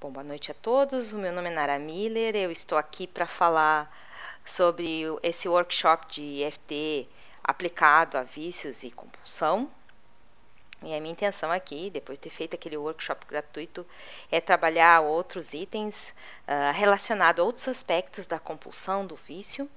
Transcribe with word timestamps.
Bom, 0.00 0.10
boa 0.10 0.24
noite 0.24 0.50
a 0.50 0.54
todos. 0.54 1.12
O 1.12 1.18
meu 1.18 1.30
nome 1.30 1.50
é 1.50 1.52
Nara 1.52 1.78
Miller. 1.78 2.34
Eu 2.34 2.50
estou 2.50 2.78
aqui 2.78 3.06
para 3.06 3.26
falar 3.26 3.94
sobre 4.46 5.02
esse 5.22 5.46
workshop 5.46 6.06
de 6.10 6.42
EFT 6.42 7.06
aplicado 7.44 8.16
a 8.16 8.22
vícios 8.22 8.82
e 8.82 8.90
compulsão. 8.90 9.70
E 10.82 10.94
a 10.94 11.00
minha 11.02 11.12
intenção 11.12 11.52
aqui, 11.52 11.90
depois 11.90 12.16
de 12.16 12.22
ter 12.22 12.30
feito 12.30 12.54
aquele 12.54 12.78
workshop 12.78 13.26
gratuito, 13.26 13.86
é 14.30 14.40
trabalhar 14.40 15.02
outros 15.02 15.52
itens 15.52 16.14
uh, 16.48 16.72
relacionados 16.72 17.38
a 17.38 17.44
outros 17.44 17.68
aspectos 17.68 18.26
da 18.26 18.38
compulsão, 18.38 19.04
do 19.04 19.16
vício, 19.16 19.68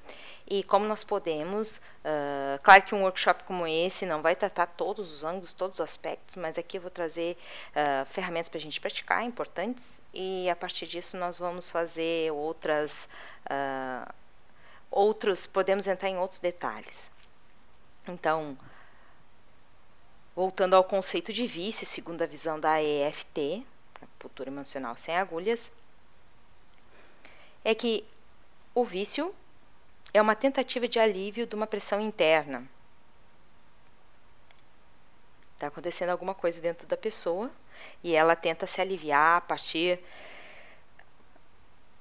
e 0.48 0.64
como 0.64 0.86
nós 0.86 1.04
podemos. 1.04 1.78
Uh, 1.78 2.60
claro 2.62 2.84
que 2.84 2.96
um 2.96 3.04
workshop 3.04 3.43
como 3.43 3.66
esse 3.68 4.05
não 4.05 4.21
vai 4.21 4.36
tratar 4.36 4.68
todos 4.68 5.14
os 5.14 5.23
ângulos, 5.23 5.54
todos 5.54 5.75
os 5.75 5.82
aspectos, 5.82 6.36
mas 6.36 6.57
aqui 6.57 6.78
eu 6.78 6.82
vou 6.82 6.92
trazer 6.92 7.38
uh, 7.70 8.05
ferramentas 8.05 8.50
para 8.50 8.57
a 8.57 8.61
gente 8.61 8.79
praticar, 8.79 9.24
importantes, 9.24 10.01
e 10.14 10.50
a 10.50 10.56
partir 10.56 10.87
disso 10.87 11.18
nós 11.18 11.39
vamos 11.39 11.70
fazer 11.71 12.32
outras. 12.32 13.07
outros, 14.92 15.46
podemos 15.46 15.87
entrar 15.87 16.10
em 16.10 16.18
outros 16.18 16.39
detalhes. 16.39 17.12
Então, 18.07 18.57
Voltando 20.36 20.75
ao 20.75 20.84
conceito 20.84 21.32
de 21.32 21.46
vício, 21.46 21.86
segundo 21.86 22.23
a 22.23 22.25
visão 22.25 22.60
da 22.60 22.82
EFT, 22.82 23.64
cultura 24.18 24.50
emocional 24.50 24.96
sem 24.96 25.15
agulhas, 25.15 25.71
é 27.64 27.75
que 27.75 28.04
o 28.73 28.84
vício 28.84 29.34
é 30.13 30.21
uma 30.21 30.35
tentativa 30.35 30.87
de 30.87 30.99
alívio 30.99 31.47
de 31.47 31.55
uma 31.55 31.65
pressão 31.65 31.99
interna. 31.99 32.67
Está 35.55 35.67
acontecendo 35.67 36.09
alguma 36.09 36.36
coisa 36.36 36.61
dentro 36.61 36.86
da 36.86 36.95
pessoa 36.95 37.49
e 38.03 38.16
ela 38.16 38.36
tenta 38.36 38.67
se 38.67 38.80
aliviar 38.80 39.38
a 39.38 39.41
partir 39.41 39.99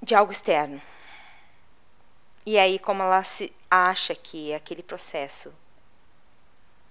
de 0.02 0.14
algo 0.14 0.32
externo. 0.32 0.80
E 2.44 2.58
aí, 2.58 2.78
como 2.78 3.02
ela 3.02 3.22
se 3.22 3.52
acha 3.70 4.14
que 4.14 4.52
aquele 4.52 4.82
processo 4.82 5.54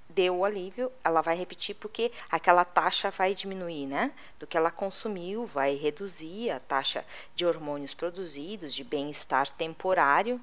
deu 0.09 0.37
o 0.37 0.45
alívio, 0.45 0.91
ela 1.03 1.21
vai 1.21 1.35
repetir 1.35 1.75
porque 1.75 2.11
aquela 2.29 2.63
taxa 2.63 3.11
vai 3.11 3.35
diminuir, 3.35 3.85
né? 3.85 4.13
Do 4.39 4.47
que 4.47 4.57
ela 4.57 4.71
consumiu, 4.71 5.45
vai 5.45 5.75
reduzir 5.75 6.51
a 6.51 6.59
taxa 6.59 7.05
de 7.35 7.45
hormônios 7.45 7.93
produzidos, 7.93 8.73
de 8.73 8.83
bem-estar 8.83 9.49
temporário? 9.51 10.41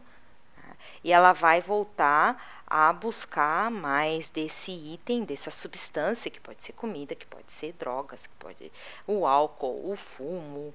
E 1.02 1.12
ela 1.12 1.32
vai 1.32 1.60
voltar 1.60 2.62
a 2.66 2.92
buscar 2.92 3.70
mais 3.70 4.28
desse 4.30 4.70
item, 4.70 5.24
dessa 5.24 5.50
substância, 5.50 6.30
que 6.30 6.40
pode 6.40 6.62
ser 6.62 6.72
comida, 6.72 7.14
que 7.14 7.26
pode 7.26 7.50
ser 7.50 7.72
drogas, 7.72 8.26
que 8.26 8.34
pode 8.34 8.72
o 9.06 9.26
álcool, 9.26 9.90
o 9.90 9.96
fumo, 9.96 10.74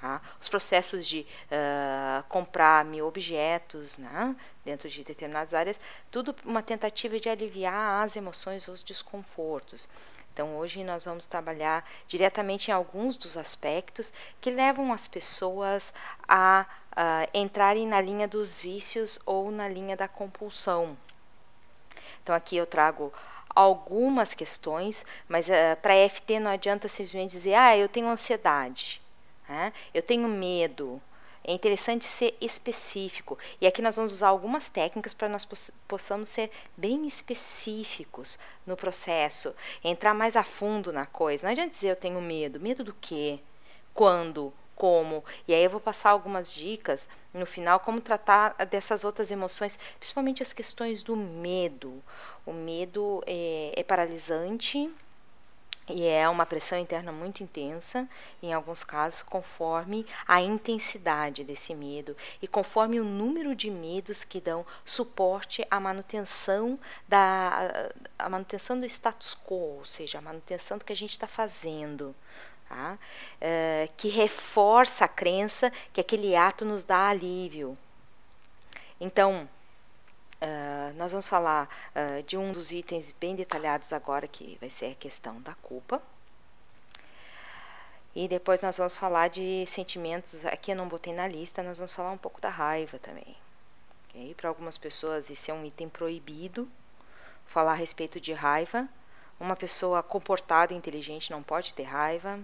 Tá? 0.00 0.22
Os 0.40 0.48
processos 0.48 1.04
de 1.04 1.26
uh, 1.50 2.22
comprar 2.28 2.84
mil 2.84 3.04
objetos 3.04 3.98
né, 3.98 4.36
dentro 4.64 4.88
de 4.88 5.02
determinadas 5.02 5.52
áreas, 5.52 5.80
tudo 6.08 6.36
uma 6.44 6.62
tentativa 6.62 7.18
de 7.18 7.28
aliviar 7.28 8.04
as 8.04 8.14
emoções 8.14 8.68
os 8.68 8.84
desconfortos. 8.84 9.88
Então, 10.32 10.56
hoje 10.56 10.84
nós 10.84 11.04
vamos 11.04 11.26
trabalhar 11.26 11.84
diretamente 12.06 12.70
em 12.70 12.74
alguns 12.74 13.16
dos 13.16 13.36
aspectos 13.36 14.12
que 14.40 14.52
levam 14.52 14.92
as 14.92 15.08
pessoas 15.08 15.92
a 16.28 16.64
uh, 16.98 17.28
entrarem 17.32 17.86
na 17.86 18.00
linha 18.00 18.26
dos 18.26 18.60
vícios 18.60 19.20
ou 19.24 19.52
na 19.52 19.68
linha 19.68 19.96
da 19.96 20.08
compulsão. 20.08 20.96
Então, 22.22 22.34
aqui 22.34 22.56
eu 22.56 22.66
trago 22.66 23.12
algumas 23.54 24.34
questões, 24.34 25.04
mas 25.28 25.48
uh, 25.48 25.76
para 25.80 26.08
FT 26.08 26.40
não 26.40 26.50
adianta 26.50 26.88
simplesmente 26.88 27.30
dizer, 27.30 27.54
ah, 27.54 27.76
eu 27.76 27.88
tenho 27.88 28.08
ansiedade. 28.08 29.00
Né? 29.48 29.72
Eu 29.94 30.02
tenho 30.02 30.28
medo. 30.28 31.00
É 31.44 31.52
interessante 31.52 32.04
ser 32.04 32.36
específico. 32.40 33.38
E 33.60 33.66
aqui 33.66 33.80
nós 33.80 33.96
vamos 33.96 34.12
usar 34.12 34.28
algumas 34.28 34.68
técnicas 34.68 35.14
para 35.14 35.30
nós 35.30 35.48
possamos 35.86 36.28
ser 36.28 36.50
bem 36.76 37.06
específicos 37.06 38.38
no 38.66 38.76
processo, 38.76 39.54
entrar 39.82 40.12
mais 40.12 40.36
a 40.36 40.42
fundo 40.42 40.92
na 40.92 41.06
coisa. 41.06 41.46
Não 41.46 41.52
adianta 41.52 41.70
dizer 41.70 41.90
eu 41.90 41.96
tenho 41.96 42.20
medo. 42.20 42.60
Medo 42.60 42.84
do 42.84 42.92
quê? 42.92 43.38
Quando? 43.94 44.52
Como? 44.78 45.24
E 45.48 45.52
aí 45.52 45.64
eu 45.64 45.70
vou 45.70 45.80
passar 45.80 46.12
algumas 46.12 46.52
dicas 46.52 47.08
no 47.34 47.44
final 47.44 47.80
como 47.80 48.00
tratar 48.00 48.54
dessas 48.66 49.02
outras 49.02 49.28
emoções, 49.32 49.76
principalmente 49.98 50.40
as 50.40 50.52
questões 50.52 51.02
do 51.02 51.16
medo. 51.16 52.00
O 52.46 52.52
medo 52.52 53.20
é, 53.26 53.72
é 53.76 53.82
paralisante 53.82 54.88
e 55.88 56.06
é 56.06 56.28
uma 56.28 56.46
pressão 56.46 56.78
interna 56.78 57.10
muito 57.10 57.42
intensa, 57.42 58.08
em 58.40 58.52
alguns 58.52 58.84
casos, 58.84 59.20
conforme 59.20 60.06
a 60.28 60.40
intensidade 60.40 61.42
desse 61.42 61.74
medo 61.74 62.16
e 62.40 62.46
conforme 62.46 63.00
o 63.00 63.04
número 63.04 63.56
de 63.56 63.70
medos 63.70 64.22
que 64.22 64.40
dão 64.40 64.64
suporte 64.84 65.66
à 65.68 65.80
manutenção 65.80 66.78
da 67.08 67.90
a 68.16 68.28
manutenção 68.28 68.78
do 68.78 68.86
status 68.86 69.36
quo, 69.44 69.78
ou 69.78 69.84
seja, 69.84 70.18
a 70.18 70.22
manutenção 70.22 70.78
do 70.78 70.84
que 70.84 70.92
a 70.92 70.96
gente 70.96 71.10
está 71.10 71.26
fazendo. 71.26 72.14
Tá? 72.68 72.98
É, 73.40 73.88
que 73.96 74.08
reforça 74.08 75.06
a 75.06 75.08
crença 75.08 75.72
que 75.92 76.00
aquele 76.00 76.36
ato 76.36 76.64
nos 76.64 76.84
dá 76.84 77.08
alívio. 77.08 77.76
Então, 79.00 79.48
Uh, 80.40 80.94
nós 80.94 81.10
vamos 81.10 81.26
falar 81.26 81.68
uh, 81.96 82.22
de 82.22 82.36
um 82.36 82.52
dos 82.52 82.70
itens 82.70 83.10
bem 83.10 83.34
detalhados 83.34 83.92
agora, 83.92 84.28
que 84.28 84.56
vai 84.60 84.70
ser 84.70 84.92
a 84.92 84.94
questão 84.94 85.40
da 85.42 85.52
culpa. 85.54 86.00
E 88.14 88.28
depois 88.28 88.60
nós 88.60 88.76
vamos 88.76 88.96
falar 88.96 89.28
de 89.28 89.64
sentimentos, 89.66 90.44
aqui 90.46 90.70
eu 90.70 90.76
não 90.76 90.88
botei 90.88 91.12
na 91.12 91.26
lista, 91.26 91.62
nós 91.62 91.78
vamos 91.78 91.92
falar 91.92 92.12
um 92.12 92.18
pouco 92.18 92.40
da 92.40 92.50
raiva 92.50 92.98
também. 93.00 93.36
Okay? 94.08 94.34
Para 94.34 94.48
algumas 94.48 94.78
pessoas 94.78 95.28
esse 95.30 95.50
é 95.50 95.54
um 95.54 95.64
item 95.64 95.88
proibido, 95.88 96.68
falar 97.44 97.72
a 97.72 97.76
respeito 97.76 98.20
de 98.20 98.32
raiva. 98.32 98.88
Uma 99.40 99.54
pessoa 99.56 100.02
comportada 100.02 100.72
e 100.72 100.76
inteligente 100.76 101.30
não 101.30 101.42
pode 101.42 101.74
ter 101.74 101.84
raiva. 101.84 102.40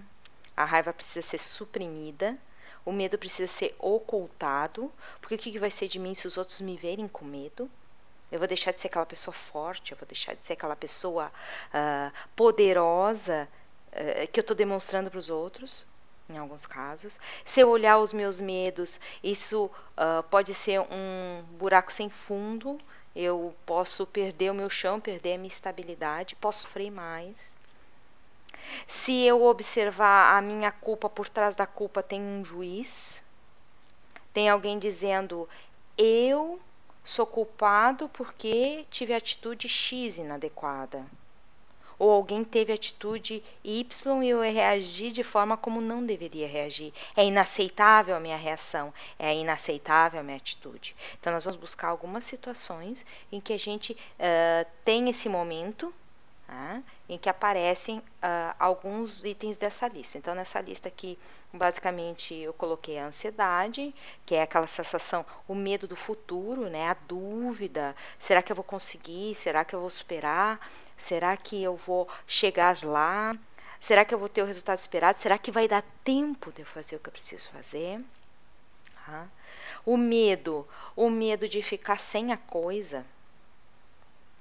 A 0.55 0.63
raiva 0.63 0.93
precisa 0.93 1.21
ser 1.21 1.37
suprimida. 1.37 2.37
O 2.85 2.91
medo 2.91 3.17
precisa 3.17 3.51
ser 3.51 3.75
ocultado, 3.79 4.91
porque 5.19 5.35
o 5.35 5.37
que 5.37 5.57
vai 5.59 5.71
ser 5.71 5.87
de 5.87 5.97
mim 5.97 6.13
se 6.13 6.27
os 6.27 6.37
outros 6.37 6.61
me 6.61 6.77
verem 6.77 7.07
com 7.07 7.25
medo? 7.25 7.69
Eu 8.31 8.39
vou 8.39 8.47
deixar 8.47 8.71
de 8.71 8.79
ser 8.79 8.87
aquela 8.87 9.05
pessoa 9.05 9.33
forte, 9.33 9.91
eu 9.91 9.97
vou 9.97 10.07
deixar 10.07 10.35
de 10.35 10.45
ser 10.45 10.53
aquela 10.53 10.75
pessoa 10.75 11.31
uh, 11.69 12.11
poderosa 12.35 13.47
uh, 13.91 14.27
que 14.31 14.39
eu 14.39 14.41
estou 14.41 14.55
demonstrando 14.55 15.09
para 15.09 15.17
os 15.17 15.29
outros, 15.29 15.85
em 16.29 16.37
alguns 16.37 16.65
casos. 16.65 17.19
Se 17.43 17.59
eu 17.59 17.69
olhar 17.69 17.97
os 17.97 18.13
meus 18.13 18.41
medos, 18.41 18.99
isso 19.23 19.65
uh, 19.65 20.21
pode 20.29 20.53
ser 20.53 20.79
um 20.81 21.43
buraco 21.57 21.91
sem 21.91 22.09
fundo. 22.09 22.79
Eu 23.15 23.55
posso 23.65 24.05
perder 24.05 24.51
o 24.51 24.55
meu 24.55 24.69
chão, 24.69 24.99
perder 24.99 25.35
a 25.35 25.37
minha 25.37 25.47
estabilidade, 25.47 26.35
posso 26.35 26.63
sofrer 26.63 26.91
mais. 26.91 27.54
Se 28.87 29.23
eu 29.23 29.43
observar 29.43 30.37
a 30.37 30.41
minha 30.41 30.71
culpa, 30.71 31.09
por 31.09 31.29
trás 31.29 31.55
da 31.55 31.65
culpa 31.65 32.03
tem 32.03 32.21
um 32.21 32.43
juiz, 32.43 33.23
tem 34.33 34.49
alguém 34.49 34.77
dizendo: 34.77 35.47
eu 35.97 36.59
sou 37.03 37.25
culpado 37.25 38.09
porque 38.09 38.85
tive 38.89 39.13
atitude 39.13 39.69
X 39.69 40.17
inadequada. 40.17 41.05
Ou 41.97 42.11
alguém 42.11 42.43
teve 42.43 42.73
atitude 42.73 43.41
Y 43.63 44.23
e 44.23 44.29
eu 44.29 44.41
reagi 44.41 45.11
de 45.11 45.23
forma 45.23 45.55
como 45.55 45.79
não 45.79 46.05
deveria 46.05 46.47
reagir. 46.47 46.93
É 47.15 47.23
inaceitável 47.23 48.15
a 48.15 48.19
minha 48.19 48.35
reação, 48.35 48.93
é 49.17 49.33
inaceitável 49.33 50.19
a 50.19 50.23
minha 50.23 50.35
atitude. 50.35 50.93
Então, 51.17 51.31
nós 51.31 51.45
vamos 51.45 51.57
buscar 51.57 51.87
algumas 51.87 52.25
situações 52.25 53.05
em 53.31 53.39
que 53.39 53.53
a 53.53 53.57
gente 53.57 53.93
uh, 53.93 54.69
tem 54.83 55.09
esse 55.09 55.29
momento 55.29 55.93
Tá? 56.47 56.83
em 57.07 57.17
que 57.17 57.29
aparecem 57.29 57.99
uh, 57.99 58.55
alguns 58.59 59.23
itens 59.23 59.57
dessa 59.57 59.87
lista. 59.87 60.17
Então, 60.17 60.33
nessa 60.33 60.59
lista 60.59 60.87
aqui, 60.87 61.17
basicamente, 61.53 62.33
eu 62.35 62.53
coloquei 62.53 62.97
a 62.97 63.07
ansiedade, 63.07 63.93
que 64.25 64.35
é 64.35 64.41
aquela 64.41 64.67
sensação, 64.67 65.25
o 65.47 65.53
medo 65.53 65.87
do 65.87 65.95
futuro, 65.95 66.69
né? 66.69 66.89
a 66.89 66.97
dúvida: 67.07 67.95
será 68.19 68.41
que 68.41 68.51
eu 68.51 68.55
vou 68.55 68.63
conseguir? 68.63 69.35
Será 69.35 69.63
que 69.63 69.75
eu 69.75 69.79
vou 69.79 69.89
superar? 69.89 70.59
Será 70.97 71.37
que 71.37 71.61
eu 71.61 71.75
vou 71.75 72.07
chegar 72.27 72.83
lá? 72.83 73.35
Será 73.79 74.03
que 74.03 74.13
eu 74.13 74.19
vou 74.19 74.29
ter 74.29 74.41
o 74.41 74.45
resultado 74.45 74.79
esperado? 74.79 75.19
Será 75.19 75.37
que 75.37 75.51
vai 75.51 75.67
dar 75.67 75.83
tempo 76.03 76.51
de 76.51 76.61
eu 76.61 76.65
fazer 76.65 76.95
o 76.95 76.99
que 76.99 77.09
eu 77.09 77.13
preciso 77.13 77.49
fazer? 77.49 78.01
Tá? 79.05 79.27
O 79.85 79.95
medo, 79.97 80.67
o 80.95 81.09
medo 81.09 81.47
de 81.47 81.61
ficar 81.61 81.99
sem 81.99 82.31
a 82.31 82.37
coisa 82.37 83.05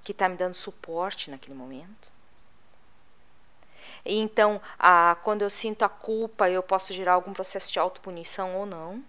que 0.05 0.13
está 0.13 0.29
me 0.29 0.37
dando 0.37 0.55
suporte 0.55 1.31
naquele 1.31 1.55
momento. 1.55 2.13
E 4.05 4.19
então, 4.19 4.61
a, 4.79 5.17
quando 5.23 5.43
eu 5.43 5.51
sinto 5.51 5.83
a 5.85 5.89
culpa, 5.89 6.49
eu 6.49 6.63
posso 6.63 6.93
gerar 6.93 7.15
algum 7.15 7.33
processo 7.33 7.73
de 7.73 7.79
autopunição 7.79 8.55
ou 8.57 8.67
não. 8.67 9.03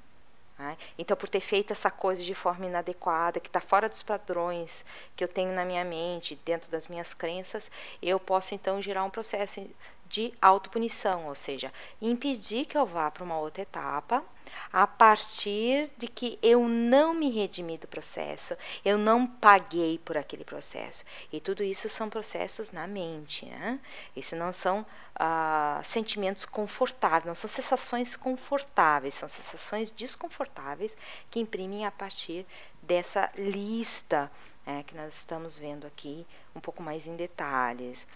Né? 0.57 0.77
Então, 0.97 1.17
por 1.17 1.27
ter 1.27 1.41
feito 1.41 1.73
essa 1.73 1.91
coisa 1.91 2.23
de 2.23 2.33
forma 2.33 2.65
inadequada, 2.65 3.41
que 3.41 3.49
está 3.49 3.59
fora 3.59 3.89
dos 3.89 4.01
padrões 4.01 4.85
que 5.15 5.23
eu 5.23 5.27
tenho 5.27 5.51
na 5.51 5.65
minha 5.65 5.83
mente, 5.83 6.39
dentro 6.45 6.71
das 6.71 6.87
minhas 6.87 7.13
crenças, 7.13 7.69
eu 8.01 8.19
posso 8.19 8.55
então 8.55 8.81
gerar 8.81 9.03
um 9.03 9.09
processo 9.09 9.67
de 10.07 10.33
autopunição, 10.41 11.27
ou 11.27 11.35
seja, 11.35 11.71
impedir 12.01 12.65
que 12.65 12.77
eu 12.77 12.85
vá 12.85 13.09
para 13.09 13.23
uma 13.23 13.39
outra 13.39 13.63
etapa 13.63 14.23
a 14.71 14.85
partir 14.85 15.91
de 15.97 16.07
que 16.07 16.37
eu 16.41 16.67
não 16.67 17.13
me 17.13 17.29
redimi 17.29 17.77
do 17.77 17.87
processo, 17.87 18.55
eu 18.83 18.97
não 18.97 19.25
paguei 19.25 19.97
por 19.99 20.17
aquele 20.17 20.43
processo. 20.43 21.03
E 21.31 21.39
tudo 21.39 21.63
isso 21.63 21.89
são 21.89 22.09
processos 22.09 22.71
na 22.71 22.87
mente, 22.87 23.45
né? 23.45 23.79
Isso 24.15 24.35
não 24.35 24.53
são 24.53 24.85
ah, 25.15 25.81
sentimentos 25.83 26.45
confortáveis, 26.45 27.25
não 27.25 27.35
são 27.35 27.49
sensações 27.49 28.15
confortáveis, 28.15 29.15
são 29.15 29.27
sensações 29.27 29.91
desconfortáveis 29.91 30.95
que 31.31 31.39
imprimem 31.39 31.85
a 31.85 31.91
partir 31.91 32.45
dessa 32.81 33.31
lista 33.35 34.31
é, 34.65 34.81
que 34.83 34.95
nós 34.95 35.13
estamos 35.13 35.57
vendo 35.57 35.85
aqui 35.85 36.25
um 36.55 36.59
pouco 36.59 36.81
mais 36.81 37.05
em 37.05 37.15
detalhes. 37.15 38.07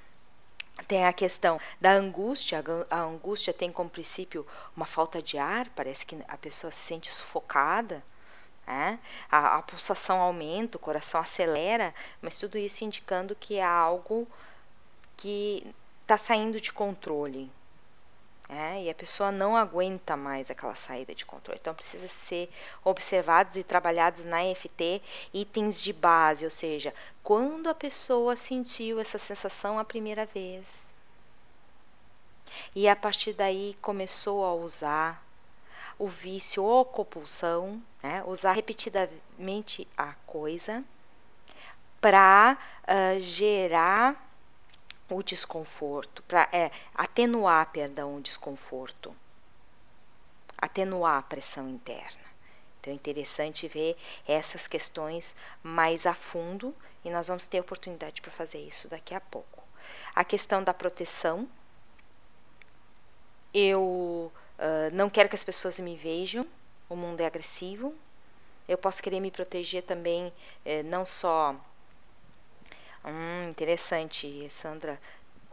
Tem 0.87 1.05
a 1.05 1.13
questão 1.13 1.59
da 1.79 1.91
angústia. 1.91 2.63
A 2.89 2.99
angústia 3.01 3.53
tem 3.53 3.71
como 3.71 3.89
princípio 3.89 4.45
uma 4.75 4.85
falta 4.85 5.21
de 5.21 5.37
ar, 5.37 5.67
parece 5.69 6.05
que 6.05 6.17
a 6.27 6.37
pessoa 6.37 6.71
se 6.71 6.79
sente 6.79 7.11
sufocada. 7.13 8.03
É? 8.67 8.99
A, 9.31 9.57
a, 9.57 9.61
pulsação 9.63 10.19
aumenta, 10.21 10.77
o 10.77 10.79
coração 10.79 11.19
acelera, 11.19 11.91
mas 12.21 12.37
tudo 12.37 12.55
isso 12.55 12.83
indicando 12.83 13.35
que 13.35 13.55
é 13.55 13.63
algo 13.63 14.27
que 15.17 15.73
está 16.03 16.17
saindo 16.19 16.61
de 16.61 16.71
controle. 16.71 17.51
É? 18.51 18.81
E 18.81 18.89
a 18.89 18.95
pessoa 18.95 19.31
não 19.31 19.55
aguenta 19.55 20.17
mais 20.17 20.49
aquela 20.49 20.73
saída 20.73 21.13
de 21.13 21.23
controle. 21.23 21.59
Então 21.61 21.73
precisa 21.73 22.07
ser 22.07 22.49
observados 22.83 23.55
e 23.55 23.63
trabalhados 23.63 24.25
na 24.25 24.43
EFT 24.43 25.03
itens 25.31 25.79
de 25.79 25.93
base, 25.93 26.45
ou 26.45 26.49
seja, 26.49 26.91
quando 27.23 27.69
a 27.69 27.75
pessoa 27.75 28.35
sentiu 28.35 28.99
essa 28.99 29.19
sensação 29.19 29.77
a 29.77 29.85
primeira 29.85 30.25
vez. 30.25 30.65
E 32.75 32.89
a 32.89 32.95
partir 32.95 33.33
daí 33.33 33.77
começou 33.81 34.43
a 34.43 34.55
usar 34.55 35.23
o 35.99 36.07
vício 36.07 36.63
ou 36.63 36.83
compulsão, 36.83 37.79
né? 38.01 38.23
usar 38.25 38.53
repetidamente 38.53 39.87
a 39.95 40.13
coisa 40.25 40.83
para 42.01 42.57
uh, 42.83 43.19
gerar 43.19 44.28
o 45.09 45.23
desconforto, 45.23 46.21
para 46.23 46.47
é, 46.51 46.71
atenuar, 46.93 47.71
perdão, 47.71 48.15
o 48.15 48.21
desconforto, 48.21 49.15
atenuar 50.57 51.17
a 51.17 51.23
pressão 51.23 51.67
interna. 51.67 52.29
Então 52.79 52.93
é 52.93 52.95
interessante 52.95 53.67
ver 53.67 53.97
essas 54.27 54.67
questões 54.67 55.35
mais 55.61 56.05
a 56.05 56.13
fundo 56.13 56.73
e 57.03 57.09
nós 57.09 57.27
vamos 57.27 57.47
ter 57.47 57.59
oportunidade 57.59 58.21
para 58.21 58.31
fazer 58.31 58.59
isso 58.59 58.87
daqui 58.87 59.13
a 59.13 59.19
pouco. 59.19 59.63
A 60.15 60.23
questão 60.23 60.63
da 60.63 60.73
proteção. 60.73 61.47
Eu 63.53 64.31
uh, 64.59 64.93
não 64.93 65.09
quero 65.09 65.27
que 65.27 65.35
as 65.35 65.43
pessoas 65.43 65.79
me 65.79 65.95
vejam, 65.95 66.45
o 66.87 66.95
mundo 66.95 67.21
é 67.21 67.25
agressivo. 67.25 67.93
Eu 68.67 68.77
posso 68.77 69.01
querer 69.01 69.19
me 69.19 69.31
proteger 69.31 69.81
também, 69.81 70.31
eh, 70.63 70.83
não 70.83 71.03
só 71.03 71.55
Hum, 73.05 73.49
interessante. 73.49 74.49
Sandra 74.49 74.99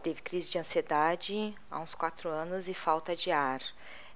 teve 0.03 0.23
crise 0.23 0.51
de 0.51 0.59
ansiedade 0.59 1.55
há 1.71 1.79
uns 1.81 1.95
quatro 1.95 2.29
anos 2.29 2.69
e 2.69 2.75
falta 2.75 3.15
de 3.15 3.31
ar. 3.31 3.61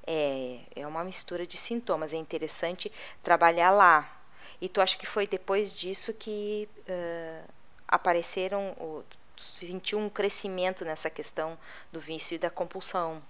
É, 0.07 0.61
é 0.77 0.87
uma 0.87 1.05
mistura 1.05 1.47
de 1.47 1.57
sintomas. 1.57 2.13
É 2.13 2.17
interessante 2.17 2.93
trabalhar 3.23 3.71
lá. 3.71 4.17
E 4.61 4.69
tu 4.69 4.81
acha 4.81 4.97
que 4.97 5.07
foi 5.07 5.27
depois 5.27 5.73
disso 5.73 6.13
que 6.13 6.69
uh, 6.89 7.49
apareceram, 7.89 8.71
o, 8.79 9.05
sentiu 9.39 9.99
um 9.99 10.11
crescimento 10.11 10.85
nessa 10.85 11.09
questão 11.09 11.59
do 11.93 12.01
vício 12.01 12.35
e 12.35 12.39
da 12.39 12.51
compulsão. 12.51 13.23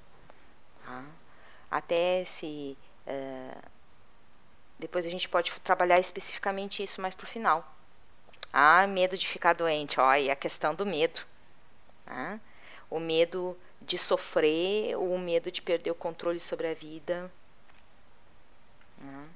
Tá? 0.85 1.05
Até 1.71 2.25
se. 2.25 2.77
Uh, 3.07 3.63
depois 4.79 5.05
a 5.05 5.11
gente 5.11 5.29
pode 5.29 5.53
trabalhar 5.61 6.01
especificamente 6.01 6.83
isso 6.83 7.01
mais 7.03 7.15
para 7.15 7.25
o 7.25 7.29
final. 7.29 7.80
Ah, 8.53 8.87
medo 8.87 9.17
de 9.17 9.27
ficar 9.27 9.53
doente. 9.53 10.01
Ó, 10.01 10.15
e 10.15 10.31
a 10.31 10.37
questão 10.37 10.75
do 10.75 10.85
medo. 10.85 11.21
Né? 12.07 12.41
O 12.91 12.99
medo 12.99 13.57
de 13.81 13.97
sofrer, 13.97 14.97
o 14.97 15.19
medo 15.19 15.51
de 15.51 15.63
perder 15.63 15.91
o 15.91 15.95
controle 15.95 16.41
sobre 16.41 16.69
a 16.69 16.75
vida. 16.75 17.31
Né? 18.99 19.29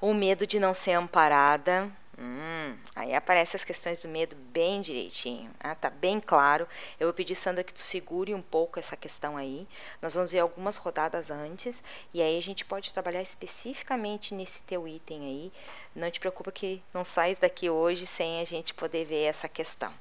O 0.00 0.14
medo 0.14 0.46
de 0.46 0.58
não 0.58 0.74
ser 0.74 0.92
amparada. 0.92 1.90
Hum, 2.22 2.76
aí 2.94 3.14
aparecem 3.14 3.56
as 3.56 3.64
questões 3.64 4.02
do 4.02 4.08
medo 4.08 4.36
bem 4.36 4.82
direitinho, 4.82 5.50
né? 5.64 5.74
tá 5.80 5.88
bem 5.88 6.20
claro. 6.20 6.68
Eu 6.98 7.06
vou 7.06 7.14
pedir, 7.14 7.34
Sandra, 7.34 7.64
que 7.64 7.72
tu 7.72 7.80
segure 7.80 8.34
um 8.34 8.42
pouco 8.42 8.78
essa 8.78 8.94
questão 8.94 9.38
aí. 9.38 9.66
Nós 10.02 10.14
vamos 10.14 10.30
ver 10.30 10.40
algumas 10.40 10.76
rodadas 10.76 11.30
antes, 11.30 11.82
e 12.12 12.20
aí 12.20 12.36
a 12.36 12.42
gente 12.42 12.62
pode 12.62 12.92
trabalhar 12.92 13.22
especificamente 13.22 14.34
nesse 14.34 14.60
teu 14.62 14.86
item 14.86 15.24
aí. 15.24 15.52
Não 15.96 16.10
te 16.10 16.20
preocupa 16.20 16.52
que 16.52 16.82
não 16.92 17.06
sais 17.06 17.38
daqui 17.38 17.70
hoje 17.70 18.06
sem 18.06 18.42
a 18.42 18.44
gente 18.44 18.74
poder 18.74 19.06
ver 19.06 19.22
essa 19.22 19.48
questão. 19.48 19.92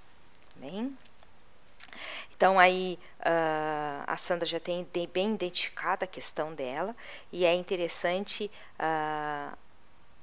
Bem? 0.58 0.98
Então 2.36 2.60
aí 2.60 3.00
uh, 3.22 4.04
a 4.06 4.18
Sandra 4.18 4.46
já 4.46 4.60
tem 4.60 4.86
bem 5.14 5.34
identificada 5.34 6.04
a 6.04 6.08
questão 6.08 6.54
dela 6.54 6.94
e 7.32 7.46
é 7.46 7.54
interessante 7.54 8.52
uh, 8.78 9.58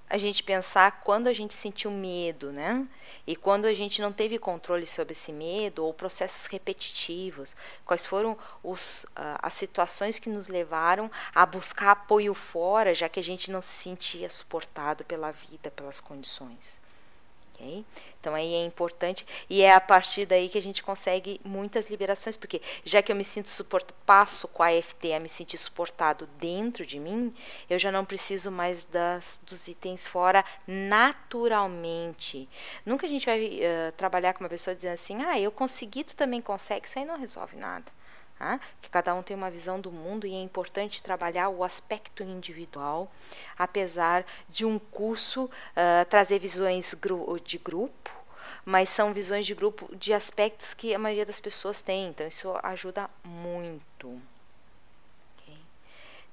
a 0.08 0.16
gente 0.16 0.42
pensar 0.42 1.00
quando 1.00 1.26
a 1.26 1.32
gente 1.32 1.54
sentiu 1.54 1.90
medo, 1.90 2.52
né? 2.52 2.86
E 3.26 3.34
quando 3.34 3.64
a 3.66 3.74
gente 3.74 4.00
não 4.00 4.12
teve 4.12 4.38
controle 4.38 4.86
sobre 4.86 5.12
esse 5.12 5.32
medo 5.32 5.84
ou 5.84 5.92
processos 5.92 6.46
repetitivos, 6.46 7.56
quais 7.84 8.06
foram 8.06 8.38
os, 8.62 9.04
uh, 9.04 9.38
as 9.42 9.54
situações 9.54 10.18
que 10.18 10.28
nos 10.28 10.46
levaram 10.48 11.10
a 11.34 11.44
buscar 11.44 11.90
apoio 11.90 12.34
fora, 12.34 12.94
já 12.94 13.08
que 13.08 13.18
a 13.18 13.22
gente 13.22 13.50
não 13.50 13.60
se 13.60 13.82
sentia 13.82 14.30
suportado 14.30 15.04
pela 15.04 15.32
vida, 15.32 15.70
pelas 15.70 16.00
condições. 16.00 16.80
Okay? 17.56 17.86
Então 18.20 18.34
aí 18.34 18.54
é 18.54 18.64
importante 18.64 19.26
e 19.48 19.62
é 19.62 19.72
a 19.72 19.80
partir 19.80 20.26
daí 20.26 20.48
que 20.48 20.58
a 20.58 20.62
gente 20.62 20.82
consegue 20.82 21.40
muitas 21.42 21.86
liberações, 21.86 22.36
porque 22.36 22.60
já 22.84 23.02
que 23.02 23.10
eu 23.10 23.16
me 23.16 23.24
sinto 23.24 23.48
suportado, 23.48 23.94
passo 24.04 24.46
com 24.46 24.62
a 24.62 24.72
EFT 24.74 25.14
a 25.14 25.20
me 25.20 25.28
sentir 25.28 25.56
suportado 25.56 26.26
dentro 26.38 26.84
de 26.84 26.98
mim, 26.98 27.34
eu 27.68 27.78
já 27.78 27.90
não 27.90 28.04
preciso 28.04 28.50
mais 28.50 28.84
das, 28.84 29.40
dos 29.46 29.68
itens 29.68 30.06
fora 30.06 30.44
naturalmente. 30.66 32.46
Nunca 32.84 33.06
a 33.06 33.08
gente 33.08 33.24
vai 33.24 33.40
uh, 33.40 33.92
trabalhar 33.96 34.34
com 34.34 34.40
uma 34.40 34.50
pessoa 34.50 34.74
dizendo 34.74 34.94
assim, 34.94 35.22
ah, 35.22 35.40
eu 35.40 35.50
consegui, 35.50 36.04
tu 36.04 36.14
também 36.14 36.42
consegue, 36.42 36.86
isso 36.86 36.98
aí 36.98 37.04
não 37.04 37.18
resolve 37.18 37.56
nada. 37.56 37.95
Tá? 38.38 38.60
que 38.82 38.90
cada 38.90 39.14
um 39.14 39.22
tem 39.22 39.34
uma 39.34 39.50
visão 39.50 39.80
do 39.80 39.90
mundo 39.90 40.26
e 40.26 40.34
é 40.34 40.42
importante 40.42 41.02
trabalhar 41.02 41.48
o 41.48 41.64
aspecto 41.64 42.22
individual, 42.22 43.10
apesar 43.58 44.26
de 44.46 44.66
um 44.66 44.78
curso 44.78 45.44
uh, 45.44 46.04
trazer 46.10 46.38
visões 46.38 46.92
gru 46.92 47.40
de 47.40 47.56
grupo, 47.56 48.10
mas 48.62 48.90
são 48.90 49.14
visões 49.14 49.46
de 49.46 49.54
grupo 49.54 49.88
de 49.96 50.12
aspectos 50.12 50.74
que 50.74 50.94
a 50.94 50.98
maioria 50.98 51.24
das 51.24 51.40
pessoas 51.40 51.80
tem, 51.80 52.08
então 52.08 52.26
isso 52.26 52.54
ajuda 52.62 53.08
muito. 53.24 54.20
Okay? 55.38 55.56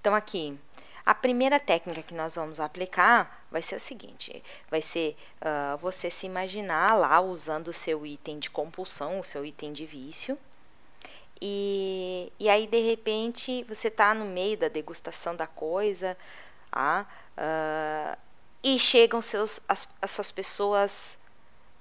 Então, 0.01 0.13
aqui, 0.13 0.59
a 1.05 1.15
primeira 1.15 1.57
técnica 1.57 2.03
que 2.03 2.13
nós 2.13 2.35
vamos 2.35 2.59
aplicar 2.59 3.45
vai 3.49 3.61
ser 3.61 3.75
a 3.75 3.79
seguinte: 3.79 4.43
vai 4.69 4.81
ser 4.81 5.15
uh, 5.41 5.77
você 5.77 6.11
se 6.11 6.25
imaginar 6.25 6.97
lá 6.97 7.21
usando 7.21 7.69
o 7.69 7.73
seu 7.73 8.05
item 8.05 8.39
de 8.39 8.49
compulsão, 8.49 9.21
o 9.21 9.23
seu 9.23 9.45
item 9.45 9.71
de 9.71 9.85
vício 9.85 10.37
e, 11.45 12.31
e 12.39 12.47
aí, 12.47 12.65
de 12.65 12.79
repente, 12.79 13.63
você 13.63 13.89
está 13.89 14.13
no 14.13 14.23
meio 14.23 14.57
da 14.57 14.69
degustação 14.69 15.35
da 15.35 15.45
coisa, 15.45 16.17
ah, 16.71 17.05
uh, 17.37 18.17
e 18.63 18.79
chegam 18.79 19.21
seus, 19.21 19.59
as, 19.67 19.89
as 20.01 20.11
suas 20.11 20.31
pessoas 20.31 21.17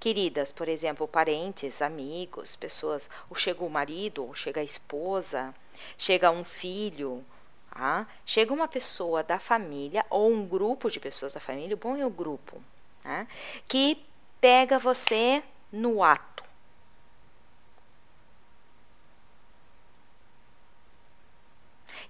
queridas, 0.00 0.50
por 0.50 0.68
exemplo, 0.68 1.06
parentes, 1.06 1.80
amigos, 1.80 2.56
pessoas, 2.56 3.08
ou 3.30 3.36
chega 3.36 3.62
o 3.62 3.70
marido, 3.70 4.26
ou 4.26 4.34
chega 4.34 4.60
a 4.60 4.64
esposa, 4.64 5.54
chega 5.96 6.28
um 6.28 6.42
filho, 6.42 7.24
ah, 7.70 8.04
chega 8.26 8.52
uma 8.52 8.66
pessoa 8.66 9.22
da 9.22 9.38
família, 9.38 10.04
ou 10.10 10.28
um 10.28 10.44
grupo 10.44 10.90
de 10.90 10.98
pessoas 10.98 11.34
da 11.34 11.40
família, 11.40 11.76
bom 11.76 11.96
é 11.96 12.04
o 12.04 12.10
grupo, 12.10 12.60
ah, 13.04 13.28
que 13.68 14.04
pega 14.40 14.76
você 14.76 15.40
no 15.70 16.02
ato 16.02 16.31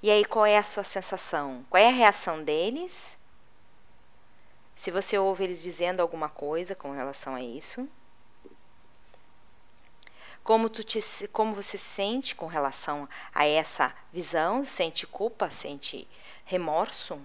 E 0.03 0.11
aí, 0.11 0.25
qual 0.25 0.45
é 0.45 0.59
a 0.59 0.65
sua 0.65 0.83
sensação? 0.83 1.65
Qual 1.71 1.81
é 1.81 1.87
a 1.89 1.93
reação 1.93 2.43
deles? 2.43 3.17
Se 4.75 4.91
você 4.91 5.17
ouve 5.17 5.45
eles 5.45 5.63
dizendo 5.63 6.01
alguma 6.01 6.29
coisa 6.29 6.75
com 6.75 6.91
relação 6.91 7.37
a 7.37 7.41
isso. 7.41 7.89
Como, 10.43 10.69
tu 10.69 10.83
te, 10.83 10.99
como 11.29 11.55
você 11.55 11.79
se 11.79 11.85
sente 11.85 12.35
com 12.35 12.47
relação 12.47 13.09
a 13.33 13.47
essa 13.47 13.95
visão? 14.13 14.65
Sente 14.65 15.07
culpa? 15.07 15.49
Sente 15.51 16.09
remorso? 16.45 17.21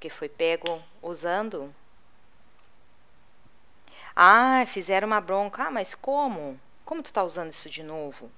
Que 0.00 0.10
foi 0.10 0.28
pego 0.28 0.82
usando? 1.00 1.72
Ah, 4.16 4.64
fizeram 4.66 5.06
uma 5.06 5.20
bronca. 5.20 5.64
Ah, 5.64 5.70
mas 5.70 5.94
como? 5.94 6.58
Como 6.84 7.04
tu 7.04 7.12
tá 7.12 7.22
usando 7.22 7.50
isso 7.52 7.70
de 7.70 7.84
novo? 7.84 8.30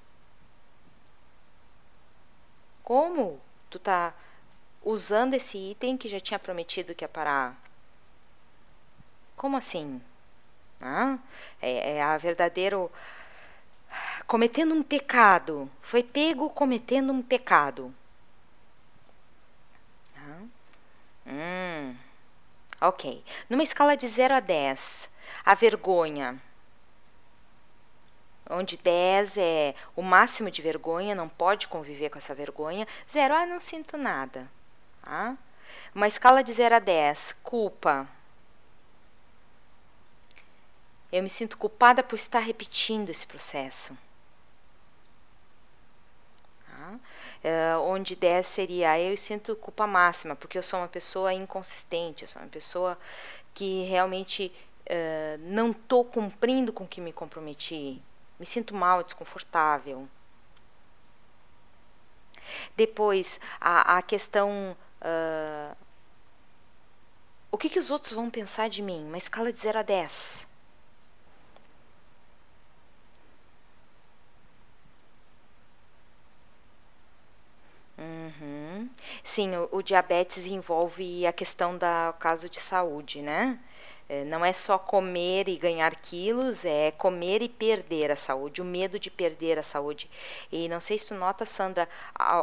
Como 2.87 3.41
tu 3.69 3.81
tá 3.81 4.15
usando 4.81 5.35
esse 5.35 5.59
item 5.59 5.97
que 5.97 6.09
já 6.09 6.21
tinha 6.21 6.39
prometido 6.39 6.95
que 6.95 7.03
ia 7.03 7.09
parar? 7.09 7.61
Como 9.35 9.57
assim? 9.57 10.01
Ah, 10.81 11.19
é, 11.61 11.97
é 11.97 12.03
a 12.05 12.17
verdadeiro 12.17 12.89
cometendo 14.29 14.73
um 14.73 14.85
pecado. 14.85 15.69
Foi 15.83 16.01
pego 16.01 16.49
cometendo 16.49 17.13
um 17.13 17.21
pecado. 17.21 17.93
Ah, 20.17 20.43
hum, 21.27 21.97
ok. 22.81 23.25
Numa 23.51 23.65
escala 23.65 23.97
de 23.97 24.07
0 24.07 24.37
a 24.37 24.39
10, 24.39 25.11
a 25.45 25.55
vergonha 25.57 26.41
onde 28.51 28.77
10 28.77 29.39
é 29.39 29.75
o 29.95 30.03
máximo 30.03 30.51
de 30.51 30.63
vergonha, 30.63 31.15
não 31.15 31.29
pode 31.29 31.69
conviver 31.69 32.11
com 32.11 32.19
essa 32.19 32.35
vergonha. 32.35 32.87
0, 33.11 33.35
ah, 33.35 33.47
não 33.47 33.61
sinto 33.61 33.97
nada. 33.97 34.49
Tá? 35.03 35.37
Uma 35.95 36.09
escala 36.09 36.43
de 36.43 36.53
0 36.53 36.77
a 36.77 36.79
10, 36.79 37.35
culpa. 37.43 38.09
Eu 41.13 41.23
me 41.23 41.31
sinto 41.31 41.57
culpada 41.57 42.03
por 42.03 42.17
estar 42.17 42.41
repetindo 42.41 43.11
esse 43.11 43.27
processo. 43.27 43.97
Tá? 46.67 46.99
É, 47.43 47.77
onde 47.77 48.15
10 48.15 48.47
seria 48.47 48.99
eu 49.01 49.17
sinto 49.17 49.57
culpa 49.57 49.87
máxima, 49.87 50.37
porque 50.37 50.59
eu 50.59 50.63
sou 50.63 50.81
uma 50.81 50.89
pessoa 50.89 51.33
inconsistente, 51.33 52.23
eu 52.23 52.29
sou 52.29 52.43
uma 52.43 52.49
pessoa 52.49 52.99
que 53.55 53.85
realmente 53.85 54.53
uh, 54.83 55.39
não 55.41 55.71
estou 55.71 56.05
cumprindo 56.05 56.73
com 56.73 56.85
o 56.85 56.89
que 56.89 57.01
me 57.01 57.13
comprometi 57.13 58.03
me 58.39 58.47
sinto 58.47 58.75
mal, 58.75 59.03
desconfortável. 59.03 60.09
Depois, 62.77 63.41
a, 63.61 63.99
a 63.99 64.03
questão. 64.03 64.77
Uh, 65.03 65.77
o 67.51 67.59
que, 67.59 67.69
que 67.69 67.79
os 67.79 67.91
outros 67.91 68.13
vão 68.13 68.31
pensar 68.31 68.69
de 68.69 68.83
mim? 68.83 69.05
Uma 69.07 69.19
escala 69.19 69.53
de 69.53 69.59
0 69.59 69.79
a 69.79 69.83
10. 69.83 70.47
Uhum. 77.99 78.91
Sim, 79.25 79.57
o, 79.57 79.69
o, 79.73 79.83
diabetes 79.83 80.45
envolve 80.47 81.27
a 81.27 81.33
questão 81.33 81.77
do 81.79 82.13
caso 82.19 82.49
de 82.49 82.61
saúde, 82.61 83.23
né? 83.23 83.59
É, 84.09 84.25
não 84.25 84.45
é 84.45 84.53
só 84.53 84.79
comer 84.79 85.49
e 85.49 85.57
ganhar 85.57 85.95
quilos, 85.97 86.65
é 86.65 86.93
comer 86.93 87.43
e 87.43 87.49
perder 87.49 88.11
a 88.13 88.17
saúde, 88.17 88.63
o 88.63 88.65
medo 88.65 89.01
de 89.01 89.11
perder 89.11 89.59
a 89.59 89.63
saúde. 89.65 90.09
E 90.51 90.69
não 90.69 90.81
sei 90.81 90.97
se 90.99 91.09
tu 91.09 91.15
nota, 91.15 91.45
Sandra, 91.45 91.89
a, 92.15 92.41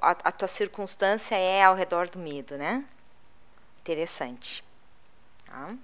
a, 0.00 0.10
a 0.10 0.32
tua 0.32 0.48
circunstância 0.48 1.34
é 1.36 1.62
ao 1.62 1.74
redor 1.74 2.08
do 2.08 2.18
medo, 2.18 2.56
né? 2.56 2.84
Interessante. 3.80 4.64
Tá? 5.46 5.74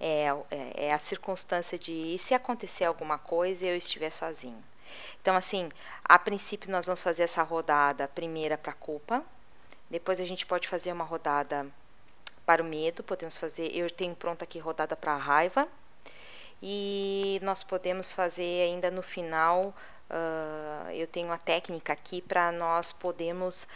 É, 0.00 0.26
é, 0.50 0.86
é 0.86 0.94
a 0.94 0.98
circunstância 0.98 1.78
de 1.78 2.16
se 2.18 2.32
acontecer 2.32 2.84
alguma 2.84 3.18
coisa 3.18 3.66
eu 3.66 3.76
estiver 3.76 4.10
sozinho. 4.10 4.62
Então, 5.20 5.36
assim, 5.36 5.68
a 6.04 6.18
princípio 6.18 6.70
nós 6.70 6.86
vamos 6.86 7.02
fazer 7.02 7.24
essa 7.24 7.42
rodada 7.42 8.08
primeira 8.08 8.56
para 8.56 8.72
culpa, 8.72 9.22
depois 9.90 10.20
a 10.20 10.24
gente 10.24 10.46
pode 10.46 10.68
fazer 10.68 10.92
uma 10.92 11.04
rodada 11.04 11.66
para 12.48 12.62
o 12.62 12.64
medo, 12.64 13.02
podemos 13.02 13.36
fazer, 13.36 13.76
eu 13.76 13.90
tenho 13.90 14.16
pronta 14.16 14.42
aqui 14.42 14.58
rodada 14.58 14.96
para 14.96 15.12
a 15.12 15.18
raiva, 15.18 15.68
e 16.62 17.38
nós 17.42 17.62
podemos 17.62 18.10
fazer 18.10 18.62
ainda 18.62 18.90
no 18.90 19.02
final, 19.02 19.74
uh, 20.08 20.90
eu 20.92 21.06
tenho 21.06 21.30
a 21.30 21.36
técnica 21.36 21.92
aqui 21.92 22.22
para 22.22 22.50
nós 22.50 22.90
podemos 22.90 23.66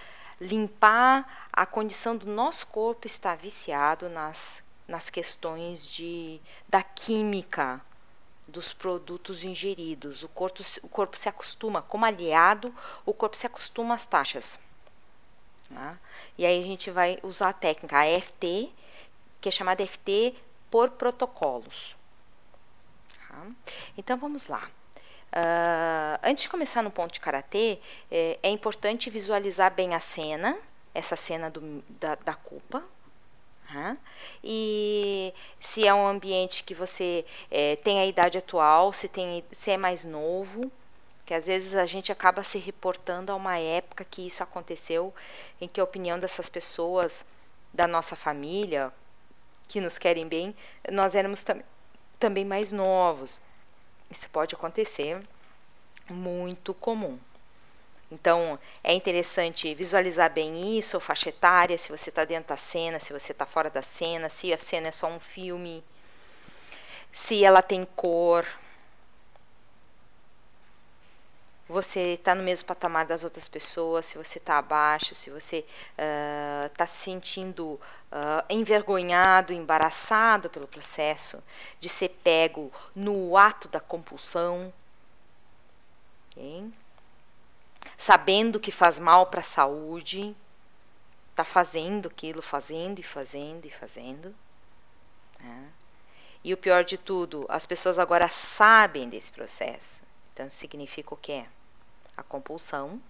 limpar 0.40 1.50
a 1.52 1.66
condição 1.66 2.16
do 2.16 2.24
nosso 2.24 2.66
corpo 2.68 3.06
estar 3.06 3.36
viciado 3.36 4.08
nas, 4.08 4.62
nas 4.88 5.10
questões 5.10 5.86
de, 5.86 6.40
da 6.66 6.82
química 6.82 7.78
dos 8.48 8.72
produtos 8.72 9.44
ingeridos. 9.44 10.22
O 10.22 10.30
corpo, 10.30 10.62
o 10.82 10.88
corpo 10.88 11.18
se 11.18 11.28
acostuma, 11.28 11.82
como 11.82 12.06
aliado, 12.06 12.74
o 13.04 13.12
corpo 13.12 13.36
se 13.36 13.46
acostuma 13.46 13.94
às 13.94 14.06
taxas. 14.06 14.58
Tá? 15.74 15.98
E 16.36 16.44
aí 16.44 16.60
a 16.60 16.66
gente 16.66 16.90
vai 16.90 17.18
usar 17.22 17.50
a 17.50 17.52
técnica 17.52 18.00
AFT, 18.00 18.70
que 19.40 19.48
é 19.48 19.52
chamada 19.52 19.86
FT 19.86 20.34
por 20.70 20.90
protocolos. 20.90 21.96
Tá? 23.28 23.46
Então 23.96 24.16
vamos 24.18 24.46
lá. 24.46 24.68
Uh, 25.32 26.20
antes 26.22 26.42
de 26.42 26.50
começar 26.50 26.82
no 26.82 26.90
ponto 26.90 27.14
de 27.14 27.20
karatê, 27.20 27.78
é, 28.10 28.38
é, 28.42 28.50
importante 28.50 29.08
visualizar 29.08 29.72
bem 29.72 29.94
a 29.94 30.00
cena, 30.00 30.58
essa 30.94 31.16
cena 31.16 31.50
do, 31.50 31.82
da, 31.88 32.16
da 32.16 32.34
culpa. 32.34 32.82
Tá? 33.66 33.96
E 34.44 35.32
se 35.58 35.86
é 35.86 35.94
um 35.94 36.06
ambiente 36.06 36.62
que 36.62 36.74
você 36.74 37.24
é, 37.50 37.76
tem 37.76 37.98
a 37.98 38.04
idade 38.04 38.36
atual, 38.36 38.92
se, 38.92 39.08
tem, 39.08 39.42
se 39.52 39.70
é 39.70 39.78
mais 39.78 40.04
novo, 40.04 40.70
que 41.24 41.34
às 41.34 41.46
vezes 41.46 41.74
a 41.74 41.86
gente 41.86 42.10
acaba 42.10 42.42
se 42.42 42.58
reportando 42.58 43.32
a 43.32 43.36
uma 43.36 43.58
época 43.58 44.04
que 44.04 44.26
isso 44.26 44.42
aconteceu, 44.42 45.14
em 45.60 45.68
que 45.68 45.80
a 45.80 45.84
opinião 45.84 46.18
dessas 46.18 46.48
pessoas 46.48 47.24
da 47.72 47.86
nossa 47.86 48.16
família, 48.16 48.92
que 49.68 49.80
nos 49.80 49.98
querem 49.98 50.26
bem, 50.26 50.54
nós 50.90 51.14
éramos 51.14 51.42
tam 51.42 51.62
também 52.18 52.44
mais 52.44 52.72
novos. 52.72 53.40
Isso 54.10 54.28
pode 54.30 54.54
acontecer, 54.54 55.20
muito 56.10 56.74
comum. 56.74 57.18
Então, 58.10 58.58
é 58.84 58.92
interessante 58.92 59.74
visualizar 59.74 60.30
bem 60.30 60.78
isso, 60.78 61.00
faixa 61.00 61.30
etária, 61.30 61.78
se 61.78 61.88
você 61.88 62.10
está 62.10 62.26
dentro 62.26 62.50
da 62.50 62.56
cena, 62.58 63.00
se 63.00 63.10
você 63.10 63.32
está 63.32 63.46
fora 63.46 63.70
da 63.70 63.80
cena, 63.80 64.28
se 64.28 64.52
a 64.52 64.58
cena 64.58 64.88
é 64.88 64.92
só 64.92 65.06
um 65.06 65.18
filme, 65.18 65.82
se 67.10 67.42
ela 67.42 67.62
tem 67.62 67.86
cor, 67.96 68.46
você 71.72 72.14
está 72.14 72.34
no 72.34 72.42
mesmo 72.42 72.66
patamar 72.66 73.06
das 73.06 73.24
outras 73.24 73.48
pessoas, 73.48 74.06
se 74.06 74.18
você 74.18 74.38
está 74.38 74.58
abaixo, 74.58 75.14
se 75.14 75.30
você 75.30 75.64
está 76.68 76.84
uh, 76.84 76.88
se 76.88 76.96
sentindo 76.98 77.64
uh, 77.64 78.44
envergonhado, 78.48 79.52
embaraçado 79.52 80.50
pelo 80.50 80.68
processo 80.68 81.42
de 81.80 81.88
ser 81.88 82.10
pego 82.22 82.70
no 82.94 83.36
ato 83.36 83.68
da 83.68 83.80
compulsão, 83.80 84.72
sabendo 87.96 88.60
que 88.60 88.70
faz 88.70 88.98
mal 88.98 89.26
para 89.26 89.40
a 89.40 89.44
saúde, 89.44 90.36
está 91.30 91.44
fazendo 91.44 92.08
aquilo, 92.08 92.42
fazendo 92.42 92.98
e 92.98 93.02
fazendo 93.02 93.64
e 93.66 93.70
fazendo. 93.70 94.34
Né? 95.40 95.68
E 96.44 96.52
o 96.52 96.56
pior 96.56 96.84
de 96.84 96.98
tudo, 96.98 97.46
as 97.48 97.64
pessoas 97.64 97.98
agora 97.98 98.28
sabem 98.28 99.08
desse 99.08 99.32
processo. 99.32 100.02
Então 100.32 100.50
significa 100.50 101.14
o 101.14 101.16
quê? 101.16 101.44
A 102.16 102.22
compulsão, 102.22 103.00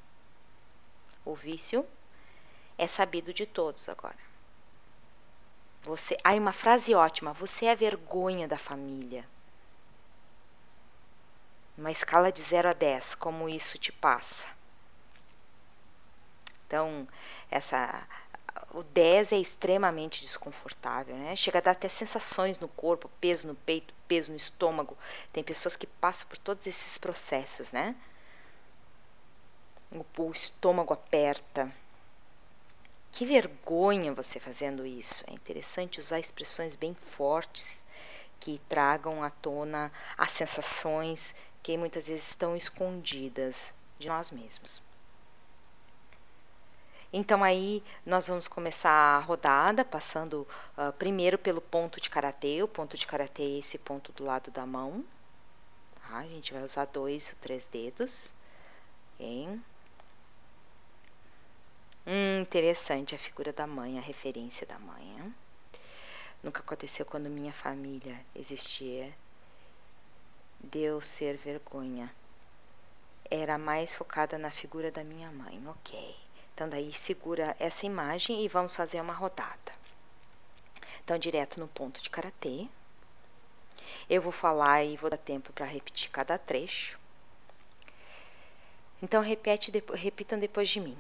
o 1.25 1.35
vício, 1.35 1.87
é 2.78 2.87
sabido 2.87 3.32
de 3.32 3.47
todos 3.47 3.88
agora. 3.88 4.18
Você, 5.82 6.16
aí 6.23 6.38
uma 6.38 6.52
frase 6.52 6.94
ótima, 6.94 7.32
você 7.32 7.66
é 7.66 7.73
a 7.73 7.76
vergonha 7.76 8.47
da 8.47 8.56
família. 8.56 9.28
Uma 11.76 11.90
escala 11.90 12.30
de 12.30 12.42
0 12.42 12.68
a 12.68 12.73
10, 12.73 13.16
como 13.16 13.49
isso 13.49 13.78
te 13.78 13.90
passa? 13.90 14.47
Então, 16.66 17.09
essa 17.50 18.06
o 18.73 18.82
10 18.82 19.32
é 19.32 19.38
extremamente 19.38 20.23
desconfortável, 20.23 21.14
né? 21.16 21.37
Chega 21.37 21.59
a 21.59 21.62
dar 21.62 21.73
até 21.73 21.88
sensações 21.88 22.59
no 22.59 22.68
corpo, 22.68 23.11
peso 23.21 23.47
no 23.47 23.54
peito, 23.54 23.92
peso 24.09 24.30
no 24.30 24.37
estômago. 24.37 24.97
Tem 25.32 25.44
pessoas 25.44 25.76
que 25.76 25.87
passam 25.87 26.28
por 26.28 26.38
todos 26.38 26.66
esses 26.66 26.97
processos, 26.97 27.73
né? 27.73 27.94
O, 30.18 30.30
estômago 30.32 30.92
aperta. 30.94 31.70
Que 33.11 33.26
vergonha 33.26 34.14
você 34.14 34.40
fazendo 34.40 34.87
isso. 34.87 35.22
É 35.26 35.32
interessante 35.32 36.00
usar 36.00 36.18
expressões 36.18 36.75
bem 36.75 36.94
fortes 36.94 37.84
que 38.40 38.61
tragam 38.68 39.22
à 39.22 39.30
tona 39.30 39.92
as 40.16 40.32
sensações 40.32 41.34
que 41.62 41.76
muitas 41.76 42.08
vezes 42.08 42.28
estão 42.28 42.56
escondidas 42.56 43.72
de 43.99 44.08
nós 44.08 44.30
mesmos. 44.30 44.82
Então 47.12 47.44
aí 47.44 47.82
nós 48.06 48.26
vamos 48.26 48.49
começar 48.49 48.90
a 48.90 49.18
rodada, 49.18 49.84
passando 49.84 50.49
uh, 50.78 50.92
primeiro 50.94 51.37
pelo 51.38 51.61
ponto 51.61 52.00
de 52.00 52.08
karatê. 52.08 52.62
O 52.62 52.68
ponto 52.68 52.96
de 52.96 53.06
karatê 53.06 53.42
é 53.42 53.58
esse 53.58 53.76
ponto 53.76 54.11
do 54.12 54.25
lado 54.25 54.50
da 54.50 54.64
mão. 54.64 55.04
Tá? 56.00 56.18
A 56.18 56.26
gente 56.26 56.54
vai 56.54 56.62
usar 56.62 56.87
dois 56.87 57.30
ou 57.30 57.38
três 57.42 57.66
dedos. 57.66 58.32
Okay? 59.16 59.61
Hum, 62.04 62.40
interessante 62.40 63.14
a 63.14 63.18
figura 63.18 63.52
da 63.52 63.64
mãe, 63.64 63.97
a 63.97 64.02
referência 64.02 64.66
da 64.66 64.76
mãe. 64.76 65.32
Nunca 66.42 66.59
aconteceu 66.59 67.06
quando 67.06 67.30
minha 67.30 67.52
família 67.52 68.18
existia. 68.35 69.12
Deu 70.59 71.00
ser 71.00 71.37
vergonha. 71.37 72.12
Era 73.30 73.56
mais 73.56 73.94
focada 73.94 74.37
na 74.37 74.50
figura 74.50 74.90
da 74.90 75.04
minha 75.04 75.30
mãe. 75.30 75.62
Ok. 75.68 76.16
Então, 76.52 76.68
daí 76.68 76.92
segura 76.92 77.56
essa 77.61 77.87
imagem 77.87 78.44
e 78.44 78.49
vamos 78.49 78.75
fazer 78.75 79.00
uma 79.00 79.14
rodada. 79.14 79.73
Então, 81.04 81.16
direto 81.16 81.61
no 81.61 81.68
ponto 81.68 82.02
de 82.02 82.11
karatê. 82.11 82.66
Eu 84.11 84.21
vou 84.21 84.32
falar 84.32 84.82
e 84.82 84.97
vou 84.97 85.09
dar 85.09 85.16
tempo 85.16 85.52
para 85.52 85.66
repetir 85.66 86.11
cada 86.11 86.37
trecho. 86.37 86.99
Então, 89.00 89.23
repete, 89.23 89.73
repitam 89.94 90.38
depois 90.38 90.68
de 90.68 90.80
mim. 90.80 90.99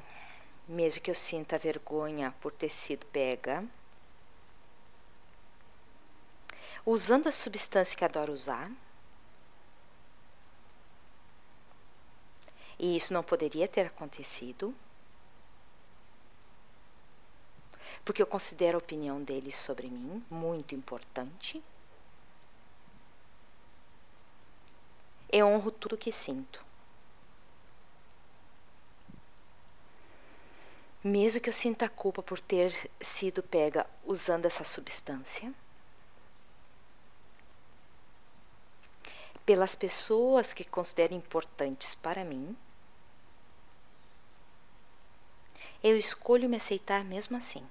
Mesmo 0.72 1.02
que 1.02 1.10
eu 1.10 1.14
sinta 1.14 1.58
vergonha 1.58 2.34
por 2.40 2.50
ter 2.50 2.70
sido 2.70 3.04
pega, 3.08 3.62
usando 6.86 7.28
a 7.28 7.32
substância 7.32 7.94
que 7.94 8.02
adoro 8.02 8.32
usar. 8.32 8.70
E 12.78 12.96
isso 12.96 13.12
não 13.12 13.22
poderia 13.22 13.68
ter 13.68 13.84
acontecido, 13.86 14.74
porque 18.02 18.22
eu 18.22 18.26
considero 18.26 18.78
a 18.78 18.84
opinião 18.84 19.22
deles 19.22 19.54
sobre 19.56 19.88
mim 19.88 20.24
muito 20.30 20.74
importante. 20.74 21.62
Eu 25.30 25.48
honro 25.48 25.70
tudo 25.70 25.98
que 25.98 26.10
sinto. 26.10 26.71
Mesmo 31.04 31.40
que 31.40 31.48
eu 31.48 31.52
sinta 31.52 31.88
culpa 31.88 32.22
por 32.22 32.40
ter 32.40 32.72
sido 33.00 33.42
pega 33.42 33.84
usando 34.04 34.46
essa 34.46 34.62
substância, 34.62 35.52
pelas 39.44 39.74
pessoas 39.74 40.52
que 40.52 40.64
considero 40.64 41.12
importantes 41.12 41.96
para 41.96 42.24
mim, 42.24 42.56
eu 45.82 45.96
escolho 45.96 46.48
me 46.48 46.56
aceitar 46.56 47.04
mesmo 47.04 47.36
assim. 47.36 47.66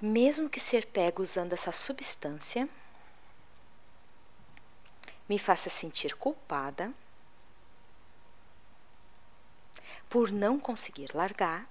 Mesmo 0.00 0.50
que 0.50 0.58
ser 0.58 0.86
pego 0.86 1.22
usando 1.22 1.52
essa 1.52 1.70
substância 1.70 2.68
me 5.28 5.38
faça 5.38 5.70
sentir 5.70 6.16
culpada 6.16 6.92
por 10.12 10.30
não 10.30 10.60
conseguir 10.60 11.16
largar, 11.16 11.66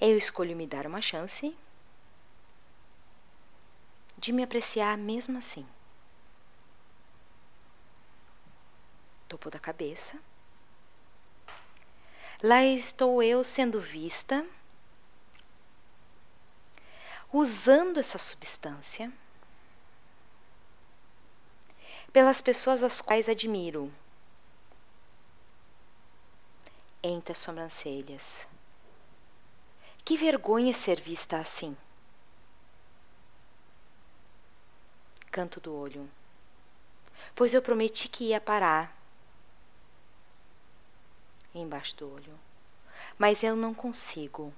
eu 0.00 0.16
escolho 0.16 0.54
me 0.54 0.68
dar 0.68 0.86
uma 0.86 1.02
chance 1.02 1.52
de 4.16 4.30
me 4.30 4.44
apreciar 4.44 4.96
mesmo 4.96 5.36
assim. 5.36 5.66
Topo 9.26 9.50
da 9.50 9.58
cabeça. 9.58 10.16
Lá 12.40 12.62
estou 12.62 13.20
eu 13.20 13.42
sendo 13.42 13.80
vista, 13.80 14.46
usando 17.32 17.98
essa 17.98 18.16
substância 18.16 19.12
pelas 22.12 22.40
pessoas 22.40 22.84
as 22.84 23.00
quais 23.00 23.28
admiro 23.28 23.92
entre 27.02 27.32
as 27.32 27.38
sobrancelhas. 27.38 28.46
Que 30.04 30.16
vergonha 30.16 30.72
ser 30.74 31.00
vista 31.00 31.38
assim. 31.38 31.76
Canto 35.30 35.60
do 35.60 35.74
olho. 35.74 36.08
Pois 37.34 37.54
eu 37.54 37.62
prometi 37.62 38.08
que 38.08 38.24
ia 38.24 38.40
parar. 38.40 38.96
Embaixo 41.54 41.96
do 41.96 42.12
olho. 42.12 42.38
Mas 43.16 43.42
eu 43.42 43.54
não 43.54 43.74
consigo. 43.74 44.52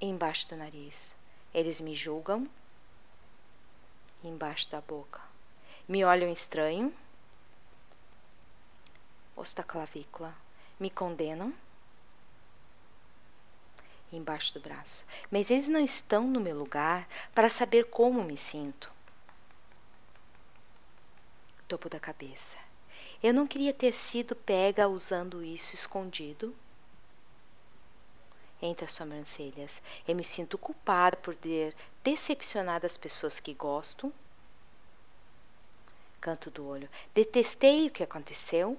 Embaixo 0.00 0.48
do 0.48 0.56
nariz. 0.56 1.14
Eles 1.54 1.80
me 1.80 1.94
julgam. 1.94 2.48
Embaixo 4.22 4.68
da 4.68 4.80
boca. 4.80 5.20
Me 5.88 6.04
olham 6.04 6.30
estranho 6.30 6.92
osso 9.36 9.62
clavícula, 9.62 10.34
me 10.78 10.90
condenam 10.90 11.54
embaixo 14.12 14.52
do 14.54 14.60
braço. 14.60 15.06
Mas 15.30 15.50
eles 15.50 15.68
não 15.68 15.80
estão 15.80 16.26
no 16.26 16.40
meu 16.40 16.56
lugar 16.56 17.08
para 17.34 17.48
saber 17.48 17.86
como 17.86 18.22
me 18.22 18.36
sinto. 18.36 18.90
Topo 21.66 21.88
da 21.88 21.98
cabeça. 21.98 22.56
Eu 23.22 23.32
não 23.32 23.46
queria 23.46 23.72
ter 23.72 23.92
sido 23.92 24.36
pega 24.36 24.88
usando 24.88 25.42
isso 25.42 25.74
escondido 25.74 26.54
entre 28.60 28.84
as 28.84 28.92
sobrancelhas. 28.92 29.80
Eu 30.06 30.14
me 30.14 30.24
sinto 30.24 30.58
culpada 30.58 31.16
por 31.16 31.34
ter 31.34 31.74
decepcionado 32.04 32.84
as 32.84 32.96
pessoas 32.96 33.40
que 33.40 33.54
gosto. 33.54 34.12
Canto 36.20 36.50
do 36.50 36.66
olho. 36.66 36.88
Detestei 37.14 37.86
o 37.86 37.90
que 37.90 38.02
aconteceu 38.02 38.78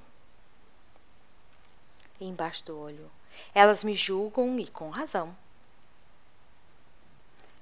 embaixo 2.19 2.65
do 2.65 2.77
olho. 2.77 3.11
Elas 3.53 3.83
me 3.83 3.95
julgam 3.95 4.59
e 4.59 4.67
com 4.67 4.89
razão. 4.89 5.35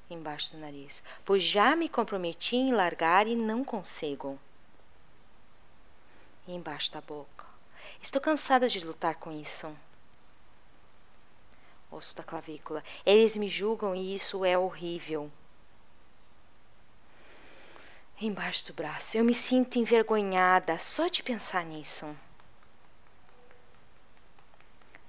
Embaixo 0.10 0.52
do 0.52 0.60
nariz. 0.60 1.02
Pois 1.24 1.44
já 1.44 1.76
me 1.76 1.88
comprometi 1.88 2.56
em 2.56 2.74
largar 2.74 3.28
e 3.28 3.36
não 3.36 3.64
consigo. 3.64 4.38
Embaixo 6.48 6.92
da 6.92 7.00
boca. 7.02 7.46
Estou 8.02 8.22
cansada 8.22 8.68
de 8.68 8.84
lutar 8.86 9.16
com 9.16 9.32
isso. 9.32 9.74
Osso 11.90 12.16
da 12.16 12.24
clavícula. 12.24 12.84
Eles 13.06 13.38
me 13.38 13.48
julgam 13.48 13.96
e 13.96 14.14
isso 14.14 14.44
é 14.44 14.58
horrível. 14.58 15.32
Embaixo 18.20 18.68
do 18.68 18.74
braço. 18.74 19.18
Eu 19.18 19.24
me 19.24 19.34
sinto 19.34 19.80
envergonhada 19.80 20.78
só 20.78 21.08
de 21.08 21.24
pensar 21.24 21.64
nisso 21.66 22.14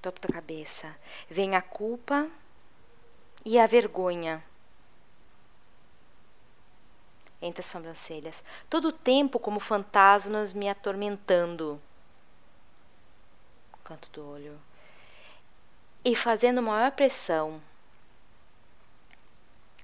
topo 0.02 0.20
da 0.20 0.28
cabeça, 0.28 0.94
vem 1.30 1.54
a 1.54 1.62
culpa 1.62 2.28
e 3.44 3.58
a 3.58 3.66
vergonha. 3.66 4.44
Entre 7.40 7.60
as 7.60 7.66
sobrancelhas, 7.66 8.44
todo 8.68 8.88
o 8.88 8.92
tempo 8.92 9.38
como 9.38 9.58
fantasmas 9.58 10.52
me 10.52 10.68
atormentando. 10.68 11.80
Canto 13.84 14.10
do 14.10 14.28
olho. 14.28 14.60
E 16.04 16.14
fazendo 16.14 16.62
maior 16.62 16.90
pressão 16.92 17.60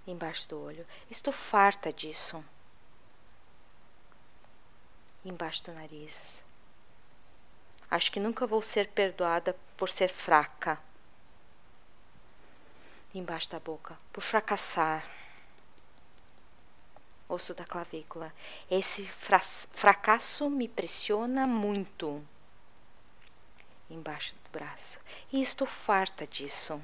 embaixo 0.06 0.48
do 0.48 0.60
olho. 0.60 0.86
Estou 1.10 1.32
farta 1.32 1.92
disso. 1.92 2.44
Embaixo 5.24 5.64
do 5.64 5.72
nariz. 5.72 6.42
Acho 7.90 8.12
que 8.12 8.20
nunca 8.20 8.46
vou 8.46 8.60
ser 8.60 8.88
perdoada 8.88 9.56
por 9.76 9.90
ser 9.90 10.08
fraca. 10.08 10.78
Embaixo 13.14 13.48
da 13.48 13.58
boca, 13.58 13.96
por 14.12 14.22
fracassar. 14.22 15.08
Osso 17.26 17.54
da 17.54 17.64
clavícula. 17.64 18.32
Esse 18.70 19.06
fra 19.06 19.40
fracasso 19.40 20.50
me 20.50 20.68
pressiona 20.68 21.46
muito. 21.46 22.22
Embaixo 23.88 24.34
do 24.34 24.50
braço. 24.50 25.00
E 25.32 25.40
estou 25.40 25.66
farta 25.66 26.26
disso. 26.26 26.80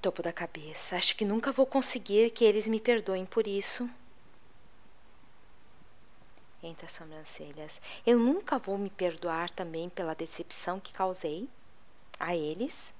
Topo 0.00 0.22
da 0.22 0.32
cabeça. 0.32 0.96
Acho 0.96 1.14
que 1.14 1.24
nunca 1.24 1.52
vou 1.52 1.66
conseguir 1.66 2.30
que 2.30 2.44
eles 2.44 2.66
me 2.66 2.80
perdoem 2.80 3.26
por 3.26 3.46
isso 3.46 3.90
entre 6.62 6.86
as 6.86 6.92
sobrancelhas. 6.92 7.80
Eu 8.06 8.18
nunca 8.18 8.58
vou 8.58 8.76
me 8.76 8.90
perdoar 8.90 9.50
também 9.50 9.88
pela 9.88 10.14
decepção 10.14 10.80
que 10.80 10.92
causei 10.92 11.48
a 12.18 12.34
eles. 12.34 12.92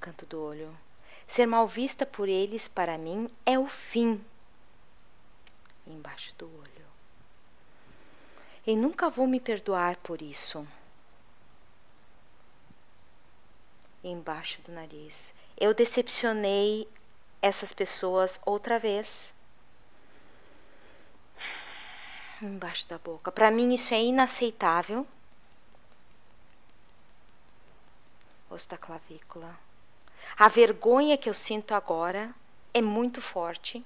Canto 0.00 0.26
do 0.26 0.42
olho. 0.42 0.76
Ser 1.26 1.46
mal 1.46 1.66
vista 1.66 2.04
por 2.04 2.28
eles 2.28 2.68
para 2.68 2.98
mim 2.98 3.28
é 3.46 3.58
o 3.58 3.66
fim. 3.66 4.22
Embaixo 5.86 6.34
do 6.36 6.46
olho. 6.46 6.86
E 8.66 8.76
nunca 8.76 9.08
vou 9.08 9.26
me 9.26 9.40
perdoar 9.40 9.96
por 9.96 10.20
isso. 10.20 10.66
Embaixo 14.04 14.60
do 14.62 14.72
nariz. 14.72 15.32
Eu 15.56 15.72
decepcionei 15.72 16.88
essas 17.40 17.72
pessoas 17.72 18.40
outra 18.44 18.78
vez 18.78 19.34
Embaixo 22.42 22.88
da 22.88 22.98
boca. 22.98 23.30
Para 23.30 23.52
mim 23.52 23.72
isso 23.72 23.94
é 23.94 24.02
inaceitável. 24.02 25.06
Osso 28.50 28.68
da 28.68 28.76
clavícula. 28.76 29.56
A 30.36 30.48
vergonha 30.48 31.16
que 31.16 31.28
eu 31.28 31.34
sinto 31.34 31.72
agora 31.72 32.34
é 32.74 32.82
muito 32.82 33.20
forte. 33.22 33.84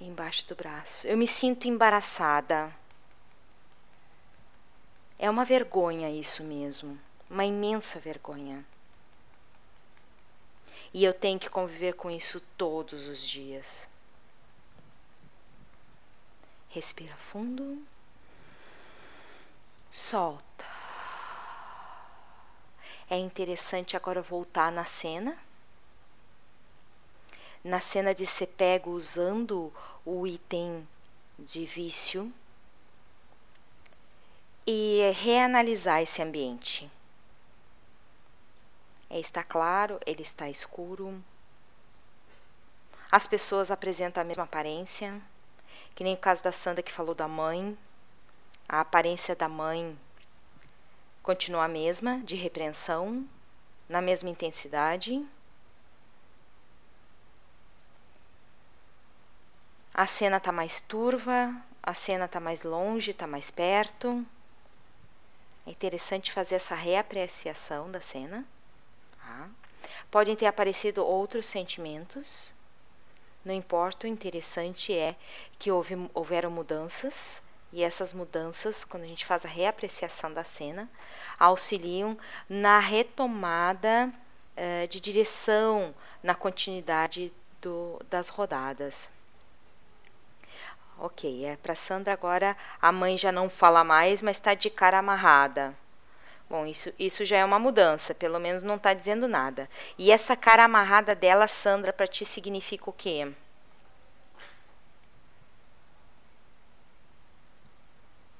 Embaixo 0.00 0.46
do 0.48 0.54
braço. 0.54 1.06
Eu 1.06 1.18
me 1.18 1.26
sinto 1.26 1.68
embaraçada. 1.68 2.74
É 5.18 5.28
uma 5.28 5.44
vergonha 5.44 6.10
isso 6.10 6.42
mesmo, 6.42 6.98
uma 7.28 7.44
imensa 7.44 7.98
vergonha. 7.98 8.64
E 10.94 11.04
eu 11.04 11.12
tenho 11.12 11.38
que 11.38 11.50
conviver 11.50 11.92
com 11.92 12.10
isso 12.10 12.40
todos 12.56 13.06
os 13.06 13.20
dias. 13.20 13.86
Respira 16.76 17.16
fundo. 17.16 17.82
Solta. 19.90 20.66
É 23.08 23.16
interessante 23.16 23.96
agora 23.96 24.20
voltar 24.20 24.70
na 24.70 24.84
cena. 24.84 25.38
Na 27.64 27.80
cena 27.80 28.14
de 28.14 28.26
ser 28.26 28.48
pego 28.48 28.90
usando 28.90 29.72
o 30.04 30.26
item 30.26 30.86
de 31.38 31.64
vício 31.64 32.30
e 34.66 35.00
reanalisar 35.14 36.02
esse 36.02 36.20
ambiente. 36.20 36.90
É, 39.08 39.18
está 39.18 39.42
claro, 39.42 39.98
ele 40.04 40.20
está 40.20 40.50
escuro. 40.50 41.24
As 43.10 43.26
pessoas 43.26 43.70
apresentam 43.70 44.20
a 44.20 44.26
mesma 44.26 44.44
aparência, 44.44 45.18
que 45.96 46.04
nem 46.04 46.14
o 46.14 46.18
caso 46.18 46.44
da 46.44 46.52
Sandra 46.52 46.82
que 46.82 46.92
falou 46.92 47.14
da 47.14 47.26
mãe. 47.26 47.76
A 48.68 48.80
aparência 48.80 49.34
da 49.34 49.48
mãe 49.48 49.98
continua 51.22 51.64
a 51.64 51.68
mesma, 51.68 52.20
de 52.20 52.36
repreensão, 52.36 53.26
na 53.88 54.02
mesma 54.02 54.28
intensidade. 54.28 55.26
A 59.94 60.06
cena 60.06 60.36
está 60.36 60.52
mais 60.52 60.82
turva, 60.82 61.56
a 61.82 61.94
cena 61.94 62.26
está 62.26 62.38
mais 62.38 62.62
longe, 62.62 63.12
está 63.12 63.26
mais 63.26 63.50
perto. 63.50 64.24
É 65.66 65.70
interessante 65.70 66.30
fazer 66.30 66.56
essa 66.56 66.74
reapreciação 66.74 67.90
da 67.90 68.02
cena. 68.02 68.44
Tá? 69.18 69.48
Podem 70.10 70.36
ter 70.36 70.44
aparecido 70.44 71.02
outros 71.02 71.46
sentimentos. 71.46 72.52
Não 73.46 73.54
importa, 73.54 74.08
o 74.08 74.10
interessante 74.10 74.92
é 74.92 75.14
que 75.56 75.70
houve, 75.70 75.94
houveram 76.12 76.50
mudanças. 76.50 77.40
E 77.72 77.84
essas 77.84 78.12
mudanças, 78.12 78.84
quando 78.84 79.04
a 79.04 79.06
gente 79.06 79.24
faz 79.24 79.44
a 79.44 79.48
reapreciação 79.48 80.34
da 80.34 80.42
cena, 80.42 80.90
auxiliam 81.38 82.18
na 82.48 82.80
retomada 82.80 84.12
uh, 84.56 84.88
de 84.88 85.00
direção, 85.00 85.94
na 86.24 86.34
continuidade 86.34 87.32
do, 87.62 88.00
das 88.10 88.28
rodadas. 88.28 89.08
Ok, 90.98 91.44
é 91.44 91.54
para 91.54 91.76
Sandra 91.76 92.12
agora 92.14 92.56
a 92.82 92.90
mãe 92.90 93.16
já 93.16 93.30
não 93.30 93.48
fala 93.48 93.84
mais, 93.84 94.22
mas 94.22 94.38
está 94.38 94.54
de 94.54 94.70
cara 94.70 94.98
amarrada. 94.98 95.72
Bom, 96.48 96.64
isso, 96.66 96.92
isso 96.98 97.24
já 97.24 97.38
é 97.38 97.44
uma 97.44 97.58
mudança, 97.58 98.14
pelo 98.14 98.38
menos 98.38 98.62
não 98.62 98.76
está 98.76 98.94
dizendo 98.94 99.26
nada. 99.28 99.68
E 99.98 100.10
essa 100.12 100.36
cara 100.36 100.64
amarrada 100.64 101.14
dela, 101.14 101.48
Sandra, 101.48 101.92
para 101.92 102.06
ti 102.06 102.24
significa 102.24 102.88
o 102.88 102.92
quê? 102.92 103.32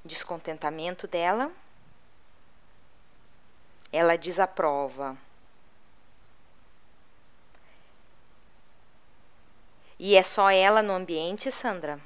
Descontentamento 0.05 1.07
dela. 1.07 1.51
Ela 3.93 4.17
desaprova. 4.17 5.17
E 9.99 10.15
é 10.17 10.23
só 10.23 10.51
ela 10.51 10.81
no 10.83 10.93
ambiente, 10.93 11.51
Sandra? 11.51 12.01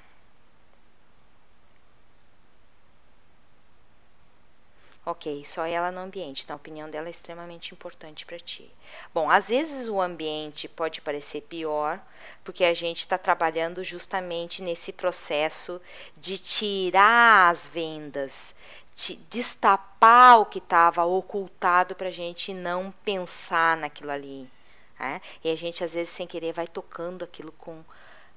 Ok, 5.04 5.44
só 5.46 5.64
ela 5.64 5.90
no 5.90 6.00
ambiente, 6.00 6.44
então 6.44 6.54
a 6.54 6.58
opinião 6.58 6.90
dela 6.90 7.08
é 7.08 7.10
extremamente 7.10 7.72
importante 7.72 8.26
para 8.26 8.38
ti. 8.38 8.70
Bom, 9.14 9.30
às 9.30 9.48
vezes 9.48 9.88
o 9.88 9.98
ambiente 9.98 10.68
pode 10.68 11.00
parecer 11.00 11.40
pior, 11.40 11.98
porque 12.44 12.64
a 12.64 12.74
gente 12.74 12.98
está 12.98 13.16
trabalhando 13.16 13.82
justamente 13.82 14.62
nesse 14.62 14.92
processo 14.92 15.80
de 16.18 16.36
tirar 16.36 17.48
as 17.48 17.66
vendas, 17.66 18.54
de 18.94 19.16
destapar 19.30 20.38
o 20.38 20.46
que 20.46 20.58
estava 20.58 21.02
ocultado 21.04 21.94
para 21.94 22.08
a 22.08 22.12
gente 22.12 22.52
não 22.52 22.92
pensar 23.02 23.78
naquilo 23.78 24.10
ali. 24.10 24.50
Né? 24.98 25.22
E 25.42 25.50
a 25.50 25.56
gente, 25.56 25.82
às 25.82 25.94
vezes, 25.94 26.12
sem 26.12 26.26
querer, 26.26 26.52
vai 26.52 26.68
tocando 26.68 27.24
aquilo 27.24 27.52
com. 27.52 27.82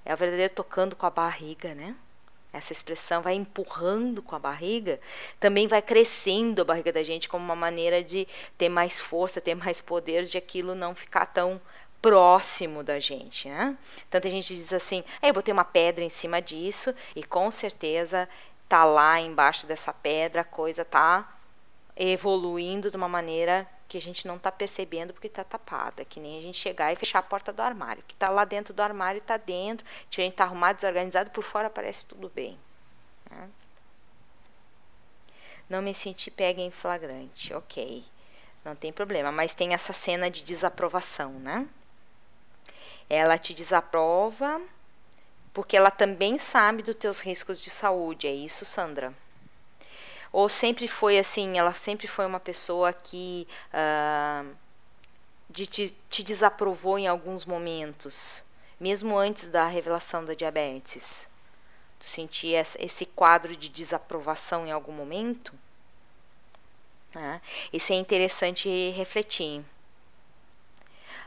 É 0.06 0.13
o 0.13 0.17
verdadeiro 0.17 0.54
tocando 0.54 0.95
com 0.95 1.06
a 1.06 1.10
barriga, 1.10 1.76
né? 1.76 1.93
Essa 2.53 2.71
expressão 2.71 3.21
vai 3.23 3.33
empurrando 3.33 4.21
com 4.21 4.35
a 4.35 4.39
barriga, 4.39 4.99
também 5.39 5.67
vai 5.67 5.81
crescendo 5.81 6.61
a 6.61 6.65
barriga 6.65 6.93
da 6.93 7.01
gente 7.01 7.27
como 7.27 7.43
uma 7.43 7.55
maneira 7.55 8.03
de 8.03 8.27
ter 8.57 8.69
mais 8.69 8.99
força, 8.99 9.41
ter 9.41 9.55
mais 9.55 9.81
poder, 9.81 10.25
de 10.25 10.37
aquilo 10.37 10.75
não 10.75 10.93
ficar 10.93 11.25
tão 11.25 11.59
próximo 11.99 12.83
da 12.83 12.99
gente, 12.99 13.49
né? 13.49 13.77
Tanto 14.09 14.27
a 14.27 14.29
gente 14.29 14.55
diz 14.55 14.71
assim, 14.71 15.03
eu 15.21 15.33
botei 15.33 15.51
uma 15.51 15.65
pedra 15.65 16.03
em 16.03 16.09
cima 16.09 16.41
disso 16.41 16.93
e 17.15 17.23
com 17.23 17.49
certeza 17.49 18.29
tá 18.69 18.83
lá 18.83 19.19
embaixo 19.19 19.65
dessa 19.65 19.91
pedra, 19.91 20.41
a 20.41 20.45
coisa 20.45 20.85
tá 20.85 21.27
evoluindo 21.95 22.91
de 22.91 22.97
uma 22.97 23.07
maneira 23.07 23.67
que 23.93 23.97
a 23.99 24.01
gente 24.01 24.25
não 24.25 24.38
está 24.38 24.51
percebendo 24.51 25.13
porque 25.13 25.27
está 25.27 25.43
tapada. 25.43 26.03
Que 26.03 26.19
nem 26.19 26.39
a 26.39 26.41
gente 26.41 26.58
chegar 26.58 26.91
e 26.91 26.95
fechar 26.95 27.19
a 27.19 27.23
porta 27.23 27.53
do 27.53 27.62
armário. 27.62 28.03
Que 28.08 28.15
está 28.15 28.27
lá 28.27 28.43
dentro 28.43 28.73
do 28.73 28.82
armário 28.82 29.19
está 29.19 29.38
dentro. 29.38 29.86
A 29.86 30.15
gente 30.21 30.32
está 30.32 30.45
arrumado, 30.45 30.77
desorganizado, 30.77 31.29
por 31.29 31.43
fora 31.43 31.69
parece 31.69 32.03
tudo 32.08 32.27
bem. 32.27 32.58
Né? 33.29 33.47
Não 35.69 35.79
me 35.79 35.93
senti 35.93 36.32
pega 36.32 36.60
em 36.60 36.71
flagrante. 36.71 37.53
Ok. 37.53 38.03
Não 38.65 38.75
tem 38.75 38.91
problema. 38.91 39.32
Mas 39.32 39.53
tem 39.53 39.75
essa 39.75 39.93
cena 39.93 40.27
de 40.27 40.41
desaprovação, 40.43 41.34
né? 41.34 41.67
Ela 43.08 43.38
te 43.38 43.53
desaprova 43.53 44.60
porque 45.53 45.77
ela 45.77 45.91
também 45.91 46.39
sabe 46.39 46.82
dos 46.82 46.95
teus 46.95 47.19
riscos 47.21 47.62
de 47.62 47.69
saúde. 47.69 48.25
É 48.25 48.34
isso, 48.34 48.65
Sandra? 48.65 49.13
Ou 50.34 50.50
sempre 50.50 50.88
foi 50.88 51.17
assim, 51.19 51.58
ela 51.58 51.74
sempre 51.74 52.08
foi 52.08 52.26
uma 52.26 52.39
pessoa 52.39 52.91
que 52.91 53.48
uh, 53.74 54.54
de 55.50 55.67
te, 55.67 55.96
te 56.10 56.24
desaprovou 56.24 56.98
em 57.00 57.08
alguns 57.08 57.46
momentos, 57.46 58.43
mesmo 58.80 59.17
antes 59.17 59.50
da 59.50 59.67
revelação 59.67 60.26
da 60.26 60.34
diabetes? 60.34 61.30
Tu 62.00 62.06
sentia 62.06 62.62
esse 62.62 63.06
quadro 63.06 63.56
de 63.56 63.69
desaprovação 63.69 64.65
em 64.67 64.72
algum 64.72 64.91
momento? 64.91 65.54
Ah, 67.15 67.39
isso 67.72 67.93
é 67.93 67.96
interessante 67.96 68.69
refletir. 68.91 69.63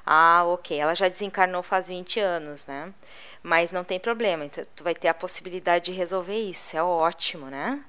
Ah, 0.07 0.43
ok, 0.47 0.79
ela 0.79 0.95
já 0.95 1.09
desencarnou 1.09 1.63
faz 1.63 1.89
20 1.89 2.19
anos, 2.19 2.67
né? 2.67 2.95
Mas 3.43 3.73
não 3.73 3.85
tem 3.85 4.01
problema, 4.01 4.45
então 4.45 4.65
tu 4.75 4.83
vai 4.83 4.95
ter 4.95 5.09
a 5.09 5.15
possibilidade 5.15 5.87
de 5.87 5.93
resolver 5.93 6.39
isso, 6.39 6.77
é 6.77 6.83
ótimo, 6.83 7.47
né? 7.49 7.85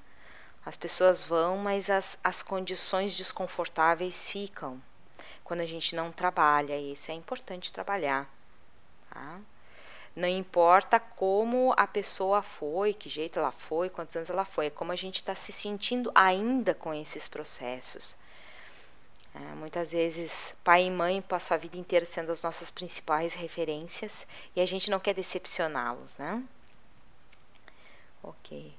As 0.68 0.76
pessoas 0.76 1.22
vão, 1.22 1.56
mas 1.56 1.90
as, 1.90 2.20
as 2.22 2.44
condições 2.44 3.16
desconfortáveis 3.16 4.30
ficam 4.30 4.82
quando 5.42 5.62
a 5.62 5.66
gente 5.66 5.96
não 5.96 6.12
trabalha. 6.12 6.78
Isso 6.78 7.10
é 7.10 7.14
importante 7.14 7.72
trabalhar. 7.72 8.30
Tá? 9.10 9.40
Não 10.14 10.28
importa 10.28 11.00
como 11.00 11.74
a 11.78 11.88
pessoa 11.88 12.42
foi, 12.42 12.94
que 12.94 13.08
jeito 13.08 13.40
ela 13.40 13.54
foi, 13.54 13.90
quantos 13.90 14.18
anos 14.18 14.30
ela 14.30 14.44
foi, 14.44 14.66
é 14.66 14.70
como 14.70 14.92
a 14.92 14.98
gente 14.98 15.16
está 15.16 15.34
se 15.34 15.54
sentindo 15.54 16.12
ainda 16.14 16.74
com 16.74 16.94
esses 16.94 17.30
processos. 17.30 18.14
É, 19.34 19.40
muitas 19.56 19.94
vezes, 19.94 20.54
pai 20.66 20.84
e 20.84 20.92
mãe 20.92 21.22
passam 21.22 21.56
a 21.56 21.58
vida 21.58 21.78
inteira 21.78 22.06
sendo 22.06 22.30
as 22.34 22.44
nossas 22.44 22.70
principais 22.70 23.34
referências 23.34 24.28
e 24.54 24.60
a 24.60 24.66
gente 24.66 24.92
não 24.92 25.00
quer 25.00 25.14
decepcioná-los, 25.14 26.12
né? 26.18 26.44
Ok. 28.22 28.76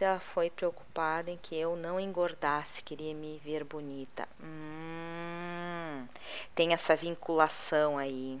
Ela 0.00 0.20
foi 0.20 0.50
preocupada 0.50 1.30
em 1.30 1.36
que 1.36 1.56
eu 1.56 1.74
não 1.74 1.98
engordasse, 1.98 2.82
queria 2.82 3.12
me 3.12 3.40
ver 3.44 3.64
bonita. 3.64 4.28
Hum, 4.40 6.06
tem 6.54 6.72
essa 6.72 6.94
vinculação 6.94 7.98
aí. 7.98 8.40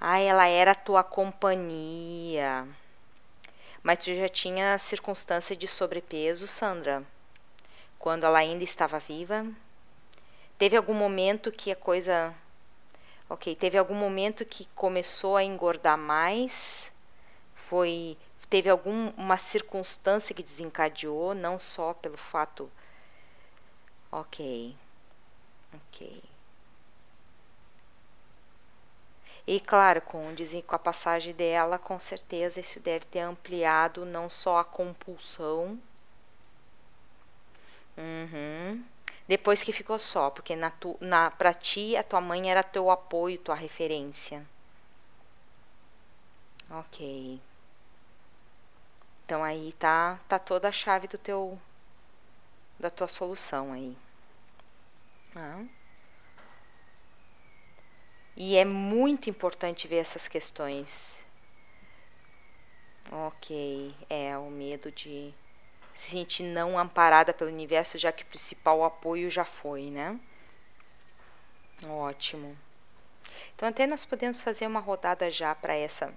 Ah, 0.00 0.20
ela 0.20 0.46
era 0.46 0.74
tua 0.74 1.02
companhia. 1.02 2.66
Mas 3.82 3.98
tu 3.98 4.14
já 4.14 4.28
tinha 4.28 4.78
circunstância 4.78 5.56
de 5.56 5.66
sobrepeso, 5.66 6.46
Sandra? 6.46 7.02
Quando 7.98 8.24
ela 8.24 8.38
ainda 8.38 8.62
estava 8.62 8.98
viva? 8.98 9.44
Teve 10.56 10.76
algum 10.76 10.94
momento 10.94 11.50
que 11.50 11.72
a 11.72 11.76
coisa. 11.76 12.32
Ok, 13.28 13.56
teve 13.56 13.76
algum 13.76 13.94
momento 13.94 14.44
que 14.44 14.66
começou 14.74 15.36
a 15.36 15.42
engordar 15.42 15.98
mais? 15.98 16.92
Foi 17.54 18.16
teve 18.50 18.68
alguma 18.68 19.36
circunstância 19.38 20.34
que 20.34 20.42
desencadeou, 20.42 21.34
não 21.34 21.58
só 21.58 21.94
pelo 21.94 22.16
fato. 22.16 22.68
Ok. 24.12 24.74
Ok. 25.72 26.22
E 29.46 29.60
claro, 29.60 30.00
com, 30.02 30.34
com 30.66 30.74
a 30.74 30.78
passagem 30.78 31.34
dela, 31.34 31.78
com 31.78 31.98
certeza 31.98 32.60
isso 32.60 32.80
deve 32.80 33.04
ter 33.06 33.20
ampliado 33.20 34.04
não 34.04 34.28
só 34.28 34.58
a 34.58 34.64
compulsão. 34.64 35.78
Uhum. 37.96 38.82
Depois 39.28 39.62
que 39.62 39.72
ficou 39.72 39.98
só, 39.98 40.30
porque 40.30 40.56
na, 40.56 40.70
tu, 40.70 40.96
na, 41.00 41.30
pra 41.30 41.54
ti 41.54 41.96
a 41.96 42.02
tua 42.02 42.20
mãe 42.20 42.50
era 42.50 42.62
teu 42.62 42.90
apoio, 42.90 43.38
tua 43.38 43.54
referência. 43.54 44.44
Ok. 46.70 47.40
Então 49.30 49.44
aí 49.44 49.72
tá, 49.74 50.18
tá 50.28 50.40
toda 50.40 50.66
a 50.66 50.72
chave 50.72 51.06
do 51.06 51.16
teu 51.16 51.56
da 52.80 52.90
tua 52.90 53.06
solução 53.06 53.72
aí. 53.72 53.96
Ah. 55.36 55.62
E 58.36 58.56
é 58.56 58.64
muito 58.64 59.30
importante 59.30 59.86
ver 59.86 59.98
essas 59.98 60.26
questões. 60.26 61.22
Ok, 63.12 63.94
é 64.10 64.36
o 64.36 64.50
medo 64.50 64.90
de 64.90 65.32
se 65.94 66.10
sentir 66.10 66.42
não 66.42 66.76
amparada 66.76 67.32
pelo 67.32 67.52
universo, 67.52 67.98
já 67.98 68.10
que 68.10 68.24
o 68.24 68.26
principal 68.26 68.82
apoio 68.82 69.30
já 69.30 69.44
foi, 69.44 69.92
né? 69.92 70.18
Ótimo. 71.86 72.58
Então 73.54 73.68
até 73.68 73.86
nós 73.86 74.04
podemos 74.04 74.40
fazer 74.40 74.66
uma 74.66 74.80
rodada 74.80 75.30
já 75.30 75.54
para 75.54 75.74
essa 75.76 76.12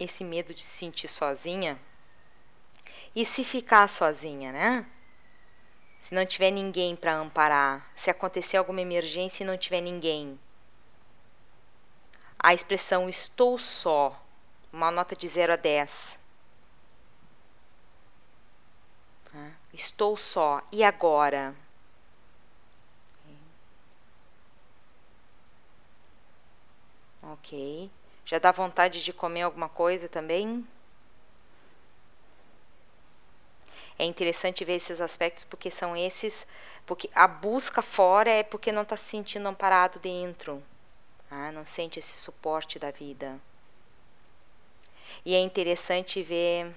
esse 0.00 0.24
medo 0.24 0.54
de 0.54 0.62
se 0.62 0.78
sentir 0.78 1.08
sozinha. 1.08 1.78
E 3.14 3.24
se 3.26 3.44
ficar 3.44 3.88
sozinha, 3.88 4.52
né? 4.52 4.86
Se 6.02 6.14
não 6.14 6.26
tiver 6.26 6.50
ninguém 6.50 6.96
para 6.96 7.14
amparar, 7.14 7.86
se 7.94 8.10
acontecer 8.10 8.56
alguma 8.56 8.80
emergência 8.80 9.44
e 9.44 9.46
não 9.46 9.56
tiver 9.56 9.80
ninguém. 9.80 10.38
A 12.38 12.54
expressão 12.54 13.08
estou 13.08 13.58
só, 13.58 14.20
uma 14.72 14.90
nota 14.90 15.14
de 15.14 15.28
0 15.28 15.52
a 15.52 15.56
10. 15.56 16.18
Estou 19.72 20.16
só, 20.16 20.62
e 20.70 20.84
agora? 20.84 21.54
Ok. 27.22 27.90
Já 28.26 28.38
dá 28.38 28.52
vontade 28.52 29.02
de 29.02 29.12
comer 29.12 29.42
alguma 29.42 29.68
coisa 29.68 30.08
também? 30.08 30.66
É 34.02 34.04
interessante 34.04 34.64
ver 34.64 34.74
esses 34.74 35.00
aspectos 35.00 35.44
porque 35.44 35.70
são 35.70 35.96
esses, 35.96 36.44
porque 36.84 37.08
a 37.14 37.28
busca 37.28 37.80
fora 37.80 38.28
é 38.28 38.42
porque 38.42 38.72
não 38.72 38.82
está 38.82 38.96
se 38.96 39.04
sentindo 39.04 39.46
amparado 39.48 40.00
dentro, 40.00 40.60
ah, 41.30 41.52
não 41.52 41.64
sente 41.64 42.00
esse 42.00 42.10
suporte 42.10 42.80
da 42.80 42.90
vida. 42.90 43.38
E 45.24 45.36
é 45.36 45.38
interessante 45.38 46.20
ver 46.20 46.74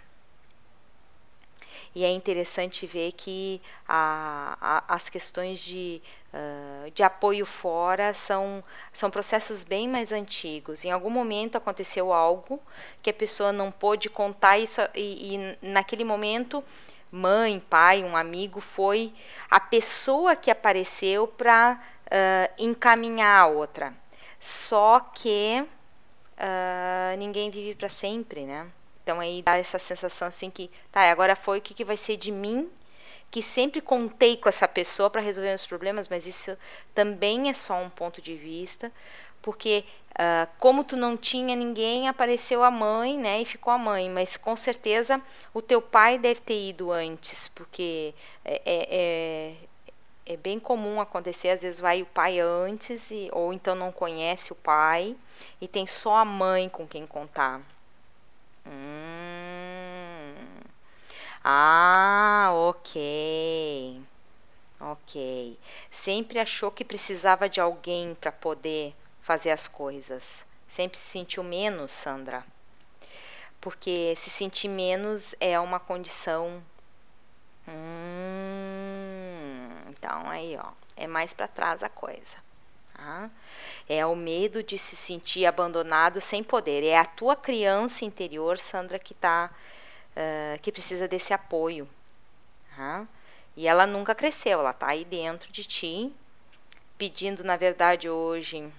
e 1.96 2.04
é 2.04 2.12
interessante 2.12 2.86
ver 2.86 3.14
que 3.14 3.60
a, 3.88 4.56
a, 4.62 4.96
as 4.96 5.10
questões 5.10 5.60
de, 5.62 6.02
uh, 6.32 6.92
de 6.92 7.02
apoio 7.02 7.46
fora 7.46 8.14
são, 8.14 8.62
são 8.94 9.10
processos 9.10 9.64
bem 9.64 9.88
mais 9.88 10.12
antigos. 10.12 10.86
Em 10.86 10.92
algum 10.92 11.10
momento 11.10 11.58
aconteceu 11.58 12.14
algo 12.14 12.62
que 13.02 13.10
a 13.10 13.14
pessoa 13.14 13.52
não 13.52 13.72
pôde 13.72 14.12
contar 14.12 14.60
isso, 14.60 14.82
e, 14.94 15.36
e 15.36 15.58
naquele 15.62 16.04
momento 16.04 16.64
mãe, 17.16 17.60
pai, 17.60 18.04
um 18.04 18.16
amigo, 18.16 18.60
foi 18.60 19.14
a 19.50 19.60
pessoa 19.60 20.36
que 20.36 20.52
apareceu 20.52 21.26
para 21.26 21.82
uh, 22.06 22.54
encaminhar 22.62 23.40
a 23.40 23.48
outra. 23.48 23.94
Só 24.40 25.00
que 25.00 25.66
uh, 26.38 27.18
ninguém 27.18 27.50
vive 27.50 27.74
para 27.76 27.90
sempre, 27.90 28.46
né? 28.46 28.68
Então 29.02 29.20
aí 29.20 29.42
dá 29.42 29.58
essa 29.58 29.80
sensação 29.80 30.28
assim 30.28 30.50
que, 30.50 30.70
tá, 30.92 31.10
agora 31.10 31.36
foi 31.36 31.60
o 31.60 31.62
que, 31.62 31.74
que 31.74 31.86
vai 31.86 31.96
ser 31.96 32.18
de 32.18 32.32
mim? 32.32 32.70
Que 33.32 33.42
sempre 33.42 33.80
contei 33.82 34.38
com 34.38 34.50
essa 34.50 34.68
pessoa 34.68 35.10
para 35.10 35.22
resolver 35.22 35.54
os 35.54 35.66
problemas, 35.66 36.08
mas 36.08 36.26
isso 36.26 36.58
também 36.94 37.50
é 37.50 37.54
só 37.54 37.76
um 37.76 37.90
ponto 37.90 38.22
de 38.22 38.36
vista, 38.36 38.92
porque 39.46 39.86
uh, 40.14 40.50
como 40.58 40.84
tu 40.84 40.98
não 40.98 41.16
tinha 41.16 41.56
ninguém, 41.56 42.08
apareceu 42.08 42.64
a 42.64 42.72
mãe, 42.72 43.16
né, 43.16 43.44
e 43.44 43.46
ficou 43.46 43.72
a 43.72 43.78
mãe, 43.78 44.10
mas 44.10 44.36
com 44.36 44.56
certeza 44.56 45.22
o 45.54 45.62
teu 45.62 45.80
pai 45.80 46.18
deve 46.18 46.42
ter 46.42 46.70
ido 46.70 46.92
antes, 46.92 47.48
porque 47.50 48.12
é, 48.44 48.60
é, 48.66 48.88
é, 50.26 50.34
é 50.34 50.38
bem 50.38 50.60
comum 50.60 51.00
acontecer, 51.00 51.50
às 51.50 51.62
vezes 51.62 51.80
vai 51.80 52.02
o 52.02 52.08
pai 52.08 52.40
antes, 52.40 53.12
e, 53.12 53.30
ou 53.32 53.54
então 53.54 53.76
não 53.76 53.92
conhece 53.92 54.52
o 54.52 54.56
pai, 54.56 55.16
e 55.62 55.68
tem 55.68 55.86
só 55.86 56.16
a 56.16 56.26
mãe 56.26 56.68
com 56.68 56.88
quem 56.88 57.06
contar. 57.06 57.62
Hum. 58.66 60.34
Ah, 61.44 62.50
ok. 62.52 64.02
Ok. 64.80 65.60
Sempre 65.92 66.40
achou 66.40 66.72
que 66.72 66.84
precisava 66.84 67.48
de 67.48 67.62
alguém 67.62 68.16
para 68.16 68.32
poder 68.32 68.96
fazer 69.26 69.50
as 69.50 69.68
coisas. 69.68 70.46
Sempre 70.68 70.98
se 71.00 71.08
sentiu 71.08 71.44
menos, 71.44 71.92
Sandra. 71.92 72.46
Porque 73.60 74.14
se 74.16 74.30
sentir 74.30 74.68
menos 74.68 75.34
é 75.40 75.60
uma 75.60 75.80
condição. 75.80 76.62
Hum, 77.68 77.74
então 79.90 80.30
aí, 80.30 80.56
ó, 80.56 80.72
é 80.96 81.08
mais 81.08 81.34
para 81.34 81.48
trás 81.48 81.82
a 81.82 81.90
coisa. 81.90 82.38
Tá? 82.94 83.32
É 83.90 84.06
o 84.06 84.16
medo 84.16 84.62
de 84.62 84.78
se 84.78 84.96
sentir 84.96 85.48
abandonado 85.48 86.22
sem 86.22 86.44
poder. 86.44 86.84
É 86.84 86.96
a 86.96 87.06
tua 87.06 87.36
criança 87.36 88.06
interior, 88.06 88.60
Sandra, 88.60 89.00
que 89.00 89.16
tá, 89.16 89.52
uh, 90.12 90.60
que 90.62 90.72
precisa 90.72 91.08
desse 91.08 91.34
apoio. 91.34 91.90
Tá? 92.76 93.08
E 93.58 93.68
ela 93.68 93.88
nunca 93.88 94.14
cresceu, 94.14 94.60
ela 94.60 94.70
está 94.70 94.90
aí 94.90 95.04
dentro 95.04 95.52
de 95.52 95.64
ti, 95.64 96.14
pedindo, 96.96 97.44
na 97.44 97.58
verdade, 97.58 98.08
hoje. 98.08 98.72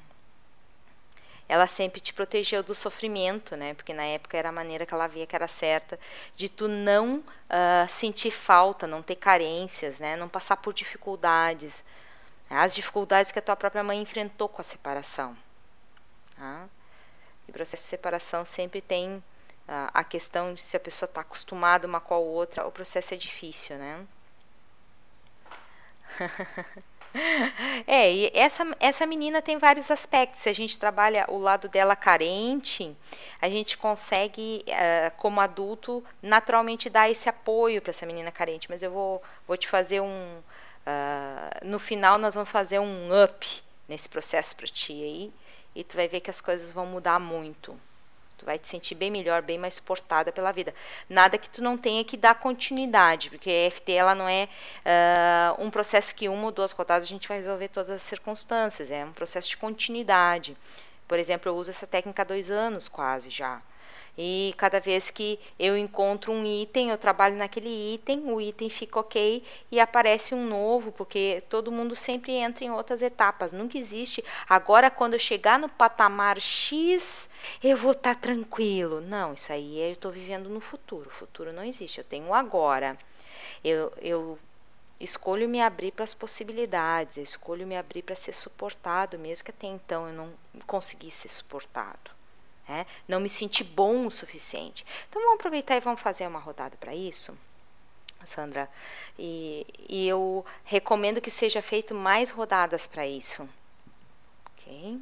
Ela 1.48 1.66
sempre 1.66 2.00
te 2.00 2.12
protegeu 2.12 2.62
do 2.62 2.74
sofrimento, 2.74 3.56
né? 3.56 3.74
Porque 3.74 3.92
na 3.94 4.04
época 4.04 4.37
era 4.37 4.48
a 4.48 4.52
maneira 4.52 4.85
que 4.85 4.92
ela 4.92 5.06
via 5.06 5.26
que 5.26 5.37
era 5.37 5.48
certa, 5.48 5.98
de 6.35 6.48
tu 6.48 6.66
não 6.68 7.18
uh, 7.18 7.88
sentir 7.88 8.30
falta, 8.30 8.87
não 8.87 9.02
ter 9.02 9.16
carências, 9.16 10.00
né? 10.00 10.16
Não 10.16 10.28
passar 10.28 10.56
por 10.56 10.74
dificuldades 10.74 11.85
as 12.48 12.74
dificuldades 12.74 13.32
que 13.32 13.38
a 13.38 13.42
tua 13.42 13.56
própria 13.56 13.82
mãe 13.82 14.00
enfrentou 14.00 14.48
com 14.48 14.61
a 14.61 14.64
separação. 14.64 15.37
Tá? 16.37 16.68
E 17.46 17.50
o 17.50 17.52
processo 17.52 17.82
de 17.82 17.88
separação 17.88 18.44
sempre 18.44 18.80
tem 18.80 19.16
uh, 19.16 19.22
a 19.92 20.04
questão 20.04 20.54
de 20.54 20.62
se 20.62 20.76
a 20.76 20.80
pessoa 20.80 21.09
está 21.09 21.20
acostumada 21.20 21.87
uma 21.87 22.00
com 22.00 22.14
a 22.14 22.18
outra, 22.18 22.66
o 22.66 22.72
processo 22.72 23.14
é 23.14 23.16
difícil, 23.16 23.76
né? 23.76 24.06
é, 27.87 28.12
e 28.12 28.31
essa, 28.35 28.64
essa 28.79 29.07
menina 29.07 29.40
tem 29.40 29.59
vários 29.59 29.90
aspectos. 29.90 30.42
Se 30.42 30.48
a 30.48 30.52
gente 30.52 30.79
trabalha 30.79 31.26
o 31.29 31.38
lado 31.38 31.68
dela 31.68 31.96
carente, 31.96 32.94
a 33.40 33.48
gente 33.48 33.79
consegue, 33.79 34.64
uh, 34.68 35.16
como 35.16 35.40
adulto, 35.40 36.05
naturalmente 36.22 36.90
dar 36.90 37.11
esse 37.11 37.29
apoio 37.29 37.81
para 37.81 37.90
essa 37.90 38.07
menina 38.07 38.31
carente. 38.31 38.70
Mas 38.70 38.83
eu 38.83 38.90
vou, 38.90 39.22
vou 39.46 39.57
te 39.57 39.68
fazer 39.68 40.00
um, 40.00 40.40
Uh, 40.87 41.66
no 41.66 41.81
final 41.81 42.16
nós 42.16 42.35
vamos 42.35 42.48
fazer 42.48 42.79
um 42.79 43.09
up 43.24 43.62
nesse 43.88 44.09
processo 44.09 44.55
para 44.55 44.68
ti 44.68 44.92
aí 44.92 45.33
e 45.74 45.83
tu 45.83 45.96
vai 45.96 46.07
ver 46.07 46.20
que 46.20 46.31
as 46.31 46.40
coisas 46.40 46.70
vão 46.70 46.87
mudar 46.87 47.18
muito. 47.18 47.76
Tu 48.37 48.44
vai 48.44 48.59
te 48.59 48.68
sentir 48.68 48.94
bem 48.94 49.11
melhor, 49.11 49.40
bem 49.42 49.59
mais 49.59 49.75
suportada 49.75 50.31
pela 50.31 50.53
vida. 50.53 50.75
Nada 51.09 51.38
que 51.38 51.49
tu 51.49 51.62
não 51.62 51.79
tenha 51.79 52.05
que 52.05 52.16
dar 52.16 52.35
continuidade, 52.35 53.31
porque 53.31 53.49
a 53.51 53.66
EFT 53.66 53.92
ela 53.92 54.14
não 54.14 54.29
é 54.29 54.49
uh, 54.85 55.64
um 55.64 55.70
processo 55.70 56.14
que 56.14 56.29
uma 56.29 56.44
ou 56.44 56.53
duas 56.53 56.72
rodadas 56.72 57.05
a 57.05 57.09
gente 57.09 57.29
vai 57.29 57.38
resolver 57.38 57.68
todas 57.68 57.90
as 57.90 58.03
circunstâncias. 58.03 58.90
É 58.90 59.05
um 59.05 59.12
processo 59.12 59.49
de 59.49 59.57
continuidade. 59.57 60.57
Por 61.09 61.18
exemplo, 61.18 61.51
eu 61.51 61.57
uso 61.57 61.70
essa 61.70 61.87
técnica 61.87 62.22
há 62.22 62.25
dois 62.25 62.51
anos 62.51 62.88
quase 62.88 63.31
já. 63.31 63.62
E 64.18 64.55
cada 64.57 64.81
vez 64.81 65.11
que 65.11 65.38
eu 65.59 65.76
encontro 65.76 66.33
um 66.33 66.44
item, 66.44 66.90
eu 66.90 66.96
trabalho 66.96 67.37
naquele 67.37 67.94
item, 67.94 68.33
o 68.33 68.40
item 68.40 68.70
fica 68.70 68.98
ok 68.98 69.42
e 69.70 69.79
aparece 69.79 70.35
um 70.35 70.46
novo, 70.46 70.90
porque 70.90 71.42
todo 71.50 71.70
mundo 71.70 71.94
sempre 71.94 72.33
entra 72.33 72.64
em 72.64 72.70
outras 72.70 73.02
etapas. 73.02 73.52
Nunca 73.52 73.76
existe. 73.76 74.24
Agora, 74.48 74.90
quando 74.90 75.14
eu 75.14 75.18
chegar 75.18 75.59
no 75.59 75.68
patamar 75.68 76.40
X, 76.40 77.29
eu 77.62 77.76
vou 77.76 77.92
estar 77.92 78.14
tá 78.14 78.20
tranquilo. 78.20 79.00
Não, 79.02 79.35
isso 79.35 79.52
aí 79.52 79.79
eu 79.81 79.92
estou 79.92 80.11
vivendo 80.11 80.48
no 80.48 80.61
futuro. 80.61 81.09
O 81.09 81.12
futuro 81.12 81.52
não 81.52 81.64
existe. 81.64 81.98
Eu 81.98 82.05
tenho 82.05 82.33
agora. 82.33 82.96
Eu, 83.62 83.92
eu 84.00 84.38
escolho 84.98 85.48
me 85.48 85.61
abrir 85.61 85.92
para 85.92 86.05
as 86.05 86.14
possibilidades, 86.14 87.18
escolho 87.18 87.66
me 87.66 87.76
abrir 87.76 88.02
para 88.02 88.14
ser 88.14 88.33
suportado, 88.33 89.18
mesmo 89.18 89.44
que 89.44 89.50
até 89.50 89.66
então 89.66 90.09
eu 90.09 90.14
não 90.14 90.33
conseguisse 90.66 91.29
ser 91.29 91.35
suportado. 91.35 92.15
Né? 92.68 92.87
Não 93.07 93.20
me 93.20 93.29
senti 93.29 93.62
bom 93.62 94.07
o 94.07 94.11
suficiente. 94.11 94.85
Então 95.09 95.22
vamos 95.22 95.38
aproveitar 95.38 95.76
e 95.76 95.81
vamos 95.81 96.00
fazer 96.00 96.26
uma 96.26 96.38
rodada 96.38 96.76
para 96.76 96.94
isso. 96.94 97.37
Sandra, 98.24 98.68
e, 99.16 99.64
e, 99.88 100.09
eu 100.09 100.44
recomendo 100.64 101.20
que 101.20 101.31
seja 101.31 101.62
feito 101.62 101.94
mais 101.94 102.31
rodadas 102.31 102.87
para 102.87 103.07
isso. 103.07 103.48
Ok? 104.46 105.00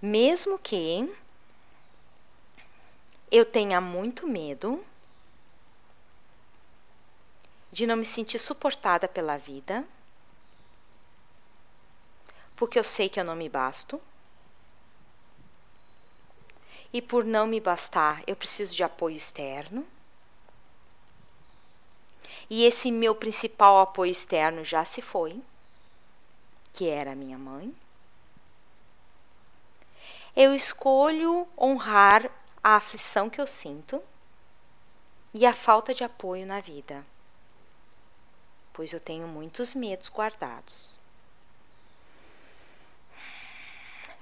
Mesmo 0.00 0.58
que 0.58 1.12
eu 3.30 3.44
tenha 3.44 3.80
muito 3.80 4.26
medo 4.28 4.84
de 7.72 7.86
não 7.86 7.96
me 7.96 8.04
sentir 8.04 8.38
suportada 8.38 9.08
pela 9.08 9.38
vida, 9.38 9.84
porque 12.54 12.78
eu 12.78 12.84
sei 12.84 13.08
que 13.08 13.18
eu 13.18 13.24
não 13.24 13.34
me 13.34 13.48
basto. 13.48 14.00
E 16.92 17.00
por 17.00 17.24
não 17.24 17.46
me 17.46 17.58
bastar, 17.58 18.22
eu 18.26 18.36
preciso 18.36 18.76
de 18.76 18.84
apoio 18.84 19.16
externo. 19.16 19.86
E 22.50 22.64
esse 22.64 22.90
meu 22.90 23.14
principal 23.14 23.80
apoio 23.80 24.10
externo 24.10 24.62
já 24.62 24.84
se 24.84 25.00
foi, 25.00 25.40
que 26.72 26.88
era 26.88 27.14
minha 27.14 27.38
mãe. 27.38 27.74
Eu 30.36 30.54
escolho 30.54 31.46
honrar 31.58 32.30
a 32.62 32.76
aflição 32.76 33.28
que 33.28 33.40
eu 33.40 33.46
sinto 33.46 34.02
e 35.34 35.46
a 35.46 35.52
falta 35.52 35.94
de 35.94 36.04
apoio 36.04 36.46
na 36.46 36.60
vida, 36.60 37.04
pois 38.72 38.92
eu 38.92 39.00
tenho 39.00 39.26
muitos 39.26 39.74
medos 39.74 40.08
guardados. 40.08 40.94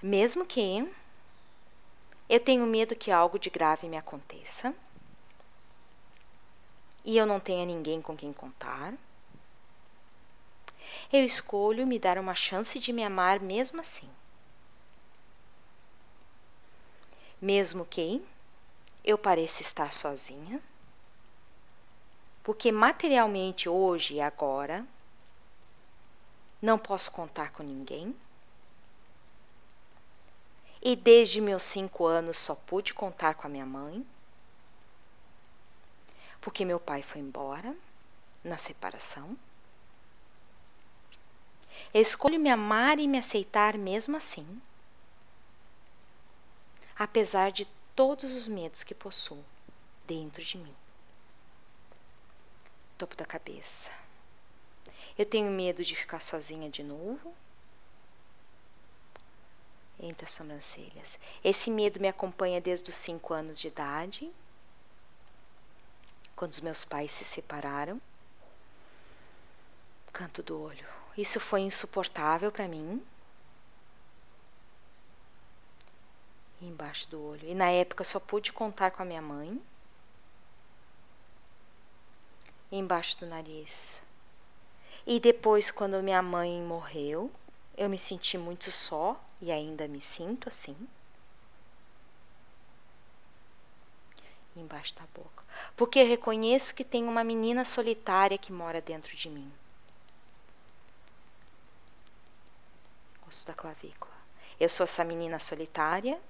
Mesmo 0.03 0.47
que 0.47 0.61
eu 2.31 2.39
tenho 2.39 2.65
medo 2.65 2.95
que 2.95 3.11
algo 3.11 3.41
de 3.41 3.51
grave 3.51 3.89
me 3.89 3.97
aconteça. 3.97 4.73
E 7.05 7.17
eu 7.17 7.27
não 7.27 7.41
tenha 7.41 7.67
ninguém 7.67 8.01
com 8.01 8.17
quem 8.17 8.33
contar, 8.33 8.95
eu 11.13 11.25
escolho 11.25 11.87
me 11.87 11.99
dar 11.99 12.19
uma 12.19 12.35
chance 12.37 12.79
de 12.79 12.93
me 12.93 13.03
amar 13.03 13.41
mesmo 13.41 13.81
assim. 13.81 14.09
Mesmo 17.41 17.85
que 17.85 18.25
eu 19.05 19.19
pareça 19.19 19.63
estar 19.63 19.93
sozinha, 19.93 20.63
porque 22.45 22.71
materialmente 22.71 23.69
hoje 23.69 24.15
e 24.15 24.21
agora 24.21 24.87
não 26.63 26.79
posso 26.79 27.11
contar 27.11 27.51
com 27.51 27.65
ninguém 27.65 28.15
e 30.83 30.97
desde 30.97 31.41
meus 31.41 31.63
cinco 31.63 32.07
anos 32.07 32.39
só 32.39 32.55
pude 32.55 32.95
contar 32.95 33.35
com 33.35 33.47
a 33.47 33.51
minha 33.51 33.67
mãe, 33.67 34.07
porque 36.41 36.65
meu 36.65 36.81
pai 36.81 37.03
foi 37.03 37.21
embora 37.21 37.77
na 38.43 38.57
separação. 38.57 39.37
Eu 41.93 42.01
escolho 42.01 42.41
me 42.41 42.51
amar 42.51 42.99
e 42.99 43.07
me 43.07 43.19
aceitar 43.19 43.77
mesmo 43.77 44.17
assim, 44.17 44.61
apesar 46.99 47.51
de 47.51 47.67
todos 47.95 48.33
os 48.33 48.49
medos 48.49 48.83
que 48.83 48.95
possuo 48.95 49.45
dentro 50.07 50.43
de 50.43 50.57
mim. 50.57 50.75
Topo 52.97 53.17
da 53.17 53.27
cabeça. 53.27 53.91
Eu 55.19 55.27
tenho 55.27 55.51
medo 55.51 55.85
de 55.85 55.95
ficar 55.95 56.21
sozinha 56.21 56.71
de 56.71 56.83
novo 56.83 57.35
entre 60.01 60.25
as 60.25 60.33
sobrancelhas. 60.33 61.19
Esse 61.45 61.71
medo 61.71 62.01
me 62.01 62.09
acompanha 62.09 62.61
desde 62.61 62.91
os 62.91 62.97
cinco 62.97 63.35
anos 63.35 63.61
de 63.61 63.69
idade, 63.69 64.31
quando 66.35 66.53
os 66.53 66.61
meus 66.61 66.85
pais 66.85 67.13
se 67.13 67.25
separaram. 67.25 68.01
Canto 70.13 70.43
do 70.43 70.61
olho. 70.61 70.89
Isso 71.17 71.39
foi 71.39 71.61
insuportável 71.61 72.51
para 72.51 72.67
mim. 72.67 73.03
embaixo 76.63 77.09
do 77.09 77.23
olho. 77.23 77.49
E 77.49 77.55
na 77.55 77.71
época 77.71 78.05
só 78.05 78.21
pude 78.21 78.53
contar 78.53 78.91
com 78.91 79.03
a 79.03 79.07
minha 79.07 79.23
mãe. 79.23 79.61
embaixo 82.73 83.19
do 83.19 83.27
nariz. 83.27 84.01
E 85.05 85.19
depois, 85.19 85.71
quando 85.71 86.03
minha 86.03 86.23
mãe 86.23 86.63
morreu, 86.63 87.31
eu 87.81 87.89
me 87.89 87.97
senti 87.97 88.37
muito 88.37 88.71
só 88.71 89.19
e 89.41 89.51
ainda 89.51 89.89
me 89.89 90.03
sinto 90.03 90.51
assim. 90.51 90.77
Embaixo 94.55 94.95
da 94.97 95.07
boca. 95.15 95.43
Porque 95.79 96.03
reconheço 96.03 96.75
que 96.75 96.85
tem 96.85 97.05
uma 97.05 97.25
menina 97.25 97.65
solitária 97.65 98.37
que 98.37 98.53
mora 98.53 98.83
dentro 98.83 99.17
de 99.17 99.31
mim. 99.31 99.51
Osso 103.27 103.47
da 103.47 103.55
clavícula. 103.55 104.13
Eu 104.59 104.69
sou 104.69 104.85
essa 104.85 105.03
menina 105.03 105.39
solitária 105.39 106.21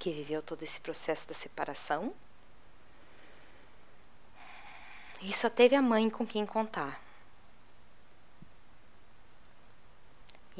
que 0.00 0.10
viveu 0.12 0.42
todo 0.42 0.64
esse 0.64 0.80
processo 0.80 1.28
da 1.28 1.34
separação. 1.34 2.12
E 5.22 5.32
só 5.32 5.48
teve 5.48 5.76
a 5.76 5.82
mãe 5.82 6.10
com 6.10 6.26
quem 6.26 6.44
contar. 6.44 7.09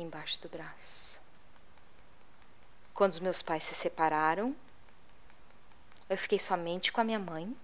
Embaixo 0.03 0.41
do 0.41 0.49
braço. 0.49 1.21
Quando 2.95 3.13
os 3.13 3.21
meus 3.21 3.41
pais 3.41 3.65
se 3.65 3.75
separaram, 3.75 4.55
eu 6.09 6.19
fiquei 6.19 6.39
somente 6.39 6.93
com 6.93 7.01
a 7.01 7.05
minha 7.05 7.19
mãe 7.19 7.57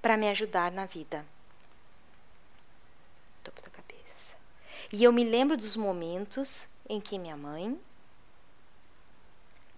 para 0.00 0.16
me 0.16 0.28
ajudar 0.28 0.72
na 0.72 0.86
vida. 0.86 1.24
Topo 3.44 3.62
da 3.62 3.70
cabeça. 3.70 4.36
E 4.92 5.04
eu 5.04 5.12
me 5.12 5.22
lembro 5.22 5.56
dos 5.56 5.76
momentos 5.76 6.66
em 6.88 7.00
que 7.00 7.18
minha 7.18 7.36
mãe 7.36 7.78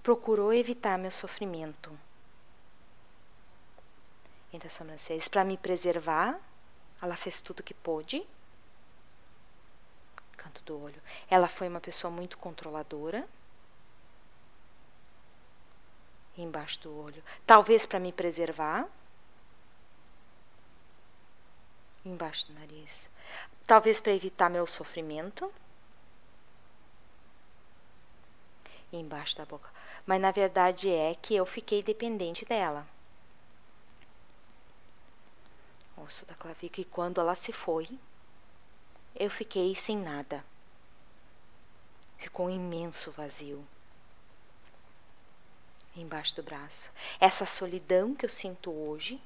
procurou 0.03 0.53
evitar 0.53 0.97
meu 0.97 1.11
sofrimento 1.11 1.99
entre 4.53 4.69
as 4.69 4.75
sobrancelhas 4.75 5.29
para 5.29 5.45
me 5.45 5.57
preservar. 5.57 6.41
Ela 7.03 7.17
fez 7.17 7.41
tudo 7.41 7.61
o 7.61 7.63
que 7.63 7.75
pôde 7.75 8.27
canto 10.61 10.65
do 10.65 10.83
olho. 10.83 11.03
Ela 11.29 11.49
foi 11.49 11.69
uma 11.69 11.81
pessoa 11.81 12.11
muito 12.11 12.39
controladora. 12.39 13.27
Embaixo 16.37 16.81
do 16.81 16.97
olho. 16.97 17.23
Talvez 17.47 17.87
para 17.87 17.99
me 17.99 18.13
preservar. 18.13 18.87
Embaixo 22.05 22.47
do 22.47 22.55
nariz. 22.55 23.09
Talvez 23.67 24.01
para 24.01 24.15
evitar 24.15 24.49
meu 24.49 24.67
sofrimento. 24.67 25.53
Embaixo 28.93 29.37
da 29.37 29.45
boca. 29.45 29.69
Mas 30.07 30.21
na 30.21 30.31
verdade 30.31 30.91
é 30.91 31.15
que 31.15 31.35
eu 31.35 31.45
fiquei 31.45 31.83
dependente 31.83 32.45
dela. 32.45 32.87
Osso 35.97 36.25
da 36.27 36.35
clavícula. 36.35 36.81
E 36.81 36.85
quando 36.85 37.21
ela 37.21 37.35
se 37.35 37.53
foi, 37.53 37.87
eu 39.15 39.31
fiquei 39.31 39.75
sem 39.77 39.97
nada. 39.97 40.45
Ficou 42.19 42.47
um 42.47 42.51
imenso 42.51 43.11
vazio 43.11 43.67
embaixo 45.97 46.37
do 46.37 46.43
braço. 46.43 46.91
Essa 47.19 47.47
solidão 47.47 48.15
que 48.15 48.25
eu 48.25 48.31
sinto 48.31 48.71
hoje, 48.71 49.21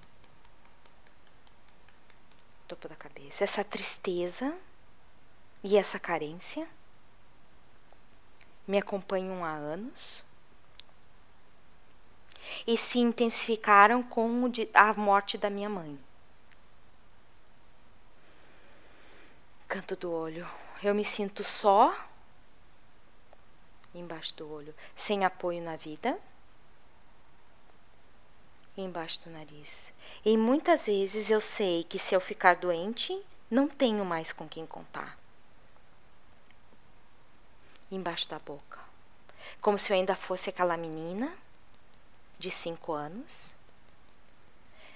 topo 2.66 2.88
da 2.88 2.96
cabeça, 2.96 3.44
essa 3.44 3.62
tristeza 3.62 4.56
e 5.62 5.76
essa 5.76 5.98
carência 5.98 6.66
me 8.66 8.78
acompanham 8.78 9.44
há 9.44 9.52
anos 9.52 10.24
e 12.66 12.76
se 12.76 12.98
intensificaram 12.98 14.02
com 14.02 14.50
a 14.72 14.94
morte 14.94 15.36
da 15.36 15.50
minha 15.50 15.68
mãe. 15.68 15.98
Canto 19.74 19.96
do 19.96 20.12
olho. 20.12 20.48
Eu 20.80 20.94
me 20.94 21.04
sinto 21.04 21.42
só, 21.42 21.92
embaixo 23.92 24.32
do 24.36 24.48
olho, 24.48 24.72
sem 24.96 25.24
apoio 25.24 25.60
na 25.60 25.74
vida, 25.74 26.16
embaixo 28.76 29.20
do 29.24 29.30
nariz. 29.30 29.92
E 30.24 30.36
muitas 30.36 30.86
vezes 30.86 31.28
eu 31.28 31.40
sei 31.40 31.82
que 31.82 31.98
se 31.98 32.14
eu 32.14 32.20
ficar 32.20 32.54
doente, 32.54 33.20
não 33.50 33.66
tenho 33.66 34.04
mais 34.04 34.32
com 34.32 34.48
quem 34.48 34.64
contar. 34.64 35.18
Embaixo 37.90 38.28
da 38.28 38.38
boca. 38.38 38.78
Como 39.60 39.76
se 39.76 39.92
eu 39.92 39.96
ainda 39.96 40.14
fosse 40.14 40.50
aquela 40.50 40.76
menina 40.76 41.36
de 42.38 42.48
cinco 42.48 42.92
anos. 42.92 43.52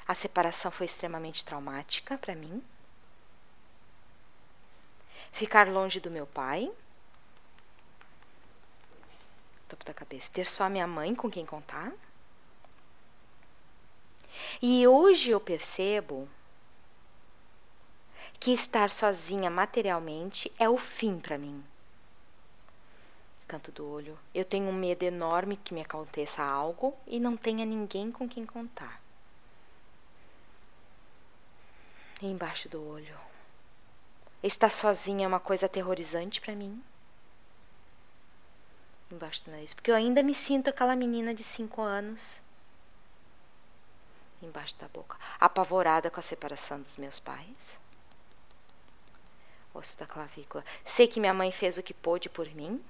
A 0.06 0.14
separação 0.14 0.70
foi 0.70 0.86
extremamente 0.86 1.44
traumática 1.44 2.16
para 2.16 2.36
mim 2.36 2.62
ficar 5.32 5.68
longe 5.68 6.00
do 6.00 6.10
meu 6.10 6.26
pai, 6.26 6.70
topo 9.68 9.84
da 9.84 9.94
cabeça. 9.94 10.30
Ter 10.32 10.46
só 10.46 10.68
minha 10.68 10.86
mãe 10.86 11.14
com 11.14 11.30
quem 11.30 11.44
contar. 11.44 11.92
E 14.62 14.86
hoje 14.86 15.30
eu 15.30 15.40
percebo 15.40 16.28
que 18.40 18.52
estar 18.52 18.90
sozinha 18.90 19.50
materialmente 19.50 20.50
é 20.58 20.68
o 20.68 20.76
fim 20.76 21.18
para 21.18 21.36
mim. 21.38 21.62
Canto 23.46 23.72
do 23.72 23.88
olho. 23.90 24.18
Eu 24.34 24.44
tenho 24.44 24.68
um 24.68 24.72
medo 24.72 25.04
enorme 25.04 25.56
que 25.56 25.72
me 25.72 25.80
aconteça 25.80 26.42
algo 26.42 26.94
e 27.06 27.18
não 27.18 27.36
tenha 27.36 27.64
ninguém 27.64 28.12
com 28.12 28.28
quem 28.28 28.44
contar. 28.44 29.00
Embaixo 32.20 32.68
do 32.68 32.86
olho. 32.86 33.27
Estar 34.42 34.70
sozinha 34.70 35.24
é 35.24 35.28
uma 35.28 35.40
coisa 35.40 35.66
aterrorizante 35.66 36.40
para 36.40 36.54
mim. 36.54 36.82
Embaixo 39.10 39.44
do 39.44 39.50
nariz. 39.50 39.74
Porque 39.74 39.90
eu 39.90 39.94
ainda 39.94 40.22
me 40.22 40.34
sinto 40.34 40.68
aquela 40.68 40.94
menina 40.94 41.34
de 41.34 41.42
cinco 41.42 41.82
anos. 41.82 42.40
Embaixo 44.42 44.76
da 44.78 44.88
boca. 44.88 45.16
Apavorada 45.40 46.10
com 46.10 46.20
a 46.20 46.22
separação 46.22 46.80
dos 46.80 46.96
meus 46.96 47.18
pais 47.18 47.80
osso 49.78 49.96
da 49.98 50.06
clavícula. 50.06 50.64
Sei 50.84 51.06
que 51.06 51.20
minha 51.20 51.34
mãe 51.34 51.50
fez 51.50 51.78
o 51.78 51.82
que 51.82 51.94
pôde 51.94 52.28
por 52.28 52.48
mim. 52.54 52.82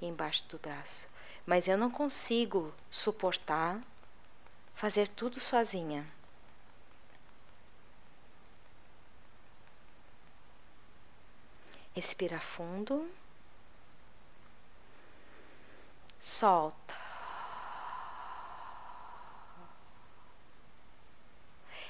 Embaixo 0.00 0.44
do 0.48 0.58
braço. 0.58 1.06
Mas 1.46 1.68
eu 1.68 1.76
não 1.76 1.90
consigo 1.90 2.72
suportar 2.90 3.80
fazer 4.74 5.08
tudo 5.08 5.38
sozinha. 5.38 6.04
Respira 11.94 12.40
fundo. 12.40 13.10
Solta. 16.20 16.94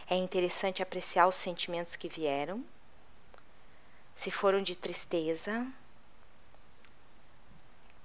É 0.09 0.17
interessante 0.17 0.83
apreciar 0.83 1.27
os 1.27 1.37
sentimentos 1.37 1.97
que 1.97 2.09
vieram. 2.09 2.65
Se 4.17 4.31
foram 4.31 4.63
de 4.63 4.77
tristeza, 4.77 5.67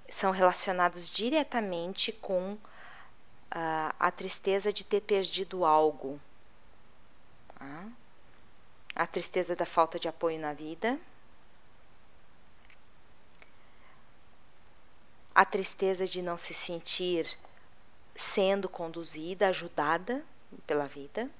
são 0.08 0.30
relacionados 0.30 1.10
diretamente 1.10 2.12
com 2.12 2.52
uh, 2.54 2.58
a 3.98 4.10
tristeza 4.10 4.72
de 4.72 4.84
ter 4.84 5.02
perdido 5.02 5.64
algo. 5.64 6.20
Tá? 7.58 7.88
A 8.94 9.06
tristeza 9.06 9.54
da 9.54 9.66
falta 9.66 9.98
de 9.98 10.08
apoio 10.08 10.40
na 10.40 10.52
vida. 10.52 10.98
A 15.38 15.44
tristeza 15.44 16.04
de 16.04 16.20
não 16.20 16.36
se 16.36 16.52
sentir 16.52 17.24
sendo 18.16 18.68
conduzida, 18.68 19.46
ajudada 19.46 20.24
pela 20.66 20.84
vida. 20.84 21.30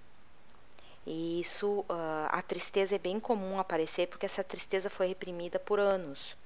E 1.05 1.41
isso, 1.41 1.81
uh, 1.81 2.29
a 2.29 2.41
tristeza 2.41 2.95
é 2.95 2.99
bem 2.99 3.19
comum 3.19 3.59
aparecer 3.59 4.07
porque 4.07 4.25
essa 4.25 4.45
tristeza 4.45 4.89
foi 4.89 5.09
reprimida 5.09 5.59
por 5.59 5.81
anos. 5.81 6.37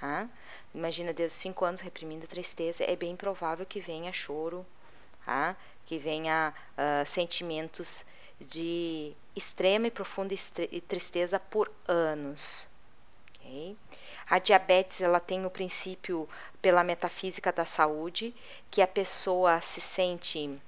Tá? 0.00 0.26
Imagina, 0.74 1.12
desde 1.12 1.36
os 1.36 1.42
5 1.42 1.66
anos 1.66 1.80
reprimindo 1.82 2.24
a 2.24 2.28
tristeza, 2.28 2.82
é 2.82 2.96
bem 2.96 3.14
provável 3.14 3.66
que 3.66 3.78
venha 3.78 4.10
choro, 4.10 4.64
tá? 5.26 5.54
que 5.84 5.98
venha 5.98 6.54
uh, 6.78 7.04
sentimentos 7.04 8.06
de 8.40 9.12
extrema 9.36 9.88
e 9.88 9.90
profunda 9.90 10.34
tristeza 10.88 11.38
por 11.38 11.70
anos. 11.86 12.66
Okay? 13.34 13.76
A 14.28 14.38
diabetes 14.38 15.00
ela 15.00 15.20
tem 15.20 15.46
o 15.46 15.50
princípio 15.50 16.28
pela 16.60 16.82
metafísica 16.82 17.52
da 17.52 17.64
saúde 17.64 18.34
que 18.70 18.82
a 18.82 18.86
pessoa 18.86 19.60
se 19.60 19.80
sente 19.80 20.60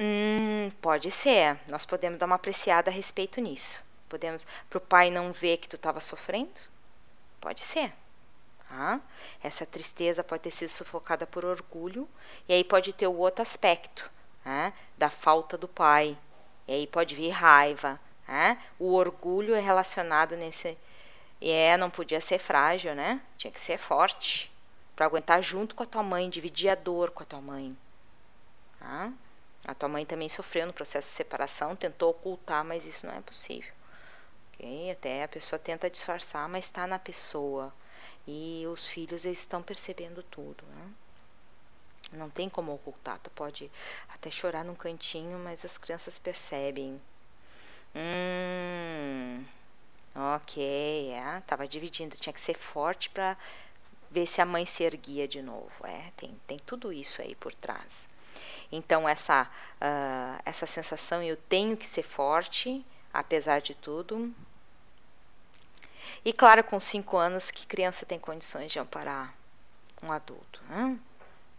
Hum, 0.00 0.70
pode 0.80 1.10
ser. 1.10 1.58
Nós 1.66 1.84
podemos 1.84 2.18
dar 2.18 2.26
uma 2.26 2.36
apreciada 2.36 2.88
a 2.88 2.92
respeito 2.92 3.40
nisso. 3.40 3.82
Podemos, 4.08 4.46
para 4.70 4.78
o 4.78 4.80
pai 4.80 5.10
não 5.10 5.32
ver 5.32 5.56
que 5.56 5.68
tu 5.68 5.74
estava 5.74 6.00
sofrendo? 6.00 6.60
Pode 7.40 7.60
ser. 7.60 7.92
Tá? 8.68 9.00
Essa 9.42 9.66
tristeza 9.66 10.22
pode 10.22 10.42
ter 10.42 10.50
sido 10.52 10.68
sufocada 10.68 11.26
por 11.26 11.44
orgulho, 11.44 12.08
e 12.48 12.52
aí 12.52 12.62
pode 12.62 12.92
ter 12.92 13.08
o 13.08 13.16
outro 13.16 13.42
aspecto 13.42 14.08
né? 14.44 14.72
da 14.96 15.10
falta 15.10 15.58
do 15.58 15.66
pai. 15.66 16.16
E 16.68 16.72
aí 16.72 16.86
pode 16.86 17.16
vir 17.16 17.30
raiva. 17.30 17.98
Né? 18.28 18.62
O 18.78 18.94
orgulho 18.94 19.54
é 19.54 19.60
relacionado 19.60 20.36
nesse. 20.36 20.78
E 21.40 21.50
é, 21.50 21.76
não 21.76 21.90
podia 21.90 22.20
ser 22.20 22.38
frágil, 22.38 22.94
né? 22.94 23.20
Tinha 23.36 23.52
que 23.52 23.60
ser 23.60 23.78
forte 23.78 24.50
para 24.96 25.06
aguentar 25.06 25.40
junto 25.42 25.74
com 25.74 25.82
a 25.84 25.86
tua 25.86 26.02
mãe, 26.02 26.28
dividir 26.28 26.70
a 26.70 26.74
dor 26.74 27.12
com 27.12 27.22
a 27.22 27.26
tua 27.26 27.40
mãe. 27.40 27.76
Tá? 28.80 29.12
A 29.64 29.74
tua 29.74 29.88
mãe 29.88 30.04
também 30.04 30.28
sofreu 30.28 30.66
no 30.66 30.72
processo 30.72 31.08
de 31.08 31.14
separação, 31.14 31.76
tentou 31.76 32.10
ocultar, 32.10 32.64
mas 32.64 32.84
isso 32.84 33.06
não 33.06 33.14
é 33.14 33.20
possível. 33.20 33.72
Okay? 34.54 34.90
Até 34.90 35.22
a 35.22 35.28
pessoa 35.28 35.58
tenta 35.58 35.88
disfarçar, 35.88 36.48
mas 36.48 36.64
está 36.64 36.86
na 36.86 36.98
pessoa. 36.98 37.72
E 38.26 38.64
os 38.66 38.88
filhos 38.90 39.24
eles 39.24 39.38
estão 39.38 39.62
percebendo 39.62 40.22
tudo. 40.24 40.64
Né? 40.66 40.92
Não 42.12 42.28
tem 42.28 42.48
como 42.48 42.74
ocultar. 42.74 43.18
Tu 43.20 43.30
pode 43.30 43.70
até 44.08 44.30
chorar 44.30 44.64
num 44.64 44.74
cantinho, 44.74 45.38
mas 45.38 45.64
as 45.64 45.78
crianças 45.78 46.18
percebem. 46.18 47.00
Hum, 47.94 49.44
ok, 50.18 51.10
é, 51.12 51.42
tava 51.46 51.66
dividindo. 51.66 52.16
Tinha 52.16 52.32
que 52.32 52.40
ser 52.40 52.56
forte 52.58 53.10
para 53.10 53.36
ver 54.10 54.26
se 54.26 54.40
a 54.40 54.46
mãe 54.46 54.66
se 54.66 54.82
erguia 54.82 55.28
de 55.28 55.42
novo. 55.42 55.86
É, 55.86 56.12
tem, 56.16 56.36
tem 56.46 56.58
tudo 56.58 56.92
isso 56.92 57.22
aí 57.22 57.34
por 57.34 57.54
trás. 57.54 58.06
Então, 58.70 59.08
essa, 59.08 59.44
uh, 59.44 60.42
essa 60.44 60.66
sensação, 60.66 61.22
eu 61.22 61.36
tenho 61.36 61.76
que 61.76 61.86
ser 61.86 62.02
forte, 62.02 62.84
apesar 63.12 63.60
de 63.60 63.74
tudo. 63.74 64.32
E 66.24 66.32
claro, 66.32 66.62
com 66.64 66.78
cinco 66.78 67.16
anos, 67.16 67.50
que 67.50 67.66
criança 67.66 68.04
tem 68.04 68.18
condições 68.18 68.70
de 68.72 68.78
amparar 68.78 69.34
um 70.02 70.12
adulto? 70.12 70.60
Né? 70.68 70.98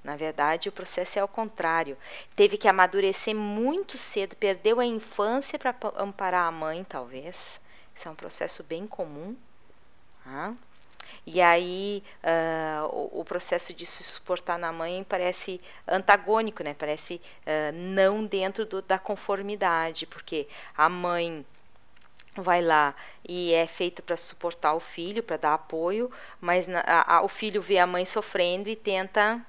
Na 0.04 0.16
verdade, 0.16 0.70
o 0.70 0.72
processo 0.72 1.18
é 1.20 1.22
ao 1.22 1.28
contrário. 1.28 1.98
Teve 2.36 2.58
que 2.58 2.68
amadurecer 2.68 3.36
muito 3.36 3.98
cedo, 3.98 4.36
perdeu 4.36 4.80
a 4.80 4.86
infância 4.86 5.60
para 5.60 5.76
amparar 5.98 6.48
a 6.48 6.52
mãe, 6.52 6.84
talvez. 6.84 7.60
Isso 8.00 8.08
é 8.08 8.12
um 8.12 8.16
processo 8.16 8.64
bem 8.64 8.88
comum. 8.88 9.36
Tá? 10.24 10.54
E 11.28 11.42
aí 11.42 12.02
uh, 12.24 12.88
o, 12.96 13.20
o, 13.20 13.26
processo 13.26 13.74
de 13.74 13.86
se 13.86 14.06
suportar 14.06 14.58
na 14.58 14.72
mãe 14.72 15.04
parece 15.04 15.60
antagônico, 15.86 16.64
né? 16.64 16.74
Parece 16.74 17.16
uh, 17.16 17.74
não 17.74 18.26
dentro 18.26 18.66
do, 18.66 18.82
da 18.82 18.98
conformidade, 18.98 20.06
porque 20.06 20.48
a 20.78 20.88
mãe 20.88 21.46
vai 22.38 22.62
lá 22.62 22.96
e 23.28 23.54
é 23.54 23.68
feito 23.68 24.02
para 24.02 24.16
suportar 24.16 24.76
o 24.76 24.80
filho, 24.80 25.22
para 25.22 25.36
dar 25.36 25.56
apoio, 25.56 26.10
mas 26.40 26.68
na, 26.68 26.82
a, 26.86 27.22
o 27.22 27.28
filho 27.28 27.62
vê 27.62 27.80
a 27.80 27.88
mãe 27.88 28.06
sofrendo 28.06 28.70
e 28.70 28.78
tenta, 28.78 29.46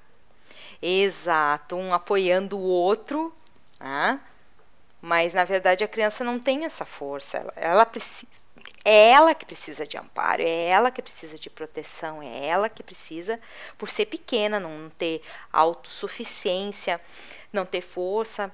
exato, 0.83 1.77
um 1.77 1.95
apoiando 1.95 2.59
o 2.59 2.63
outro, 2.63 3.33
né? 3.79 4.21
Mas 5.01 5.35
na 5.35 5.45
verdade 5.45 5.85
a 5.85 5.89
criança 5.89 6.25
não 6.25 6.39
tem 6.39 6.65
essa 6.65 6.85
força, 6.85 7.39
ela, 7.39 7.53
ela 7.57 7.87
precisa 7.87 8.27
é 8.85 9.11
ela 9.11 9.35
que 9.35 9.45
precisa 9.45 9.87
de 9.87 9.97
amparo, 9.97 10.43
é 10.43 10.67
ela 10.67 10.91
que 10.91 11.03
precisa 11.03 11.39
de 11.39 11.51
proteção, 11.51 12.23
é 12.23 12.47
ela 12.47 12.69
que 12.69 12.83
precisa, 12.83 13.39
por 13.77 13.91
ser 13.91 14.07
pequena, 14.07 14.59
não 14.59 14.91
ter 14.91 15.23
autossuficiência, 15.53 17.01
não 17.53 17.67
ter 17.67 17.83
força, 17.83 18.51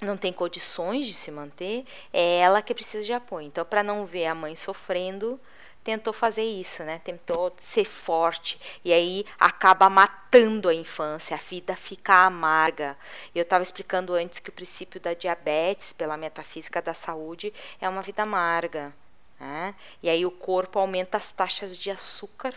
não 0.00 0.16
tem 0.16 0.32
condições 0.32 1.06
de 1.06 1.14
se 1.14 1.30
manter, 1.30 1.84
é 2.12 2.38
ela 2.38 2.62
que 2.62 2.74
precisa 2.74 3.04
de 3.04 3.12
apoio. 3.12 3.46
Então, 3.46 3.64
para 3.64 3.82
não 3.82 4.06
ver 4.06 4.26
a 4.26 4.34
mãe 4.34 4.56
sofrendo, 4.56 5.40
tentou 5.84 6.14
fazer 6.14 6.42
isso, 6.42 6.82
né? 6.82 6.98
Tentou 7.04 7.54
ser 7.58 7.84
forte 7.84 8.58
e 8.82 8.92
aí 8.92 9.26
acaba 9.38 9.90
matando 9.90 10.70
a 10.70 10.74
infância, 10.74 11.36
a 11.36 11.38
vida 11.38 11.76
fica 11.76 12.24
amarga. 12.24 12.96
Eu 13.34 13.42
estava 13.42 13.62
explicando 13.62 14.14
antes 14.14 14.40
que 14.40 14.48
o 14.48 14.52
princípio 14.52 14.98
da 14.98 15.12
diabetes, 15.12 15.92
pela 15.92 16.16
metafísica 16.16 16.80
da 16.80 16.94
saúde, 16.94 17.52
é 17.80 17.88
uma 17.88 18.02
vida 18.02 18.22
amarga. 18.22 18.92
Né? 19.38 19.74
E 20.02 20.08
aí 20.08 20.24
o 20.24 20.30
corpo 20.30 20.78
aumenta 20.78 21.18
as 21.18 21.30
taxas 21.30 21.76
de 21.76 21.90
açúcar 21.90 22.54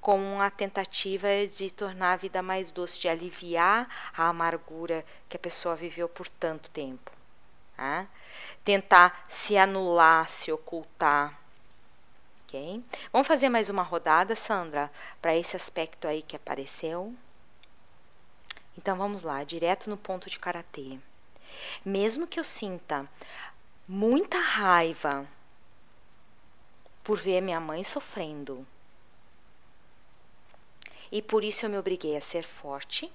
com 0.00 0.40
a 0.40 0.50
tentativa 0.50 1.28
de 1.46 1.70
tornar 1.70 2.14
a 2.14 2.16
vida 2.16 2.42
mais 2.42 2.72
doce, 2.72 3.00
de 3.00 3.08
aliviar 3.08 3.86
a 4.16 4.28
amargura 4.28 5.04
que 5.28 5.36
a 5.36 5.40
pessoa 5.40 5.76
viveu 5.76 6.08
por 6.08 6.28
tanto 6.28 6.70
tempo. 6.70 7.12
Né? 7.76 8.08
Tentar 8.64 9.26
se 9.28 9.58
anular, 9.58 10.28
se 10.28 10.50
ocultar. 10.50 11.41
Vamos 13.10 13.26
fazer 13.26 13.48
mais 13.48 13.70
uma 13.70 13.82
rodada, 13.82 14.36
Sandra, 14.36 14.92
para 15.22 15.34
esse 15.34 15.56
aspecto 15.56 16.06
aí 16.06 16.20
que 16.20 16.36
apareceu. 16.36 17.14
Então 18.76 18.96
vamos 18.96 19.22
lá, 19.22 19.42
direto 19.42 19.88
no 19.88 19.96
ponto 19.96 20.28
de 20.28 20.38
karatê. 20.38 20.98
Mesmo 21.82 22.26
que 22.26 22.38
eu 22.38 22.44
sinta 22.44 23.08
muita 23.88 24.38
raiva 24.38 25.26
por 27.02 27.18
ver 27.18 27.40
minha 27.40 27.60
mãe 27.60 27.82
sofrendo. 27.82 28.66
E 31.10 31.22
por 31.22 31.42
isso 31.42 31.64
eu 31.64 31.70
me 31.70 31.78
obriguei 31.78 32.16
a 32.16 32.20
ser 32.20 32.44
forte. 32.44 33.10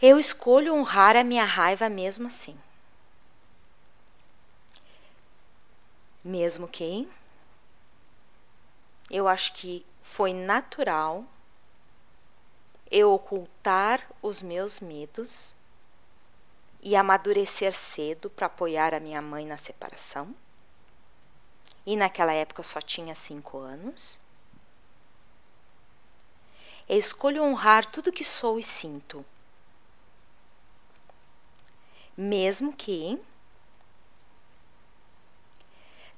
Eu 0.00 0.18
escolho 0.18 0.74
honrar 0.74 1.16
a 1.16 1.24
minha 1.24 1.44
raiva 1.44 1.88
mesmo 1.88 2.26
assim. 2.26 2.58
Mesmo 6.22 6.68
que 6.68 7.08
eu 9.10 9.26
acho 9.26 9.52
que 9.54 9.84
foi 10.02 10.32
natural 10.32 11.24
eu 12.90 13.12
ocultar 13.12 14.06
os 14.20 14.42
meus 14.42 14.80
medos 14.80 15.54
e 16.82 16.96
amadurecer 16.96 17.72
cedo 17.74 18.28
para 18.28 18.46
apoiar 18.46 18.92
a 18.94 19.00
minha 19.00 19.22
mãe 19.22 19.46
na 19.46 19.56
separação. 19.56 20.34
E 21.86 21.96
naquela 21.96 22.32
época 22.32 22.60
eu 22.60 22.64
só 22.64 22.80
tinha 22.80 23.14
cinco 23.14 23.58
anos. 23.58 24.18
Eu 26.88 26.98
escolho 26.98 27.42
honrar 27.42 27.90
tudo 27.90 28.12
que 28.12 28.24
sou 28.24 28.58
e 28.58 28.62
sinto. 28.62 29.24
Mesmo 32.16 32.72
que 32.72 33.18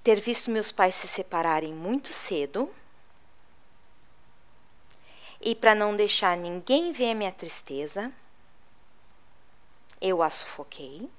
ter 0.03 0.21
visto 0.21 0.51
meus 0.51 0.73
pais 0.73 0.95
se 0.95 1.07
separarem 1.07 1.73
muito 1.73 2.13
cedo 2.13 2.73
e 5.41 5.55
para 5.55 5.75
não 5.75 5.97
deixar 5.97 6.37
ninguém 6.37 6.93
ver 6.93 7.11
a 7.11 7.15
minha 7.15 7.33
tristeza, 7.33 8.13
eu 10.01 10.23
a 10.23 10.31
sufoquei. 10.31 11.11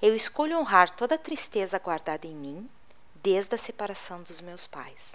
Eu 0.00 0.14
escolho 0.14 0.58
honrar 0.58 0.94
toda 0.96 1.14
a 1.14 1.18
tristeza 1.18 1.78
guardada 1.78 2.26
em 2.26 2.34
mim 2.34 2.70
desde 3.16 3.54
a 3.54 3.58
separação 3.58 4.22
dos 4.22 4.40
meus 4.40 4.66
pais, 4.66 5.14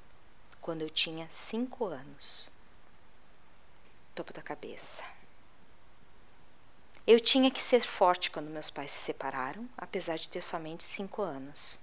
quando 0.62 0.82
eu 0.82 0.90
tinha 0.90 1.28
cinco 1.32 1.86
anos. 1.86 2.48
Topo 4.16 4.34
da 4.34 4.42
cabeça. 4.42 5.04
Eu 7.06 7.20
tinha 7.20 7.50
que 7.50 7.62
ser 7.62 7.82
forte 7.82 8.30
quando 8.30 8.50
meus 8.50 8.70
pais 8.70 8.92
se 8.92 9.00
separaram, 9.00 9.68
apesar 9.78 10.18
de 10.18 10.30
ter 10.30 10.42
somente 10.42 10.84
cinco 10.84 11.22
anos. 11.22 11.80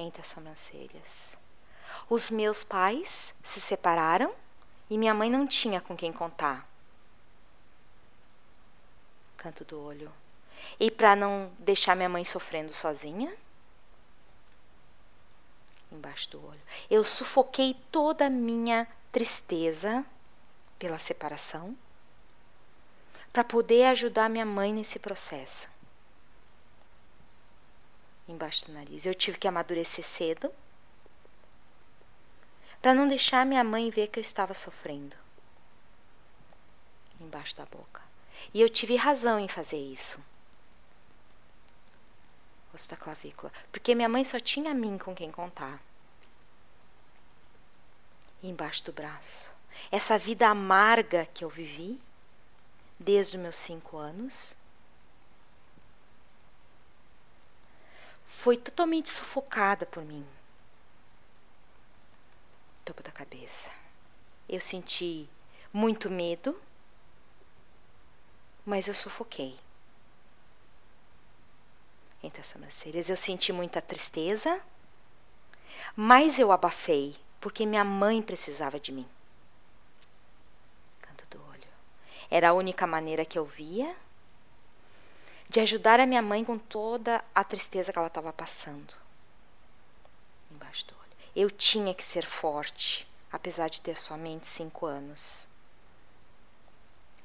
Entre 0.00 0.22
as 0.22 0.28
sobrancelhas. 0.28 1.36
Os 2.08 2.30
meus 2.30 2.64
pais 2.64 3.34
se 3.42 3.60
separaram 3.60 4.34
e 4.88 4.96
minha 4.96 5.12
mãe 5.12 5.30
não 5.30 5.46
tinha 5.46 5.80
com 5.80 5.94
quem 5.96 6.10
contar. 6.12 6.66
Canto 9.36 9.64
do 9.64 9.80
olho. 9.80 10.12
E 10.78 10.90
para 10.90 11.14
não 11.14 11.52
deixar 11.58 11.94
minha 11.94 12.08
mãe 12.08 12.24
sofrendo 12.24 12.72
sozinha, 12.72 13.34
embaixo 15.92 16.30
do 16.30 16.46
olho, 16.46 16.60
eu 16.90 17.04
sufoquei 17.04 17.76
toda 17.90 18.26
a 18.26 18.30
minha 18.30 18.86
tristeza 19.12 20.04
pela 20.78 20.98
separação 20.98 21.76
para 23.32 23.44
poder 23.44 23.84
ajudar 23.84 24.28
minha 24.28 24.46
mãe 24.46 24.72
nesse 24.72 24.98
processo. 24.98 25.68
Embaixo 28.30 28.66
do 28.66 28.72
nariz. 28.72 29.04
Eu 29.04 29.14
tive 29.14 29.38
que 29.38 29.48
amadurecer 29.48 30.04
cedo 30.04 30.52
para 32.80 32.94
não 32.94 33.08
deixar 33.08 33.44
minha 33.44 33.64
mãe 33.64 33.90
ver 33.90 34.06
que 34.06 34.18
eu 34.18 34.22
estava 34.22 34.54
sofrendo. 34.54 35.16
Embaixo 37.20 37.56
da 37.56 37.66
boca. 37.66 38.00
E 38.54 38.60
eu 38.60 38.68
tive 38.68 38.94
razão 38.94 39.38
em 39.38 39.48
fazer 39.48 39.78
isso. 39.78 40.18
Osso 42.72 42.88
da 42.88 42.96
clavícula. 42.96 43.52
Porque 43.72 43.96
minha 43.96 44.08
mãe 44.08 44.24
só 44.24 44.38
tinha 44.38 44.70
a 44.70 44.74
mim 44.74 44.96
com 44.96 45.14
quem 45.14 45.32
contar. 45.32 45.82
E 48.42 48.48
embaixo 48.48 48.84
do 48.84 48.92
braço. 48.92 49.52
Essa 49.90 50.16
vida 50.16 50.48
amarga 50.48 51.26
que 51.26 51.44
eu 51.44 51.50
vivi 51.50 52.00
desde 52.98 53.36
os 53.36 53.42
meus 53.42 53.56
cinco 53.56 53.96
anos 53.96 54.54
foi 58.30 58.56
totalmente 58.56 59.10
sufocada 59.10 59.84
por 59.84 60.02
mim 60.02 60.24
topo 62.90 63.02
da 63.04 63.12
cabeça. 63.12 63.70
Eu 64.48 64.60
senti 64.60 65.28
muito 65.72 66.10
medo, 66.10 66.60
mas 68.66 68.88
eu 68.88 68.94
sufoquei. 68.94 69.56
Entre 72.20 72.40
as 72.40 72.48
sobrancelhas, 72.48 73.08
eu 73.08 73.16
senti 73.16 73.52
muita 73.52 73.80
tristeza, 73.80 74.60
mas 75.94 76.38
eu 76.40 76.50
abafei, 76.50 77.16
porque 77.40 77.64
minha 77.64 77.84
mãe 77.84 78.20
precisava 78.20 78.80
de 78.80 78.90
mim. 78.90 79.08
Canto 81.00 81.24
do 81.30 81.40
olho. 81.48 81.68
Era 82.28 82.50
a 82.50 82.54
única 82.54 82.88
maneira 82.88 83.24
que 83.24 83.38
eu 83.38 83.44
via 83.44 83.94
de 85.50 85.58
ajudar 85.58 85.98
a 85.98 86.06
minha 86.06 86.22
mãe 86.22 86.44
com 86.44 86.56
toda 86.56 87.24
a 87.34 87.42
tristeza 87.42 87.92
que 87.92 87.98
ela 87.98 88.06
estava 88.06 88.32
passando. 88.32 88.94
Embaixo 90.48 90.86
do 90.86 90.94
olho. 90.94 91.10
Eu 91.34 91.50
tinha 91.50 91.92
que 91.92 92.04
ser 92.04 92.24
forte, 92.24 93.04
apesar 93.32 93.68
de 93.68 93.80
ter 93.80 93.98
somente 93.98 94.46
cinco 94.46 94.86
anos. 94.86 95.48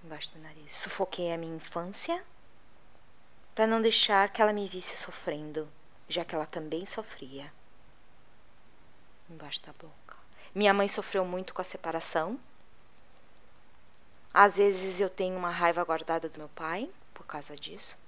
Embaixo 0.03 0.31
do 0.31 0.39
nariz. 0.39 0.73
Sufoquei 0.73 1.31
a 1.31 1.37
minha 1.37 1.55
infância 1.55 2.25
para 3.53 3.67
não 3.67 3.79
deixar 3.79 4.27
que 4.33 4.41
ela 4.41 4.51
me 4.51 4.67
visse 4.67 4.97
sofrendo, 4.97 5.69
já 6.09 6.25
que 6.25 6.33
ela 6.33 6.47
também 6.47 6.83
sofria. 6.83 7.53
Embaixo 9.29 9.61
da 9.61 9.73
boca. 9.73 10.17
Minha 10.55 10.73
mãe 10.73 10.87
sofreu 10.87 11.23
muito 11.23 11.53
com 11.53 11.61
a 11.61 11.65
separação. 11.65 12.39
Às 14.33 14.57
vezes 14.57 14.99
eu 14.99 15.11
tenho 15.11 15.37
uma 15.37 15.51
raiva 15.51 15.83
guardada 15.83 16.27
do 16.27 16.39
meu 16.39 16.49
pai 16.49 16.89
por 17.13 17.27
causa 17.27 17.55
disso. 17.55 18.03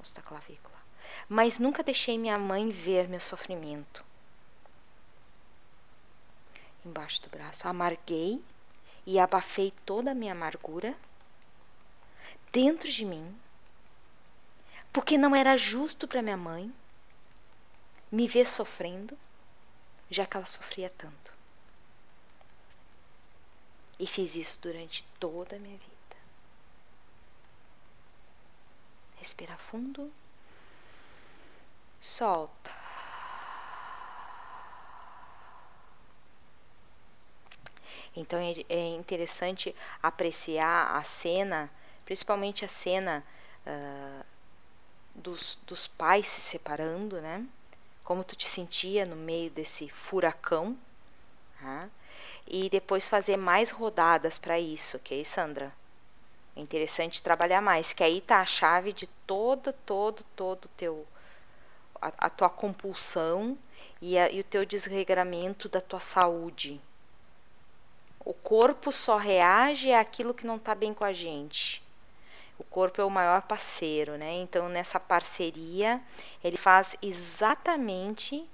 Osso 0.00 0.14
da 0.14 0.22
clavícula. 0.22 0.76
Mas 1.28 1.58
nunca 1.58 1.82
deixei 1.82 2.18
minha 2.18 2.38
mãe 2.38 2.70
ver 2.70 3.08
meu 3.08 3.20
sofrimento 3.20 4.04
embaixo 6.84 7.22
do 7.22 7.28
braço. 7.28 7.68
Amarguei 7.68 8.42
e 9.06 9.18
abafei 9.18 9.72
toda 9.84 10.10
a 10.10 10.14
minha 10.14 10.32
amargura 10.32 10.94
dentro 12.50 12.90
de 12.90 13.04
mim, 13.04 13.34
porque 14.92 15.18
não 15.18 15.36
era 15.36 15.56
justo 15.56 16.08
para 16.08 16.22
minha 16.22 16.36
mãe 16.36 16.72
me 18.10 18.26
ver 18.26 18.46
sofrendo, 18.46 19.16
já 20.10 20.26
que 20.26 20.36
ela 20.36 20.46
sofria 20.46 20.90
tanto. 20.90 21.32
E 23.98 24.06
fiz 24.06 24.34
isso 24.34 24.58
durante 24.62 25.04
toda 25.18 25.56
a 25.56 25.58
minha 25.58 25.76
vida. 25.76 25.97
Respira 29.28 29.58
fundo. 29.58 30.10
Solta. 32.00 32.70
Então 38.16 38.38
é, 38.38 38.54
é 38.70 38.88
interessante 38.96 39.76
apreciar 40.02 40.96
a 40.96 41.02
cena, 41.02 41.70
principalmente 42.06 42.64
a 42.64 42.68
cena 42.68 43.22
uh, 43.66 44.24
dos, 45.14 45.58
dos 45.66 45.86
pais 45.86 46.26
se 46.26 46.40
separando, 46.40 47.20
né? 47.20 47.46
Como 48.02 48.24
tu 48.24 48.34
te 48.34 48.48
sentia 48.48 49.04
no 49.04 49.14
meio 49.14 49.50
desse 49.50 49.90
furacão. 49.90 50.74
Tá? 51.60 51.86
E 52.46 52.70
depois 52.70 53.06
fazer 53.06 53.36
mais 53.36 53.70
rodadas 53.70 54.38
para 54.38 54.58
isso, 54.58 54.96
ok, 54.96 55.22
Sandra? 55.22 55.70
É 56.58 56.60
interessante 56.60 57.22
trabalhar 57.22 57.60
mais, 57.62 57.92
que 57.92 58.02
aí 58.02 58.20
tá 58.20 58.40
a 58.40 58.44
chave 58.44 58.92
de 58.92 59.06
todo, 59.06 59.72
todo, 59.72 60.24
todo 60.34 60.66
teu 60.76 61.06
a, 62.02 62.12
a 62.18 62.28
tua 62.28 62.50
compulsão 62.50 63.56
e, 64.02 64.18
a, 64.18 64.28
e 64.28 64.40
o 64.40 64.44
teu 64.44 64.66
desregramento 64.66 65.68
da 65.68 65.80
tua 65.80 66.00
saúde, 66.00 66.80
o 68.24 68.34
corpo 68.34 68.90
só 68.90 69.16
reage 69.16 69.92
àquilo 69.92 70.34
que 70.34 70.44
não 70.46 70.56
está 70.56 70.74
bem 70.74 70.92
com 70.92 71.04
a 71.04 71.12
gente. 71.12 71.80
O 72.58 72.64
corpo 72.64 73.00
é 73.00 73.04
o 73.04 73.10
maior 73.10 73.42
parceiro, 73.42 74.18
né? 74.18 74.32
Então, 74.34 74.68
nessa 74.68 74.98
parceria, 74.98 76.02
ele 76.42 76.56
faz 76.56 76.96
exatamente 77.00 78.44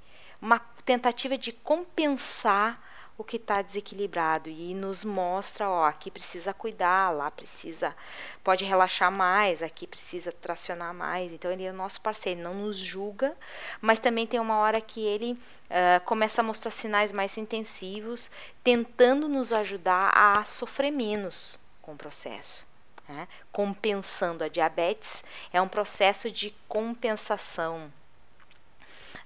uma 0.43 0.59
tentativa 0.85 1.39
de 1.39 1.53
compensar 1.53 2.79
o 3.17 3.23
que 3.23 3.37
está 3.37 3.63
desequilibrado 3.63 4.51
e 4.51 4.75
nos 4.75 5.05
mostra, 5.05 5.69
ó, 5.69 5.85
aqui 5.85 6.11
precisa 6.11 6.53
cuidar, 6.53 7.11
lá 7.11 7.31
precisa, 7.31 7.95
pode 8.43 8.65
relaxar 8.65 9.11
mais, 9.11 9.63
aqui 9.63 9.87
precisa 9.87 10.33
tracionar 10.33 10.93
mais. 10.93 11.33
Então 11.33 11.51
ele 11.51 11.65
é 11.65 11.71
o 11.71 11.75
nosso 11.75 12.01
parceiro, 12.01 12.41
não 12.41 12.55
nos 12.55 12.77
julga, 12.77 13.37
mas 13.81 14.01
também 14.01 14.27
tem 14.27 14.41
uma 14.41 14.57
hora 14.59 14.81
que 14.81 15.01
ele 15.01 15.33
uh, 15.33 16.05
começa 16.05 16.41
a 16.41 16.45
mostrar 16.45 16.73
sinais 16.73 17.13
mais 17.13 17.39
intensivos, 17.39 18.31
tentando 18.65 19.29
nos 19.29 19.53
ajudar 19.53 20.11
a 20.13 20.45
sofrer 20.45 20.91
menos 20.91 21.59
com 21.81 21.93
o 21.93 21.97
processo. 21.97 22.67
né? 23.09 23.29
compensando 23.53 24.43
a 24.43 24.49
diabetes, 24.49 25.23
é 25.53 25.61
um 25.61 25.69
processo 25.69 26.31
de 26.31 26.53
compensação. 26.67 27.93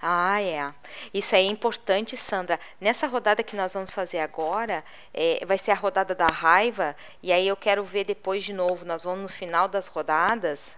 Ah, 0.00 0.40
é. 0.42 0.72
Isso 1.14 1.34
é 1.36 1.42
importante, 1.42 2.16
Sandra. 2.16 2.58
Nessa 2.80 3.06
rodada 3.06 3.42
que 3.44 3.54
nós 3.56 3.74
vamos 3.74 3.92
fazer 3.94 4.18
agora, 4.18 4.84
é, 5.14 5.44
vai 5.46 5.56
ser 5.58 5.70
a 5.72 5.74
rodada 5.74 6.14
da 6.16 6.26
raiva, 6.28 6.96
e 7.22 7.32
aí 7.32 7.46
eu 7.46 7.56
quero 7.56 7.84
ver 7.84 8.04
depois 8.04 8.42
de 8.44 8.52
novo. 8.52 8.84
Nós 8.84 9.04
vamos 9.04 9.22
no 9.22 9.28
final 9.28 9.68
das 9.68 9.86
rodadas. 9.88 10.76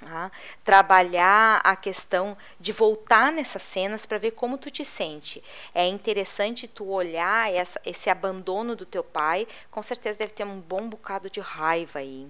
Tá? 0.00 0.30
Trabalhar 0.64 1.60
a 1.64 1.74
questão 1.76 2.36
de 2.58 2.72
voltar 2.72 3.30
nessas 3.32 3.62
cenas 3.62 4.06
para 4.06 4.18
ver 4.18 4.30
como 4.32 4.56
tu 4.58 4.70
te 4.70 4.84
sente. 4.84 5.42
É 5.74 5.86
interessante 5.86 6.66
tu 6.68 6.88
olhar 6.88 7.52
essa, 7.52 7.80
esse 7.84 8.08
abandono 8.10 8.74
do 8.76 8.86
teu 8.86 9.02
pai. 9.04 9.46
Com 9.70 9.82
certeza 9.82 10.18
deve 10.18 10.32
ter 10.32 10.44
um 10.44 10.60
bom 10.60 10.88
bocado 10.88 11.28
de 11.30 11.40
raiva 11.40 11.98
aí. 12.00 12.28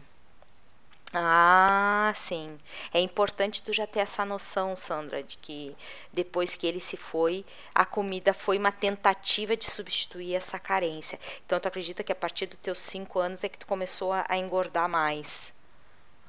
Ah, 1.13 2.13
sim. 2.17 2.59
É 2.95 3.01
importante 3.01 3.63
tu 3.63 3.73
já 3.75 3.87
ter 3.87 4.01
essa 4.01 4.25
noção, 4.25 4.75
Sandra, 4.77 5.23
de 5.23 5.37
que 5.39 5.77
depois 6.13 6.57
que 6.57 6.67
ele 6.67 6.81
se 6.81 6.97
foi, 6.97 7.45
a 7.75 7.85
comida 7.85 8.33
foi 8.33 8.57
uma 8.59 8.73
tentativa 8.73 9.55
de 9.57 9.65
substituir 9.71 10.35
essa 10.35 10.59
carência. 10.59 11.19
Então, 11.45 11.61
tu 11.61 11.67
acredita 11.69 12.03
que 12.05 12.13
a 12.13 12.17
partir 12.17 12.47
dos 12.47 12.59
teus 12.61 12.79
cinco 12.79 13.19
anos 13.19 13.45
é 13.45 13.49
que 13.51 13.59
tu 13.59 13.67
começou 13.67 14.13
a, 14.15 14.25
a 14.29 14.37
engordar 14.39 14.89
mais. 14.89 15.53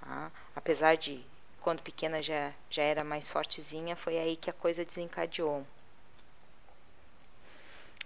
Ah, 0.04 0.32
apesar 0.56 0.98
de, 0.98 1.26
quando 1.62 1.84
pequena 1.84 2.22
já, 2.24 2.54
já 2.70 2.84
era 2.84 3.04
mais 3.04 3.30
fortezinha, 3.30 3.96
foi 3.96 4.20
aí 4.20 4.38
que 4.38 4.50
a 4.50 4.54
coisa 4.54 4.86
desencadeou. 4.86 5.66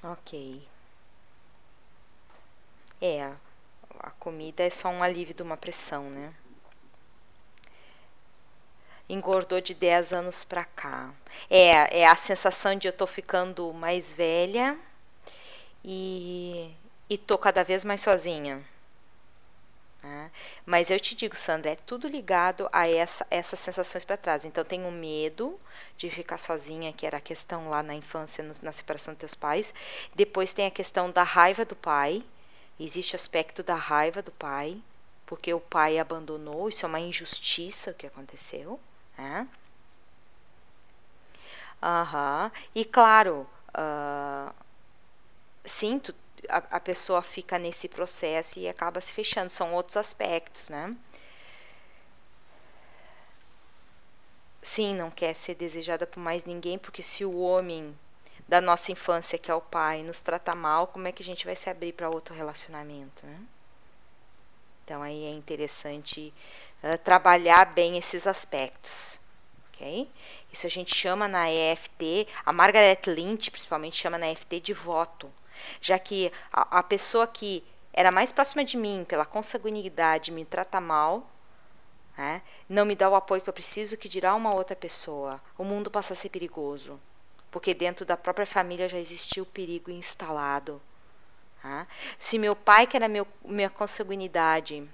Ok. 0.04 0.32
É, 3.00 3.22
a 4.00 4.10
comida 4.20 4.64
é 4.64 4.70
só 4.72 4.90
um 4.90 5.04
alívio 5.04 5.36
de 5.36 5.44
uma 5.44 5.58
pressão, 5.58 6.10
né? 6.10 6.34
Engordou 9.10 9.62
de 9.62 9.74
10 9.74 10.14
anos 10.14 10.44
para 10.44 10.66
cá. 10.66 11.14
É, 11.50 12.02
é 12.02 12.08
a 12.08 12.16
sensação 12.16 12.76
de 12.76 12.88
eu 12.88 12.94
tô 12.94 13.06
ficando 13.06 13.74
mais 13.74 14.14
velha 14.14 14.78
e, 15.84 16.72
e 17.10 17.18
tô 17.18 17.38
cada 17.38 17.64
vez 17.64 17.84
mais 17.84 18.02
sozinha. 18.02 18.62
Né? 20.04 20.32
Mas 20.66 20.90
eu 20.92 21.00
te 21.00 21.16
digo, 21.16 21.36
Sandra, 21.36 21.72
é 21.72 21.76
tudo 21.76 22.08
ligado 22.08 22.70
a 22.72 22.88
essa, 22.88 23.26
essas 23.32 23.60
sensações 23.60 24.04
para 24.04 24.18
trás. 24.18 24.44
Então, 24.46 24.64
tenho 24.64 24.92
medo 24.92 25.60
de 25.98 26.10
ficar 26.10 26.38
sozinha, 26.38 26.92
que 26.92 27.06
era 27.06 27.18
a 27.18 27.22
questão 27.22 27.70
lá 27.70 27.82
na 27.82 27.96
infância, 27.96 28.44
no, 28.44 28.54
na 28.62 28.72
separação 28.74 29.14
dos 29.14 29.20
teus 29.20 29.34
pais. 29.34 29.74
Depois 30.14 30.54
tem 30.54 30.66
a 30.66 30.72
questão 30.72 31.10
da 31.10 31.24
raiva 31.24 31.64
do 31.64 31.76
pai. 31.76 32.24
Existe 32.80 33.16
aspecto 33.16 33.64
da 33.64 33.76
raiva 33.76 34.22
do 34.22 34.32
pai, 34.32 34.78
porque 35.26 35.54
o 35.54 35.60
pai 35.60 35.98
abandonou. 35.98 36.68
Isso 36.68 36.86
é 36.86 36.90
uma 36.90 37.00
injustiça 37.00 37.94
que 37.94 38.06
aconteceu. 38.06 38.80
Né? 39.18 39.48
Uhum. 41.82 42.52
E 42.74 42.86
claro, 42.86 43.48
uh, 43.78 44.54
sim, 45.66 46.00
tu, 46.00 46.16
a, 46.50 46.58
a, 46.78 46.80
pessoa 46.80 47.22
fica 47.22 47.60
nesse 47.60 47.88
processo 47.90 48.60
e 48.60 48.68
acaba 48.70 49.02
se 49.02 49.12
fechando. 49.14 49.50
São 49.50 49.74
outros 49.74 49.98
aspectos, 49.98 50.70
né? 50.70 50.96
Sim, 54.64 54.96
não 54.96 55.12
quer 55.12 55.36
ser 55.36 55.56
desejada 55.56 56.08
por 56.08 56.20
mais 56.20 56.46
ninguém, 56.46 56.78
porque 56.80 57.04
se 57.04 57.24
o 57.26 57.38
homem 57.40 57.96
da 58.48 58.60
nossa 58.62 58.92
infância, 58.92 59.38
que 59.38 59.52
é 59.52 59.54
o 59.56 59.62
pai, 59.62 60.04
nos 60.04 60.22
trata 60.22 60.56
mal, 60.56 60.88
como 60.88 61.08
é 61.08 61.12
que 61.12 61.22
a 61.22 61.26
gente 61.26 61.46
vai 61.46 61.56
se 61.56 61.70
abrir 61.70 61.94
para 61.94 62.10
outro 62.10 62.34
relacionamento, 62.34 63.26
né? 63.26 63.40
Então 64.84 65.02
aí 65.02 65.26
é 65.26 65.32
interessante 65.32 66.34
uh, 66.84 66.98
trabalhar 67.00 67.66
bem 67.74 67.98
esses 67.98 68.28
aspectos. 68.28 69.20
ok? 69.70 70.10
Isso 70.52 70.68
a 70.68 70.70
gente 70.70 70.94
chama 70.94 71.28
na 71.28 71.50
EFT, 71.50 72.28
a 72.46 72.54
Margaret 72.54 73.02
Lynch 73.08 73.50
principalmente 73.50 73.98
chama 73.98 74.18
na 74.18 74.30
EFT 74.32 74.60
de 74.60 74.74
voto, 74.74 75.32
já 75.82 75.98
que 75.98 76.32
a, 76.52 76.80
a 76.80 76.84
pessoa 76.84 77.26
que 77.26 77.64
era 77.92 78.12
mais 78.12 78.32
próxima 78.32 78.66
de 78.66 78.76
mim 78.76 79.06
pela 79.08 79.26
consanguinidade 79.26 80.32
me 80.32 80.44
trata 80.44 80.82
mal, 80.82 81.30
né? 82.18 82.42
não 82.68 82.86
me 82.86 82.96
dá 82.96 83.10
o 83.10 83.16
apoio 83.16 83.42
que 83.42 83.50
eu 83.50 83.54
preciso, 83.54 83.98
que 83.98 84.10
dirá 84.10 84.36
uma 84.36 84.54
outra 84.54 84.76
pessoa. 84.76 85.42
O 85.58 85.64
mundo 85.64 85.90
passa 85.90 86.14
a 86.14 86.16
ser 86.16 86.30
perigoso, 86.30 87.00
porque 87.52 87.74
dentro 87.74 88.06
da 88.06 88.18
própria 88.18 88.46
família 88.46 88.90
já 88.90 88.98
existia 88.98 89.44
o 89.44 89.48
perigo 89.48 89.92
instalado. 89.92 90.82
Tá? 91.62 91.88
Se 92.20 92.38
meu 92.38 92.56
pai, 92.56 92.86
que 92.88 92.98
era 92.98 93.08
meu, 93.08 93.28
minha 93.46 93.70
consanguinidade, 93.70 94.88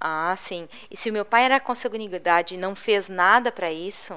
ah, 0.00 0.34
sim. 0.36 0.68
E 0.90 0.96
se 0.96 1.10
o 1.10 1.12
meu 1.12 1.24
pai 1.24 1.44
era 1.44 1.60
consanguinidade 1.60 2.54
e 2.54 2.58
não 2.58 2.74
fez 2.74 3.08
nada 3.08 3.50
para 3.50 3.70
isso, 3.72 4.14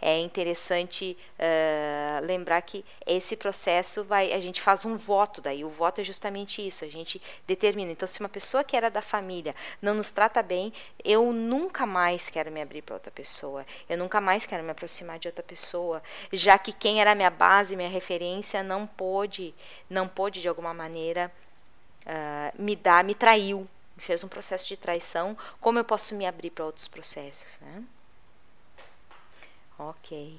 é 0.00 0.18
interessante 0.18 1.16
uh, 1.38 2.24
lembrar 2.24 2.62
que 2.62 2.84
esse 3.06 3.36
processo 3.36 4.02
vai, 4.02 4.32
a 4.32 4.40
gente 4.40 4.62
faz 4.62 4.84
um 4.86 4.96
voto 4.96 5.42
daí. 5.42 5.62
O 5.62 5.68
voto 5.68 6.00
é 6.00 6.04
justamente 6.04 6.66
isso, 6.66 6.84
a 6.84 6.88
gente 6.88 7.20
determina. 7.46 7.92
Então, 7.92 8.08
se 8.08 8.18
uma 8.20 8.28
pessoa 8.28 8.64
que 8.64 8.76
era 8.76 8.90
da 8.90 9.02
família 9.02 9.54
não 9.82 9.92
nos 9.92 10.10
trata 10.10 10.42
bem, 10.42 10.72
eu 11.04 11.32
nunca 11.32 11.84
mais 11.84 12.30
quero 12.30 12.50
me 12.50 12.62
abrir 12.62 12.80
para 12.80 12.94
outra 12.94 13.10
pessoa. 13.10 13.66
Eu 13.88 13.98
nunca 13.98 14.20
mais 14.22 14.46
quero 14.46 14.64
me 14.64 14.70
aproximar 14.70 15.18
de 15.18 15.28
outra 15.28 15.42
pessoa, 15.42 16.02
já 16.32 16.58
que 16.58 16.72
quem 16.72 17.00
era 17.00 17.14
minha 17.14 17.30
base, 17.30 17.76
minha 17.76 17.90
referência, 17.90 18.62
não 18.62 18.86
pôde, 18.86 19.54
não 19.88 20.08
pôde 20.08 20.40
de 20.40 20.48
alguma 20.48 20.72
maneira 20.72 21.30
uh, 22.06 22.62
me 22.62 22.74
dar, 22.74 23.04
me 23.04 23.14
traiu, 23.14 23.68
fez 24.00 24.24
um 24.24 24.28
processo 24.28 24.66
de 24.68 24.76
traição. 24.76 25.36
Como 25.60 25.78
eu 25.78 25.84
posso 25.84 26.14
me 26.14 26.26
abrir 26.26 26.50
para 26.50 26.64
outros 26.64 26.88
processos, 26.88 27.58
né? 27.60 27.84
Ok. 29.78 30.38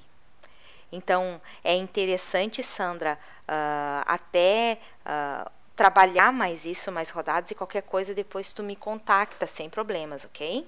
Então, 0.91 1.41
é 1.63 1.73
interessante, 1.75 2.61
Sandra, 2.61 3.17
uh, 3.47 4.03
até 4.05 4.77
uh, 5.05 5.49
trabalhar 5.75 6.31
mais 6.33 6.65
isso, 6.65 6.91
mais 6.91 7.09
rodadas 7.09 7.49
e 7.51 7.55
qualquer 7.55 7.83
coisa, 7.83 8.13
depois 8.13 8.51
tu 8.51 8.61
me 8.61 8.75
contacta 8.75 9.47
sem 9.47 9.69
problemas, 9.69 10.25
ok? 10.25 10.67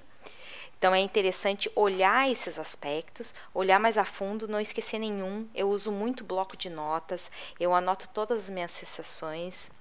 Então, 0.77 0.93
é 0.93 0.99
interessante 0.99 1.71
olhar 1.75 2.29
esses 2.29 2.59
aspectos, 2.59 3.33
olhar 3.53 3.79
mais 3.79 3.97
a 3.97 4.05
fundo, 4.05 4.47
não 4.47 4.59
esquecer 4.59 4.99
nenhum. 4.99 5.47
Eu 5.55 5.69
uso 5.69 5.91
muito 5.91 6.23
bloco 6.23 6.57
de 6.57 6.69
notas, 6.69 7.31
eu 7.59 7.73
anoto 7.73 8.07
todas 8.09 8.43
as 8.43 8.49
minhas 8.49 8.71
sensações. 8.71 9.71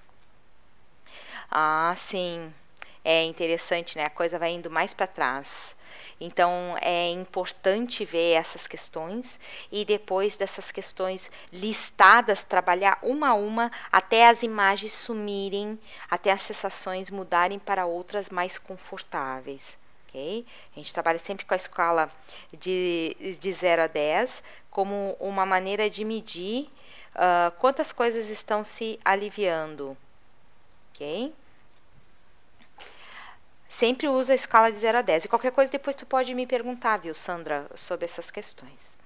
Ah, 1.51 1.95
sim. 1.97 2.53
É 3.05 3.25
interessante, 3.25 3.97
né? 3.97 4.05
A 4.05 4.11
coisa 4.11 4.39
vai 4.39 4.53
indo 4.53 4.71
mais 4.71 4.95
para 4.95 5.07
trás. 5.07 5.75
Então 6.21 6.77
é 6.81 7.11
importante 7.11 8.05
ver 8.05 8.35
essas 8.35 8.67
questões 8.69 9.41
e 9.71 9.85
depois 9.85 10.37
dessas 10.37 10.71
questões 10.71 11.31
listadas, 11.53 12.45
trabalhar 12.45 12.99
uma 13.03 13.31
a 13.31 13.35
uma 13.35 13.73
até 13.91 14.29
as 14.29 14.43
imagens 14.43 14.93
sumirem, 14.93 15.79
até 16.09 16.31
as 16.31 16.43
sensações 16.43 17.11
mudarem 17.11 17.59
para 17.59 17.87
outras 17.87 18.31
mais 18.31 18.57
confortáveis. 18.57 19.77
Okay? 20.09 20.47
A 20.77 20.79
gente 20.79 20.93
trabalha 20.95 21.19
sempre 21.19 21.45
com 21.45 21.55
a 21.55 21.57
escala 21.57 22.11
de, 22.53 23.17
de 23.41 23.53
0 23.53 23.83
a 23.83 23.87
10 23.87 24.43
como 24.71 25.17
uma 25.19 25.45
maneira 25.45 25.91
de 25.91 26.05
medir 26.05 26.71
uh, 27.17 27.51
quantas 27.59 27.93
coisas 27.93 28.29
estão 28.29 28.63
se 28.63 29.01
aliviando. 29.05 29.97
Okay? 30.95 31.33
Sempre 33.73 34.07
usa 34.07 34.35
a 34.35 34.37
escala 34.37 34.71
de 34.71 34.77
0 34.77 34.99
a 34.99 35.03
10. 35.03 35.25
E 35.25 35.29
qualquer 35.29 35.51
coisa 35.51 35.73
depois 35.73 35.97
tu 35.97 36.05
pode 36.05 36.35
me 36.35 36.47
perguntar, 36.47 36.99
viu, 36.99 37.15
Sandra, 37.15 37.71
sobre 37.75 38.05
essas 38.05 38.31
questões. 38.31 38.99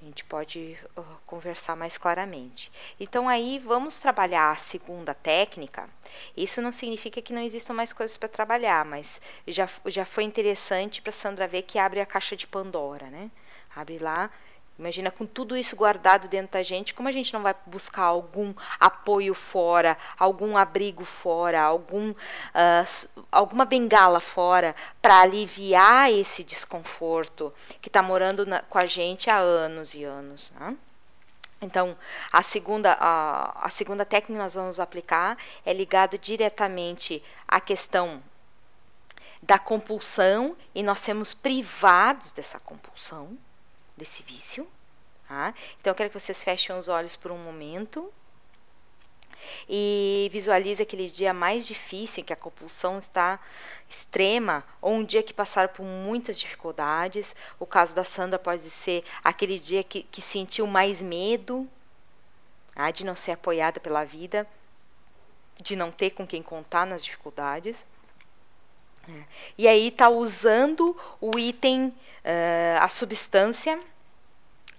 A 0.00 0.04
gente 0.04 0.24
pode 0.24 0.78
uh, 0.96 1.02
conversar 1.26 1.74
mais 1.74 1.98
claramente. 1.98 2.70
Então 2.98 3.28
aí 3.28 3.58
vamos 3.58 3.98
trabalhar 3.98 4.52
a 4.52 4.56
segunda 4.56 5.12
técnica. 5.12 5.90
Isso 6.36 6.62
não 6.62 6.70
significa 6.70 7.20
que 7.20 7.32
não 7.32 7.42
existam 7.42 7.74
mais 7.74 7.92
coisas 7.92 8.16
para 8.16 8.28
trabalhar, 8.28 8.84
mas 8.84 9.20
já, 9.48 9.68
já 9.86 10.04
foi 10.04 10.22
interessante 10.22 11.02
para 11.02 11.10
Sandra 11.10 11.48
ver 11.48 11.62
que 11.62 11.76
abre 11.76 12.00
a 12.00 12.06
caixa 12.06 12.36
de 12.36 12.46
Pandora, 12.46 13.10
né? 13.10 13.32
Abre 13.74 13.98
lá 13.98 14.30
Imagina 14.78 15.10
com 15.10 15.26
tudo 15.26 15.56
isso 15.56 15.76
guardado 15.76 16.28
dentro 16.28 16.52
da 16.52 16.62
gente, 16.62 16.94
como 16.94 17.08
a 17.08 17.12
gente 17.12 17.32
não 17.32 17.42
vai 17.42 17.54
buscar 17.66 18.04
algum 18.04 18.54
apoio 18.80 19.34
fora, 19.34 19.96
algum 20.18 20.56
abrigo 20.56 21.04
fora, 21.04 21.60
algum, 21.60 22.10
uh, 22.10 23.08
alguma 23.30 23.64
bengala 23.64 24.18
fora 24.18 24.74
para 25.00 25.20
aliviar 25.20 26.10
esse 26.10 26.42
desconforto 26.42 27.52
que 27.80 27.88
está 27.88 28.02
morando 28.02 28.46
na, 28.46 28.60
com 28.62 28.78
a 28.78 28.86
gente 28.86 29.28
há 29.30 29.36
anos 29.36 29.94
e 29.94 30.04
anos. 30.04 30.50
Né? 30.58 30.76
Então, 31.60 31.96
a 32.32 32.42
segunda, 32.42 32.96
a, 32.98 33.66
a 33.66 33.68
segunda 33.68 34.04
técnica 34.06 34.32
que 34.32 34.42
nós 34.42 34.54
vamos 34.54 34.80
aplicar 34.80 35.36
é 35.66 35.72
ligada 35.72 36.16
diretamente 36.16 37.22
à 37.46 37.60
questão 37.60 38.22
da 39.42 39.58
compulsão 39.58 40.56
e 40.74 40.82
nós 40.82 40.98
sermos 40.98 41.34
privados 41.34 42.32
dessa 42.32 42.58
compulsão 42.58 43.36
desse 43.96 44.22
vício. 44.22 44.68
Tá? 45.28 45.54
Então, 45.80 45.90
eu 45.90 45.94
quero 45.94 46.10
que 46.10 46.18
vocês 46.18 46.42
fechem 46.42 46.76
os 46.76 46.88
olhos 46.88 47.16
por 47.16 47.30
um 47.30 47.38
momento. 47.38 48.12
E 49.68 50.28
visualize 50.32 50.82
aquele 50.82 51.08
dia 51.08 51.32
mais 51.32 51.66
difícil, 51.66 52.20
em 52.20 52.24
que 52.24 52.32
a 52.32 52.36
compulsão 52.36 52.98
está 52.98 53.40
extrema, 53.88 54.64
ou 54.80 54.92
um 54.94 55.04
dia 55.04 55.22
que 55.22 55.34
passaram 55.34 55.68
por 55.72 55.84
muitas 55.84 56.38
dificuldades. 56.38 57.34
O 57.58 57.66
caso 57.66 57.94
da 57.94 58.04
Sandra 58.04 58.38
pode 58.38 58.70
ser 58.70 59.04
aquele 59.22 59.58
dia 59.58 59.82
que, 59.82 60.04
que 60.04 60.22
sentiu 60.22 60.66
mais 60.66 61.02
medo 61.02 61.68
ah, 62.74 62.90
de 62.90 63.04
não 63.04 63.14
ser 63.14 63.32
apoiada 63.32 63.80
pela 63.80 64.04
vida, 64.04 64.46
de 65.62 65.76
não 65.76 65.90
ter 65.90 66.10
com 66.10 66.26
quem 66.26 66.42
contar 66.42 66.86
nas 66.86 67.04
dificuldades. 67.04 67.84
E 69.58 69.66
aí 69.66 69.88
está 69.88 70.08
usando 70.08 70.96
o 71.20 71.38
item, 71.38 71.86
uh, 71.88 72.80
a 72.80 72.88
substância, 72.88 73.78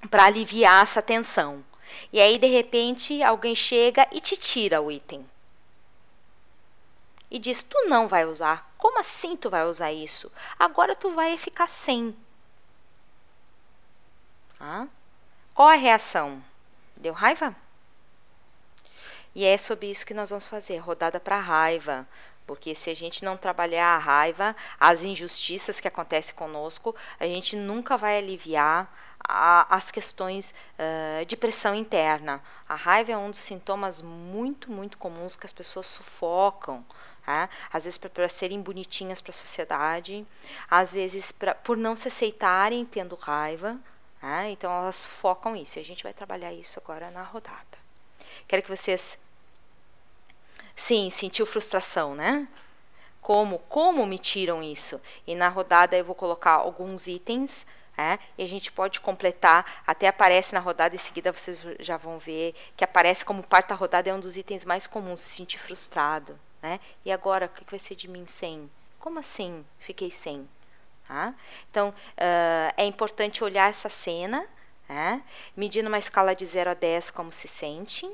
para 0.09 0.25
aliviar 0.25 0.83
essa 0.83 1.01
tensão. 1.01 1.63
E 2.11 2.19
aí, 2.19 2.37
de 2.37 2.47
repente, 2.47 3.21
alguém 3.21 3.55
chega 3.55 4.07
e 4.11 4.21
te 4.21 4.35
tira 4.35 4.81
o 4.81 4.91
item. 4.91 5.25
E 7.29 7.39
diz: 7.39 7.63
Tu 7.63 7.87
não 7.87 8.07
vai 8.07 8.25
usar. 8.25 8.71
Como 8.77 8.99
assim 8.99 9.35
tu 9.35 9.49
vai 9.49 9.65
usar 9.65 9.91
isso? 9.91 10.31
Agora 10.57 10.95
tu 10.95 11.11
vai 11.13 11.37
ficar 11.37 11.67
sem. 11.67 12.15
Ah? 14.59 14.87
Qual 15.53 15.67
a 15.67 15.75
reação? 15.75 16.41
Deu 16.95 17.13
raiva? 17.13 17.55
E 19.35 19.45
é 19.45 19.57
sobre 19.57 19.89
isso 19.89 20.05
que 20.05 20.13
nós 20.13 20.29
vamos 20.29 20.47
fazer 20.47 20.77
rodada 20.77 21.19
para 21.19 21.39
raiva. 21.39 22.07
Porque 22.45 22.75
se 22.75 22.89
a 22.89 22.95
gente 22.95 23.23
não 23.23 23.37
trabalhar 23.37 23.95
a 23.95 23.97
raiva, 23.97 24.55
as 24.79 25.03
injustiças 25.03 25.79
que 25.79 25.87
acontecem 25.87 26.35
conosco, 26.35 26.95
a 27.19 27.25
gente 27.25 27.55
nunca 27.55 27.95
vai 27.95 28.17
aliviar 28.17 28.93
a, 29.27 29.75
as 29.75 29.89
questões 29.89 30.53
uh, 30.77 31.25
de 31.25 31.37
pressão 31.37 31.73
interna. 31.73 32.41
A 32.67 32.75
raiva 32.75 33.11
é 33.11 33.17
um 33.17 33.29
dos 33.29 33.39
sintomas 33.39 34.01
muito, 34.01 34.71
muito 34.71 34.97
comuns 34.97 35.35
que 35.35 35.45
as 35.45 35.53
pessoas 35.53 35.87
sufocam. 35.87 36.85
Né? 37.25 37.47
Às 37.71 37.85
vezes 37.85 37.97
para 37.97 38.27
serem 38.27 38.61
bonitinhas 38.61 39.21
para 39.21 39.31
a 39.31 39.33
sociedade, 39.33 40.25
às 40.69 40.93
vezes 40.93 41.31
pra, 41.31 41.55
por 41.55 41.77
não 41.77 41.95
se 41.95 42.09
aceitarem 42.09 42.85
tendo 42.85 43.15
raiva. 43.15 43.77
Né? 44.21 44.51
Então 44.51 44.71
elas 44.71 44.97
sufocam 44.97 45.55
isso. 45.55 45.79
E 45.79 45.81
a 45.81 45.85
gente 45.85 46.03
vai 46.03 46.13
trabalhar 46.13 46.53
isso 46.53 46.79
agora 46.83 47.09
na 47.09 47.23
rodada. 47.23 47.83
Quero 48.47 48.61
que 48.61 48.75
vocês 48.75 49.17
Sim, 50.75 51.09
sentiu 51.09 51.45
frustração, 51.45 52.15
né? 52.15 52.47
Como, 53.21 53.59
como 53.59 54.05
me 54.05 54.19
tiram 54.19 54.61
isso? 54.61 55.01
E 55.25 55.33
na 55.33 55.47
rodada 55.47 55.95
eu 55.95 56.03
vou 56.03 56.15
colocar 56.15 56.51
alguns 56.51 57.07
itens, 57.07 57.65
é, 57.97 58.17
e 58.37 58.43
a 58.43 58.47
gente 58.47 58.71
pode 58.71 58.99
completar, 58.99 59.83
até 59.85 60.07
aparece 60.07 60.53
na 60.53 60.59
rodada, 60.59 60.95
em 60.95 60.99
seguida 60.99 61.31
vocês 61.31 61.63
já 61.79 61.95
vão 61.95 62.17
ver 62.17 62.55
que 62.75 62.83
aparece 62.83 63.23
como 63.23 63.43
parte 63.43 63.69
da 63.69 63.75
rodada, 63.75 64.09
é 64.09 64.13
um 64.13 64.19
dos 64.19 64.35
itens 64.35 64.65
mais 64.65 64.87
comuns, 64.87 65.21
se 65.21 65.35
sentir 65.35 65.59
frustrado. 65.59 66.37
Né? 66.61 66.79
E 67.05 67.11
agora, 67.11 67.45
o 67.45 67.49
que 67.49 67.69
vai 67.69 67.79
ser 67.79 67.95
de 67.95 68.07
mim 68.07 68.25
sem? 68.25 68.69
Como 68.99 69.19
assim 69.19 69.63
fiquei 69.77 70.09
sem? 70.09 70.47
Tá? 71.07 71.35
Então, 71.69 71.89
uh, 71.89 72.73
é 72.75 72.85
importante 72.85 73.43
olhar 73.43 73.69
essa 73.69 73.89
cena, 73.89 74.45
né? 74.89 75.21
medindo 75.55 75.87
uma 75.87 75.99
escala 75.99 76.33
de 76.33 76.45
0 76.45 76.71
a 76.71 76.73
10 76.73 77.11
como 77.11 77.31
se 77.31 77.47
sente, 77.47 78.09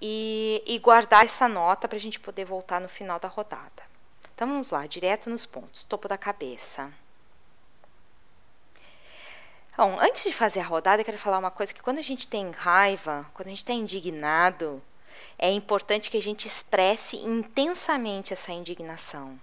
e, 0.00 0.62
e 0.66 0.78
guardar 0.78 1.24
essa 1.24 1.48
nota 1.48 1.86
para 1.86 1.96
a 1.96 2.00
gente 2.00 2.18
poder 2.18 2.44
voltar 2.44 2.80
no 2.80 2.88
final 2.88 3.18
da 3.18 3.28
rodada. 3.28 3.82
Então 4.34 4.48
vamos 4.48 4.70
lá, 4.70 4.86
direto 4.86 5.28
nos 5.28 5.44
pontos, 5.44 5.84
topo 5.84 6.08
da 6.08 6.16
cabeça. 6.16 6.90
Bom, 9.76 9.98
antes 10.00 10.24
de 10.24 10.32
fazer 10.32 10.60
a 10.60 10.66
rodada, 10.66 11.00
eu 11.00 11.04
quero 11.04 11.18
falar 11.18 11.38
uma 11.38 11.50
coisa 11.50 11.72
que 11.72 11.82
quando 11.82 11.98
a 11.98 12.02
gente 12.02 12.28
tem 12.28 12.50
raiva, 12.50 13.26
quando 13.32 13.46
a 13.46 13.50
gente 13.50 13.58
está 13.58 13.72
indignado, 13.72 14.82
é 15.38 15.50
importante 15.50 16.10
que 16.10 16.16
a 16.16 16.22
gente 16.22 16.46
expresse 16.46 17.16
intensamente 17.16 18.32
essa 18.32 18.52
indignação. 18.52 19.40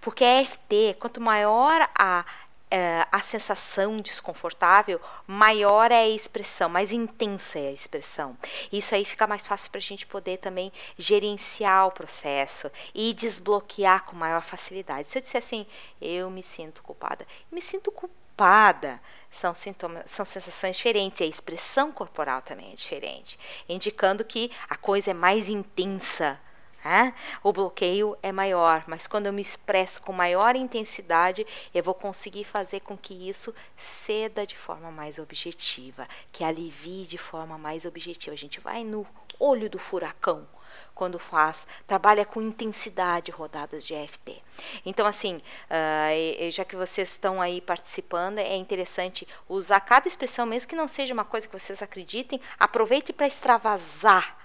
Porque 0.00 0.24
a 0.24 0.40
EFT, 0.42 0.96
quanto 0.98 1.20
maior 1.20 1.90
a 1.98 2.24
uh, 2.72 3.08
a 3.10 3.20
sensação 3.20 3.96
desconfortável, 3.98 5.00
maior 5.26 5.90
é 5.90 6.02
a 6.02 6.08
expressão, 6.08 6.68
mais 6.68 6.92
intensa 6.92 7.58
é 7.58 7.68
a 7.68 7.72
expressão. 7.72 8.36
Isso 8.72 8.94
aí 8.94 9.04
fica 9.04 9.26
mais 9.26 9.46
fácil 9.46 9.70
para 9.70 9.78
a 9.78 9.82
gente 9.82 10.06
poder 10.06 10.38
também 10.38 10.72
gerenciar 10.96 11.86
o 11.86 11.92
processo 11.92 12.70
e 12.94 13.12
desbloquear 13.14 14.04
com 14.04 14.16
maior 14.16 14.42
facilidade. 14.42 15.08
Se 15.08 15.18
eu 15.18 15.22
disser 15.22 15.38
assim, 15.38 15.66
eu 16.00 16.30
me 16.30 16.42
sinto 16.42 16.82
culpada, 16.82 17.26
me 17.50 17.60
sinto 17.60 17.90
culpada 17.90 19.00
são 19.30 19.54
sintomas, 19.54 20.10
são 20.10 20.24
sensações 20.24 20.76
diferentes, 20.76 21.20
e 21.20 21.24
a 21.24 21.26
expressão 21.26 21.90
corporal 21.90 22.40
também 22.40 22.72
é 22.72 22.76
diferente, 22.76 23.38
indicando 23.68 24.24
que 24.24 24.50
a 24.68 24.76
coisa 24.76 25.10
é 25.10 25.14
mais 25.14 25.48
intensa 25.48 26.40
né? 26.84 27.14
O 27.42 27.52
bloqueio 27.52 28.16
é 28.22 28.30
maior, 28.32 28.84
mas 28.86 29.06
quando 29.06 29.26
eu 29.26 29.32
me 29.32 29.42
expresso 29.42 30.00
com 30.02 30.12
maior 30.12 30.54
intensidade, 30.56 31.46
eu 31.74 31.82
vou 31.82 31.94
conseguir 31.94 32.44
fazer 32.44 32.80
com 32.80 32.96
que 32.96 33.28
isso 33.28 33.54
ceda 33.76 34.46
de 34.46 34.56
forma 34.56 34.90
mais 34.90 35.18
objetiva, 35.18 36.08
que 36.32 36.44
alivie 36.44 37.06
de 37.06 37.18
forma 37.18 37.58
mais 37.58 37.84
objetiva. 37.84 38.34
A 38.34 38.38
gente 38.38 38.60
vai 38.60 38.84
no 38.84 39.06
olho 39.38 39.68
do 39.68 39.78
furacão 39.78 40.46
quando 40.94 41.18
faz, 41.18 41.66
trabalha 41.86 42.24
com 42.24 42.42
intensidade 42.42 43.30
rodadas 43.30 43.86
de 43.86 43.94
EFT. 43.94 44.42
Então, 44.84 45.06
assim, 45.06 45.36
uh, 45.36 46.50
já 46.50 46.64
que 46.64 46.74
vocês 46.74 47.10
estão 47.10 47.40
aí 47.40 47.60
participando, 47.60 48.38
é 48.38 48.56
interessante 48.56 49.26
usar 49.48 49.80
cada 49.80 50.08
expressão, 50.08 50.44
mesmo 50.44 50.68
que 50.68 50.76
não 50.76 50.88
seja 50.88 51.14
uma 51.14 51.24
coisa 51.24 51.46
que 51.46 51.58
vocês 51.58 51.80
acreditem, 51.82 52.40
aproveite 52.58 53.12
para 53.12 53.28
extravasar 53.28 54.37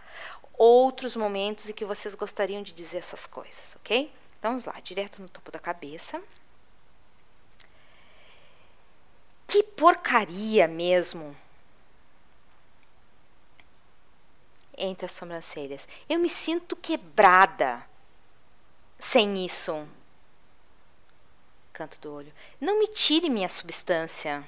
outros 0.58 1.16
momentos 1.16 1.70
em 1.70 1.74
que 1.74 1.86
vocês 1.86 2.16
gostariam 2.16 2.62
de 2.62 2.72
dizer 2.72 2.99
essas 2.99 3.26
coisas, 3.26 3.76
ok? 3.76 4.12
Então 4.39 4.51
vamos 4.51 4.66
lá, 4.66 4.80
direto 4.80 5.22
no 5.22 5.30
topo 5.30 5.51
da 5.51 5.60
cabeça. 5.60 6.22
Que 9.47 9.64
porcaria 9.64 10.68
mesmo! 10.68 11.36
Entre 14.76 15.06
as 15.06 15.12
sobrancelhas. 15.12 15.88
Eu 16.10 16.20
me 16.20 16.30
sinto 16.30 16.76
quebrada 16.76 17.86
sem 18.99 19.45
isso. 19.45 19.88
Canto 21.72 21.99
do 21.99 22.14
olho. 22.14 22.34
Não 22.60 22.80
me 22.80 22.88
tire 22.88 23.30
minha 23.30 23.49
substância. 23.49 24.43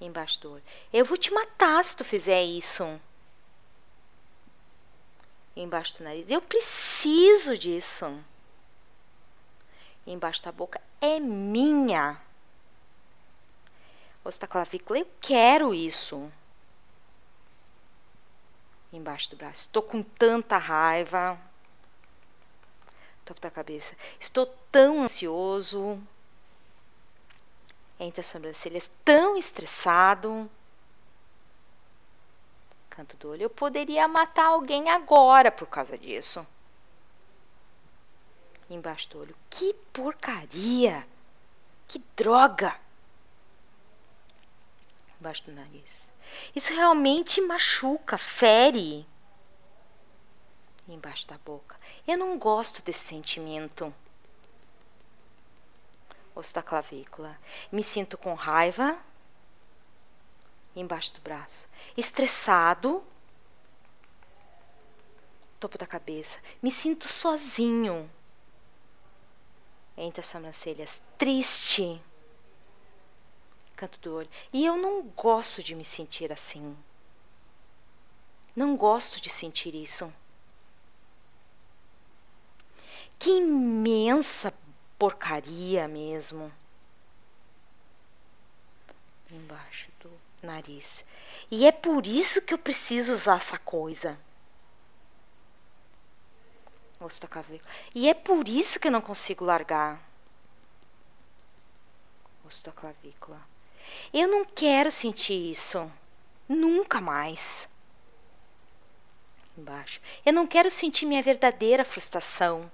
Embaixo 0.00 0.40
do 0.40 0.52
olho. 0.54 0.64
Eu 0.92 1.04
vou 1.04 1.16
te 1.16 1.32
matar 1.32 1.84
se 1.84 1.96
tu 1.96 2.04
fizer 2.04 2.42
isso 2.42 2.98
embaixo 5.62 5.98
do 5.98 6.04
nariz. 6.04 6.30
Eu 6.30 6.40
preciso 6.40 7.56
disso. 7.58 8.18
Embaixo 10.06 10.42
da 10.42 10.52
boca 10.52 10.80
é 11.00 11.18
minha. 11.20 12.20
Osso 14.24 14.40
da 14.40 14.46
clavícula, 14.46 15.00
eu 15.00 15.08
quero 15.20 15.74
isso. 15.74 16.30
Embaixo 18.92 19.30
do 19.30 19.36
braço, 19.36 19.62
estou 19.62 19.82
com 19.82 20.02
tanta 20.02 20.56
raiva. 20.56 21.38
Topo 23.24 23.40
da 23.40 23.50
cabeça, 23.50 23.94
estou 24.18 24.46
tão 24.72 25.02
ansioso. 25.02 26.00
Entre 28.00 28.20
as 28.20 28.26
sobrancelhas, 28.28 28.90
tão 29.04 29.36
estressado 29.36 30.48
canto 32.98 33.16
do 33.16 33.30
olho. 33.30 33.42
Eu 33.42 33.50
poderia 33.50 34.08
matar 34.08 34.46
alguém 34.46 34.90
agora 34.90 35.52
por 35.52 35.68
causa 35.68 35.96
disso. 35.96 36.44
Embaixo 38.68 39.08
do 39.10 39.20
olho. 39.20 39.36
Que 39.48 39.72
porcaria! 39.92 41.06
Que 41.86 42.00
droga! 42.16 42.76
Embaixo 45.20 45.44
do 45.44 45.52
nariz. 45.52 46.08
Isso 46.56 46.74
realmente 46.74 47.40
machuca, 47.40 48.18
fere. 48.18 49.06
Embaixo 50.88 51.26
da 51.28 51.38
boca. 51.38 51.76
Eu 52.04 52.18
não 52.18 52.36
gosto 52.36 52.82
desse 52.82 53.06
sentimento. 53.06 53.94
Osso 56.34 56.52
da 56.52 56.62
clavícula. 56.62 57.38
Me 57.70 57.84
sinto 57.84 58.18
com 58.18 58.34
raiva. 58.34 58.98
Embaixo 60.80 61.14
do 61.14 61.20
braço 61.20 61.68
estressado, 61.96 63.02
topo 65.58 65.76
da 65.76 65.86
cabeça. 65.86 66.38
Me 66.62 66.70
sinto 66.70 67.06
sozinho. 67.06 68.08
Entre 69.96 70.20
as 70.20 70.26
sobrancelhas, 70.26 71.00
triste. 71.16 72.00
Canto 73.74 73.98
do 74.00 74.14
olho. 74.14 74.30
E 74.52 74.64
eu 74.64 74.76
não 74.76 75.02
gosto 75.02 75.62
de 75.62 75.74
me 75.74 75.84
sentir 75.84 76.32
assim. 76.32 76.76
Não 78.54 78.76
gosto 78.76 79.20
de 79.20 79.30
sentir 79.30 79.74
isso. 79.74 80.12
Que 83.18 83.30
imensa 83.30 84.54
porcaria 84.96 85.88
mesmo. 85.88 86.52
Embaixo 89.30 89.90
nariz. 90.42 91.04
E 91.50 91.66
é 91.66 91.72
por 91.72 92.06
isso 92.06 92.42
que 92.42 92.54
eu 92.54 92.58
preciso 92.58 93.12
usar 93.12 93.36
essa 93.36 93.58
coisa. 93.58 94.18
Osso 97.00 97.20
da 97.20 97.28
clavícula. 97.28 97.70
E 97.94 98.08
é 98.08 98.14
por 98.14 98.48
isso 98.48 98.80
que 98.80 98.88
eu 98.88 98.92
não 98.92 99.00
consigo 99.00 99.44
largar. 99.44 100.00
Osso 102.46 102.64
da 102.64 102.72
clavícula. 102.72 103.40
Eu 104.12 104.28
não 104.28 104.44
quero 104.44 104.90
sentir 104.90 105.50
isso. 105.50 105.90
Nunca 106.48 107.00
mais. 107.00 107.68
Embaixo. 109.56 110.00
Eu 110.24 110.32
não 110.32 110.46
quero 110.46 110.70
sentir 110.70 111.06
minha 111.06 111.22
verdadeira 111.22 111.84
frustração. 111.84 112.70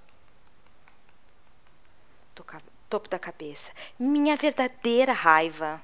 Topo 2.88 3.08
da 3.08 3.18
cabeça. 3.18 3.72
Minha 3.98 4.36
verdadeira 4.36 5.12
raiva. 5.12 5.82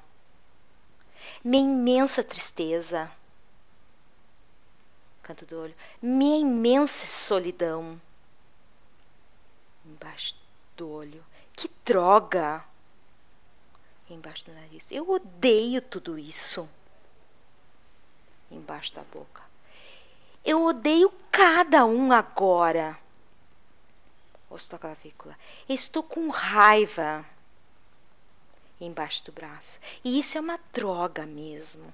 Minha 1.44 1.64
imensa 1.64 2.22
tristeza. 2.22 3.10
Canto 5.22 5.46
do 5.46 5.60
olho. 5.60 5.74
Minha 6.00 6.38
imensa 6.38 7.06
solidão. 7.06 8.00
Embaixo 9.84 10.34
do 10.76 10.90
olho. 10.90 11.24
Que 11.54 11.70
droga! 11.84 12.64
Embaixo 14.08 14.44
do 14.46 14.52
nariz. 14.52 14.90
Eu 14.90 15.08
odeio 15.08 15.80
tudo 15.80 16.18
isso 16.18 16.68
embaixo 18.50 18.94
da 18.94 19.02
boca. 19.02 19.42
Eu 20.44 20.64
odeio 20.64 21.12
cada 21.30 21.84
um 21.84 22.12
agora. 22.12 22.98
Osso 24.48 24.70
da 24.70 24.78
clavícula. 24.78 25.38
Estou 25.68 26.02
com 26.02 26.28
raiva 26.28 27.24
embaixo 28.80 29.24
do 29.24 29.32
braço. 29.32 29.78
E 30.04 30.18
isso 30.18 30.38
é 30.38 30.40
uma 30.40 30.58
droga 30.72 31.26
mesmo. 31.26 31.92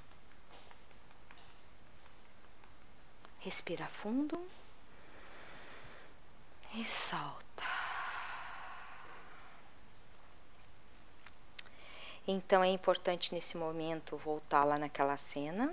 Respira 3.40 3.86
fundo 3.86 4.40
e 6.74 6.84
solta. 6.84 7.64
Então 12.26 12.62
é 12.62 12.68
importante 12.68 13.32
nesse 13.32 13.56
momento 13.56 14.16
voltar 14.16 14.64
lá 14.64 14.78
naquela 14.78 15.16
cena. 15.16 15.72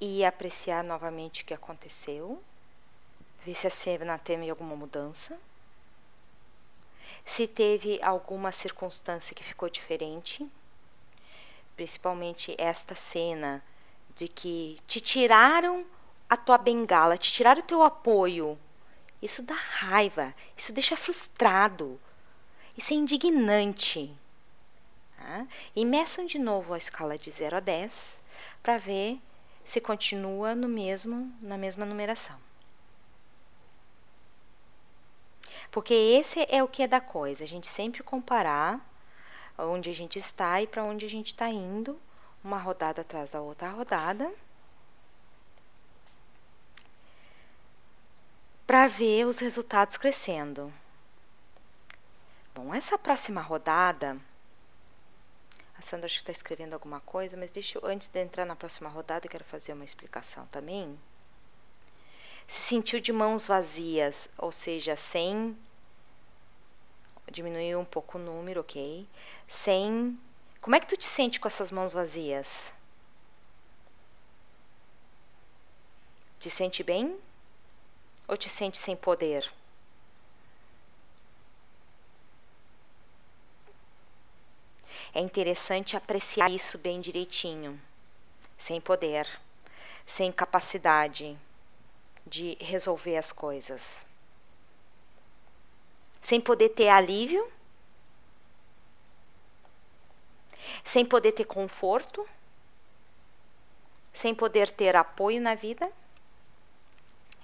e 0.00 0.24
apreciar 0.24 0.84
novamente 0.84 1.42
o 1.42 1.46
que 1.46 1.54
aconteceu, 1.54 2.42
ver 3.44 3.54
se 3.54 3.66
a 3.66 3.70
cena 3.70 4.18
teve 4.18 4.48
alguma 4.48 4.76
mudança, 4.76 5.38
se 7.24 7.46
teve 7.46 8.00
alguma 8.02 8.52
circunstância 8.52 9.34
que 9.34 9.44
ficou 9.44 9.68
diferente, 9.68 10.46
principalmente 11.76 12.54
esta 12.58 12.94
cena 12.94 13.62
de 14.16 14.28
que 14.28 14.78
te 14.86 15.00
tiraram 15.00 15.86
a 16.28 16.36
tua 16.36 16.58
bengala, 16.58 17.16
te 17.16 17.32
tiraram 17.32 17.60
o 17.60 17.64
teu 17.64 17.82
apoio. 17.82 18.58
Isso 19.22 19.42
dá 19.42 19.54
raiva, 19.54 20.34
isso 20.56 20.72
deixa 20.72 20.96
frustrado, 20.96 22.00
isso 22.76 22.92
é 22.92 22.96
indignante. 22.96 24.14
Tá? 25.16 25.46
E 25.74 25.84
meçam 25.84 26.26
de 26.26 26.38
novo 26.38 26.74
a 26.74 26.78
escala 26.78 27.18
de 27.18 27.30
0 27.30 27.56
a 27.56 27.60
10 27.60 28.22
para 28.62 28.78
ver 28.78 29.20
se 29.64 29.80
continua 29.80 30.54
no 30.54 30.68
mesmo, 30.68 31.32
na 31.40 31.58
mesma 31.58 31.84
numeração. 31.84 32.47
Porque 35.70 35.94
esse 35.94 36.46
é 36.48 36.62
o 36.62 36.68
que 36.68 36.82
é 36.82 36.86
da 36.86 37.00
coisa, 37.00 37.44
a 37.44 37.46
gente 37.46 37.68
sempre 37.68 38.02
comparar 38.02 38.80
onde 39.58 39.90
a 39.90 39.92
gente 39.94 40.18
está 40.18 40.60
e 40.62 40.66
para 40.66 40.84
onde 40.84 41.04
a 41.04 41.08
gente 41.08 41.28
está 41.28 41.48
indo, 41.48 42.00
uma 42.42 42.58
rodada 42.58 43.02
atrás 43.02 43.32
da 43.32 43.40
outra 43.40 43.70
rodada, 43.70 44.32
para 48.66 48.86
ver 48.86 49.26
os 49.26 49.38
resultados 49.38 49.96
crescendo. 49.96 50.72
Bom, 52.54 52.74
essa 52.74 52.98
próxima 52.98 53.40
rodada 53.40 54.18
a 55.78 55.82
Sandra 55.82 56.06
acho 56.06 56.16
que 56.16 56.22
está 56.22 56.32
escrevendo 56.32 56.74
alguma 56.74 57.00
coisa, 57.00 57.36
mas 57.36 57.52
deixa 57.52 57.78
eu, 57.78 57.86
antes 57.86 58.08
de 58.08 58.20
entrar 58.20 58.44
na 58.44 58.56
próxima 58.56 58.90
rodada, 58.90 59.26
eu 59.26 59.30
quero 59.30 59.44
fazer 59.44 59.72
uma 59.72 59.84
explicação 59.84 60.44
também. 60.46 60.98
Se 62.48 62.60
sentiu 62.62 62.98
de 62.98 63.12
mãos 63.12 63.46
vazias, 63.46 64.28
ou 64.38 64.50
seja, 64.50 64.96
sem. 64.96 65.56
Diminuir 67.30 67.76
um 67.76 67.84
pouco 67.84 68.18
o 68.18 68.20
número, 68.20 68.62
ok? 68.62 69.06
Sem. 69.46 70.18
Como 70.60 70.74
é 70.74 70.80
que 70.80 70.88
tu 70.88 70.96
te 70.96 71.04
sente 71.04 71.38
com 71.38 71.46
essas 71.46 71.70
mãos 71.70 71.92
vazias? 71.92 72.72
Te 76.40 76.50
sente 76.50 76.82
bem? 76.82 77.16
Ou 78.26 78.36
te 78.36 78.48
sente 78.48 78.78
sem 78.78 78.96
poder? 78.96 79.48
é 85.14 85.20
interessante 85.20 85.96
apreciar 85.96 86.50
isso 86.50 86.78
bem 86.78 87.00
direitinho, 87.00 87.80
sem 88.56 88.80
poder, 88.80 89.26
sem 90.06 90.30
capacidade 90.30 91.36
de 92.28 92.56
resolver 92.60 93.16
as 93.16 93.32
coisas, 93.32 94.06
sem 96.22 96.40
poder 96.40 96.70
ter 96.70 96.88
alívio, 96.88 97.46
sem 100.84 101.04
poder 101.04 101.32
ter 101.32 101.44
conforto, 101.44 102.28
sem 104.12 104.34
poder 104.34 104.70
ter 104.70 104.94
apoio 104.96 105.40
na 105.40 105.54
vida. 105.54 105.90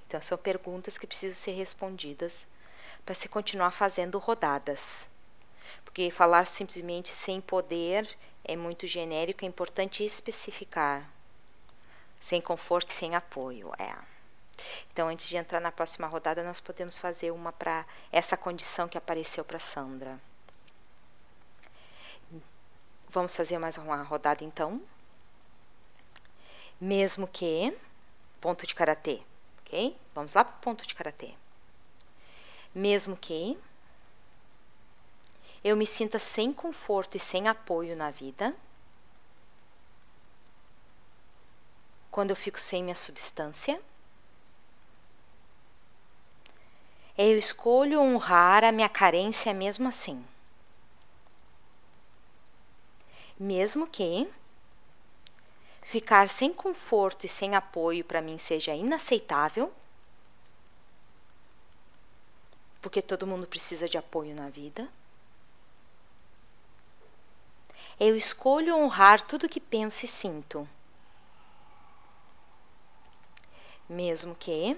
Então, 0.07 0.21
são 0.21 0.37
perguntas 0.37 0.99
que 0.99 1.07
precisam 1.07 1.37
ser 1.37 1.53
respondidas 1.53 2.47
para 3.05 3.15
se 3.15 3.29
continuar 3.29 3.71
fazendo 3.71 4.19
rodadas 4.19 5.09
porque 5.85 6.11
falar 6.11 6.47
simplesmente 6.47 7.11
sem 7.11 7.41
poder 7.41 8.09
é 8.45 8.57
muito 8.57 8.87
genérico, 8.87 9.45
é 9.45 9.49
importante 9.49 10.05
especificar. 10.05 11.09
Sem 12.19 12.41
conforto 12.41 12.93
sem 12.93 13.15
apoio, 13.15 13.73
é. 13.79 14.14
Então, 14.93 15.09
antes 15.09 15.29
de 15.29 15.37
entrar 15.37 15.61
na 15.61 15.73
próxima 15.73 16.07
rodada, 16.07 16.43
nós 16.43 16.61
podemos 16.61 16.99
fazer 16.99 17.31
uma 17.31 17.53
para 17.53 17.85
essa 18.13 18.37
condição 18.37 18.89
que 18.89 18.99
apareceu 18.99 19.45
para 19.45 19.59
Sandra. 19.59 20.19
Vamos 23.09 23.35
fazer 23.37 23.59
mais 23.59 23.77
uma 23.79 24.03
rodada 24.03 24.43
então. 24.43 24.81
Mesmo 26.81 27.27
que 27.29 27.77
ponto 28.41 28.67
de 28.67 28.75
karatê, 28.75 29.23
ok? 29.61 29.97
Vamos 30.15 30.35
lá 30.35 30.45
para 30.45 30.57
o 30.57 30.61
ponto 30.61 30.87
de 30.87 30.95
karatê. 30.95 31.35
Mesmo 32.75 33.17
que 33.17 33.59
eu 35.63 35.77
me 35.77 35.87
sinta 35.87 36.19
sem 36.19 36.53
conforto 36.53 37.17
e 37.17 37.21
sem 37.21 37.49
apoio 37.49 37.97
na 37.97 38.11
vida, 38.11 38.55
quando 42.11 42.31
eu 42.31 42.37
fico 42.37 42.61
sem 42.61 42.83
minha 42.83 42.95
substância, 42.95 43.81
eu 47.17 47.39
escolho 47.39 48.01
honrar 48.01 48.65
a 48.65 48.73
minha 48.73 48.89
carência 48.89 49.55
mesmo 49.55 49.89
assim. 49.89 50.25
Mesmo 53.39 53.87
que 53.87 54.29
ficar 55.83 56.29
sem 56.29 56.53
conforto 56.53 57.25
e 57.25 57.29
sem 57.29 57.55
apoio 57.55 58.05
para 58.05 58.21
mim 58.21 58.39
seja 58.39 58.75
inaceitável, 58.75 59.73
porque 62.83 63.01
todo 63.01 63.27
mundo 63.27 63.47
precisa 63.47 63.89
de 63.89 63.97
apoio 63.97 64.35
na 64.35 64.49
vida. 64.49 64.89
Eu 67.99 68.17
escolho 68.17 68.77
honrar 68.77 69.23
tudo 69.23 69.49
que 69.49 69.61
penso 69.61 70.05
e 70.05 70.09
sinto. 70.09 70.69
Mesmo 73.89 74.35
que 74.35 74.77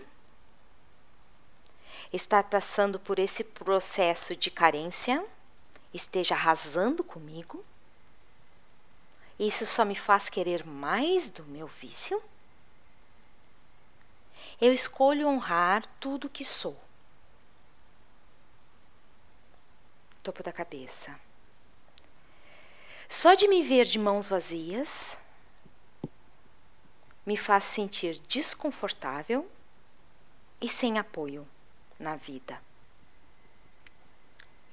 estar 2.16 2.44
passando 2.44 2.98
por 2.98 3.18
esse 3.18 3.44
processo 3.44 4.34
de 4.34 4.50
carência 4.50 5.24
esteja 5.92 6.34
arrasando 6.34 7.04
comigo, 7.04 7.64
isso 9.38 9.66
só 9.66 9.84
me 9.84 9.94
faz 9.94 10.28
querer 10.28 10.66
mais 10.66 11.30
do 11.30 11.44
meu 11.44 11.66
vício. 11.66 12.22
Eu 14.60 14.72
escolho 14.72 15.28
honrar 15.28 15.86
tudo 16.00 16.28
que 16.28 16.44
sou. 16.44 16.78
Topo 20.22 20.42
da 20.42 20.52
cabeça. 20.52 21.18
Só 23.08 23.34
de 23.34 23.46
me 23.46 23.62
ver 23.62 23.84
de 23.84 23.98
mãos 23.98 24.30
vazias 24.30 25.16
me 27.24 27.36
faz 27.36 27.64
sentir 27.64 28.18
desconfortável 28.20 29.48
e 30.60 30.68
sem 30.68 30.98
apoio 30.98 31.46
na 31.98 32.16
vida. 32.16 32.60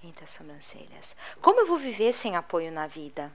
Entre 0.03 0.23
as 0.23 0.31
sobrancelhas. 0.31 1.15
Como 1.41 1.61
eu 1.61 1.65
vou 1.65 1.77
viver 1.77 2.13
sem 2.13 2.35
apoio 2.35 2.71
na 2.71 2.87
vida? 2.87 3.31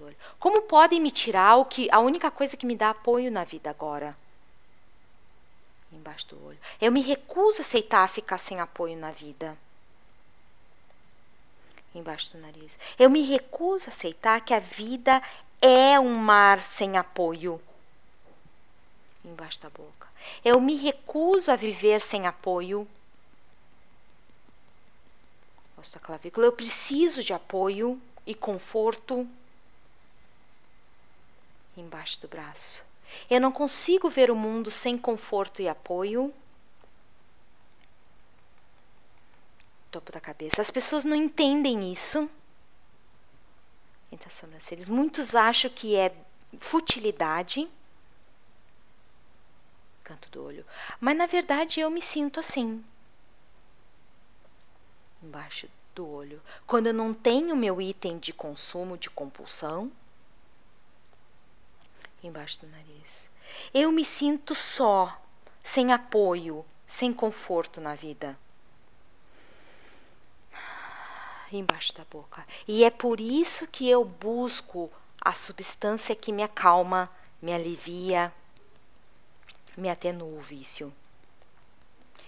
do 0.00 0.06
olho. 0.06 0.16
Como 0.38 0.62
podem 0.62 1.00
me 1.00 1.10
tirar 1.10 1.56
o 1.56 1.64
que 1.64 1.88
a 1.90 1.98
única 1.98 2.30
coisa 2.30 2.56
que 2.56 2.66
me 2.66 2.76
dá 2.76 2.90
apoio 2.90 3.30
na 3.30 3.44
vida 3.44 3.70
agora? 3.70 4.16
Embaixo 5.92 6.28
do 6.28 6.46
olho. 6.46 6.58
Eu 6.80 6.90
me 6.90 7.02
recuso 7.02 7.58
a 7.58 7.62
aceitar 7.62 8.08
ficar 8.08 8.38
sem 8.38 8.60
apoio 8.60 8.96
na 8.96 9.10
vida. 9.10 9.56
Embaixo 11.94 12.32
do 12.32 12.40
nariz. 12.40 12.78
Eu 12.98 13.10
me 13.10 13.22
recuso 13.22 13.86
a 13.88 13.90
aceitar 13.90 14.40
que 14.40 14.54
a 14.54 14.60
vida 14.60 15.22
é 15.60 15.98
um 15.98 16.14
mar 16.14 16.64
sem 16.64 16.96
apoio. 16.96 17.60
Embaixo 19.24 19.60
da 19.60 19.68
boca. 19.68 20.08
Eu 20.44 20.60
me 20.60 20.76
recuso 20.76 21.50
a 21.50 21.56
viver 21.56 22.00
sem 22.00 22.26
apoio. 22.26 22.86
Osso 25.76 25.94
da 25.94 26.00
clavícula. 26.00 26.46
Eu 26.46 26.52
preciso 26.52 27.22
de 27.22 27.32
apoio 27.32 28.00
e 28.26 28.34
conforto. 28.34 29.28
Embaixo 31.76 32.20
do 32.20 32.28
braço. 32.28 32.84
Eu 33.28 33.40
não 33.40 33.50
consigo 33.50 34.08
ver 34.08 34.30
o 34.30 34.36
mundo 34.36 34.70
sem 34.70 34.96
conforto 34.96 35.62
e 35.62 35.68
apoio. 35.68 36.32
Topo 39.90 40.12
da 40.12 40.20
cabeça. 40.20 40.60
As 40.60 40.70
pessoas 40.70 41.04
não 41.04 41.16
entendem 41.16 41.92
isso. 41.92 42.30
As 44.30 44.34
sobrancelhas. 44.34 44.88
Muitos 44.88 45.34
acham 45.34 45.68
que 45.68 45.96
é 45.96 46.14
futilidade. 46.60 47.68
Canto 50.10 50.28
do 50.28 50.44
olho. 50.44 50.66
Mas 50.98 51.16
na 51.16 51.26
verdade 51.26 51.78
eu 51.78 51.88
me 51.88 52.02
sinto 52.02 52.40
assim. 52.40 52.84
Embaixo 55.22 55.68
do 55.94 56.04
olho. 56.04 56.42
Quando 56.66 56.88
eu 56.88 56.92
não 56.92 57.14
tenho 57.14 57.54
meu 57.54 57.80
item 57.80 58.18
de 58.18 58.32
consumo, 58.32 58.98
de 58.98 59.08
compulsão 59.08 59.92
embaixo 62.24 62.58
do 62.58 62.66
nariz. 62.66 63.30
Eu 63.72 63.92
me 63.92 64.04
sinto 64.04 64.52
só, 64.52 65.16
sem 65.62 65.92
apoio, 65.92 66.66
sem 66.88 67.12
conforto 67.12 67.80
na 67.80 67.94
vida. 67.94 68.36
Embaixo 71.52 71.94
da 71.94 72.04
boca. 72.10 72.44
E 72.66 72.82
é 72.82 72.90
por 72.90 73.20
isso 73.20 73.64
que 73.68 73.88
eu 73.88 74.04
busco 74.04 74.90
a 75.20 75.34
substância 75.34 76.16
que 76.16 76.32
me 76.32 76.42
acalma, 76.42 77.08
me 77.40 77.52
alivia, 77.54 78.34
me 79.80 79.88
atenua 79.88 80.28
o 80.28 80.40
vício, 80.40 80.92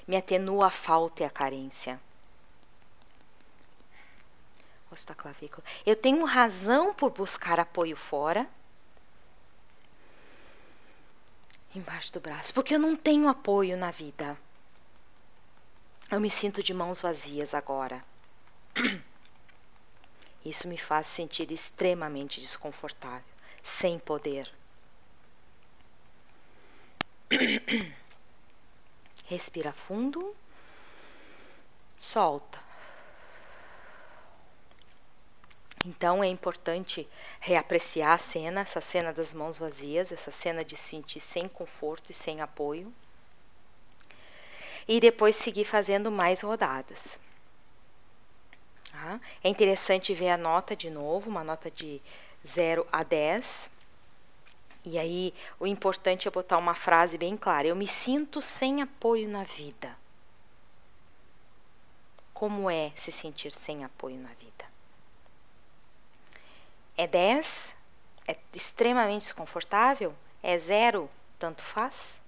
me 0.07 0.17
atenua 0.17 0.67
a 0.67 0.71
falta 0.71 1.23
e 1.23 1.27
a 1.27 1.31
carência. 1.31 2.01
Osso 4.91 5.07
da 5.07 5.15
clavícula. 5.15 5.65
Eu 5.87 5.95
tenho 5.95 6.25
razão 6.25 6.93
por 6.93 7.11
buscar 7.11 7.61
apoio 7.61 7.97
fora 7.97 8.49
embaixo 11.75 12.13
do 12.13 12.21
braço, 12.21 12.53
porque 12.53 12.75
eu 12.75 12.79
não 12.79 12.95
tenho 12.95 13.29
apoio 13.29 13.77
na 13.77 13.91
vida. 13.91 14.37
Eu 16.11 16.21
me 16.21 16.31
sinto 16.31 16.63
de 16.63 16.75
mãos 16.75 17.01
vazias 17.01 17.55
agora. 17.55 18.05
Isso 20.45 20.69
me 20.69 20.77
faz 20.77 21.07
sentir 21.07 21.51
extremamente 21.51 22.41
desconfortável, 22.41 23.25
sem 23.63 23.99
poder. 23.99 24.53
Respira 29.27 29.73
fundo, 29.73 30.37
solta. 31.99 32.59
Então 35.85 36.23
é 36.23 36.29
importante 36.29 37.09
reapreciar 37.41 38.13
a 38.13 38.19
cena, 38.19 38.61
essa 38.61 38.81
cena 38.81 39.13
das 39.13 39.35
mãos 39.35 39.59
vazias, 39.59 40.13
essa 40.13 40.31
cena 40.31 40.65
de 40.65 40.77
sentir 40.77 41.21
sem 41.21 41.49
conforto 41.49 42.13
e 42.13 42.15
sem 42.15 42.41
apoio. 42.41 42.93
E 44.87 45.01
depois 45.01 45.35
seguir 45.35 45.65
fazendo 45.65 46.11
mais 46.11 46.43
rodadas. 46.43 47.19
Tá? 48.91 49.21
É 49.43 49.49
interessante 49.49 50.15
ver 50.15 50.29
a 50.29 50.37
nota 50.37 50.77
de 50.77 50.91
novo, 50.91 51.29
uma 51.29 51.43
nota 51.43 51.71
de 51.71 52.01
0 52.47 52.87
a 52.93 53.03
10. 53.03 53.72
E 54.85 54.99
aí 54.99 55.33
o 55.61 55.67
importante 55.67 56.27
é 56.27 56.31
botar 56.31 56.59
uma 56.59 56.75
frase 56.75 57.17
bem 57.17 57.37
clara: 57.37 57.69
Eu 57.69 57.77
me 57.77 57.87
sinto 57.87 58.43
sem 58.43 58.83
apoio 58.83 59.29
na 59.29 59.45
vida. 59.45 59.97
Como 62.35 62.69
é 62.69 62.93
se 62.97 63.13
sentir 63.13 63.53
sem 63.53 63.85
apoio 63.85 64.19
na 64.19 64.31
vida? 64.31 64.65
É 66.97 67.07
10? 67.07 67.75
É 68.27 68.37
extremamente 68.53 69.23
desconfortável? 69.23 70.15
É 70.43 70.59
zero? 70.59 71.09
Tanto 71.39 71.63
faz? 71.63 72.21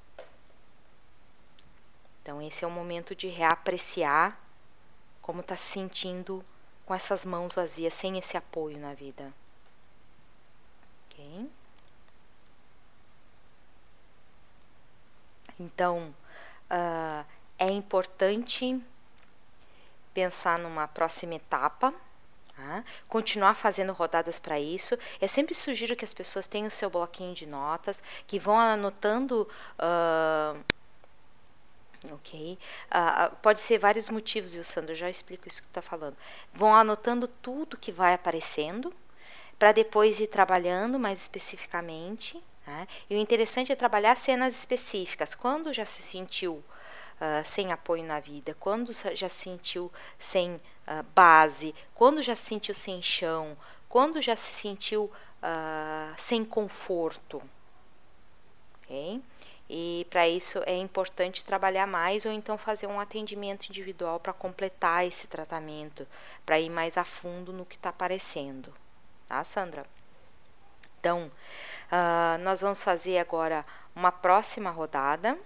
Então, 2.22 2.40
esse 2.40 2.64
é 2.64 2.66
o 2.66 2.70
momento 2.70 3.14
de 3.14 3.28
reapreciar 3.28 4.38
como 5.20 5.40
está 5.40 5.56
se 5.56 5.72
sentindo 5.72 6.44
com 6.86 6.94
essas 6.94 7.24
mãos 7.24 7.54
vazias, 7.54 7.94
sem 7.94 8.18
esse 8.18 8.36
apoio 8.36 8.78
na 8.78 8.94
vida. 8.94 9.32
Ok? 11.10 11.50
Então, 15.58 16.14
uh, 16.70 17.24
é 17.58 17.70
importante 17.70 18.80
pensar 20.12 20.58
numa 20.58 20.86
próxima 20.86 21.34
etapa 21.34 21.94
Tá? 22.56 22.84
Continuar 23.08 23.54
fazendo 23.54 23.92
rodadas 23.92 24.38
para 24.38 24.60
isso. 24.60 24.96
Eu 25.20 25.28
sempre 25.28 25.54
sugiro 25.54 25.96
que 25.96 26.04
as 26.04 26.14
pessoas 26.14 26.46
tenham 26.46 26.68
o 26.68 26.70
seu 26.70 26.88
bloquinho 26.88 27.34
de 27.34 27.46
notas, 27.46 28.00
que 28.26 28.38
vão 28.38 28.58
anotando. 28.58 29.48
Uh, 29.76 30.64
ok? 32.12 32.58
Uh, 32.86 33.36
pode 33.36 33.58
ser 33.58 33.78
vários 33.78 34.08
motivos, 34.08 34.54
viu, 34.54 34.62
Sandra? 34.62 34.92
Eu 34.92 34.96
já 34.96 35.10
explico 35.10 35.48
isso 35.48 35.62
que 35.62 35.68
está 35.68 35.82
falando. 35.82 36.16
Vão 36.52 36.72
anotando 36.72 37.26
tudo 37.26 37.76
que 37.76 37.90
vai 37.90 38.14
aparecendo, 38.14 38.94
para 39.58 39.72
depois 39.72 40.20
ir 40.20 40.28
trabalhando 40.28 40.96
mais 40.98 41.20
especificamente. 41.22 42.40
Né? 42.66 42.88
E 43.08 43.14
o 43.14 43.18
interessante 43.18 43.72
é 43.72 43.76
trabalhar 43.76 44.16
cenas 44.16 44.54
específicas. 44.54 45.34
Quando 45.34 45.72
já 45.72 45.84
se 45.84 46.02
sentiu 46.02 46.54
uh, 46.54 47.44
sem 47.44 47.72
apoio 47.72 48.04
na 48.04 48.20
vida, 48.20 48.56
quando 48.58 48.92
já 48.92 49.28
se 49.28 49.44
sentiu 49.44 49.92
sem 50.18 50.54
uh, 50.54 51.02
base, 51.14 51.74
quando 51.94 52.22
já 52.22 52.34
se 52.34 52.44
sentiu 52.44 52.74
sem 52.74 53.02
chão, 53.02 53.56
quando 53.88 54.20
já 54.20 54.36
se 54.36 54.52
sentiu 54.52 55.04
uh, 55.04 56.14
sem 56.18 56.44
conforto. 56.44 57.42
Okay? 58.82 59.20
E 59.68 60.06
para 60.10 60.28
isso 60.28 60.62
é 60.66 60.76
importante 60.76 61.44
trabalhar 61.44 61.86
mais 61.86 62.26
ou 62.26 62.32
então 62.32 62.58
fazer 62.58 62.86
um 62.86 63.00
atendimento 63.00 63.68
individual 63.68 64.20
para 64.20 64.32
completar 64.32 65.06
esse 65.06 65.26
tratamento, 65.26 66.06
para 66.44 66.60
ir 66.60 66.68
mais 66.68 66.98
a 66.98 67.04
fundo 67.04 67.52
no 67.52 67.64
que 67.64 67.76
está 67.76 67.88
aparecendo. 67.88 68.74
Tá, 69.26 69.42
Sandra? 69.42 69.86
Então, 71.04 71.30
uh, 71.92 72.38
nós 72.38 72.62
vamos 72.62 72.82
fazer 72.82 73.18
agora 73.18 73.62
uma 73.94 74.10
próxima 74.10 74.70
rodada 74.70 75.36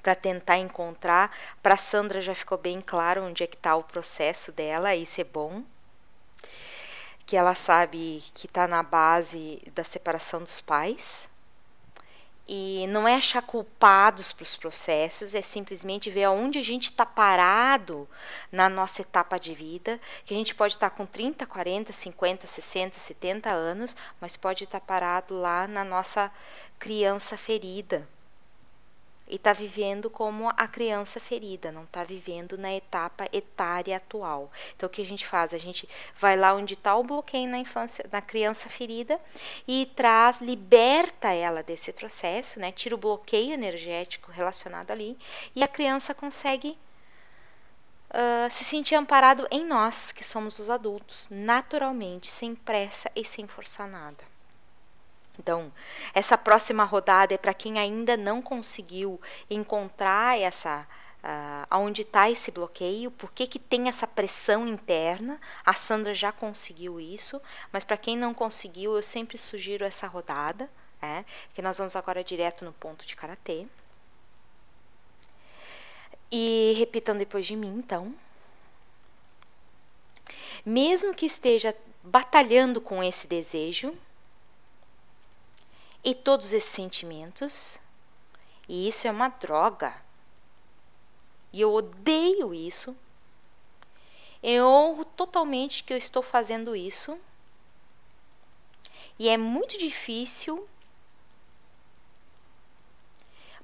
para 0.00 0.14
tentar 0.14 0.56
encontrar. 0.56 1.36
Para 1.60 1.76
Sandra 1.76 2.20
já 2.20 2.32
ficou 2.32 2.56
bem 2.56 2.80
claro 2.80 3.24
onde 3.24 3.42
é 3.42 3.46
que 3.48 3.56
está 3.56 3.74
o 3.74 3.82
processo 3.82 4.52
dela, 4.52 4.94
isso 4.94 5.20
é 5.20 5.24
bom. 5.24 5.64
Que 7.26 7.36
ela 7.36 7.56
sabe 7.56 8.22
que 8.34 8.46
está 8.46 8.68
na 8.68 8.84
base 8.84 9.60
da 9.74 9.82
separação 9.82 10.44
dos 10.44 10.60
pais. 10.60 11.28
E 12.48 12.86
não 12.88 13.06
é 13.06 13.14
achar 13.14 13.42
culpados 13.42 14.32
para 14.32 14.42
os 14.42 14.56
processos, 14.56 15.34
é 15.34 15.42
simplesmente 15.42 16.10
ver 16.10 16.24
aonde 16.24 16.58
a 16.58 16.62
gente 16.62 16.84
está 16.84 17.04
parado 17.04 18.08
na 18.50 18.70
nossa 18.70 19.02
etapa 19.02 19.38
de 19.38 19.52
vida, 19.52 20.00
que 20.24 20.32
a 20.32 20.36
gente 20.36 20.54
pode 20.54 20.74
estar 20.74 20.88
tá 20.88 20.96
com 20.96 21.04
30, 21.04 21.44
40, 21.44 21.92
50, 21.92 22.46
60, 22.46 22.98
70 22.98 23.52
anos, 23.52 23.94
mas 24.18 24.34
pode 24.34 24.64
estar 24.64 24.80
tá 24.80 24.86
parado 24.86 25.38
lá 25.38 25.68
na 25.68 25.84
nossa 25.84 26.32
criança 26.78 27.36
ferida 27.36 28.08
e 29.28 29.36
está 29.36 29.52
vivendo 29.52 30.08
como 30.08 30.48
a 30.56 30.66
criança 30.66 31.20
ferida, 31.20 31.70
não 31.70 31.84
está 31.84 32.02
vivendo 32.02 32.56
na 32.56 32.72
etapa 32.74 33.28
etária 33.32 33.96
atual. 33.96 34.50
Então 34.74 34.88
o 34.88 34.90
que 34.90 35.02
a 35.02 35.06
gente 35.06 35.26
faz? 35.26 35.52
A 35.52 35.58
gente 35.58 35.88
vai 36.18 36.36
lá 36.36 36.54
onde 36.54 36.74
está 36.74 36.96
o 36.96 37.04
bloqueio 37.04 37.48
na 37.48 37.58
infância, 37.58 38.04
na 38.10 38.22
criança 38.22 38.68
ferida 38.68 39.20
e 39.66 39.90
traz, 39.94 40.40
liberta 40.40 41.28
ela 41.28 41.62
desse 41.62 41.92
processo, 41.92 42.58
né? 42.58 42.72
Tira 42.72 42.94
o 42.94 42.98
bloqueio 42.98 43.52
energético 43.52 44.32
relacionado 44.32 44.90
ali 44.90 45.18
e 45.54 45.62
a 45.62 45.68
criança 45.68 46.14
consegue 46.14 46.76
Uh, 48.08 48.50
se 48.50 48.64
sentir 48.64 48.94
amparado 48.94 49.46
em 49.50 49.66
nós, 49.66 50.12
que 50.12 50.24
somos 50.24 50.58
os 50.58 50.70
adultos, 50.70 51.28
naturalmente, 51.30 52.30
sem 52.30 52.54
pressa 52.54 53.12
e 53.14 53.22
sem 53.22 53.46
forçar 53.46 53.86
nada. 53.86 54.37
Então, 55.38 55.72
essa 56.12 56.36
próxima 56.36 56.84
rodada 56.84 57.32
é 57.32 57.38
para 57.38 57.54
quem 57.54 57.78
ainda 57.78 58.16
não 58.16 58.42
conseguiu 58.42 59.20
encontrar 59.48 60.38
essa 60.38 60.86
uh, 61.22 61.66
aonde 61.70 62.02
está 62.02 62.30
esse 62.30 62.50
bloqueio, 62.50 63.10
por 63.10 63.30
que, 63.32 63.46
que 63.46 63.58
tem 63.58 63.88
essa 63.88 64.06
pressão 64.06 64.66
interna. 64.66 65.40
A 65.64 65.74
Sandra 65.74 66.14
já 66.14 66.32
conseguiu 66.32 67.00
isso, 67.00 67.40
mas 67.72 67.84
para 67.84 67.96
quem 67.96 68.16
não 68.16 68.34
conseguiu, 68.34 68.96
eu 68.96 69.02
sempre 69.02 69.38
sugiro 69.38 69.84
essa 69.84 70.06
rodada, 70.06 70.68
é, 71.00 71.24
que 71.54 71.62
nós 71.62 71.78
vamos 71.78 71.94
agora 71.94 72.24
direto 72.24 72.64
no 72.64 72.72
ponto 72.72 73.06
de 73.06 73.14
karatê. 73.14 73.66
E 76.30 76.74
repitam 76.76 77.16
depois 77.16 77.46
de 77.46 77.56
mim, 77.56 77.78
então. 77.78 78.14
Mesmo 80.66 81.14
que 81.14 81.24
esteja 81.24 81.74
batalhando 82.02 82.80
com 82.80 83.02
esse 83.02 83.26
desejo 83.26 83.96
e 86.08 86.14
todos 86.14 86.54
esses 86.54 86.70
sentimentos, 86.70 87.78
e 88.66 88.88
isso 88.88 89.06
é 89.06 89.10
uma 89.10 89.28
droga. 89.28 89.94
E 91.52 91.60
eu 91.60 91.70
odeio 91.70 92.54
isso. 92.54 92.96
Eu 94.42 94.66
honro 94.66 95.04
totalmente 95.04 95.84
que 95.84 95.92
eu 95.92 95.98
estou 95.98 96.22
fazendo 96.22 96.74
isso. 96.74 97.18
E 99.18 99.28
é 99.28 99.36
muito 99.36 99.76
difícil, 99.76 100.66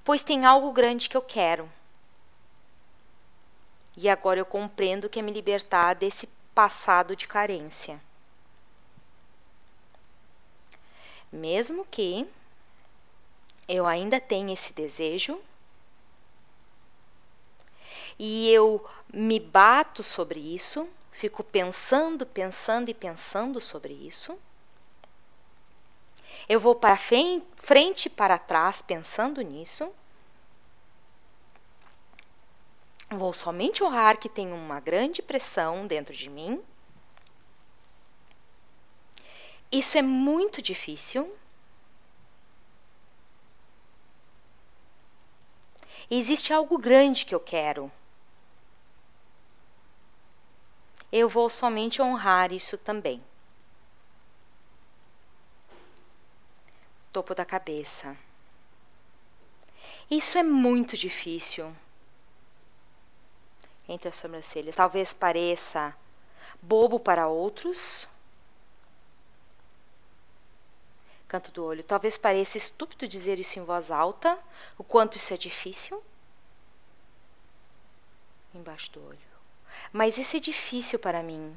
pois 0.05 0.23
tem 0.23 0.45
algo 0.45 0.71
grande 0.71 1.09
que 1.09 1.17
eu 1.17 1.23
quero. 1.23 1.67
E 3.97 4.07
agora 4.07 4.39
eu 4.39 4.45
compreendo 4.45 5.09
que 5.09 5.19
é 5.19 5.23
me 5.23 5.33
libertar 5.33 5.95
desse 5.95 6.27
passado 6.55 7.17
de 7.17 7.27
carência. 7.27 7.99
Mesmo 11.35 11.85
que 11.85 12.25
eu 13.67 13.87
ainda 13.87 14.21
tenha 14.21 14.55
esse 14.55 14.73
desejo 14.73 15.37
e 18.17 18.49
eu 18.53 18.89
me 19.13 19.41
bato 19.41 20.01
sobre 20.01 20.39
isso, 20.39 20.89
fico 21.11 21.43
pensando, 21.43 22.25
pensando 22.25 22.89
e 22.89 22.95
pensando 22.95 23.61
sobre 23.61 23.93
isso. 23.93 24.39
Eu 26.49 26.61
vou 26.61 26.77
para 26.77 26.97
frente 26.97 28.07
e 28.07 28.11
para 28.11 28.39
trás 28.39 28.81
pensando 28.81 29.43
nisso. 29.43 29.91
Vou 33.11 33.33
somente 33.33 33.83
honrar 33.83 34.19
que 34.19 34.29
tem 34.29 34.53
uma 34.53 34.79
grande 34.79 35.21
pressão 35.21 35.85
dentro 35.85 36.15
de 36.15 36.31
mim. 36.31 36.63
Isso 39.75 39.99
é 39.99 40.03
muito 40.03 40.63
difícil. 40.63 41.37
Existe 46.09 46.53
algo 46.53 46.79
grande 46.79 47.25
que 47.25 47.35
eu 47.35 47.41
quero. 47.41 47.91
Eu 51.11 51.29
vou 51.29 51.51
somente 51.51 52.01
honrar 52.01 52.53
isso 52.53 52.79
também. 52.79 53.21
Topo 57.13 57.35
da 57.35 57.45
cabeça. 57.45 58.17
Isso 60.09 60.39
é 60.39 60.45
muito 60.45 60.97
difícil 60.97 61.75
entre 63.89 64.09
as 64.09 64.15
sobrancelhas. 64.15 64.77
Talvez 64.77 65.13
pareça 65.13 65.93
bobo 66.63 67.01
para 67.01 67.27
outros. 67.27 68.07
Canto 71.29 71.51
do 71.51 71.65
olho. 71.65 71.83
Talvez 71.83 72.17
pareça 72.17 72.59
estúpido 72.59 73.09
dizer 73.09 73.39
isso 73.39 73.59
em 73.59 73.65
voz 73.65 73.91
alta, 73.91 74.39
o 74.79 74.85
quanto 74.85 75.17
isso 75.17 75.33
é 75.33 75.37
difícil. 75.37 76.03
Embaixo 78.55 78.93
do 78.93 79.07
olho. 79.07 79.19
Mas 79.93 80.19
isso 80.19 80.37
é 80.37 80.41
difícil 80.41 80.99
para 80.99 81.23
mim. 81.23 81.57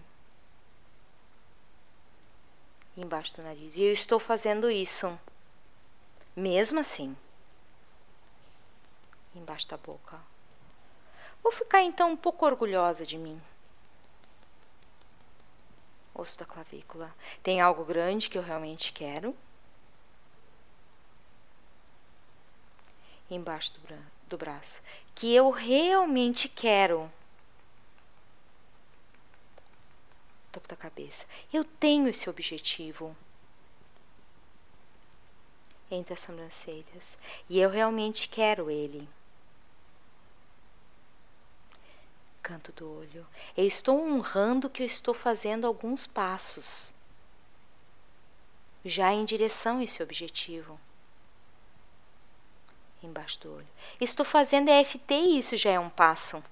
Embaixo 2.95 3.35
do 3.35 3.43
nariz. 3.43 3.77
E 3.77 3.83
eu 3.83 3.91
estou 3.91 4.19
fazendo 4.19 4.71
isso. 4.71 5.17
Mesmo 6.35 6.79
assim. 6.79 7.15
Embaixo 9.35 9.67
da 9.67 9.77
boca. 9.77 10.19
Vou 11.43 11.51
ficar 11.51 11.83
então 11.83 12.11
um 12.11 12.17
pouco 12.17 12.45
orgulhosa 12.45 13.05
de 13.05 13.17
mim. 13.17 13.39
Osso 16.13 16.37
da 16.39 16.45
clavícula. 16.45 17.13
Tem 17.43 17.61
algo 17.61 17.85
grande 17.85 18.29
que 18.29 18.37
eu 18.37 18.41
realmente 18.41 18.91
quero. 18.91 19.35
Embaixo 23.29 23.73
do, 23.73 23.79
bra 23.81 23.97
do 24.27 24.37
braço. 24.37 24.81
Que 25.15 25.33
eu 25.33 25.49
realmente 25.49 26.47
quero. 26.47 27.11
Topo 30.51 30.67
da 30.67 30.75
cabeça. 30.75 31.25
Eu 31.51 31.63
tenho 31.63 32.07
esse 32.07 32.29
objetivo 32.29 33.15
entre 35.89 36.13
as 36.13 36.19
sobrancelhas 36.19 37.17
e 37.49 37.59
eu 37.59 37.69
realmente 37.69 38.27
quero 38.27 38.69
ele. 38.69 39.07
canto 42.47 42.71
do 42.71 42.99
olho. 42.99 43.27
Eu 43.57 43.65
estou 43.65 43.99
honrando 44.01 44.69
que 44.69 44.81
eu 44.81 44.85
estou 44.85 45.13
fazendo 45.13 45.67
alguns 45.67 46.07
passos 46.07 46.93
já 48.85 49.11
em 49.11 49.25
direção 49.25 49.79
a 49.79 49.83
esse 49.83 50.01
objetivo. 50.01 50.79
Embaixo 53.01 53.39
do 53.41 53.55
olho. 53.55 53.67
Estou 54.01 54.25
fazendo 54.25 54.69
EFT 54.69 55.13
e 55.13 55.39
isso 55.39 55.55
já 55.55 55.71
é 55.71 55.79
um 55.79 55.89
passo. 55.89 56.43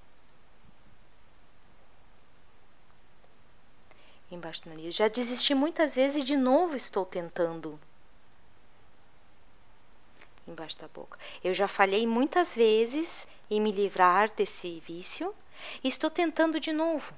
Embaixo 4.32 4.64
do 4.64 4.70
nariz. 4.70 4.96
Já 4.96 5.08
desisti 5.08 5.56
muitas 5.56 5.96
vezes 5.96 6.24
e 6.24 6.26
de 6.26 6.38
novo 6.38 6.76
estou 6.76 7.06
tentando. 7.06 7.80
Embaixo 10.48 10.78
da 10.78 10.88
boca. 10.88 11.18
Eu 11.44 11.54
já 11.54 11.68
falhei 11.68 12.06
muitas 12.06 12.54
vezes 12.54 13.28
em 13.50 13.60
me 13.60 13.72
livrar 13.72 14.30
desse 14.30 14.80
vício 14.80 15.34
Estou 15.84 16.10
tentando 16.10 16.60
de 16.60 16.72
novo. 16.72 17.14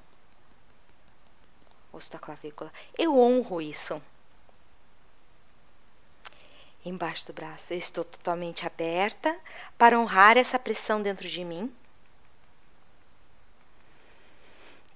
Osso 1.92 2.10
da 2.10 2.18
clavícula. 2.18 2.72
Eu 2.96 3.18
honro 3.18 3.60
isso. 3.60 4.00
Embaixo 6.88 7.26
do 7.26 7.34
braço, 7.34 7.74
eu 7.74 7.78
estou 7.78 8.02
totalmente 8.02 8.66
aberta 8.66 9.38
para 9.76 9.98
honrar 9.98 10.38
essa 10.38 10.58
pressão 10.58 11.02
dentro 11.02 11.28
de 11.28 11.44
mim. 11.44 11.70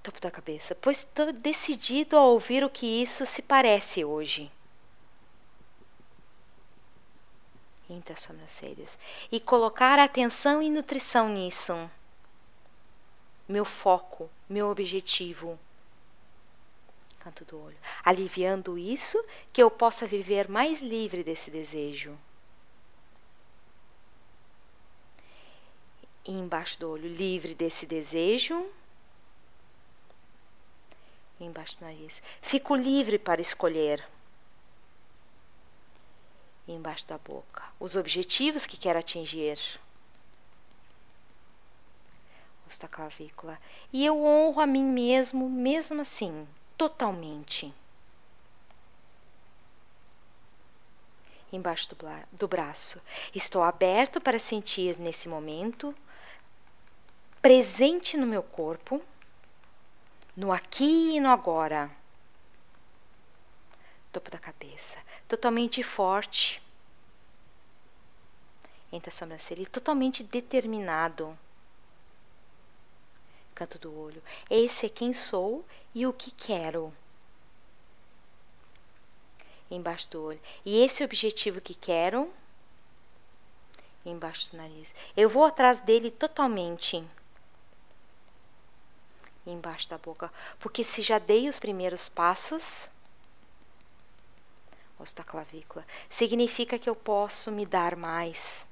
Topo 0.01 0.19
da 0.19 0.31
cabeça, 0.31 0.73
pois 0.73 0.99
estou 0.99 1.31
decidido 1.31 2.17
a 2.17 2.23
ouvir 2.23 2.63
o 2.63 2.69
que 2.69 2.85
isso 2.85 3.25
se 3.27 3.43
parece 3.43 4.03
hoje. 4.03 4.51
Entre 7.87 8.13
as 8.13 8.21
sobrancelhas. 8.21 8.97
E 9.31 9.39
colocar 9.39 9.99
atenção 9.99 10.63
e 10.63 10.69
nutrição 10.69 11.29
nisso 11.29 11.89
meu 13.47 13.65
foco, 13.65 14.29
meu 14.49 14.69
objetivo. 14.69 15.59
Canto 17.23 17.45
do 17.45 17.63
olho. 17.63 17.77
Aliviando 18.03 18.77
isso, 18.77 19.23
que 19.53 19.63
eu 19.63 19.71
possa 19.71 20.05
viver 20.05 20.49
mais 20.49 20.81
livre 20.81 21.23
desse 21.23 21.49
desejo. 21.49 22.17
E 26.25 26.31
embaixo 26.31 26.79
do 26.79 26.91
olho, 26.91 27.07
livre 27.07 27.55
desse 27.55 27.85
desejo. 27.85 28.69
E 31.39 31.45
embaixo 31.45 31.77
do 31.77 31.85
nariz. 31.85 32.21
Fico 32.41 32.75
livre 32.75 33.17
para 33.17 33.41
escolher. 33.41 34.05
E 36.67 36.73
embaixo 36.73 37.07
da 37.07 37.17
boca. 37.17 37.63
Os 37.79 37.95
objetivos 37.95 38.65
que 38.65 38.77
quero 38.77 38.99
atingir 38.99 39.57
da 42.79 42.87
clavícula. 42.87 43.59
E 43.91 44.05
eu 44.05 44.23
honro 44.23 44.59
a 44.59 44.67
mim 44.67 44.83
mesmo, 44.83 45.49
mesmo 45.49 46.01
assim, 46.01 46.47
totalmente. 46.77 47.73
Embaixo 51.51 51.89
do, 51.89 51.97
do 52.31 52.47
braço. 52.47 53.01
Estou 53.33 53.61
aberto 53.61 54.19
para 54.19 54.39
sentir 54.39 54.97
nesse 54.97 55.29
momento, 55.29 55.95
presente 57.41 58.17
no 58.17 58.25
meu 58.25 58.41
corpo, 58.41 59.01
no 60.35 60.51
aqui 60.51 61.15
e 61.15 61.19
no 61.19 61.29
agora. 61.29 61.91
Topo 64.11 64.31
da 64.31 64.39
cabeça. 64.39 64.97
Totalmente 65.27 65.83
forte. 65.83 66.61
Entre 68.91 69.09
a 69.09 69.13
sobrancelha, 69.13 69.65
totalmente 69.67 70.23
determinado 70.23 71.37
canto 73.53 73.79
do 73.79 73.97
olho. 73.97 74.21
Esse 74.49 74.85
é 74.85 74.89
quem 74.89 75.13
sou 75.13 75.65
e 75.93 76.05
o 76.05 76.13
que 76.13 76.31
quero. 76.31 76.93
Embaixo 79.69 80.09
do 80.09 80.23
olho. 80.23 80.41
E 80.65 80.83
esse 80.83 81.03
objetivo 81.03 81.61
que 81.61 81.73
quero. 81.73 82.31
Embaixo 84.05 84.51
do 84.51 84.57
nariz. 84.57 84.93
Eu 85.15 85.29
vou 85.29 85.45
atrás 85.45 85.81
dele 85.81 86.11
totalmente. 86.11 87.05
embaixo 89.45 89.89
da 89.89 89.97
boca. 89.97 90.31
Porque 90.59 90.83
se 90.83 91.01
já 91.01 91.19
dei 91.19 91.49
os 91.49 91.59
primeiros 91.59 92.07
passos, 92.09 92.89
osso 94.99 95.15
da 95.15 95.23
clavícula, 95.23 95.85
significa 96.09 96.79
que 96.79 96.89
eu 96.89 96.95
posso 96.95 97.51
me 97.51 97.65
dar 97.65 97.95
mais 97.95 98.65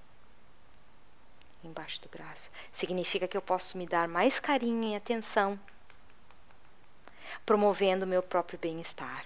embaixo 1.64 2.02
do 2.02 2.10
braço. 2.10 2.50
Significa 2.72 3.28
que 3.28 3.38
eu 3.38 3.42
posso 3.42 3.78
me 3.78 3.86
dar 3.86 4.08
mais 4.08 4.40
carinho 4.40 4.90
e 4.90 4.96
atenção, 4.96 5.60
promovendo 7.46 8.06
o 8.06 8.08
meu 8.08 8.22
próprio 8.22 8.60
bem-estar. 8.60 9.26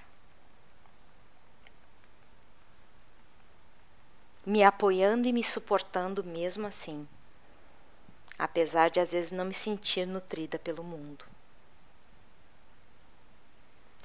Me 4.46 4.64
apoiando 4.64 5.28
e 5.28 5.34
me 5.34 5.44
suportando 5.44 6.24
mesmo 6.24 6.68
assim, 6.68 7.08
apesar 8.38 8.90
de 8.90 9.00
às 9.00 9.12
vezes 9.12 9.32
não 9.32 9.46
me 9.46 9.54
sentir 9.54 10.06
nutrida 10.06 10.60
pelo 10.60 10.84
mundo. 10.84 11.26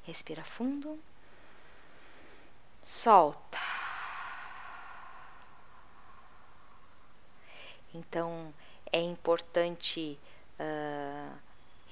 Respira 0.05 0.43
fundo. 0.43 0.98
Solta. 2.85 3.70
Então 7.95 8.53
é 8.93 9.01
importante 9.01 10.19
uh, 10.59 11.37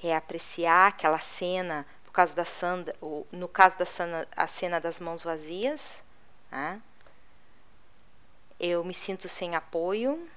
reapreciar 0.00 0.88
aquela 0.88 1.18
cena, 1.18 1.86
no 2.04 2.12
caso 2.12 2.34
da 2.34 2.44
Sandra, 2.44 2.94
no 3.32 3.48
caso 3.48 3.78
da 3.78 3.84
cena, 3.84 4.28
a 4.36 4.46
cena 4.46 4.80
das 4.80 5.00
mãos 5.00 5.24
vazias. 5.24 6.02
Né? 6.50 6.80
Eu 8.58 8.84
me 8.84 8.94
sinto 8.94 9.28
sem 9.28 9.54
apoio, 9.54 10.28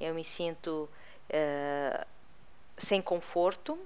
eu 0.00 0.14
me 0.14 0.24
sinto 0.24 0.88
uh, 1.30 2.06
sem 2.76 3.00
conforto. 3.00 3.78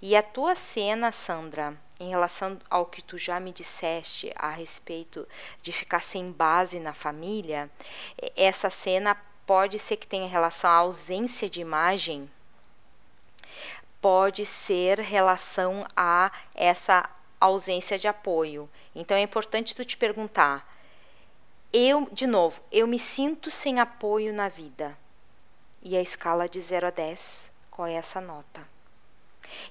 E 0.00 0.16
a 0.16 0.22
tua 0.22 0.56
cena, 0.56 1.12
Sandra, 1.12 1.76
em 2.00 2.10
relação 2.10 2.58
ao 2.68 2.86
que 2.86 3.00
tu 3.00 3.16
já 3.16 3.38
me 3.38 3.52
disseste 3.52 4.32
a 4.34 4.50
respeito 4.50 5.26
de 5.62 5.72
ficar 5.72 6.02
sem 6.02 6.32
base 6.32 6.80
na 6.80 6.92
família, 6.92 7.70
essa 8.36 8.68
cena 8.70 9.16
pode 9.46 9.78
ser 9.78 9.96
que 9.96 10.06
tenha 10.06 10.28
relação 10.28 10.70
à 10.70 10.74
ausência 10.74 11.48
de 11.48 11.60
imagem, 11.60 12.30
pode 14.00 14.44
ser 14.44 14.98
relação 14.98 15.86
a 15.96 16.32
essa 16.54 17.08
ausência 17.40 17.98
de 17.98 18.08
apoio. 18.08 18.68
Então 18.94 19.16
é 19.16 19.22
importante 19.22 19.74
tu 19.74 19.84
te 19.84 19.96
perguntar: 19.96 20.66
eu, 21.72 22.08
de 22.12 22.26
novo, 22.26 22.60
eu 22.70 22.86
me 22.86 22.98
sinto 22.98 23.50
sem 23.50 23.80
apoio 23.80 24.32
na 24.32 24.48
vida. 24.48 24.96
E 25.82 25.96
a 25.96 26.02
escala 26.02 26.48
de 26.48 26.60
0 26.60 26.86
a 26.86 26.90
10, 26.90 27.50
qual 27.70 27.88
é 27.88 27.94
essa 27.94 28.20
nota? 28.20 28.66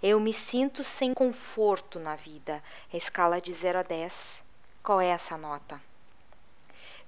Eu 0.03 0.19
me 0.19 0.34
sinto 0.34 0.84
sem 0.84 1.14
conforto 1.14 1.99
na 1.99 2.15
vida. 2.15 2.61
A 2.93 2.98
escala 2.98 3.39
de 3.39 3.53
0 3.53 3.80
a 3.80 3.84
10, 3.84 4.43
qual 4.84 4.99
é 4.99 5.07
essa 5.07 5.38
nota? 5.38 5.80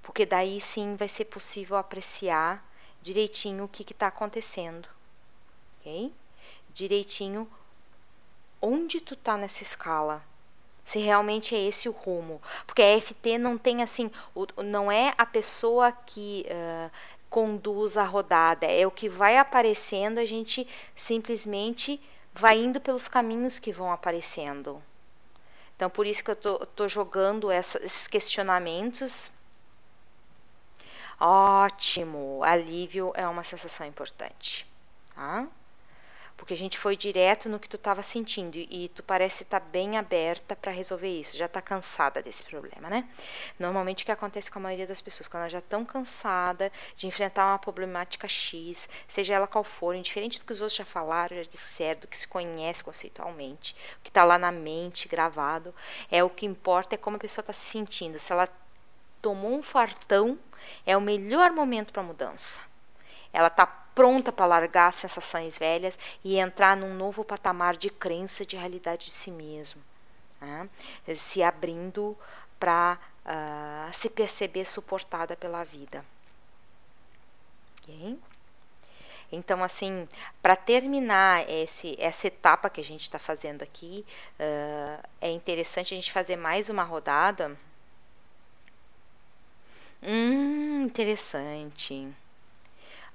Porque 0.04 0.26
daí 0.26 0.62
sim 0.62 0.96
vai 0.96 1.08
ser 1.08 1.26
possível 1.26 1.78
apreciar 1.78 2.64
direitinho 3.02 3.64
o 3.64 3.68
que 3.68 3.82
está 3.92 4.08
acontecendo, 4.08 4.88
ok? 5.80 6.14
Direitinho 6.74 7.50
onde 8.62 9.02
tu 9.02 9.16
tá 9.16 9.36
nessa 9.36 9.64
escala, 9.64 10.24
se 10.86 11.00
realmente 11.00 11.56
é 11.56 11.60
esse 11.68 11.90
o 11.90 11.92
rumo, 11.92 12.42
porque 12.68 12.82
a 12.82 13.00
FT 13.00 13.38
não 13.38 13.58
tem 13.58 13.82
assim, 13.82 14.12
não 14.58 14.92
é 14.92 15.14
a 15.18 15.26
pessoa 15.26 15.92
que 15.92 16.46
uh, 16.48 16.92
conduz 17.30 17.98
a 17.98 18.04
rodada, 18.04 18.66
é 18.66 18.86
o 18.86 18.92
que 18.92 19.10
vai 19.10 19.38
aparecendo, 19.38 20.20
a 20.20 20.26
gente 20.26 20.68
simplesmente 20.96 22.00
vai 22.34 22.58
indo 22.58 22.80
pelos 22.80 23.08
caminhos 23.08 23.60
que 23.60 23.72
vão 23.72 23.92
aparecendo. 23.92 24.82
Então, 25.76 25.90
por 25.90 26.06
isso 26.06 26.24
que 26.24 26.32
eu 26.32 26.36
tô 26.36 26.88
jogando 26.88 27.52
essa, 27.52 27.84
esses 27.84 28.08
questionamentos 28.08 29.32
Ótimo! 31.20 32.42
Alívio 32.44 33.12
é 33.16 33.28
uma 33.28 33.44
sensação 33.44 33.86
importante, 33.86 34.66
tá? 35.16 35.48
Porque 36.36 36.56
a 36.56 36.58
gente 36.58 36.78
foi 36.80 36.98
direto 36.98 37.48
no 37.48 37.60
que 37.60 37.70
tu 37.70 37.76
estava 37.76 38.02
sentindo 38.02 38.58
e 38.58 38.90
tu 38.90 39.04
parece 39.04 39.44
estar 39.44 39.60
tá 39.60 39.66
bem 39.66 39.98
aberta 39.98 40.56
para 40.56 40.72
resolver 40.72 41.08
isso, 41.08 41.38
já 41.38 41.46
está 41.46 41.62
cansada 41.62 42.22
desse 42.22 42.44
problema, 42.44 42.90
né? 42.90 43.08
Normalmente 43.60 44.04
o 44.04 44.06
que 44.06 44.12
acontece 44.12 44.50
com 44.50 44.58
a 44.58 44.64
maioria 44.64 44.88
das 44.88 45.00
pessoas, 45.00 45.28
quando 45.28 45.42
elas 45.42 45.54
já 45.54 45.60
estão 45.60 45.86
cansadas 45.86 46.72
de 46.96 47.06
enfrentar 47.06 47.46
uma 47.46 47.60
problemática 47.60 48.28
X, 48.28 48.90
seja 49.08 49.36
ela 49.36 49.48
qual 49.48 49.64
for, 49.64 49.96
indiferente 49.96 50.40
do 50.40 50.46
que 50.46 50.52
os 50.52 50.62
outros 50.62 50.76
já 50.78 50.86
falaram, 50.86 51.38
já 51.38 51.44
disseram, 51.44 52.02
do 52.02 52.08
que 52.08 52.18
se 52.18 52.28
conhece 52.28 52.84
conceitualmente, 52.84 53.76
o 54.00 54.04
que 54.04 54.10
está 54.10 54.24
lá 54.24 54.38
na 54.38 54.52
mente 54.52 55.08
gravado, 55.08 55.74
é 56.12 56.24
o 56.24 56.30
que 56.30 56.46
importa 56.46 56.96
é 56.96 56.98
como 56.98 57.16
a 57.16 57.20
pessoa 57.20 57.44
está 57.44 57.54
se 57.54 57.70
sentindo, 57.70 58.20
se 58.20 58.32
ela 58.34 58.50
tomou 59.22 59.54
um 59.54 59.64
fartão 59.64 60.38
é 60.86 60.96
o 60.96 61.02
melhor 61.02 61.52
momento 61.52 61.92
para 61.92 62.04
mudança. 62.04 62.60
Ela 63.32 63.48
está 63.48 63.66
pronta 63.66 64.32
para 64.32 64.46
largar 64.46 64.88
as 64.88 64.96
sensações 64.96 65.58
velhas 65.58 65.98
e 66.24 66.38
entrar 66.38 66.76
num 66.76 66.94
novo 66.94 67.24
patamar 67.24 67.76
de 67.76 67.90
crença 67.90 68.46
de 68.46 68.56
realidade 68.56 69.06
de 69.06 69.12
si 69.12 69.32
mesmo, 69.32 69.82
né? 70.42 70.70
se 71.16 71.44
abrindo 71.44 72.18
para 72.60 72.98
uh, 73.26 73.28
ah, 73.28 73.90
se 73.94 74.10
perceber 74.10 74.66
suportada 74.66 75.36
pela 75.36 75.64
vida. 75.64 76.04
Okay? 77.82 78.18
Então, 79.32 79.64
assim, 79.64 80.08
para 80.42 80.56
terminar 80.56 81.50
esse, 81.50 81.96
essa 82.00 82.28
etapa 82.28 82.70
que 82.70 82.80
a 82.80 82.84
gente 82.84 83.02
está 83.02 83.18
fazendo 83.18 83.64
aqui, 83.64 84.06
uh, 84.40 85.04
é 85.20 85.32
interessante 85.32 85.94
a 85.94 85.98
gente 85.98 86.12
fazer 86.12 86.36
mais 86.36 86.70
uma 86.70 86.84
rodada 86.84 87.58
Hum, 90.04 90.84
interessante. 90.84 92.14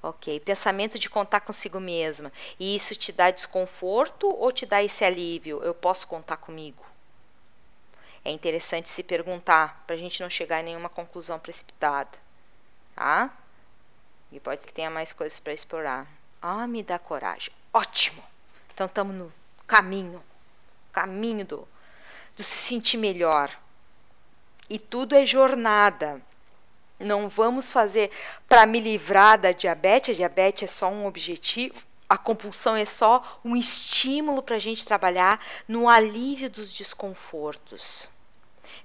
Ok, 0.03 0.41
pensamento 0.41 0.99
de 0.99 1.09
contar 1.11 1.41
consigo 1.41 1.81
mesma. 1.81 2.33
E 2.59 2.75
isso 2.75 2.95
te 2.95 3.13
dá 3.13 3.31
desconforto 3.31 4.29
ou 4.29 4.51
te 4.53 4.65
dá 4.67 4.83
esse 4.83 5.05
alívio? 5.05 5.61
Eu 5.63 5.75
posso 5.75 6.07
contar 6.07 6.37
comigo? 6.37 6.85
É 8.25 8.31
interessante 8.31 8.89
se 8.89 9.03
perguntar 9.03 9.83
para 9.87 9.97
a 9.97 9.99
gente 9.99 10.21
não 10.21 10.31
chegar 10.31 10.61
em 10.61 10.65
nenhuma 10.65 10.89
conclusão 10.89 11.39
precipitada, 11.39 12.11
tá? 12.95 13.33
E 14.33 14.41
pode 14.41 14.67
que 14.67 14.73
tenha 14.73 14.91
mais 14.91 15.13
coisas 15.13 15.41
para 15.41 15.53
explorar. 15.53 16.07
Ah, 16.41 16.67
me 16.67 16.83
dá 16.83 16.99
coragem. 16.99 17.53
Ótimo! 17.73 18.23
Então 18.75 18.87
estamos 18.87 19.15
no 19.15 19.33
caminho, 19.67 20.23
caminho 20.93 21.45
do, 21.45 21.69
do 22.37 22.43
se 22.43 22.57
sentir 22.57 22.99
melhor. 22.99 23.57
E 24.71 24.79
tudo 24.79 25.15
é 25.17 25.27
jornada. 25.27 26.23
Não 26.99 27.29
vamos 27.29 27.71
fazer 27.71 28.11
para 28.49 28.67
me 28.67 28.81
livrar 28.81 29.39
da 29.39 29.53
diabetes, 29.53 30.15
a 30.15 30.17
diabetes 30.17 30.65
é 30.65 30.67
só 30.67 30.89
um 30.89 31.07
objetivo, 31.07 31.77
a 32.09 32.17
compulsão 32.17 32.75
é 32.75 32.85
só 32.85 33.41
um 33.45 33.57
estímulo 33.57 34.43
para 34.43 34.57
a 34.57 34.59
gente 34.59 34.87
trabalhar 34.87 35.41
no 35.69 35.89
alívio 35.89 36.51
dos 36.51 36.73
desconfortos. 36.73 38.09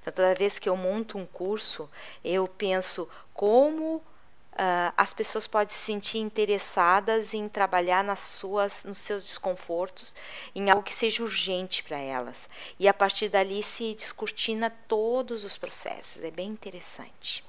Então, 0.01 0.13
toda 0.13 0.35
vez 0.35 0.59
que 0.59 0.69
eu 0.69 0.75
monto 0.75 1.17
um 1.17 1.25
curso, 1.25 1.89
eu 2.23 2.47
penso 2.47 3.07
como 3.33 3.95
uh, 3.95 4.93
as 4.95 5.13
pessoas 5.13 5.47
podem 5.47 5.73
se 5.73 5.81
sentir 5.81 6.19
interessadas 6.19 7.33
em 7.33 7.47
trabalhar 7.47 8.03
nas 8.03 8.21
suas, 8.21 8.83
nos 8.83 8.97
seus 8.97 9.23
desconfortos, 9.23 10.13
em 10.53 10.69
algo 10.69 10.83
que 10.83 10.93
seja 10.93 11.23
urgente 11.23 11.83
para 11.83 11.97
elas. 11.97 12.49
E 12.79 12.87
a 12.87 12.93
partir 12.93 13.29
dali 13.29 13.63
se 13.63 13.93
descortina 13.95 14.69
todos 14.87 15.43
os 15.43 15.57
processos. 15.57 16.23
É 16.23 16.31
bem 16.31 16.49
interessante. 16.49 17.43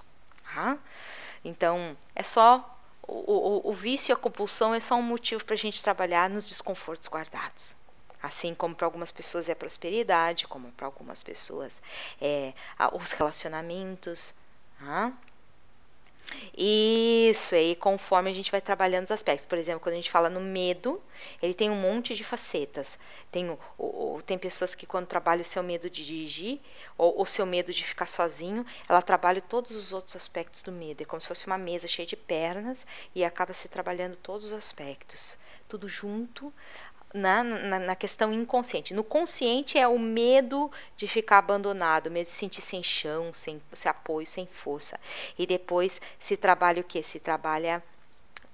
Tá? 0.54 0.78
Então, 1.44 1.96
é 2.14 2.22
só 2.22 2.78
o, 3.02 3.12
o, 3.12 3.70
o 3.70 3.72
vício 3.72 4.12
e 4.12 4.14
a 4.14 4.16
compulsão 4.16 4.74
é 4.74 4.80
só 4.80 4.94
um 4.94 5.02
motivo 5.02 5.44
para 5.44 5.54
a 5.54 5.58
gente 5.58 5.82
trabalhar 5.82 6.30
nos 6.30 6.48
desconfortos 6.48 7.08
guardados. 7.08 7.74
Assim 8.22 8.54
como 8.54 8.74
para 8.74 8.86
algumas 8.86 9.12
pessoas 9.12 9.48
é 9.48 9.54
prosperidade, 9.54 10.46
como 10.46 10.70
para 10.72 10.86
algumas 10.86 11.22
pessoas 11.22 11.78
é 12.20 12.54
os 12.92 13.10
relacionamentos. 13.12 14.32
Tá? 14.78 15.12
Isso, 16.56 17.54
aí 17.54 17.76
conforme 17.76 18.30
a 18.30 18.34
gente 18.34 18.50
vai 18.50 18.60
trabalhando 18.60 19.04
os 19.04 19.10
aspectos. 19.10 19.46
Por 19.46 19.58
exemplo, 19.58 19.80
quando 19.80 19.94
a 19.94 19.96
gente 19.96 20.10
fala 20.10 20.30
no 20.30 20.40
medo, 20.40 21.02
ele 21.42 21.54
tem 21.54 21.70
um 21.70 21.80
monte 21.80 22.14
de 22.14 22.24
facetas. 22.24 22.98
Tem, 23.30 23.50
o, 23.50 23.58
o, 23.78 24.22
tem 24.24 24.38
pessoas 24.38 24.74
que 24.74 24.86
quando 24.86 25.06
trabalham 25.06 25.42
o 25.42 25.44
seu 25.44 25.62
medo 25.62 25.90
de 25.90 26.04
dirigir, 26.04 26.60
ou 26.96 27.20
o 27.20 27.26
seu 27.26 27.44
medo 27.44 27.72
de 27.72 27.84
ficar 27.84 28.06
sozinho, 28.06 28.64
ela 28.88 29.02
trabalha 29.02 29.40
todos 29.40 29.72
os 29.72 29.92
outros 29.92 30.16
aspectos 30.16 30.62
do 30.62 30.72
medo. 30.72 31.02
É 31.02 31.04
como 31.04 31.20
se 31.20 31.28
fosse 31.28 31.46
uma 31.46 31.58
mesa 31.58 31.88
cheia 31.88 32.06
de 32.06 32.16
pernas 32.16 32.86
e 33.14 33.24
acaba 33.24 33.52
se 33.52 33.68
trabalhando 33.68 34.16
todos 34.16 34.46
os 34.46 34.52
aspectos. 34.52 35.36
Tudo 35.68 35.88
junto, 35.88 36.52
na, 37.14 37.44
na, 37.44 37.78
na, 37.78 37.96
questão 37.96 38.32
inconsciente. 38.32 38.92
No 38.92 39.04
consciente 39.04 39.78
é 39.78 39.86
o 39.86 39.98
medo 39.98 40.70
de 40.96 41.06
ficar 41.06 41.38
abandonado, 41.38 42.10
medo 42.10 42.26
de 42.26 42.32
se 42.32 42.38
sentir 42.38 42.60
sem 42.60 42.82
chão, 42.82 43.32
sem, 43.32 43.62
sem 43.72 43.88
apoio, 43.88 44.26
sem 44.26 44.46
força. 44.46 44.98
E 45.38 45.46
depois 45.46 46.00
se 46.18 46.36
trabalha 46.36 46.80
o 46.80 46.84
que? 46.84 47.02
Se 47.04 47.20
trabalha 47.20 47.80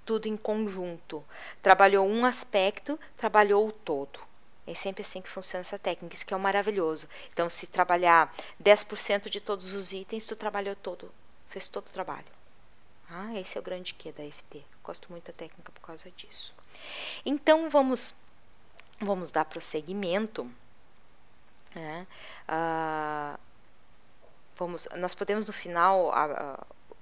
tudo 0.05 0.29
em 0.29 0.37
conjunto. 0.37 1.25
Trabalhou 1.63 2.07
um 2.07 2.27
aspecto, 2.27 3.01
trabalhou 3.17 3.67
o 3.67 3.73
todo. 3.73 4.21
É 4.67 4.75
sempre 4.75 5.03
assim 5.03 5.23
que 5.23 5.29
funciona 5.29 5.63
essa 5.63 5.79
técnica, 5.79 6.15
isso 6.15 6.27
que 6.27 6.35
é 6.35 6.37
maravilhoso. 6.37 7.09
Então, 7.33 7.49
se 7.49 7.67
trabalhar 7.67 8.33
10% 8.63 9.31
de 9.31 9.41
todos 9.41 9.73
os 9.73 9.93
itens, 9.93 10.27
tu 10.27 10.37
trabalhou 10.37 10.77
todo, 10.77 11.11
fez 11.47 11.67
todo 11.67 11.87
o 11.87 11.93
trabalho. 11.93 12.27
Ah, 13.11 13.35
esse 13.41 13.57
é 13.57 13.61
o 13.61 13.65
grande 13.65 13.95
que 13.95 14.13
da 14.13 14.23
FT. 14.23 14.65
Gosto 14.85 15.11
muito 15.11 15.27
da 15.27 15.33
técnica 15.33 15.73
por 15.73 15.81
causa 15.81 16.09
disso. 16.13 16.55
Então, 17.27 17.69
vamos, 17.69 18.15
vamos 19.01 19.31
dar 19.31 19.45
prosseguimento. 19.45 20.51
Né? 21.75 22.07
Ah, 22.47 23.39
vamos, 24.57 24.89
nós 24.97 25.15
podemos 25.15 25.47
no 25.47 25.53
final 25.53 26.13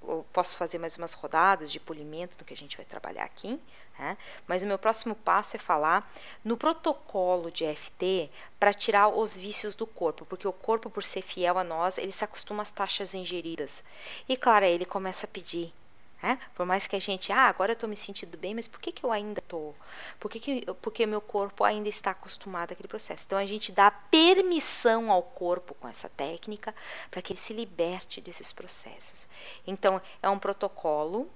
eu 0.09 0.25
posso 0.33 0.57
fazer 0.57 0.79
mais 0.79 0.97
umas 0.97 1.13
rodadas 1.13 1.71
de 1.71 1.79
polimento 1.79 2.37
do 2.37 2.45
que 2.45 2.55
a 2.55 2.57
gente 2.57 2.77
vai 2.77 2.87
trabalhar 2.87 3.25
aqui, 3.25 3.61
né? 3.99 4.17
mas 4.47 4.63
o 4.63 4.67
meu 4.67 4.79
próximo 4.79 5.15
passo 5.15 5.57
é 5.57 5.59
falar 5.59 6.11
no 6.43 6.57
protocolo 6.57 7.51
de 7.51 7.65
FT 7.75 8.31
para 8.59 8.73
tirar 8.73 9.09
os 9.09 9.37
vícios 9.37 9.75
do 9.75 9.87
corpo, 9.87 10.25
porque 10.25 10.49
o 10.49 10.53
corpo, 10.53 10.89
por 10.89 11.05
ser 11.05 11.23
fiel 11.23 11.59
a 11.59 11.65
nós, 11.65 11.99
ele 11.99 12.13
se 12.13 12.25
acostuma 12.25 12.63
às 12.63 12.71
taxas 12.71 13.13
ingeridas. 13.13 13.83
E 14.29 14.37
claro, 14.37 14.65
ele 14.65 14.87
começa 14.87 15.27
a 15.27 15.29
pedir 15.29 15.75
é? 16.23 16.37
Por 16.55 16.67
mais 16.67 16.87
que 16.87 16.97
a 16.97 16.99
gente, 16.99 17.31
ah, 17.31 17.49
agora 17.49 17.73
eu 17.73 17.75
estou 17.75 17.89
me 17.89 17.95
sentindo 17.95 18.37
bem, 18.37 18.55
mas 18.55 18.67
por 18.67 18.81
que, 18.81 18.91
que 18.91 19.05
eu 19.05 19.13
ainda 19.13 19.39
estou? 19.39 19.75
Por 20.19 20.29
que, 20.29 20.41
que 20.41 20.67
porque 20.83 21.07
meu 21.07 21.21
corpo 21.21 21.63
ainda 21.63 21.89
está 21.89 22.11
acostumado 22.11 22.73
àquele 22.73 22.89
processo? 22.89 23.25
Então 23.25 23.39
a 23.39 23.47
gente 23.47 23.71
dá 23.71 23.91
permissão 23.91 25.13
ao 25.13 25.23
corpo 25.23 25.75
com 25.75 25.87
essa 25.87 26.09
técnica 26.09 26.75
para 27.11 27.23
que 27.23 27.33
ele 27.33 27.41
se 27.41 27.53
liberte 27.53 28.21
desses 28.21 28.53
processos. 28.53 29.29
Então 29.67 30.03
é 30.21 30.29
um 30.29 30.39
protocolo. 30.39 31.31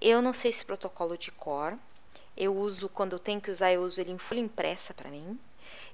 Eu 0.00 0.20
não 0.20 0.34
sei 0.34 0.52
se 0.52 0.64
protocolo 0.64 1.16
de 1.16 1.32
cor. 1.32 1.76
Eu 2.36 2.54
uso, 2.54 2.88
quando 2.88 3.14
eu 3.14 3.18
tenho 3.18 3.40
que 3.40 3.50
usar, 3.50 3.72
eu 3.72 3.82
uso 3.82 4.00
ele 4.00 4.12
em 4.12 4.18
folha 4.18 4.40
impressa 4.40 4.92
para 4.92 5.10
mim. 5.10 5.38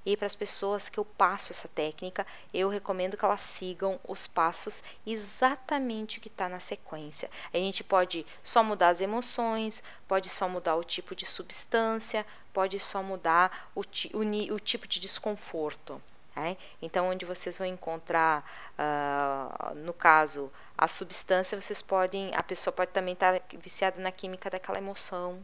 E 0.05 0.15
para 0.15 0.27
as 0.27 0.35
pessoas 0.35 0.87
que 0.87 0.99
eu 0.99 1.05
passo 1.05 1.51
essa 1.51 1.67
técnica, 1.67 2.27
eu 2.53 2.69
recomendo 2.69 3.17
que 3.17 3.25
elas 3.25 3.41
sigam 3.41 3.99
os 4.07 4.27
passos 4.27 4.83
exatamente 5.05 6.19
o 6.19 6.21
que 6.21 6.27
está 6.27 6.47
na 6.47 6.59
sequência. 6.59 7.29
A 7.51 7.57
gente 7.57 7.83
pode 7.83 8.25
só 8.43 8.63
mudar 8.63 8.89
as 8.89 9.01
emoções, 9.01 9.81
pode 10.07 10.29
só 10.29 10.47
mudar 10.47 10.75
o 10.75 10.83
tipo 10.83 11.15
de 11.15 11.25
substância, 11.25 12.25
pode 12.53 12.79
só 12.79 13.01
mudar 13.01 13.71
o, 13.73 13.81
o, 13.81 14.53
o 14.53 14.59
tipo 14.59 14.87
de 14.87 14.99
desconforto. 14.99 16.01
É? 16.37 16.57
Então, 16.81 17.09
onde 17.09 17.23
vocês 17.23 17.57
vão 17.57 17.65
encontrar, 17.65 18.43
uh, 18.77 19.73
no 19.75 19.93
caso, 19.93 20.51
a 20.77 20.85
substância, 20.85 21.59
vocês 21.59 21.81
podem, 21.81 22.35
a 22.35 22.43
pessoa 22.43 22.73
pode 22.73 22.91
também 22.91 23.13
estar 23.13 23.39
tá 23.39 23.57
viciada 23.57 24.01
na 24.01 24.11
química 24.11 24.49
daquela 24.49 24.77
emoção, 24.77 25.41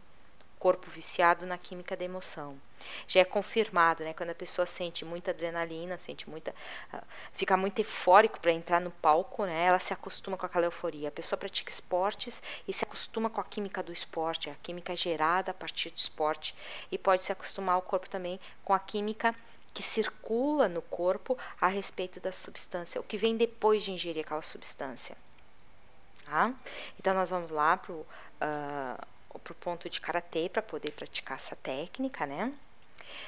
corpo 0.62 0.92
viciado 0.92 1.44
na 1.44 1.58
química 1.58 1.98
da 1.98 2.06
emoção. 2.06 2.56
Já 3.08 3.22
é 3.22 3.26
confirmado, 3.26 4.04
né? 4.04 4.14
Quando 4.14 4.30
a 4.30 4.36
pessoa 4.36 4.68
sente 4.68 5.04
muita 5.04 5.32
adrenalina, 5.32 5.98
sente 5.98 6.30
muita, 6.30 6.54
uh, 6.94 7.02
fica 7.34 7.58
muito 7.58 7.80
eufórico 7.80 8.40
para 8.40 8.52
entrar 8.52 8.80
no 8.80 8.92
palco, 8.92 9.44
né? 9.46 9.66
Ela 9.66 9.80
se 9.80 9.92
acostuma 9.92 10.38
com 10.38 10.46
aquela 10.46 10.68
euforia. 10.68 11.10
A 11.10 11.12
pessoa 11.12 11.40
pratica 11.40 11.72
esportes 11.72 12.44
e 12.68 12.72
se 12.72 12.84
acostuma 12.84 13.28
com 13.28 13.42
a 13.42 13.44
química 13.44 13.82
do 13.82 13.92
esporte, 13.92 14.52
a 14.52 14.56
química 14.62 14.96
gerada 14.96 15.50
a 15.50 15.54
partir 15.54 15.90
do 15.90 15.98
esporte 15.98 16.56
e 16.92 16.98
pode 16.98 17.24
se 17.24 17.32
acostumar 17.32 17.80
o 17.80 17.82
corpo 17.82 18.08
também 18.08 18.40
com 18.64 18.74
a 18.74 18.80
química 18.80 19.34
que 19.74 19.82
circula 19.82 20.68
no 20.68 20.82
corpo 20.84 21.36
a 21.60 21.68
respeito 21.68 22.20
da 22.20 22.32
substância, 22.32 23.02
o 23.02 23.04
que 23.04 23.18
vem 23.18 23.36
depois 23.36 23.82
de 23.82 23.92
ingerir 23.92 24.24
aquela 24.24 24.44
substância. 24.44 25.18
Tá? 26.26 26.54
Então 27.00 27.16
nós 27.16 27.32
vamos 27.32 27.50
lá 27.50 27.78
para 27.78 27.94
o 27.94 27.96
uh, 27.96 29.08
para 29.40 29.52
o 29.52 29.56
ponto 29.56 29.90
de 29.90 30.02
karatê 30.02 30.50
para 30.50 30.62
poder 30.62 30.92
praticar 30.92 31.38
essa 31.38 31.56
técnica, 31.56 32.26
né? 32.26 32.52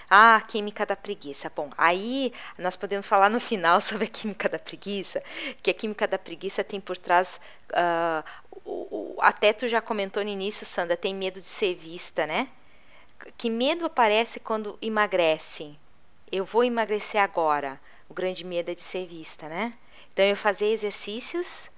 Ah, 0.10 0.42
química 0.48 0.86
da 0.86 0.96
preguiça. 0.96 1.52
Bom, 1.56 1.70
aí 1.78 2.34
nós 2.58 2.76
podemos 2.76 3.06
falar 3.06 3.30
no 3.30 3.40
final 3.40 3.80
sobre 3.82 4.06
a 4.06 4.10
química 4.10 4.48
da 4.48 4.60
preguiça, 4.60 5.24
que 5.62 5.70
a 5.70 5.74
química 5.74 6.08
da 6.08 6.18
preguiça 6.18 6.64
tem 6.64 6.80
por 6.80 6.98
trás. 6.98 7.40
Uh, 7.72 8.24
o, 8.66 9.16
o, 9.16 9.22
até 9.22 9.52
tu 9.54 9.68
já 9.68 9.82
comentou 9.82 10.24
no 10.24 10.30
início, 10.30 10.66
Sandra, 10.66 10.96
tem 10.96 11.14
medo 11.14 11.40
de 11.40 11.48
ser 11.48 11.76
vista, 11.76 12.26
né? 12.26 12.48
Que 13.38 13.50
medo 13.50 13.86
aparece 13.86 14.40
quando 14.40 14.78
emagrece? 14.82 15.78
Eu 16.32 16.46
vou 16.46 16.64
emagrecer 16.64 17.22
agora. 17.22 17.80
O 18.10 18.14
grande 18.14 18.44
medo 18.44 18.70
é 18.70 18.76
de 18.76 18.82
ser 18.82 19.08
vista, 19.08 19.48
né? 19.48 19.74
Então, 20.12 20.26
eu 20.26 20.36
fazer 20.36 20.68
exercícios, 20.68 21.70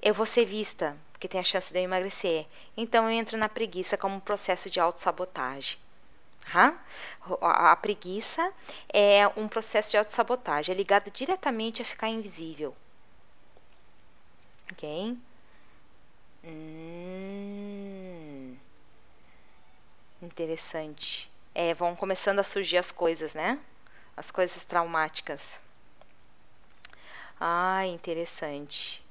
eu 0.00 0.14
vou 0.14 0.24
ser 0.24 0.44
vista 0.46 0.96
porque 1.20 1.28
tem 1.28 1.38
a 1.40 1.44
chance 1.44 1.70
de 1.70 1.78
eu 1.78 1.82
emagrecer. 1.82 2.46
Então 2.74 3.04
eu 3.04 3.10
entro 3.10 3.36
na 3.36 3.46
preguiça 3.46 3.94
como 3.98 4.16
um 4.16 4.20
processo 4.20 4.70
de 4.70 4.80
autossabotagem. 4.80 5.76
A, 7.42 7.72
a 7.72 7.76
preguiça 7.76 8.52
é 8.92 9.28
um 9.36 9.46
processo 9.46 9.90
de 9.90 9.98
autossabotagem, 9.98 10.74
é 10.74 10.76
ligado 10.78 11.10
diretamente 11.10 11.82
a 11.82 11.84
ficar 11.84 12.08
invisível. 12.08 12.74
Ok? 14.72 15.16
Hum, 16.44 17.60
interessante. 20.22 21.30
É, 21.54 21.74
vão 21.74 21.94
começando 21.96 22.38
a 22.38 22.44
surgir 22.44 22.76
as 22.78 22.90
coisas, 22.92 23.34
né? 23.34 23.58
As 24.16 24.30
coisas 24.30 24.64
traumáticas. 24.64 25.60
Ah, 27.40 27.84
interessante. 27.86 29.02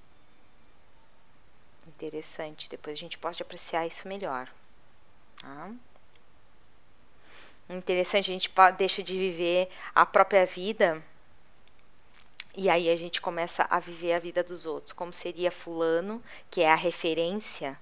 Interessante. 1.90 2.70
Depois 2.70 2.98
a 2.98 3.00
gente 3.00 3.18
pode 3.18 3.42
apreciar 3.42 3.88
isso 3.88 4.08
melhor. 4.08 4.48
Tá? 5.42 5.72
Interessante, 7.70 8.32
a 8.32 8.34
gente 8.34 8.52
deixa 8.78 9.04
de 9.04 9.18
viver 9.18 9.70
a 9.94 10.06
própria 10.06 10.46
vida 10.46 11.04
e 12.56 12.70
aí 12.70 12.90
a 12.90 12.96
gente 12.96 13.22
começa 13.22 13.66
a 13.70 13.80
viver 13.80 14.14
a 14.14 14.20
vida 14.20 14.44
dos 14.44 14.66
outros, 14.66 14.92
como 14.92 15.14
seria 15.14 15.52
Fulano, 15.52 16.22
que 16.50 16.62
é 16.62 16.72
a 16.72 16.76
referência, 16.76 17.80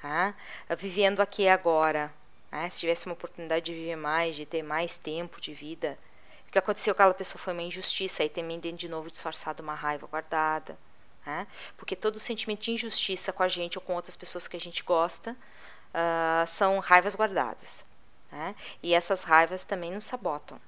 tá? 0.00 0.34
vivendo 0.78 1.20
aqui 1.20 1.48
agora. 1.48 2.12
Né? 2.50 2.70
Se 2.70 2.80
tivesse 2.80 3.06
uma 3.06 3.14
oportunidade 3.14 3.66
de 3.66 3.74
viver 3.74 3.96
mais, 3.96 4.36
de 4.36 4.46
ter 4.46 4.62
mais 4.62 4.96
tempo 4.96 5.40
de 5.40 5.52
vida, 5.52 5.98
o 6.48 6.52
que 6.52 6.58
aconteceu 6.58 6.94
com 6.94 7.02
aquela 7.02 7.14
pessoa 7.14 7.42
foi 7.42 7.52
uma 7.52 7.62
injustiça, 7.62 8.22
aí 8.22 8.28
também 8.28 8.60
dentro 8.60 8.78
de 8.78 8.88
novo 8.88 9.10
disfarçado 9.10 9.62
uma 9.62 9.74
raiva 9.74 10.06
guardada. 10.06 10.78
Né? 11.24 11.46
Porque 11.76 11.96
todo 11.96 12.20
sentimento 12.20 12.62
de 12.62 12.72
injustiça 12.72 13.32
com 13.32 13.42
a 13.42 13.48
gente 13.48 13.78
ou 13.78 13.82
com 13.82 13.94
outras 13.94 14.16
pessoas 14.16 14.46
que 14.46 14.56
a 14.56 14.60
gente 14.60 14.82
gosta 14.82 15.32
uh, 15.32 16.46
são 16.46 16.78
raivas 16.80 17.14
guardadas. 17.14 17.84
Né? 18.30 18.54
E 18.82 18.94
essas 18.94 19.22
raivas 19.22 19.64
também 19.64 19.92
nos 19.92 20.04
sabotam. 20.04 20.60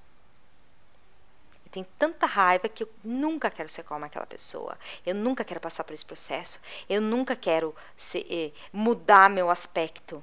Tenho 1.76 1.86
tanta 1.98 2.24
raiva 2.24 2.70
que 2.70 2.84
eu 2.84 2.88
nunca 3.04 3.50
quero 3.50 3.68
ser 3.68 3.82
como 3.82 4.02
aquela 4.02 4.24
pessoa. 4.24 4.78
Eu 5.04 5.14
nunca 5.14 5.44
quero 5.44 5.60
passar 5.60 5.84
por 5.84 5.92
esse 5.92 6.06
processo. 6.06 6.58
Eu 6.88 7.02
nunca 7.02 7.36
quero 7.36 7.76
ser, 7.98 8.26
eh, 8.30 8.50
mudar 8.72 9.28
meu 9.28 9.50
aspecto. 9.50 10.22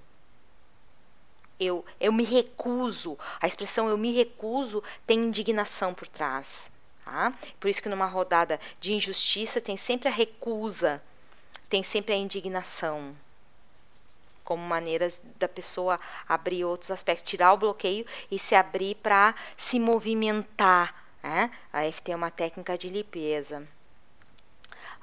Eu, 1.60 1.86
eu 2.00 2.12
me 2.12 2.24
recuso. 2.24 3.20
A 3.40 3.46
expressão 3.46 3.88
eu 3.88 4.00
me 4.00 4.12
recuso 4.12 4.84
tem 5.06 5.20
indignação 5.20 5.94
por 5.94 6.08
trás. 6.08 6.72
Tá? 7.06 7.34
Por 7.60 7.68
isso 7.68 7.82
que 7.82 7.90
numa 7.90 8.06
rodada 8.06 8.60
de 8.80 8.94
injustiça 8.94 9.60
tem 9.60 9.76
sempre 9.76 10.08
a 10.08 10.12
recusa, 10.12 11.02
tem 11.70 11.84
sempre 11.84 12.14
a 12.14 12.18
indignação, 12.18 13.16
como 14.44 14.64
maneiras 14.64 15.22
da 15.38 15.48
pessoa 15.48 16.00
abrir 16.28 16.64
outros 16.66 16.92
aspectos, 16.92 17.30
tirar 17.30 17.54
o 17.54 17.58
bloqueio 17.58 18.06
e 18.30 18.38
se 18.38 18.56
abrir 18.56 18.96
para 18.96 19.36
se 19.58 19.80
movimentar. 19.80 21.04
Né? 21.22 21.52
A 21.72 21.90
FT 21.90 22.12
é 22.12 22.16
uma 22.16 22.32
técnica 22.32 22.78
de 22.78 22.90
limpeza. 22.90 23.68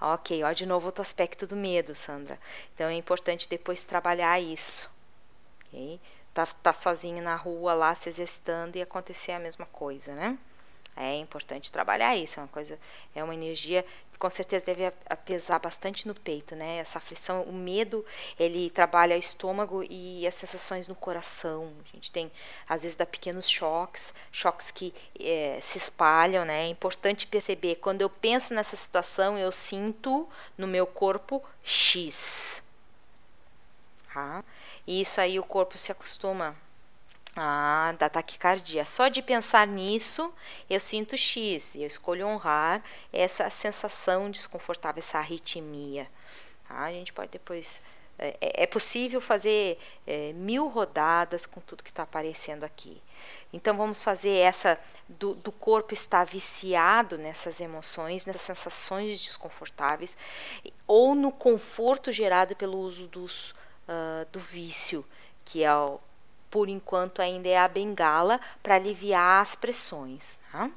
Ok, 0.00 0.42
ó, 0.44 0.52
de 0.52 0.64
novo 0.64 0.86
outro 0.86 1.02
aspecto 1.02 1.46
do 1.46 1.56
medo, 1.56 1.94
Sandra. 1.94 2.38
Então 2.74 2.88
é 2.88 2.94
importante 2.94 3.48
depois 3.48 3.84
trabalhar 3.84 4.40
isso. 4.40 4.88
Okay? 5.68 6.00
Tá, 6.32 6.46
tá 6.46 6.72
sozinho 6.72 7.22
na 7.22 7.36
rua 7.36 7.74
lá 7.74 7.94
se 7.94 8.08
exercitando 8.08 8.78
e 8.78 8.82
acontecer 8.82 9.32
a 9.32 9.38
mesma 9.38 9.66
coisa, 9.66 10.14
né? 10.14 10.38
É 11.02 11.16
importante 11.16 11.72
trabalhar 11.72 12.14
isso, 12.14 12.38
é 12.38 12.42
uma 12.42 12.48
coisa, 12.48 12.78
é 13.14 13.24
uma 13.24 13.34
energia 13.34 13.82
que 14.12 14.18
com 14.18 14.28
certeza 14.28 14.66
deve 14.66 14.90
pesar 15.24 15.58
bastante 15.58 16.06
no 16.06 16.14
peito, 16.14 16.54
né? 16.54 16.76
Essa 16.76 16.98
aflição, 16.98 17.42
o 17.44 17.52
medo, 17.54 18.04
ele 18.38 18.68
trabalha 18.68 19.16
o 19.16 19.18
estômago 19.18 19.82
e 19.88 20.26
as 20.26 20.34
sensações 20.34 20.86
no 20.86 20.94
coração. 20.94 21.72
A 21.90 21.96
gente 21.96 22.10
tem, 22.10 22.30
às 22.68 22.82
vezes, 22.82 22.98
dá 22.98 23.06
pequenos 23.06 23.48
choques, 23.48 24.12
choques 24.30 24.70
que 24.70 24.92
é, 25.18 25.58
se 25.62 25.78
espalham, 25.78 26.44
né? 26.44 26.66
É 26.66 26.68
importante 26.68 27.26
perceber, 27.26 27.76
quando 27.76 28.02
eu 28.02 28.10
penso 28.10 28.52
nessa 28.52 28.76
situação, 28.76 29.38
eu 29.38 29.50
sinto 29.50 30.28
no 30.58 30.66
meu 30.66 30.86
corpo 30.86 31.42
X. 31.64 32.62
Tá? 34.12 34.44
E 34.86 35.00
isso 35.00 35.18
aí 35.18 35.38
o 35.38 35.44
corpo 35.44 35.78
se 35.78 35.90
acostuma 35.90 36.54
ah, 37.42 37.94
da 37.98 38.08
taquicardia. 38.10 38.84
Só 38.84 39.08
de 39.08 39.22
pensar 39.22 39.66
nisso, 39.66 40.30
eu 40.68 40.78
sinto 40.78 41.16
X. 41.16 41.74
Eu 41.74 41.86
escolho 41.86 42.26
honrar 42.26 42.82
essa 43.10 43.48
sensação 43.48 44.30
desconfortável, 44.30 45.00
essa 45.00 45.18
arritmia. 45.18 46.06
Tá? 46.68 46.82
A 46.82 46.92
gente 46.92 47.12
pode 47.12 47.30
depois 47.30 47.80
É, 48.22 48.64
é 48.64 48.66
possível 48.66 49.18
fazer 49.18 49.78
é, 50.06 50.32
mil 50.34 50.68
rodadas 50.68 51.46
com 51.46 51.58
tudo 51.62 51.82
que 51.82 51.88
está 51.88 52.02
aparecendo 52.02 52.64
aqui. 52.64 53.00
Então 53.50 53.74
vamos 53.74 54.04
fazer 54.04 54.36
essa 54.50 54.78
do, 55.08 55.34
do, 55.34 55.50
corpo 55.50 55.94
estar 55.94 56.24
viciado 56.24 57.16
nessas 57.16 57.60
emoções, 57.60 58.26
nessas 58.26 58.42
sensações 58.42 59.18
desconfortáveis, 59.22 60.14
ou 60.86 61.14
no 61.14 61.32
conforto 61.32 62.12
gerado 62.12 62.54
pelo 62.54 62.78
uso 62.78 63.06
dos, 63.08 63.52
uh, 63.88 64.26
do 64.30 64.38
vício, 64.38 65.02
que 65.46 65.64
é 65.64 65.74
o, 65.74 65.98
por 66.50 66.68
enquanto 66.68 67.22
ainda 67.22 67.48
é 67.48 67.56
a 67.56 67.68
bengala 67.68 68.40
para 68.62 68.74
aliviar 68.74 69.40
as 69.40 69.54
pressões. 69.54 70.38
Tá? 70.50 70.70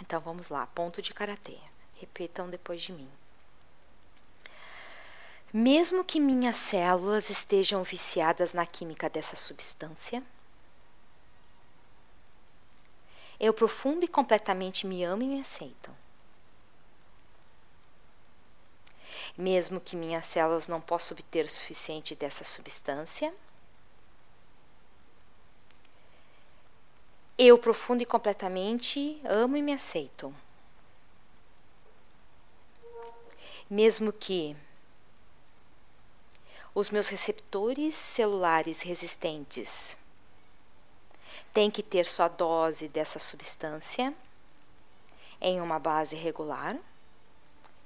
Então 0.00 0.20
vamos 0.20 0.48
lá, 0.48 0.66
ponto 0.68 1.02
de 1.02 1.12
karatê. 1.12 1.58
Repetam 2.00 2.48
depois 2.48 2.82
de 2.82 2.92
mim. 2.92 3.08
Mesmo 5.52 6.04
que 6.04 6.20
minhas 6.20 6.56
células 6.56 7.30
estejam 7.30 7.82
viciadas 7.82 8.52
na 8.52 8.66
química 8.66 9.08
dessa 9.08 9.36
substância, 9.36 10.22
eu 13.38 13.52
profundo 13.54 14.04
e 14.04 14.08
completamente 14.08 14.86
me 14.86 15.04
amo 15.04 15.22
e 15.22 15.26
me 15.26 15.40
aceito. 15.40 15.94
Mesmo 19.36 19.80
que 19.80 19.96
minhas 19.96 20.26
células 20.26 20.66
não 20.66 20.80
possam 20.80 21.14
obter 21.14 21.44
o 21.44 21.50
suficiente 21.50 22.14
dessa 22.14 22.42
substância, 22.42 23.34
eu 27.38 27.58
profundo 27.58 28.02
e 28.02 28.06
completamente 28.06 29.20
amo 29.24 29.56
e 29.56 29.62
me 29.62 29.72
aceito. 29.72 30.34
Mesmo 33.68 34.12
que 34.12 34.56
os 36.74 36.88
meus 36.88 37.08
receptores 37.08 37.94
celulares 37.94 38.80
resistentes 38.80 39.96
têm 41.52 41.70
que 41.70 41.82
ter 41.82 42.06
sua 42.06 42.28
dose 42.28 42.88
dessa 42.88 43.18
substância 43.18 44.14
em 45.40 45.60
uma 45.60 45.78
base 45.78 46.16
regular. 46.16 46.76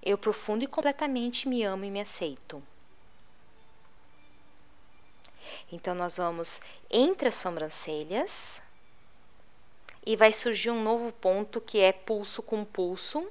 Eu 0.03 0.17
profundo 0.17 0.65
e 0.65 0.69
completamente 0.69 1.49
me 1.49 1.65
amo 1.65 1.85
e 1.85 1.91
me 1.91 2.01
aceito. 2.01 2.63
Então, 5.73 5.95
nós 5.95 6.17
vamos 6.19 6.61
entre 6.91 7.29
as 7.29 7.35
sobrancelhas 7.35 8.63
e 10.11 10.17
vai 10.17 10.33
surgir 10.33 10.71
um 10.71 10.83
novo 10.83 11.13
ponto 11.13 11.61
que 11.61 11.79
é 11.79 11.93
pulso 11.93 12.43
com 12.43 12.65
pulso. 12.65 13.31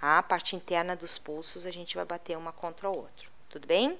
A 0.00 0.20
parte 0.20 0.56
interna 0.56 0.96
dos 0.96 1.16
pulsos 1.16 1.64
a 1.64 1.70
gente 1.70 1.94
vai 1.94 2.04
bater 2.04 2.36
uma 2.36 2.52
contra 2.52 2.88
a 2.88 2.90
outra. 2.90 3.28
Tudo 3.48 3.68
bem? 3.68 3.96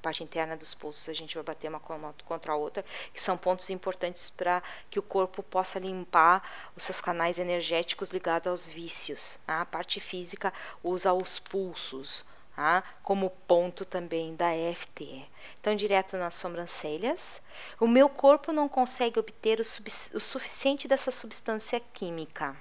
parte 0.00 0.22
interna 0.24 0.56
dos 0.56 0.74
pulsos, 0.74 1.08
a 1.08 1.12
gente 1.12 1.34
vai 1.34 1.44
bater 1.44 1.68
uma 1.68 1.80
contra 1.80 2.52
a 2.52 2.56
outra, 2.56 2.84
que 3.12 3.22
são 3.22 3.36
pontos 3.36 3.68
importantes 3.68 4.30
para 4.30 4.62
que 4.88 4.98
o 4.98 5.02
corpo 5.02 5.42
possa 5.42 5.78
limpar 5.78 6.42
os 6.74 6.84
seus 6.84 7.00
canais 7.00 7.38
energéticos 7.38 8.10
ligados 8.10 8.48
aos 8.48 8.68
vícios. 8.68 9.38
A 9.46 9.66
parte 9.66 10.00
física 10.00 10.54
usa 10.82 11.12
os 11.12 11.38
pulsos. 11.38 12.24
Tá? 12.54 12.84
como 13.02 13.30
ponto 13.48 13.86
também 13.86 14.36
da 14.36 14.54
EFT. 14.54 15.24
Então, 15.58 15.74
direto 15.74 16.18
nas 16.18 16.34
sobrancelhas. 16.34 17.40
O 17.80 17.86
meu 17.86 18.06
corpo 18.06 18.52
não 18.52 18.68
consegue 18.68 19.18
obter 19.18 19.58
o, 19.60 19.62
o 19.62 20.20
suficiente 20.20 20.86
dessa 20.86 21.10
substância 21.10 21.80
química. 21.92 22.54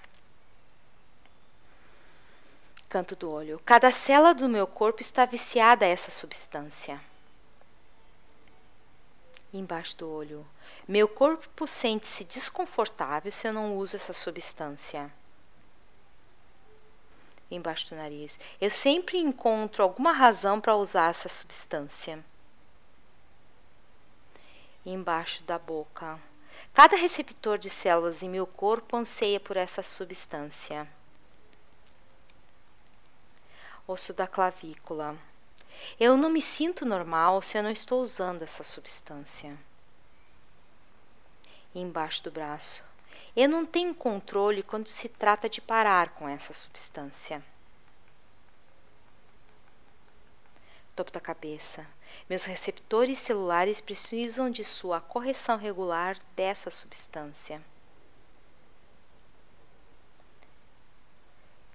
Canto 2.87 3.15
do 3.15 3.29
olho. 3.29 3.61
Cada 3.65 3.91
célula 3.91 4.33
do 4.33 4.47
meu 4.47 4.65
corpo 4.65 5.01
está 5.01 5.25
viciada 5.25 5.85
a 5.85 5.89
essa 5.89 6.09
substância 6.09 7.01
embaixo 9.53 9.97
do 9.97 10.09
olho. 10.09 10.45
Meu 10.87 11.07
corpo 11.07 11.67
sente-se 11.67 12.23
desconfortável 12.23 13.31
se 13.31 13.47
eu 13.47 13.53
não 13.53 13.75
uso 13.75 13.95
essa 13.95 14.13
substância. 14.13 15.11
Embaixo 17.51 17.89
do 17.89 17.95
nariz. 17.95 18.37
Eu 18.61 18.69
sempre 18.69 19.17
encontro 19.17 19.83
alguma 19.83 20.11
razão 20.11 20.61
para 20.61 20.75
usar 20.75 21.09
essa 21.09 21.27
substância. 21.27 22.23
Embaixo 24.85 25.43
da 25.43 25.57
boca. 25.57 26.19
Cada 26.73 26.95
receptor 26.95 27.57
de 27.57 27.69
células 27.69 28.21
em 28.21 28.29
meu 28.29 28.45
corpo 28.45 28.95
anseia 28.95 29.39
por 29.39 29.57
essa 29.57 29.81
substância. 29.81 30.87
Osso 33.87 34.13
da 34.13 34.27
clavícula. 34.27 35.17
Eu 35.99 36.17
não 36.17 36.29
me 36.29 36.41
sinto 36.41 36.85
normal 36.85 37.41
se 37.41 37.57
eu 37.57 37.63
não 37.63 37.71
estou 37.71 38.01
usando 38.01 38.43
essa 38.43 38.63
substância. 38.63 39.57
embaixo 41.73 42.23
do 42.23 42.31
braço. 42.31 42.88
Eu 43.35 43.47
não 43.47 43.65
tenho 43.65 43.93
controle 43.93 44.63
quando 44.63 44.87
se 44.87 45.07
trata 45.07 45.47
de 45.47 45.61
parar 45.61 46.09
com 46.09 46.27
essa 46.27 46.51
substância. 46.53 47.43
Topo 50.95 51.11
da 51.11 51.19
cabeça. 51.19 51.85
Meus 52.29 52.45
receptores 52.45 53.19
celulares 53.19 53.79
precisam 53.79 54.49
de 54.49 54.63
sua 54.63 54.99
correção 54.99 55.57
regular 55.57 56.17
dessa 56.35 56.71
substância. 56.71 57.61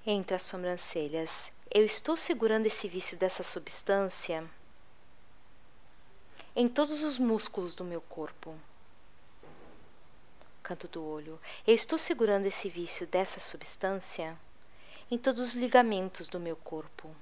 Entre 0.07 0.35
as 0.37 0.43
sobrancelhas, 0.43 1.51
eu 1.71 1.85
estou 1.85 2.17
segurando 2.17 2.67
esse 2.67 2.87
vício 2.89 3.17
dessa 3.17 3.43
substância 3.43 4.45
em 6.55 6.69
todos 6.69 7.03
os 7.03 7.19
músculos 7.19 7.75
do 7.75 7.83
meu 7.83 8.01
corpo. 8.01 8.55
Canto 10.65 10.89
do 10.89 11.05
olho. 11.05 11.39
Eu 11.67 11.75
estou 11.75 11.99
segurando 11.99 12.47
esse 12.47 12.71
vício 12.71 13.07
dessa 13.07 13.39
substância 13.39 14.35
em 15.11 15.19
todos 15.19 15.49
os 15.49 15.53
ligamentos 15.53 16.27
do 16.27 16.41
meu 16.41 16.57
corpo. 16.57 17.15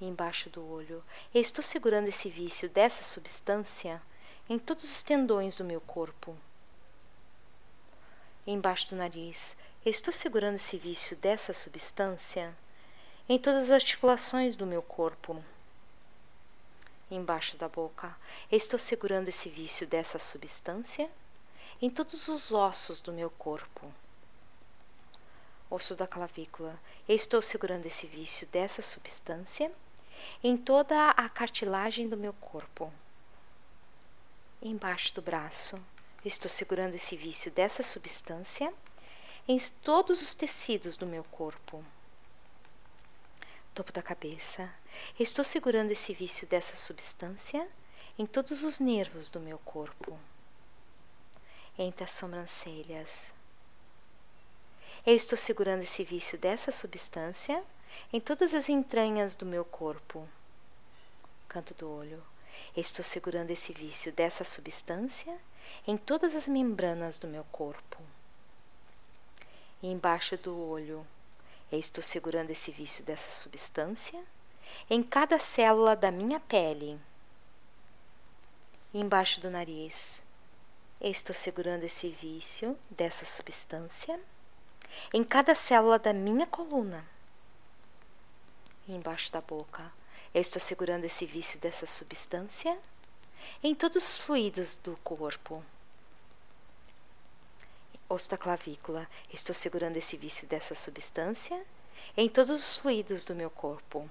Embaixo 0.00 0.50
do 0.50 0.68
olho. 0.68 1.00
Eu 1.32 1.40
estou 1.40 1.62
segurando 1.62 2.08
esse 2.08 2.28
vício 2.28 2.68
dessa 2.68 3.04
substância 3.04 4.02
em 4.50 4.58
todos 4.58 4.82
os 4.82 5.00
tendões 5.04 5.54
do 5.54 5.64
meu 5.64 5.80
corpo. 5.80 6.36
Embaixo 8.44 8.88
do 8.88 8.96
nariz. 8.96 9.56
Eu 9.84 9.92
estou 9.92 10.12
segurando 10.12 10.56
esse 10.56 10.76
vício 10.76 11.16
dessa 11.16 11.52
substância 11.52 12.52
em 13.28 13.38
todas 13.38 13.66
as 13.66 13.70
articulações 13.70 14.56
do 14.56 14.66
meu 14.66 14.82
corpo. 14.82 15.40
Embaixo 17.14 17.58
da 17.58 17.68
boca, 17.68 18.16
estou 18.50 18.78
segurando 18.78 19.28
esse 19.28 19.50
vício 19.50 19.86
dessa 19.86 20.18
substância 20.18 21.10
em 21.78 21.90
todos 21.90 22.26
os 22.26 22.52
ossos 22.52 23.02
do 23.02 23.12
meu 23.12 23.28
corpo. 23.28 23.92
Osso 25.68 25.94
da 25.94 26.06
clavícula, 26.06 26.74
estou 27.06 27.42
segurando 27.42 27.84
esse 27.84 28.06
vício 28.06 28.46
dessa 28.46 28.80
substância 28.80 29.70
em 30.42 30.56
toda 30.56 31.10
a 31.10 31.28
cartilagem 31.28 32.08
do 32.08 32.16
meu 32.16 32.32
corpo. 32.32 32.90
Embaixo 34.62 35.14
do 35.14 35.20
braço, 35.20 35.78
estou 36.24 36.48
segurando 36.48 36.94
esse 36.94 37.14
vício 37.14 37.52
dessa 37.52 37.82
substância 37.82 38.72
em 39.46 39.58
todos 39.82 40.22
os 40.22 40.32
tecidos 40.32 40.96
do 40.96 41.04
meu 41.04 41.24
corpo. 41.24 41.84
Topo 43.74 43.92
da 43.92 44.00
cabeça. 44.00 44.72
Estou 45.18 45.44
segurando 45.44 45.90
esse 45.90 46.12
vício 46.12 46.46
dessa 46.46 46.76
substância 46.76 47.68
em 48.18 48.26
todos 48.26 48.62
os 48.62 48.78
nervos 48.78 49.30
do 49.30 49.40
meu 49.40 49.58
corpo. 49.58 50.18
Entre 51.78 52.04
as 52.04 52.12
sobrancelhas. 52.12 53.08
Eu 55.06 55.16
estou 55.16 55.36
segurando 55.36 55.82
esse 55.82 56.04
vício 56.04 56.38
dessa 56.38 56.70
substância 56.70 57.62
em 58.12 58.20
todas 58.20 58.54
as 58.54 58.68
entranhas 58.68 59.34
do 59.34 59.46
meu 59.46 59.64
corpo. 59.64 60.28
Canto 61.48 61.74
do 61.74 61.90
olho. 61.90 62.22
Estou 62.76 63.04
segurando 63.04 63.50
esse 63.50 63.72
vício 63.72 64.12
dessa 64.12 64.44
substância 64.44 65.36
em 65.86 65.96
todas 65.96 66.34
as 66.34 66.46
membranas 66.46 67.18
do 67.18 67.26
meu 67.26 67.44
corpo 67.44 67.98
e 69.82 69.88
embaixo 69.88 70.36
do 70.36 70.56
olho. 70.56 71.06
Eu 71.70 71.78
estou 71.78 72.02
segurando 72.02 72.50
esse 72.50 72.70
vício 72.70 73.04
dessa 73.04 73.30
substância 73.30 74.22
em 74.88 75.02
cada 75.02 75.38
célula 75.38 75.96
da 75.96 76.10
minha 76.10 76.40
pele. 76.40 76.98
Embaixo 78.92 79.40
do 79.40 79.50
nariz. 79.50 80.22
Estou 81.00 81.34
segurando 81.34 81.84
esse 81.84 82.08
vício 82.10 82.78
dessa 82.90 83.24
substância 83.24 84.20
em 85.12 85.24
cada 85.24 85.54
célula 85.54 85.98
da 85.98 86.12
minha 86.12 86.46
coluna. 86.46 87.04
Embaixo 88.88 89.32
da 89.32 89.40
boca. 89.40 89.92
Eu 90.34 90.40
estou 90.40 90.60
segurando 90.60 91.04
esse 91.04 91.26
vício 91.26 91.58
dessa 91.58 91.86
substância 91.86 92.78
em 93.62 93.74
todos 93.74 94.02
os 94.02 94.20
fluidos 94.20 94.76
do 94.76 94.96
corpo 94.98 95.64
osso 98.12 98.28
da 98.28 98.36
clavícula. 98.36 99.08
Estou 99.32 99.54
segurando 99.54 99.96
esse 99.96 100.16
vício 100.16 100.46
dessa 100.46 100.74
substância 100.74 101.60
em 102.16 102.28
todos 102.28 102.60
os 102.60 102.76
fluidos 102.76 103.24
do 103.24 103.34
meu 103.34 103.50
corpo. 103.50 104.08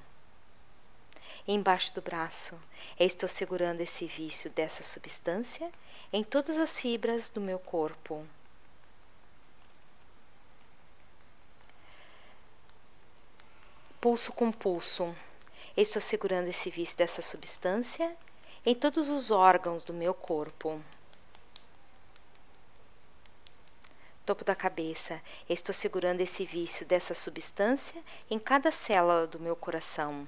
Embaixo 1.47 1.93
do 1.93 2.01
braço. 2.01 2.59
Eu 2.99 3.07
estou 3.07 3.27
segurando 3.27 3.81
esse 3.81 4.05
vício 4.05 4.49
dessa 4.51 4.83
substância 4.83 5.71
em 6.11 6.23
todas 6.23 6.57
as 6.57 6.77
fibras 6.77 7.29
do 7.29 7.41
meu 7.41 7.59
corpo. 7.59 8.25
Pulso 13.99 14.33
com 14.33 14.51
pulso. 14.51 15.15
Eu 15.77 15.83
estou 15.83 16.01
segurando 16.01 16.47
esse 16.47 16.69
vício 16.69 16.97
dessa 16.97 17.21
substância 17.21 18.15
em 18.65 18.75
todos 18.75 19.09
os 19.09 19.31
órgãos 19.31 19.83
do 19.83 19.93
meu 19.93 20.13
corpo. 20.13 20.81
Topo 24.25 24.43
da 24.43 24.55
cabeça. 24.55 25.21
Estou 25.49 25.73
segurando 25.73 26.21
esse 26.21 26.45
vício 26.45 26.85
dessa 26.85 27.13
substância 27.13 28.01
em 28.29 28.37
cada 28.37 28.71
célula 28.71 29.27
do 29.27 29.39
meu 29.39 29.55
coração. 29.55 30.27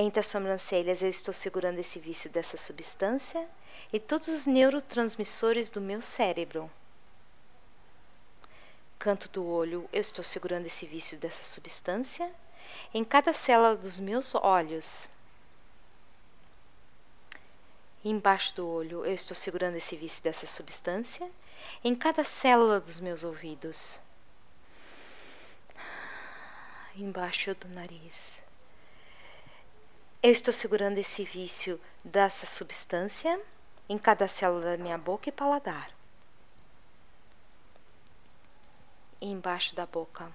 Entre 0.00 0.20
as 0.20 0.28
sobrancelhas, 0.28 1.02
eu 1.02 1.08
estou 1.08 1.34
segurando 1.34 1.80
esse 1.80 1.98
vício 1.98 2.30
dessa 2.30 2.56
substância 2.56 3.44
e 3.92 3.98
todos 3.98 4.28
os 4.28 4.46
neurotransmissores 4.46 5.70
do 5.70 5.80
meu 5.80 6.00
cérebro. 6.00 6.70
Canto 8.96 9.28
do 9.28 9.44
olho, 9.44 9.90
eu 9.92 10.00
estou 10.00 10.22
segurando 10.22 10.66
esse 10.66 10.86
vício 10.86 11.18
dessa 11.18 11.42
substância 11.42 12.32
em 12.94 13.02
cada 13.02 13.32
célula 13.32 13.74
dos 13.74 13.98
meus 13.98 14.36
olhos. 14.36 15.08
Embaixo 18.04 18.54
do 18.54 18.68
olho, 18.68 19.04
eu 19.04 19.12
estou 19.12 19.34
segurando 19.34 19.78
esse 19.78 19.96
vício 19.96 20.22
dessa 20.22 20.46
substância 20.46 21.28
em 21.82 21.96
cada 21.96 22.22
célula 22.22 22.78
dos 22.78 23.00
meus 23.00 23.24
ouvidos. 23.24 23.98
Embaixo 26.94 27.52
do 27.56 27.66
nariz. 27.70 28.46
Eu 30.20 30.32
estou 30.32 30.52
segurando 30.52 30.98
esse 30.98 31.22
vício 31.22 31.80
dessa 32.02 32.44
substância 32.44 33.40
em 33.88 33.96
cada 33.96 34.26
célula 34.26 34.72
da 34.72 34.76
minha 34.76 34.98
boca 34.98 35.28
e 35.28 35.32
paladar. 35.32 35.92
E 39.20 39.26
embaixo 39.26 39.76
da 39.76 39.86
boca. 39.86 40.28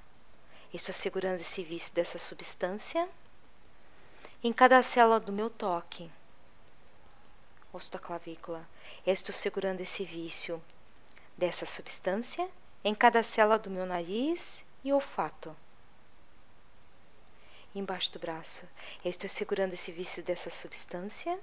Estou 0.74 0.94
segurando 0.94 1.42
esse 1.42 1.66
vício 1.66 1.94
dessa 1.94 2.18
substância 2.18 3.10
em 4.42 4.54
cada 4.54 4.82
célula 4.82 5.20
do 5.20 5.34
meu 5.34 5.50
toque. 5.50 6.10
Osso 7.74 7.92
da 7.92 8.00
clavícula. 8.00 8.66
Estou 9.06 9.36
segurando 9.36 9.82
esse 9.82 10.06
vício 10.06 10.64
dessa 11.38 11.66
substância 11.66 12.50
em 12.86 12.96
cada 12.96 13.22
célula 13.22 13.60
do 13.60 13.70
meu 13.70 13.86
nariz 13.86 14.64
e 14.82 14.94
olfato 14.94 15.54
embaixo 17.74 18.12
do 18.12 18.20
braço. 18.20 18.66
Eu 19.04 19.10
estou 19.10 19.30
segurando 19.30 19.74
esse 19.74 19.92
vício 19.92 20.24
dessa 20.24 20.50
substância 20.50 21.40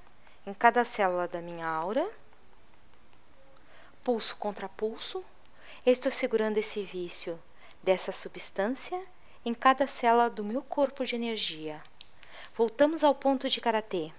em 0.46 0.54
cada 0.54 0.84
célula 0.84 1.28
da 1.28 1.40
minha 1.40 1.66
aura, 1.66 2.08
pulso 4.02 4.36
contra 4.36 4.68
pulso. 4.68 5.24
Eu 5.84 5.92
estou 5.92 6.10
segurando 6.10 6.58
esse 6.58 6.82
vício 6.82 7.40
dessa 7.82 8.12
substância 8.12 9.00
em 9.44 9.54
cada 9.54 9.86
célula 9.86 10.28
do 10.30 10.44
meu 10.44 10.62
corpo 10.62 11.04
de 11.04 11.14
energia. 11.14 11.82
Voltamos 12.54 13.02
ao 13.02 13.14
ponto 13.14 13.48
de 13.48 13.60
karatê. 13.60 14.12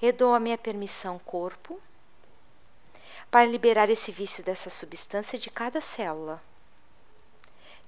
Eu 0.00 0.12
dou 0.12 0.34
a 0.34 0.40
minha 0.40 0.58
permissão 0.58 1.18
corpo 1.18 1.80
para 3.30 3.44
liberar 3.44 3.90
esse 3.90 4.10
vício 4.10 4.42
dessa 4.42 4.70
substância 4.70 5.38
de 5.38 5.50
cada 5.50 5.80
célula. 5.80 6.42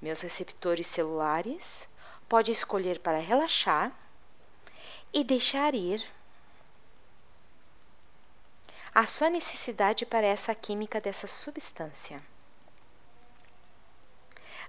Meus 0.01 0.21
receptores 0.21 0.87
celulares 0.87 1.89
pode 2.31 2.53
escolher 2.53 3.01
para 3.01 3.19
relaxar 3.19 3.91
e 5.13 5.25
deixar 5.25 5.75
ir 5.75 6.01
a 8.95 9.05
sua 9.05 9.29
necessidade 9.29 10.07
para 10.07 10.29
essa 10.29 10.55
química 10.55 11.01
dessa 11.01 11.27
substância. 11.27 12.23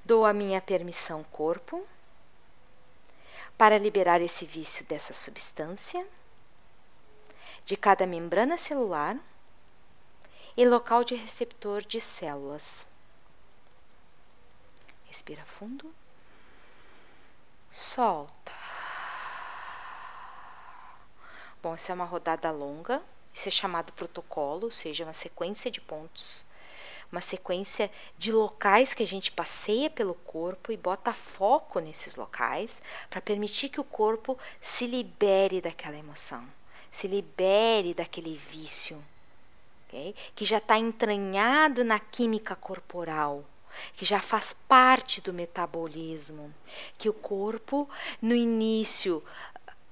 Dou 0.04 0.26
a 0.26 0.34
minha 0.34 0.60
permissão 0.60 1.24
corpo 1.26 1.88
para 3.56 3.78
liberar 3.78 4.22
esse 4.22 4.44
vício 4.44 4.84
dessa 4.86 5.14
substância 5.14 6.04
de 7.64 7.78
cada 7.78 8.08
membrana 8.08 8.58
celular 8.58 9.16
e 10.58 10.66
local 10.66 11.04
de 11.04 11.14
receptor 11.14 11.84
de 11.84 12.02
células. 12.02 12.88
Respira 15.06 15.46
fundo 15.46 15.94
solta. 17.72 18.52
Bom, 21.64 21.74
essa 21.74 21.92
é 21.92 21.96
uma 21.96 22.06
rodada 22.06 22.52
longa, 22.52 23.02
isso 23.34 23.48
é 23.48 23.52
chamado 23.52 23.94
protocolo, 23.94 24.66
ou 24.66 24.72
seja, 24.72 25.06
uma 25.06 25.14
sequência 25.14 25.72
de 25.72 25.80
pontos, 25.80 26.44
uma 27.12 27.22
sequência 27.22 27.90
de 28.18 28.32
locais 28.32 28.94
que 28.94 29.04
a 29.04 29.08
gente 29.08 29.32
passeia 29.32 29.90
pelo 29.90 30.16
corpo 30.16 30.72
e 30.72 30.78
bota 30.78 31.14
foco 31.14 31.80
nesses 31.80 32.16
locais 32.16 32.82
para 33.10 33.22
permitir 33.22 33.70
que 33.70 33.80
o 33.80 33.86
corpo 33.86 34.38
se 34.62 34.86
libere 34.86 35.62
daquela 35.62 35.98
emoção, 35.98 36.46
se 36.92 37.08
libere 37.08 37.94
daquele 37.94 38.36
vício, 38.36 39.02
okay? 39.88 40.16
que 40.36 40.44
já 40.44 40.58
está 40.58 40.78
entranhado 40.78 41.84
na 41.84 42.00
química 42.00 42.56
corporal 42.56 43.46
que 43.96 44.06
já 44.06 44.20
faz 44.20 44.54
parte 44.54 45.22
do 45.22 45.34
metabolismo, 45.34 46.54
que 46.98 47.10
o 47.10 47.14
corpo 47.14 47.90
no 48.22 48.36
início 48.36 49.24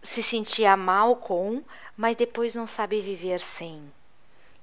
se 0.01 0.23
sentia 0.23 0.77
mal 0.77 1.15
com, 1.15 1.63
mas 1.95 2.15
depois 2.15 2.55
não 2.55 2.65
sabe 2.65 3.01
viver 3.01 3.41
sem. 3.41 3.91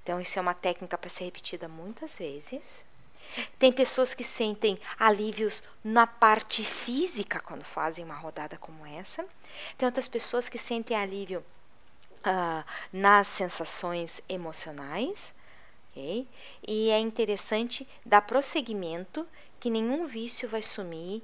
Então, 0.02 0.20
isso 0.20 0.38
é 0.38 0.42
uma 0.42 0.54
técnica 0.54 0.96
para 0.96 1.10
ser 1.10 1.24
repetida 1.24 1.68
muitas 1.68 2.18
vezes. 2.18 2.84
Tem 3.58 3.72
pessoas 3.72 4.14
que 4.14 4.22
sentem 4.22 4.78
alívios 4.98 5.62
na 5.82 6.06
parte 6.06 6.64
física 6.64 7.40
quando 7.40 7.64
fazem 7.64 8.04
uma 8.04 8.14
rodada 8.14 8.56
como 8.56 8.86
essa. 8.86 9.26
Tem 9.76 9.86
outras 9.86 10.08
pessoas 10.08 10.48
que 10.48 10.58
sentem 10.58 10.96
alívio 10.96 11.44
uh, 12.20 12.64
nas 12.92 13.26
sensações 13.26 14.20
emocionais. 14.28 15.34
Okay? 15.96 16.28
E 16.66 16.90
é 16.90 16.98
interessante 17.00 17.88
dar 18.04 18.20
prosseguimento 18.20 19.26
que 19.58 19.70
nenhum 19.70 20.06
vício 20.06 20.46
vai 20.46 20.60
sumir 20.60 21.22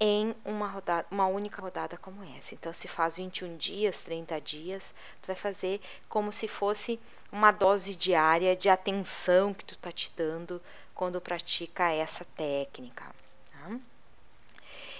em 0.00 0.34
uma, 0.44 0.66
rodada, 0.66 1.06
uma 1.08 1.28
única 1.28 1.62
rodada 1.62 1.96
como 1.96 2.24
essa. 2.36 2.52
Então, 2.52 2.72
se 2.72 2.88
faz 2.88 3.16
21 3.16 3.56
dias, 3.56 4.02
30 4.02 4.40
dias, 4.40 4.92
tu 5.22 5.28
vai 5.28 5.36
fazer 5.36 5.80
como 6.08 6.32
se 6.32 6.48
fosse 6.48 6.98
uma 7.30 7.52
dose 7.52 7.94
diária 7.94 8.56
de 8.56 8.68
atenção 8.68 9.54
que 9.54 9.64
tu 9.64 9.74
está 9.74 9.92
te 9.92 10.10
dando 10.16 10.60
quando 10.92 11.20
pratica 11.20 11.92
essa 11.92 12.24
técnica. 12.36 13.04
Tá? 13.52 13.78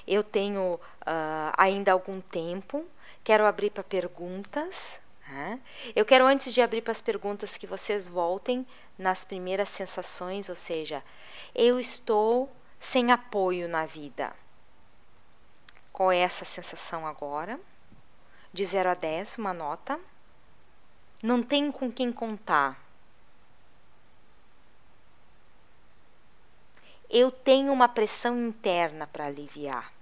Eu 0.07 0.23
tenho 0.23 0.75
uh, 0.75 1.53
ainda 1.57 1.91
algum 1.91 2.21
tempo, 2.21 2.87
quero 3.25 3.45
abrir 3.45 3.71
para 3.71 3.83
perguntas. 3.83 5.01
Eu 5.95 6.05
quero, 6.05 6.27
antes 6.27 6.53
de 6.53 6.61
abrir 6.61 6.83
para 6.83 6.93
as 6.93 7.03
perguntas, 7.03 7.57
que 7.57 7.67
vocês 7.67 8.09
voltem 8.09 8.67
nas 8.99 9.25
primeiras 9.25 9.69
sensações, 9.69 10.49
ou 10.49 10.57
seja, 10.57 11.03
eu 11.55 11.79
estou 11.79 12.51
sem 12.81 13.13
apoio 13.13 13.69
na 13.69 13.87
vida. 13.87 14.35
Qual 15.93 16.11
é 16.11 16.19
essa 16.19 16.45
sensação 16.45 17.07
agora? 17.07 17.61
De 18.53 18.65
0 18.65 18.91
a 18.91 18.95
10, 18.95 19.39
uma 19.39 19.53
nota. 19.53 19.99
Não 21.23 21.43
tenho 21.43 21.73
com 21.73 21.91
quem 21.93 22.13
contar. 22.13 22.81
Eu 27.09 27.31
tenho 27.31 27.73
uma 27.73 27.89
pressão 27.89 28.37
interna 28.39 29.07
para 29.07 29.27
aliviar. 29.27 29.93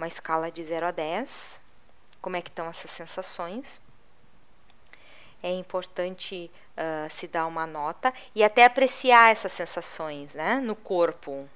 Uma 0.00 0.08
escala 0.08 0.50
de 0.50 0.64
0 0.64 0.86
a 0.86 0.90
10. 0.90 1.60
Como 2.22 2.34
é 2.34 2.40
que 2.40 2.48
estão 2.48 2.66
essas 2.68 2.90
sensações? 2.90 3.78
É 5.42 5.50
importante 5.50 6.50
uh, 6.72 7.10
se 7.10 7.28
dar 7.28 7.46
uma 7.46 7.66
nota 7.66 8.12
e 8.34 8.42
até 8.42 8.64
apreciar 8.64 9.30
essas 9.30 9.52
sensações 9.52 10.32
né, 10.32 10.56
no 10.56 10.74
corpo. 10.74 11.46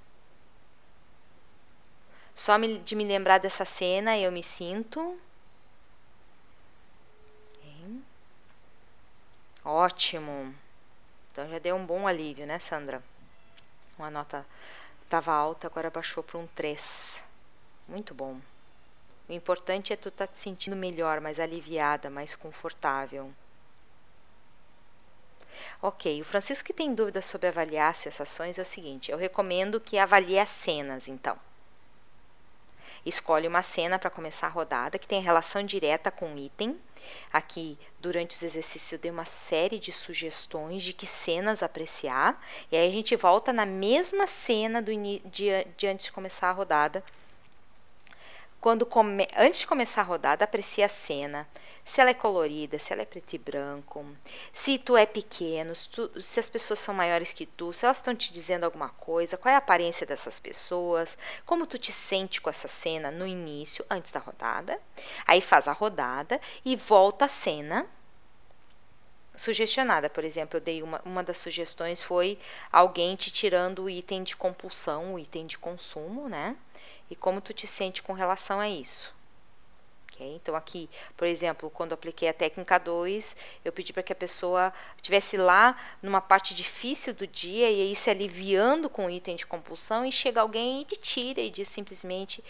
Só 2.35 2.59
me, 2.59 2.79
de 2.81 2.95
me 2.95 3.05
lembrar 3.05 3.39
dessa 3.39 3.65
cena, 3.65 4.19
eu 4.19 4.31
me 4.31 4.43
sinto. 4.43 5.19
Ótimo. 9.65 10.55
Então 11.33 11.49
já 11.49 11.59
deu 11.59 11.77
um 11.77 11.87
bom 11.87 12.07
alívio, 12.07 12.47
né, 12.47 12.59
Sandra? 12.59 13.03
Uma 13.99 14.11
nota 14.11 14.45
estava 15.03 15.33
alta, 15.33 15.67
agora 15.67 15.91
baixou 15.91 16.23
para 16.23 16.39
um 16.39 16.47
3. 16.49 17.23
Muito 17.87 18.15
bom. 18.15 18.41
O 19.29 19.33
importante 19.33 19.93
é 19.93 19.97
tu 19.97 20.09
estar 20.09 20.27
tá 20.27 20.33
te 20.33 20.39
sentindo 20.39 20.77
melhor, 20.77 21.21
mais 21.21 21.39
aliviada, 21.39 22.11
mais 22.11 22.35
confortável. 22.35 23.33
Ok, 25.81 26.21
o 26.21 26.25
Francisco 26.25 26.67
que 26.67 26.73
tem 26.73 26.95
dúvidas 26.95 27.27
sobre 27.27 27.49
avaliar 27.49 27.95
sensações 27.95 28.59
é 28.59 28.63
o 28.63 28.67
seguinte: 28.67 29.11
eu 29.11 29.19
recomendo 29.19 29.81
que 29.81 29.99
avalie 29.99 30.39
as 30.39 30.51
cenas, 30.51 31.09
então. 31.09 31.39
Escolhe 33.05 33.47
uma 33.47 33.63
cena 33.63 33.99
para 33.99 34.09
começar 34.09 34.47
a 34.47 34.51
rodada 34.51 34.99
que 34.99 35.07
tem 35.07 35.21
relação 35.21 35.63
direta 35.63 36.11
com 36.11 36.35
o 36.35 36.39
item. 36.39 36.79
Aqui, 37.31 37.79
durante 38.01 38.35
os 38.35 38.43
exercícios, 38.43 38.93
eu 38.93 38.99
dei 38.99 39.11
uma 39.11 39.27
série 39.27 39.79
de 39.79 39.93
sugestões 39.93 40.83
de 40.83 40.95
que 40.95 41.07
cenas 41.07 41.63
apreciar. 41.63 42.43
E 42.73 42.77
aí 42.77 42.89
a 42.89 42.91
gente 42.91 43.15
volta 43.15 43.53
na 43.53 43.67
mesma 43.67 44.27
cena 44.27 44.81
do 44.81 44.91
de, 44.95 45.21
de 45.77 45.87
antes 45.87 46.07
de 46.07 46.13
começar 46.13 46.49
a 46.49 46.53
rodada 46.53 47.05
quando 48.65 48.87
come... 48.87 49.29
antes 49.37 49.61
de 49.61 49.67
começar 49.67 50.01
a 50.01 50.05
rodada, 50.05 50.43
aprecie 50.43 50.83
a 50.83 50.89
cena. 50.89 51.47
Se 51.85 52.01
ela 52.01 52.09
é 52.09 52.15
colorida, 52.15 52.79
se 52.79 52.95
ela 52.95 53.03
é 53.03 53.05
preto 53.05 53.35
e 53.35 53.39
branco, 53.39 54.03
se 54.55 54.79
tu 54.79 54.97
é 54.97 55.05
pequeno, 55.05 55.75
se, 55.75 55.87
tu... 55.91 56.23
se 56.23 56.41
as 56.41 56.49
pessoas 56.49 56.79
são 56.79 56.95
maiores 56.95 57.31
que 57.31 57.45
tu, 57.45 57.75
se 57.75 57.85
elas 57.85 57.99
estão 57.99 58.15
te 58.15 58.33
dizendo 58.33 58.65
alguma 58.65 58.89
coisa, 58.89 59.37
qual 59.37 59.53
é 59.53 59.55
a 59.55 59.59
aparência 59.59 60.07
dessas 60.07 60.41
pessoas, 60.41 61.19
como 61.45 61.67
tu 61.67 61.77
te 61.77 61.93
sente 61.93 62.41
com 62.41 62.49
essa 62.49 62.67
cena 62.67 63.11
no 63.11 63.27
início, 63.27 63.85
antes 63.91 64.11
da 64.11 64.19
rodada. 64.19 64.81
Aí 65.27 65.43
faz 65.43 65.69
a 65.69 65.73
rodada 65.73 66.41
e 66.65 66.75
volta 66.75 67.27
a 67.27 67.29
cena 67.29 67.87
sugestionada. 69.37 70.09
Por 70.09 70.25
exemplo, 70.25 70.57
eu 70.57 70.63
dei 70.63 70.83
uma, 70.83 71.03
uma 71.05 71.23
das 71.23 71.37
sugestões 71.37 72.03
foi 72.03 72.39
alguém 72.73 73.15
te 73.15 73.31
tirando 73.31 73.83
o 73.83 73.91
item 73.91 74.23
de 74.23 74.35
compulsão, 74.35 75.13
o 75.13 75.19
item 75.19 75.47
de 75.47 75.59
consumo, 75.59 76.31
né? 76.31 76.57
E 77.11 77.17
como 77.17 77.41
tu 77.41 77.53
te 77.53 77.67
sente 77.67 78.03
com 78.03 78.13
relação 78.13 78.61
a 78.61 78.69
isso. 78.69 79.15
Okay? 80.15 80.37
Então, 80.37 80.55
aqui, 80.55 80.89
por 81.17 81.27
exemplo, 81.27 81.69
quando 81.71 81.93
apliquei 81.93 82.29
a 82.29 82.33
técnica 82.33 82.79
2, 82.79 83.37
eu 83.65 83.73
pedi 83.73 83.93
para 83.93 84.03
que 84.03 84.13
a 84.13 84.17
pessoa 84.17 84.73
estivesse 84.97 85.37
lá 85.37 85.77
numa 86.01 86.21
parte 86.21 86.55
difícil 86.55 87.13
do 87.13 87.27
dia 87.27 87.71
e 87.71 87.83
aí 87.83 87.97
se 87.97 88.11
aliviando 88.11 88.89
com 88.89 89.07
o 89.07 89.11
item 89.11 89.35
de 89.35 89.47
compulsão 89.47 90.07
e 90.07 90.13
chega 90.13 90.41
alguém 90.41 90.83
e 90.83 90.85
te 90.85 90.97
tira 90.97 91.41
e 91.41 91.51
diz 91.51 91.69
simplesmente: 91.69 92.45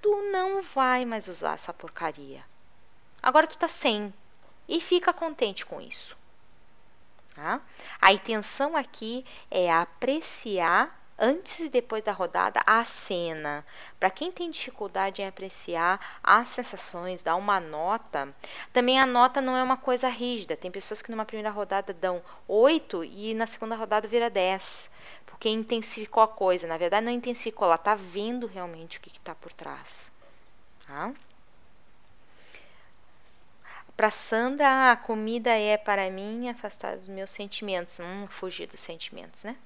Tu 0.00 0.30
não 0.30 0.62
vai 0.62 1.04
mais 1.04 1.26
usar 1.26 1.54
essa 1.54 1.72
porcaria. 1.72 2.44
Agora 3.20 3.46
tu 3.46 3.58
tá 3.58 3.68
sem. 3.68 4.14
E 4.68 4.80
fica 4.80 5.12
contente 5.12 5.66
com 5.66 5.80
isso. 5.80 6.16
Tá? 7.34 7.60
A 8.00 8.12
intenção 8.12 8.76
aqui 8.76 9.26
é 9.50 9.70
apreciar 9.70 11.03
antes 11.18 11.60
e 11.60 11.68
depois 11.68 12.02
da 12.02 12.12
rodada 12.12 12.60
a 12.66 12.84
cena. 12.84 13.64
Para 13.98 14.10
quem 14.10 14.30
tem 14.30 14.50
dificuldade 14.50 15.22
em 15.22 15.26
apreciar 15.26 16.18
as 16.22 16.48
sensações, 16.48 17.22
dar 17.22 17.36
uma 17.36 17.60
nota, 17.60 18.34
também 18.72 18.98
a 18.98 19.06
nota 19.06 19.40
não 19.40 19.56
é 19.56 19.62
uma 19.62 19.76
coisa 19.76 20.08
rígida. 20.08 20.56
Tem 20.56 20.70
pessoas 20.70 21.02
que 21.02 21.10
numa 21.10 21.24
primeira 21.24 21.50
rodada 21.50 21.92
dão 21.92 22.22
8 22.48 23.04
e 23.04 23.34
na 23.34 23.46
segunda 23.46 23.76
rodada 23.76 24.08
vira 24.08 24.28
10, 24.30 24.90
porque 25.26 25.48
intensificou 25.48 26.22
a 26.22 26.28
coisa. 26.28 26.66
Na 26.66 26.76
verdade, 26.76 27.06
não 27.06 27.12
intensificou, 27.12 27.66
ela 27.66 27.76
está 27.76 27.94
vendo 27.94 28.46
realmente 28.46 28.98
o 28.98 29.00
que 29.00 29.10
está 29.10 29.34
por 29.34 29.52
trás. 29.52 30.12
Tá? 30.86 31.12
Para 33.96 34.10
Sandra, 34.10 34.90
a 34.90 34.96
comida 34.96 35.50
é 35.50 35.76
para 35.76 36.10
mim 36.10 36.48
afastar 36.48 36.96
dos 36.96 37.06
meus 37.06 37.30
sentimentos, 37.30 38.00
hum, 38.00 38.26
fugir 38.26 38.66
dos 38.66 38.80
sentimentos, 38.80 39.44
né? 39.44 39.56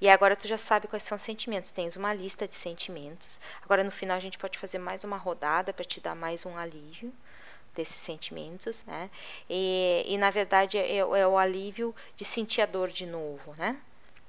E 0.00 0.08
agora 0.08 0.36
tu 0.36 0.46
já 0.46 0.56
sabe 0.56 0.86
quais 0.86 1.02
são 1.02 1.16
os 1.16 1.22
sentimentos, 1.22 1.72
tens 1.72 1.96
uma 1.96 2.14
lista 2.14 2.46
de 2.46 2.54
sentimentos. 2.54 3.40
Agora 3.62 3.82
no 3.82 3.90
final 3.90 4.16
a 4.16 4.20
gente 4.20 4.38
pode 4.38 4.56
fazer 4.56 4.78
mais 4.78 5.02
uma 5.02 5.16
rodada 5.16 5.72
para 5.72 5.84
te 5.84 6.00
dar 6.00 6.14
mais 6.14 6.46
um 6.46 6.56
alívio 6.56 7.12
desses 7.74 7.96
sentimentos, 7.96 8.84
né? 8.86 9.10
E, 9.50 10.04
e 10.06 10.16
na 10.16 10.30
verdade 10.30 10.78
é, 10.78 10.98
é, 10.98 11.26
o 11.26 11.36
alívio 11.36 11.94
de 12.16 12.24
sentir 12.24 12.60
a 12.60 12.66
dor 12.66 12.88
de 12.88 13.04
novo, 13.04 13.52
né? 13.56 13.76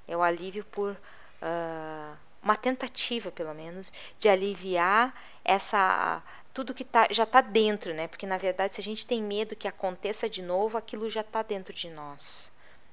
É 0.08 0.18
o 0.18 0.24
alívio 0.24 0.66
por 0.66 0.94
uh, 0.94 2.18
uma 2.42 2.58
tentativa, 2.58 3.32
pelo 3.32 3.54
menos, 3.54 3.92
de 4.20 4.28
aliviar 4.28 5.14
essa 5.46 6.22
tudo 6.54 6.74
que 6.74 6.84
tá, 6.84 7.08
já 7.10 7.24
está 7.24 7.42
dentro, 7.42 7.94
né? 7.94 8.08
Porque 8.08 8.26
na 8.26 8.38
verdade, 8.38 8.76
se 8.76 8.82
a 8.82 8.84
gente 8.84 9.06
tem 9.06 9.22
medo 9.22 9.56
que 9.56 9.68
aconteça 9.68 10.30
de 10.30 10.42
novo, 10.42 10.78
aquilo 10.78 11.10
já 11.10 11.22
está 11.22 11.42
dentro 11.42 11.74
de 11.74 11.90
nós. 11.90 12.52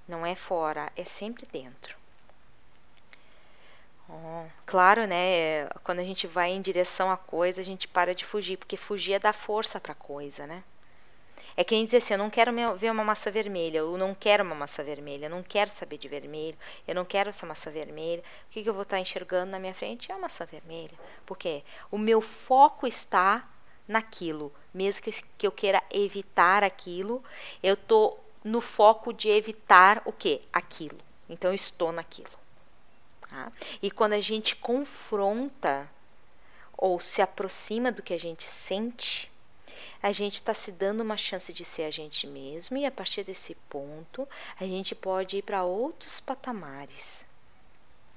Não 0.08 0.24
é 0.24 0.34
fora, 0.34 0.90
é 0.96 1.04
sempre 1.04 1.46
dentro. 1.52 1.96
Oh, 4.08 4.44
claro, 4.66 5.06
né? 5.06 5.66
Quando 5.84 6.00
a 6.00 6.04
gente 6.04 6.26
vai 6.26 6.50
em 6.50 6.60
direção 6.60 7.10
à 7.10 7.16
coisa, 7.16 7.60
a 7.60 7.64
gente 7.64 7.86
para 7.86 8.14
de 8.14 8.24
fugir, 8.24 8.56
porque 8.56 8.76
fugir 8.76 9.12
é 9.12 9.18
dar 9.18 9.32
força 9.32 9.78
para 9.78 9.92
a 9.92 9.94
coisa, 9.94 10.46
né? 10.46 10.64
É 11.60 11.64
que 11.64 11.74
a 11.74 11.78
gente 11.78 11.90
diz 11.90 12.02
assim, 12.02 12.14
eu 12.14 12.18
não 12.18 12.30
quero 12.30 12.50
ver 12.78 12.90
uma 12.90 13.04
massa 13.04 13.30
vermelha, 13.30 13.80
eu 13.80 13.98
não 13.98 14.14
quero 14.14 14.42
uma 14.42 14.54
massa 14.54 14.82
vermelha, 14.82 15.26
eu 15.26 15.30
não 15.30 15.42
quero 15.42 15.70
saber 15.70 15.98
de 15.98 16.08
vermelho, 16.08 16.56
eu 16.88 16.94
não 16.94 17.04
quero 17.04 17.28
essa 17.28 17.44
massa 17.44 17.70
vermelha. 17.70 18.22
O 18.48 18.50
que, 18.50 18.62
que 18.62 18.68
eu 18.70 18.72
vou 18.72 18.84
estar 18.84 18.98
enxergando 18.98 19.50
na 19.50 19.58
minha 19.58 19.74
frente? 19.74 20.10
É 20.10 20.14
a 20.14 20.18
massa 20.18 20.46
vermelha. 20.46 20.98
Porque 21.26 21.62
o 21.90 21.98
meu 21.98 22.22
foco 22.22 22.86
está 22.86 23.46
naquilo. 23.86 24.50
Mesmo 24.72 25.02
que, 25.02 25.12
que 25.36 25.46
eu 25.46 25.52
queira 25.52 25.82
evitar 25.90 26.64
aquilo, 26.64 27.22
eu 27.62 27.74
estou 27.74 28.18
no 28.42 28.62
foco 28.62 29.12
de 29.12 29.28
evitar 29.28 30.00
o 30.06 30.14
que? 30.14 30.40
Aquilo. 30.50 30.98
Então, 31.28 31.50
eu 31.50 31.54
estou 31.54 31.92
naquilo. 31.92 32.30
Tá? 33.28 33.52
E 33.82 33.90
quando 33.90 34.14
a 34.14 34.20
gente 34.22 34.56
confronta 34.56 35.86
ou 36.74 36.98
se 36.98 37.20
aproxima 37.20 37.92
do 37.92 38.02
que 38.02 38.14
a 38.14 38.18
gente 38.18 38.44
sente, 38.44 39.30
a 40.02 40.12
gente 40.12 40.34
está 40.34 40.54
se 40.54 40.72
dando 40.72 41.02
uma 41.02 41.16
chance 41.16 41.52
de 41.52 41.64
ser 41.64 41.84
a 41.84 41.90
gente 41.90 42.26
mesmo, 42.26 42.76
e 42.76 42.86
a 42.86 42.90
partir 42.90 43.22
desse 43.22 43.54
ponto, 43.68 44.28
a 44.58 44.64
gente 44.64 44.94
pode 44.94 45.36
ir 45.36 45.42
para 45.42 45.64
outros 45.64 46.20
patamares. 46.20 47.26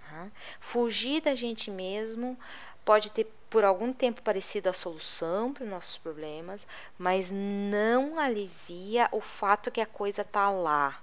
Tá? 0.02 0.28
Fugir 0.60 1.22
da 1.22 1.36
gente 1.36 1.70
mesmo 1.70 2.38
pode 2.86 3.12
ter 3.12 3.26
por 3.50 3.64
algum 3.64 3.94
tempo 3.94 4.22
parecido 4.22 4.70
a 4.70 4.74
solução 4.74 5.54
para 5.54 5.64
os 5.64 5.70
nossos 5.70 5.98
problemas, 5.98 6.66
mas 6.98 7.30
não 7.32 8.18
alivia 8.20 9.08
o 9.12 9.22
fato 9.22 9.72
que 9.72 9.82
a 9.82 9.86
coisa 9.86 10.22
está 10.22 10.50
lá. 10.50 11.02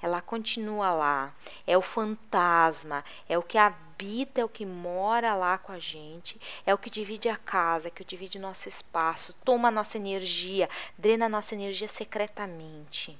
Ela 0.00 0.20
continua 0.20 0.92
lá. 0.92 1.34
É 1.66 1.76
o 1.76 1.82
fantasma, 1.82 3.04
é 3.28 3.36
o 3.38 3.42
que 3.42 3.58
habita, 3.58 4.40
é 4.40 4.44
o 4.44 4.48
que 4.48 4.66
mora 4.66 5.34
lá 5.34 5.58
com 5.58 5.72
a 5.72 5.78
gente, 5.78 6.40
é 6.66 6.74
o 6.74 6.78
que 6.78 6.90
divide 6.90 7.28
a 7.28 7.36
casa, 7.36 7.90
que 7.90 8.04
divide 8.04 8.38
nosso 8.38 8.68
espaço, 8.68 9.34
toma 9.44 9.70
nossa 9.70 9.96
energia, 9.96 10.68
drena 10.98 11.28
nossa 11.28 11.54
energia 11.54 11.88
secretamente. 11.88 13.18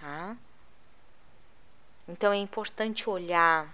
Tá? 0.00 0.36
Então 2.08 2.32
é 2.32 2.36
importante 2.36 3.08
olhar 3.08 3.68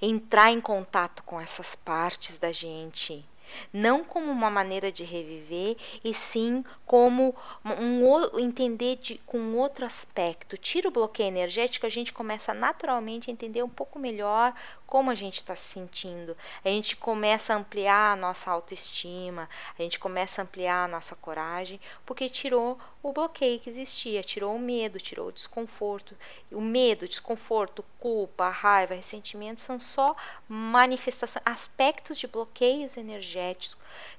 entrar 0.00 0.50
em 0.50 0.60
contato 0.60 1.22
com 1.22 1.40
essas 1.40 1.74
partes 1.74 2.38
da 2.38 2.52
gente, 2.52 3.24
não 3.72 4.04
como 4.04 4.30
uma 4.30 4.50
maneira 4.50 4.92
de 4.92 5.04
reviver, 5.04 5.76
e 6.04 6.12
sim 6.12 6.64
como 6.86 7.34
um, 7.64 8.38
entender 8.38 8.96
de, 8.96 9.18
com 9.26 9.54
outro 9.54 9.84
aspecto. 9.84 10.56
Tira 10.56 10.88
o 10.88 10.92
bloqueio 10.92 11.28
energético, 11.28 11.86
a 11.86 11.90
gente 11.90 12.12
começa 12.12 12.52
naturalmente 12.52 13.30
a 13.30 13.32
entender 13.32 13.62
um 13.62 13.68
pouco 13.68 13.98
melhor 13.98 14.54
como 14.86 15.10
a 15.10 15.14
gente 15.14 15.36
está 15.36 15.54
se 15.54 15.72
sentindo. 15.72 16.36
A 16.64 16.68
gente 16.68 16.96
começa 16.96 17.54
a 17.54 17.56
ampliar 17.56 18.12
a 18.12 18.16
nossa 18.16 18.50
autoestima, 18.50 19.48
a 19.78 19.82
gente 19.82 19.98
começa 19.98 20.40
a 20.40 20.44
ampliar 20.44 20.84
a 20.84 20.88
nossa 20.88 21.14
coragem, 21.14 21.80
porque 22.04 22.28
tirou 22.28 22.76
o 23.02 23.12
bloqueio 23.12 23.60
que 23.60 23.70
existia, 23.70 24.22
tirou 24.22 24.54
o 24.54 24.58
medo, 24.58 24.98
tirou 24.98 25.28
o 25.28 25.32
desconforto. 25.32 26.16
O 26.50 26.60
medo, 26.60 27.08
desconforto, 27.08 27.84
culpa, 27.98 28.48
raiva, 28.48 28.94
ressentimento 28.94 29.60
são 29.60 29.78
só 29.78 30.14
manifestações, 30.48 31.42
aspectos 31.46 32.18
de 32.18 32.26
bloqueios 32.26 32.96
energéticos 32.96 33.39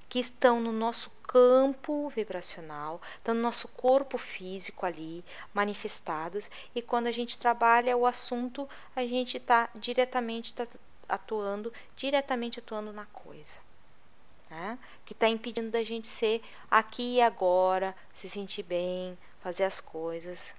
que 0.09 0.19
estão 0.19 0.59
no 0.59 0.71
nosso 0.71 1.09
campo 1.23 2.09
vibracional, 2.09 3.01
estão 3.17 3.33
no 3.33 3.41
nosso 3.41 3.67
corpo 3.69 4.17
físico 4.17 4.85
ali, 4.85 5.23
manifestados, 5.53 6.49
e 6.75 6.81
quando 6.81 7.07
a 7.07 7.11
gente 7.11 7.39
trabalha 7.39 7.95
o 7.95 8.05
assunto, 8.05 8.67
a 8.95 9.05
gente 9.05 9.37
está 9.37 9.69
diretamente 9.73 10.53
tá 10.53 10.67
atuando, 11.07 11.73
diretamente 11.95 12.59
atuando 12.59 12.91
na 12.91 13.05
coisa. 13.05 13.57
Né? 14.49 14.77
Que 15.05 15.13
está 15.13 15.29
impedindo 15.29 15.71
da 15.71 15.83
gente 15.83 16.07
ser 16.07 16.41
aqui 16.69 17.15
e 17.15 17.21
agora, 17.21 17.95
se 18.15 18.29
sentir 18.29 18.63
bem, 18.63 19.17
fazer 19.41 19.63
as 19.63 19.79
coisas 19.79 20.53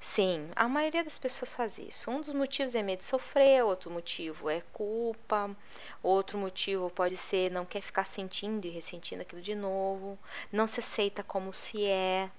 Sim, 0.00 0.50
a 0.56 0.68
maioria 0.68 1.04
das 1.04 1.18
pessoas 1.18 1.54
faz 1.54 1.78
isso. 1.78 2.10
Um 2.10 2.20
dos 2.20 2.32
motivos 2.34 2.74
é 2.74 2.82
medo 2.82 2.98
de 3.00 3.04
sofrer, 3.04 3.64
outro 3.64 3.90
motivo 3.90 4.48
é 4.50 4.60
culpa, 4.72 5.54
outro 6.02 6.36
motivo 6.38 6.90
pode 6.90 7.16
ser 7.16 7.50
não 7.50 7.64
quer 7.64 7.80
ficar 7.82 8.04
sentindo 8.04 8.66
e 8.66 8.70
ressentindo 8.70 9.22
aquilo 9.22 9.40
de 9.42 9.54
novo, 9.54 10.18
não 10.52 10.66
se 10.66 10.80
aceita 10.80 11.22
como 11.22 11.52
se 11.54 11.84
é. 11.86 12.30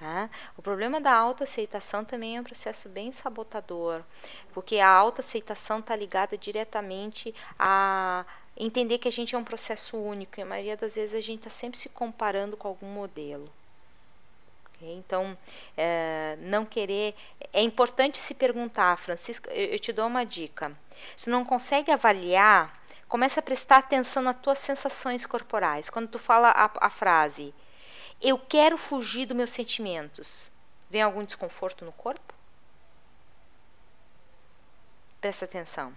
Né? 0.00 0.30
O 0.56 0.62
problema 0.62 1.00
da 1.00 1.12
autoaceitação 1.14 2.04
também 2.04 2.36
é 2.36 2.40
um 2.40 2.44
processo 2.44 2.88
bem 2.88 3.12
sabotador, 3.12 4.02
porque 4.52 4.78
a 4.78 4.88
autoaceitação 4.88 5.80
está 5.80 5.94
ligada 5.96 6.38
diretamente 6.38 7.34
a 7.58 8.24
entender 8.56 8.98
que 8.98 9.08
a 9.08 9.12
gente 9.12 9.34
é 9.34 9.38
um 9.38 9.44
processo 9.44 9.96
único 9.96 10.38
e 10.40 10.42
a 10.42 10.46
maioria 10.46 10.76
das 10.76 10.94
vezes 10.94 11.14
a 11.14 11.20
gente 11.20 11.40
está 11.40 11.50
sempre 11.50 11.78
se 11.78 11.88
comparando 11.88 12.56
com 12.56 12.68
algum 12.68 12.86
modelo. 12.86 13.52
Então, 14.80 15.36
é, 15.76 16.36
não 16.40 16.64
querer. 16.64 17.14
É 17.52 17.60
importante 17.60 18.18
se 18.18 18.34
perguntar, 18.34 18.96
Francisco, 18.96 19.48
eu, 19.50 19.72
eu 19.72 19.78
te 19.78 19.92
dou 19.92 20.06
uma 20.06 20.24
dica. 20.24 20.72
Se 21.16 21.28
não 21.28 21.44
consegue 21.44 21.90
avaliar, 21.90 22.80
começa 23.08 23.40
a 23.40 23.42
prestar 23.42 23.78
atenção 23.78 24.22
nas 24.22 24.36
tuas 24.36 24.58
sensações 24.58 25.26
corporais. 25.26 25.90
Quando 25.90 26.08
tu 26.08 26.18
fala 26.18 26.50
a, 26.50 26.70
a 26.86 26.90
frase, 26.90 27.54
eu 28.20 28.38
quero 28.38 28.76
fugir 28.76 29.26
dos 29.26 29.36
meus 29.36 29.50
sentimentos, 29.50 30.50
vem 30.90 31.02
algum 31.02 31.24
desconforto 31.24 31.84
no 31.84 31.92
corpo? 31.92 32.34
Presta 35.20 35.44
atenção. 35.44 35.92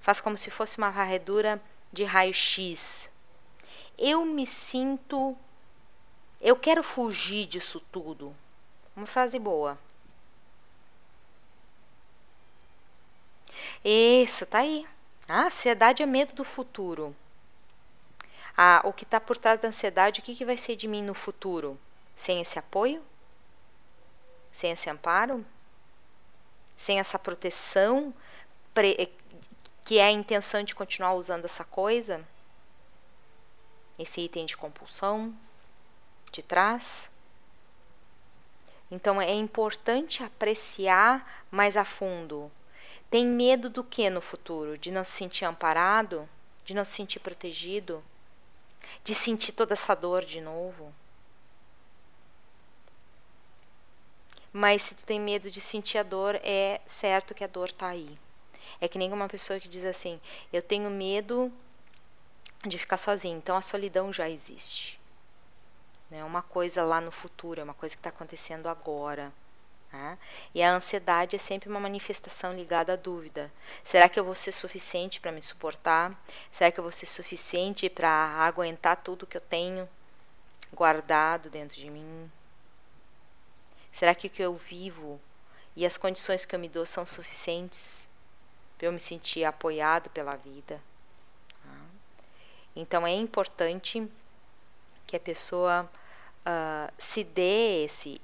Faz 0.00 0.20
como 0.20 0.38
se 0.38 0.50
fosse 0.50 0.78
uma 0.78 0.90
varredura 0.90 1.60
de 1.92 2.04
raio-x. 2.04 3.10
Eu 3.98 4.24
me 4.24 4.46
sinto. 4.46 5.36
Eu 6.40 6.56
quero 6.56 6.82
fugir 6.82 7.46
disso 7.46 7.80
tudo. 7.92 8.34
Uma 8.96 9.06
frase 9.06 9.38
boa. 9.38 9.78
Isso, 13.84 14.46
tá 14.46 14.58
aí. 14.58 14.86
A 15.26 15.46
ansiedade 15.46 16.02
é 16.02 16.06
medo 16.06 16.34
do 16.34 16.44
futuro. 16.44 17.14
Ah, 18.56 18.80
o 18.84 18.92
que 18.92 19.04
está 19.04 19.20
por 19.20 19.36
trás 19.36 19.60
da 19.60 19.68
ansiedade, 19.68 20.20
o 20.20 20.22
que, 20.22 20.34
que 20.34 20.44
vai 20.44 20.56
ser 20.56 20.76
de 20.76 20.88
mim 20.88 21.02
no 21.02 21.14
futuro? 21.14 21.78
Sem 22.16 22.40
esse 22.40 22.58
apoio? 22.58 23.02
Sem 24.52 24.72
esse 24.72 24.90
amparo? 24.90 25.44
Sem 26.76 26.98
essa 26.98 27.18
proteção 27.18 28.14
que 29.84 29.98
é 29.98 30.04
a 30.04 30.10
intenção 30.10 30.62
de 30.62 30.74
continuar 30.74 31.14
usando 31.14 31.44
essa 31.44 31.64
coisa? 31.64 32.24
Esse 33.98 34.20
item 34.20 34.46
de 34.46 34.56
compulsão 34.56 35.34
de 36.30 36.42
trás? 36.42 37.10
Então 38.90 39.20
é 39.20 39.32
importante 39.34 40.22
apreciar 40.22 41.44
mais 41.50 41.76
a 41.76 41.84
fundo 41.84 42.50
tem 43.10 43.24
medo 43.24 43.70
do 43.70 43.82
que 43.82 44.10
no 44.10 44.20
futuro? 44.20 44.76
De 44.76 44.90
não 44.90 45.02
se 45.02 45.12
sentir 45.12 45.44
amparado? 45.46 46.28
De 46.64 46.74
não 46.74 46.84
se 46.84 46.92
sentir 46.92 47.20
protegido? 47.20 48.04
De 49.02 49.14
sentir 49.14 49.52
toda 49.52 49.72
essa 49.72 49.94
dor 49.94 50.24
de 50.24 50.40
novo? 50.40 50.94
Mas 54.52 54.82
se 54.82 54.94
tu 54.94 55.04
tem 55.06 55.18
medo 55.18 55.50
de 55.50 55.60
sentir 55.60 55.98
a 55.98 56.02
dor, 56.02 56.38
é 56.42 56.80
certo 56.86 57.34
que 57.34 57.44
a 57.44 57.46
dor 57.46 57.72
tá 57.72 57.88
aí. 57.88 58.18
É 58.80 58.86
que 58.86 58.98
nem 58.98 59.12
uma 59.12 59.28
pessoa 59.28 59.58
que 59.58 59.68
diz 59.68 59.84
assim: 59.84 60.20
Eu 60.52 60.62
tenho 60.62 60.90
medo 60.90 61.50
de 62.66 62.78
ficar 62.78 62.98
sozinha, 62.98 63.36
então 63.36 63.56
a 63.56 63.62
solidão 63.62 64.12
já 64.12 64.28
existe. 64.28 64.98
Não 66.10 66.18
é 66.18 66.24
uma 66.24 66.42
coisa 66.42 66.82
lá 66.82 67.00
no 67.00 67.12
futuro, 67.12 67.60
é 67.60 67.64
uma 67.64 67.74
coisa 67.74 67.94
que 67.94 68.00
está 68.00 68.10
acontecendo 68.10 68.68
agora. 68.68 69.32
Né? 69.92 70.18
E 70.54 70.62
a 70.62 70.72
ansiedade 70.72 71.36
é 71.36 71.38
sempre 71.38 71.68
uma 71.68 71.80
manifestação 71.80 72.54
ligada 72.54 72.94
à 72.94 72.96
dúvida. 72.96 73.50
Será 73.84 74.08
que 74.08 74.18
eu 74.18 74.24
vou 74.24 74.34
ser 74.34 74.52
suficiente 74.52 75.20
para 75.20 75.32
me 75.32 75.42
suportar? 75.42 76.18
Será 76.52 76.70
que 76.70 76.78
eu 76.78 76.82
vou 76.82 76.92
ser 76.92 77.06
suficiente 77.06 77.88
para 77.88 78.10
aguentar 78.10 78.96
tudo 78.96 79.26
que 79.26 79.36
eu 79.36 79.40
tenho 79.40 79.88
guardado 80.72 81.48
dentro 81.48 81.76
de 81.76 81.90
mim? 81.90 82.30
Será 83.92 84.14
que 84.14 84.26
o 84.26 84.30
que 84.30 84.42
eu 84.42 84.54
vivo 84.54 85.20
e 85.74 85.86
as 85.86 85.96
condições 85.96 86.44
que 86.44 86.54
eu 86.54 86.58
me 86.58 86.68
dou 86.68 86.86
são 86.86 87.04
suficientes 87.06 88.08
para 88.76 88.86
eu 88.86 88.92
me 88.92 89.00
sentir 89.00 89.44
apoiado 89.44 90.10
pela 90.10 90.36
vida? 90.36 90.80
Então 92.78 93.04
é 93.04 93.12
importante 93.12 94.08
que 95.04 95.16
a 95.16 95.20
pessoa 95.20 95.90
uh, 96.46 96.92
se 96.96 97.24
dê 97.24 97.84
esse, 97.86 98.20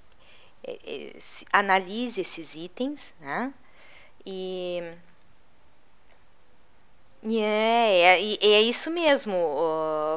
é, 0.63 1.17
analise 1.53 2.21
esses 2.21 2.55
itens, 2.55 3.13
né? 3.21 3.53
E, 4.25 4.81
e 7.25 7.41
é, 7.41 8.21
é, 8.21 8.47
é 8.47 8.61
isso 8.63 8.93
mesmo, 8.93 9.35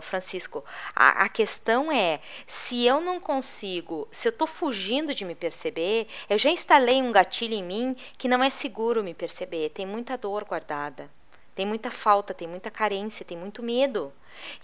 Francisco. 0.03 0.64
A, 0.95 1.23
a, 1.23 1.30
questão 1.30 1.91
é, 1.91 2.19
se 2.45 2.85
eu 2.85 3.01
não 3.01 3.19
consigo, 3.19 4.07
se 4.11 4.27
eu 4.27 4.31
estou 4.31 4.47
fugindo 4.47 5.15
de 5.15 5.26
me 5.26 5.34
perceber, 5.34 6.07
eu 6.30 6.38
já 6.38 6.51
instalei 6.51 7.01
um 7.01 7.11
gatilho 7.11 7.55
em 7.55 7.64
mim 7.64 7.95
que 8.19 8.27
não 8.27 8.43
é 8.43 8.51
seguro 8.51 9.03
me 9.03 9.15
perceber. 9.15 9.69
Tem 9.72 9.85
muita 9.85 10.15
dor 10.15 10.43
guardada, 10.43 11.09
tem 11.57 11.65
muita 11.65 11.89
falta, 11.89 12.35
tem 12.35 12.47
muita 12.47 12.69
carência, 12.69 13.25
tem 13.25 13.35
muito 13.35 13.63
medo. 13.63 14.13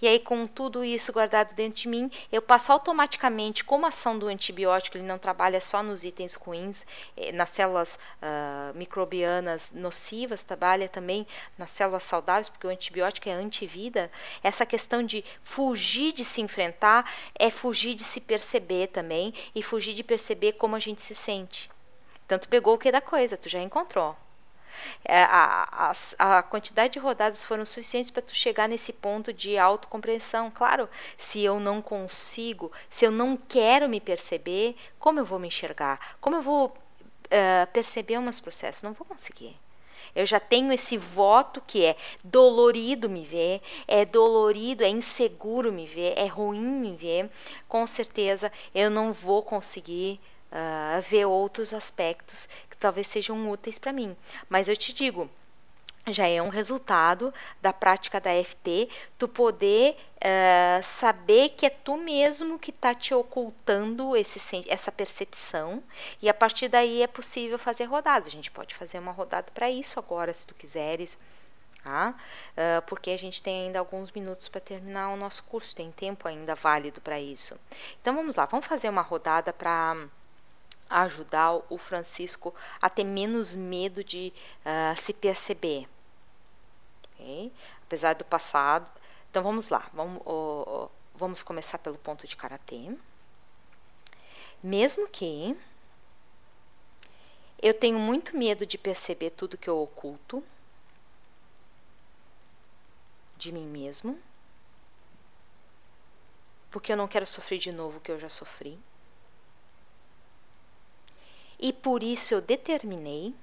E 0.00 0.06
aí, 0.06 0.20
com 0.20 0.46
tudo 0.46 0.84
isso 0.84 1.12
guardado 1.12 1.52
dentro 1.52 1.82
de 1.82 1.88
mim, 1.88 2.08
eu 2.30 2.40
passo 2.40 2.70
automaticamente, 2.70 3.64
como 3.64 3.84
a 3.84 3.88
ação 3.88 4.16
do 4.16 4.28
antibiótico, 4.28 4.96
ele 4.96 5.04
não 5.04 5.18
trabalha 5.18 5.60
só 5.60 5.82
nos 5.82 6.04
itens 6.04 6.36
ruins, 6.36 6.86
eh, 7.16 7.32
nas 7.32 7.50
células 7.50 7.98
uh, 8.22 8.78
microbianas 8.78 9.72
nocivas, 9.72 10.44
trabalha 10.44 10.88
também 10.88 11.26
nas 11.58 11.70
células 11.70 12.04
saudáveis, 12.04 12.48
porque 12.48 12.68
o 12.68 12.70
antibiótico 12.70 13.28
é 13.28 13.32
antivida. 13.32 14.08
Essa 14.40 14.64
questão 14.64 15.02
de 15.02 15.24
fugir 15.42 16.12
de 16.12 16.24
se 16.24 16.40
enfrentar 16.40 17.12
é 17.34 17.50
fugir 17.50 17.94
de 17.94 18.04
se 18.04 18.20
perceber 18.20 18.86
também 18.86 19.34
e 19.52 19.64
fugir 19.64 19.94
de 19.94 20.04
perceber 20.04 20.52
como 20.52 20.76
a 20.76 20.78
gente 20.78 21.02
se 21.02 21.16
sente. 21.16 21.68
Tanto 22.28 22.48
pegou 22.48 22.74
o 22.74 22.78
que 22.78 22.92
da 22.92 23.00
coisa, 23.00 23.36
tu 23.36 23.48
já 23.48 23.60
encontrou. 23.60 24.16
É, 25.04 25.22
a, 25.22 25.92
a, 26.18 26.38
a, 26.38 26.42
quantidade 26.42 26.94
de 26.94 26.98
rodadas 26.98 27.44
foram 27.44 27.64
suficientes 27.64 28.10
para 28.10 28.22
tu 28.22 28.34
chegar 28.34 28.68
nesse 28.68 28.92
ponto 28.92 29.32
de 29.32 29.58
autocompreensão. 29.58 30.50
Claro, 30.50 30.88
se 31.18 31.42
eu 31.42 31.60
não 31.60 31.80
consigo, 31.82 32.72
se 32.90 33.04
eu 33.04 33.10
não 33.10 33.36
quero 33.36 33.88
me 33.88 34.00
perceber, 34.00 34.76
como 34.98 35.20
eu 35.20 35.24
vou 35.24 35.38
me 35.38 35.48
enxergar? 35.48 36.16
Como 36.20 36.36
eu 36.36 36.42
vou 36.42 36.66
uh, 36.66 37.66
perceber 37.72 38.18
meus 38.20 38.40
processos? 38.40 38.82
Não 38.82 38.92
vou 38.92 39.06
conseguir. 39.06 39.56
Eu 40.14 40.24
já 40.26 40.38
tenho 40.38 40.72
esse 40.72 40.96
voto 40.96 41.60
que 41.66 41.84
é 41.84 41.96
dolorido 42.22 43.08
me 43.08 43.24
ver, 43.24 43.60
é 43.88 44.04
dolorido, 44.04 44.84
é 44.84 44.88
inseguro 44.88 45.72
me 45.72 45.86
ver, 45.86 46.14
é 46.16 46.26
ruim 46.26 46.60
me 46.60 46.96
ver. 46.96 47.30
Com 47.68 47.86
certeza 47.86 48.52
eu 48.74 48.90
não 48.90 49.12
vou 49.12 49.42
conseguir 49.42 50.20
uh, 50.54 51.02
ver 51.02 51.26
outros 51.26 51.74
aspectos 51.74 52.48
talvez 52.84 53.06
sejam 53.06 53.50
úteis 53.50 53.78
para 53.78 53.94
mim. 53.94 54.14
Mas 54.46 54.68
eu 54.68 54.76
te 54.76 54.92
digo, 54.92 55.30
já 56.08 56.28
é 56.28 56.42
um 56.42 56.50
resultado 56.50 57.32
da 57.62 57.72
prática 57.72 58.20
da 58.20 58.30
FT, 58.44 58.90
tu 59.18 59.26
poder 59.26 59.96
uh, 60.16 60.82
saber 60.82 61.48
que 61.50 61.64
é 61.64 61.70
tu 61.70 61.96
mesmo 61.96 62.58
que 62.58 62.70
está 62.70 62.94
te 62.94 63.14
ocultando 63.14 64.14
esse, 64.14 64.38
essa 64.68 64.92
percepção 64.92 65.82
e 66.20 66.28
a 66.28 66.34
partir 66.34 66.68
daí 66.68 67.02
é 67.02 67.06
possível 67.06 67.58
fazer 67.58 67.84
rodadas. 67.84 68.26
A 68.26 68.30
gente 68.30 68.50
pode 68.50 68.74
fazer 68.74 68.98
uma 68.98 69.12
rodada 69.12 69.50
para 69.54 69.70
isso 69.70 69.98
agora, 69.98 70.34
se 70.34 70.46
tu 70.46 70.54
quiseres. 70.54 71.16
Tá? 71.82 72.14
Uh, 72.52 72.80
porque 72.86 73.10
a 73.10 73.18
gente 73.18 73.42
tem 73.42 73.66
ainda 73.66 73.78
alguns 73.78 74.10
minutos 74.12 74.48
para 74.48 74.58
terminar 74.58 75.10
o 75.10 75.16
nosso 75.16 75.44
curso, 75.44 75.76
tem 75.76 75.92
tempo 75.92 76.26
ainda 76.26 76.54
válido 76.54 76.98
para 76.98 77.20
isso. 77.20 77.58
Então 78.00 78.14
vamos 78.14 78.36
lá, 78.36 78.46
vamos 78.46 78.66
fazer 78.66 78.88
uma 78.88 79.02
rodada 79.02 79.52
para 79.52 79.94
ajudar 80.88 81.60
o 81.68 81.78
Francisco 81.78 82.54
a 82.80 82.88
ter 82.88 83.04
menos 83.04 83.56
medo 83.56 84.04
de 84.04 84.32
uh, 84.60 85.00
se 85.00 85.12
perceber. 85.12 85.88
Okay? 87.14 87.52
Apesar 87.82 88.14
do 88.14 88.24
passado. 88.24 88.88
Então 89.30 89.42
vamos 89.42 89.68
lá, 89.68 89.90
vamos, 89.92 90.22
vamos 91.14 91.42
começar 91.42 91.78
pelo 91.78 91.98
ponto 91.98 92.26
de 92.26 92.36
karatê. 92.36 92.96
Mesmo 94.62 95.08
que 95.08 95.56
eu 97.60 97.74
tenho 97.74 97.98
muito 97.98 98.36
medo 98.36 98.64
de 98.64 98.78
perceber 98.78 99.30
tudo 99.30 99.58
que 99.58 99.68
eu 99.68 99.82
oculto 99.82 100.44
de 103.36 103.50
mim 103.50 103.66
mesmo, 103.66 104.18
porque 106.70 106.92
eu 106.92 106.96
não 106.96 107.08
quero 107.08 107.26
sofrer 107.26 107.58
de 107.58 107.72
novo 107.72 107.98
o 107.98 108.00
que 108.00 108.12
eu 108.12 108.20
já 108.20 108.28
sofri 108.28 108.78
e 111.64 111.72
por 111.72 112.02
isso 112.02 112.34
eu 112.34 112.42
determinei 112.42 113.34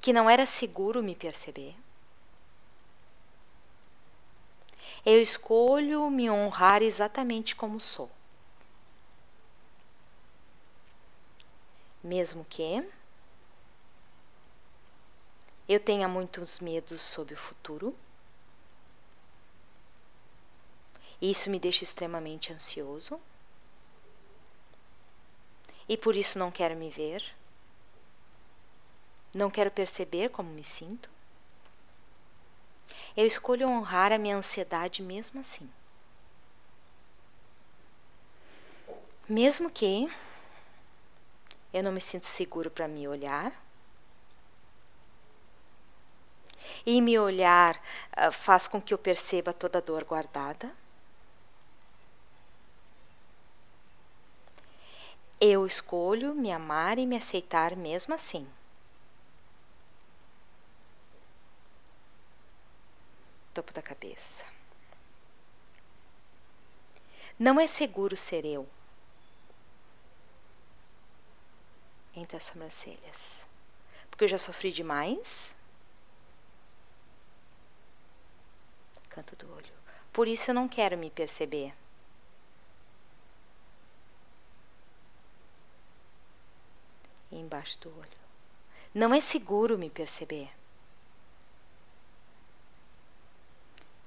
que 0.00 0.12
não 0.12 0.30
era 0.30 0.46
seguro 0.46 1.02
me 1.02 1.16
perceber. 1.16 1.74
Eu 5.04 5.20
escolho 5.20 6.08
me 6.08 6.30
honrar 6.30 6.82
exatamente 6.82 7.56
como 7.56 7.80
sou. 7.80 8.08
Mesmo 12.00 12.44
que 12.44 12.88
eu 15.68 15.80
tenha 15.80 16.06
muitos 16.06 16.60
medos 16.60 17.02
sobre 17.02 17.34
o 17.34 17.36
futuro, 17.36 17.92
isso 21.20 21.50
me 21.50 21.58
deixa 21.58 21.82
extremamente 21.82 22.52
ansioso 22.52 23.20
e 25.88 25.96
por 25.96 26.16
isso 26.16 26.38
não 26.38 26.50
quero 26.50 26.74
me 26.74 26.90
ver, 26.90 27.22
não 29.34 29.50
quero 29.50 29.70
perceber 29.70 30.30
como 30.30 30.50
me 30.50 30.64
sinto. 30.64 31.10
Eu 33.16 33.26
escolho 33.26 33.68
honrar 33.68 34.12
a 34.12 34.18
minha 34.18 34.36
ansiedade 34.36 35.02
mesmo 35.02 35.40
assim. 35.40 35.68
Mesmo 39.28 39.70
que 39.70 40.10
eu 41.72 41.82
não 41.82 41.92
me 41.92 42.00
sinto 42.00 42.26
seguro 42.26 42.70
para 42.70 42.88
me 42.88 43.06
olhar. 43.06 43.52
E 46.84 47.00
me 47.00 47.18
olhar 47.18 47.76
uh, 48.16 48.32
faz 48.32 48.66
com 48.66 48.80
que 48.80 48.94
eu 48.94 48.98
perceba 48.98 49.52
toda 49.52 49.78
a 49.78 49.82
dor 49.82 50.04
guardada. 50.04 50.70
Eu 55.40 55.66
escolho 55.66 56.34
me 56.34 56.50
amar 56.50 56.98
e 56.98 57.06
me 57.06 57.16
aceitar 57.16 57.76
mesmo 57.76 58.14
assim. 58.14 58.46
Topo 63.54 63.72
da 63.72 63.82
cabeça. 63.82 64.44
Não 67.38 67.60
é 67.60 67.66
seguro 67.66 68.16
ser 68.16 68.44
eu. 68.44 68.66
entre 72.16 72.36
as 72.36 72.44
sobrancelhas. 72.44 73.44
Porque 74.10 74.24
eu 74.24 74.28
já 74.28 74.38
sofri 74.38 74.72
demais. 74.72 75.54
Canto 79.10 79.36
do 79.36 79.52
olho. 79.52 79.74
Por 80.12 80.26
isso 80.26 80.50
eu 80.50 80.54
não 80.54 80.68
quero 80.68 80.96
me 80.96 81.10
perceber. 81.10 81.74
Embaixo 87.30 87.78
do 87.80 87.98
olho. 87.98 88.26
Não 88.94 89.12
é 89.12 89.20
seguro 89.20 89.76
me 89.78 89.90
perceber. 89.90 90.50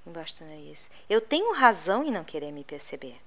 Embaixo 0.06 0.40
do 0.40 0.46
nariz. 0.46 0.90
Eu 1.10 1.22
tenho 1.22 1.54
razão 1.54 2.04
em 2.04 2.12
não 2.12 2.24
querer 2.24 2.52
me 2.52 2.64
perceber 2.64 3.20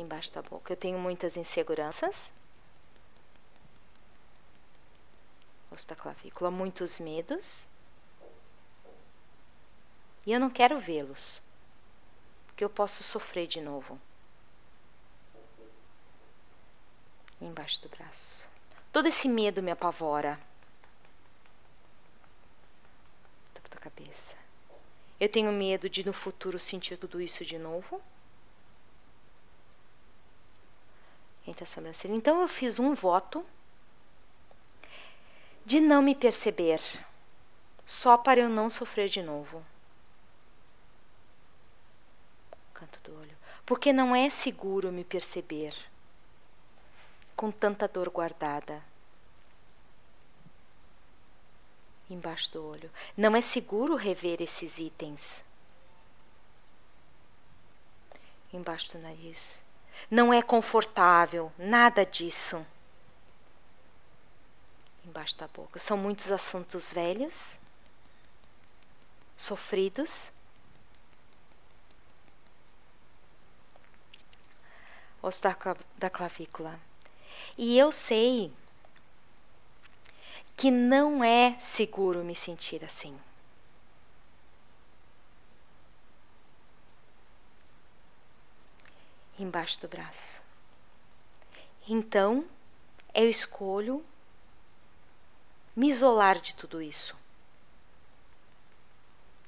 embaixo 0.00 0.32
da 0.32 0.42
boca. 0.42 0.72
Eu 0.72 0.76
tenho 0.76 0.98
muitas 0.98 1.36
inseguranças. 1.36 2.30
Osso 5.70 5.86
da 5.86 5.94
clavícula, 5.94 6.50
muitos 6.50 6.98
medos. 6.98 7.66
E 10.26 10.32
eu 10.32 10.40
não 10.40 10.50
quero 10.50 10.78
vê-los, 10.78 11.40
porque 12.46 12.62
eu 12.62 12.68
posso 12.68 13.02
sofrer 13.02 13.46
de 13.46 13.60
novo. 13.60 13.98
Embaixo 17.40 17.80
do 17.82 17.88
braço. 17.88 18.48
Todo 18.92 19.08
esse 19.08 19.28
medo 19.28 19.62
me 19.62 19.70
apavora. 19.70 20.38
Topo 23.54 23.68
da 23.68 23.76
cabeça. 23.78 24.34
Eu 25.18 25.28
tenho 25.28 25.52
medo 25.52 25.88
de 25.88 26.04
no 26.04 26.12
futuro 26.12 26.58
sentir 26.58 26.96
tudo 26.96 27.20
isso 27.20 27.44
de 27.44 27.58
novo. 27.58 28.02
entre 31.50 31.64
a 31.64 31.66
sobrancelha. 31.66 32.14
Então 32.14 32.40
eu 32.40 32.48
fiz 32.48 32.78
um 32.78 32.94
voto 32.94 33.44
de 35.64 35.80
não 35.80 36.02
me 36.02 36.14
perceber, 36.14 36.80
só 37.84 38.16
para 38.16 38.40
eu 38.40 38.48
não 38.48 38.70
sofrer 38.70 39.08
de 39.08 39.22
novo. 39.22 39.64
Canto 42.72 42.98
do 43.02 43.18
olho. 43.18 43.36
Porque 43.66 43.92
não 43.92 44.16
é 44.16 44.30
seguro 44.30 44.90
me 44.90 45.04
perceber 45.04 45.74
com 47.40 47.50
tanta 47.50 47.88
dor 47.88 48.10
guardada. 48.10 48.82
Embaixo 52.10 52.52
do 52.52 52.62
olho. 52.62 52.90
Não 53.16 53.34
é 53.34 53.40
seguro 53.40 53.96
rever 53.96 54.42
esses 54.42 54.76
itens. 54.78 55.42
Embaixo 58.52 58.92
do 58.92 58.98
nariz. 58.98 59.58
Não 60.10 60.34
é 60.34 60.42
confortável, 60.42 61.50
nada 61.56 62.04
disso. 62.04 62.62
Embaixo 65.02 65.38
da 65.38 65.48
boca. 65.48 65.78
São 65.80 65.96
muitos 65.96 66.30
assuntos 66.30 66.92
velhos, 66.92 67.58
sofridos. 69.34 70.30
Osso 75.22 75.42
da, 75.42 75.56
da 75.96 76.10
clavícula. 76.10 76.78
E 77.62 77.76
eu 77.76 77.92
sei 77.92 78.50
que 80.56 80.70
não 80.70 81.22
é 81.22 81.58
seguro 81.60 82.24
me 82.24 82.34
sentir 82.34 82.82
assim. 82.82 83.14
embaixo 89.38 89.78
do 89.80 89.88
braço. 89.88 90.42
Então, 91.86 92.46
eu 93.14 93.28
escolho 93.28 94.04
me 95.76 95.88
isolar 95.88 96.40
de 96.40 96.56
tudo 96.56 96.80
isso. 96.80 97.16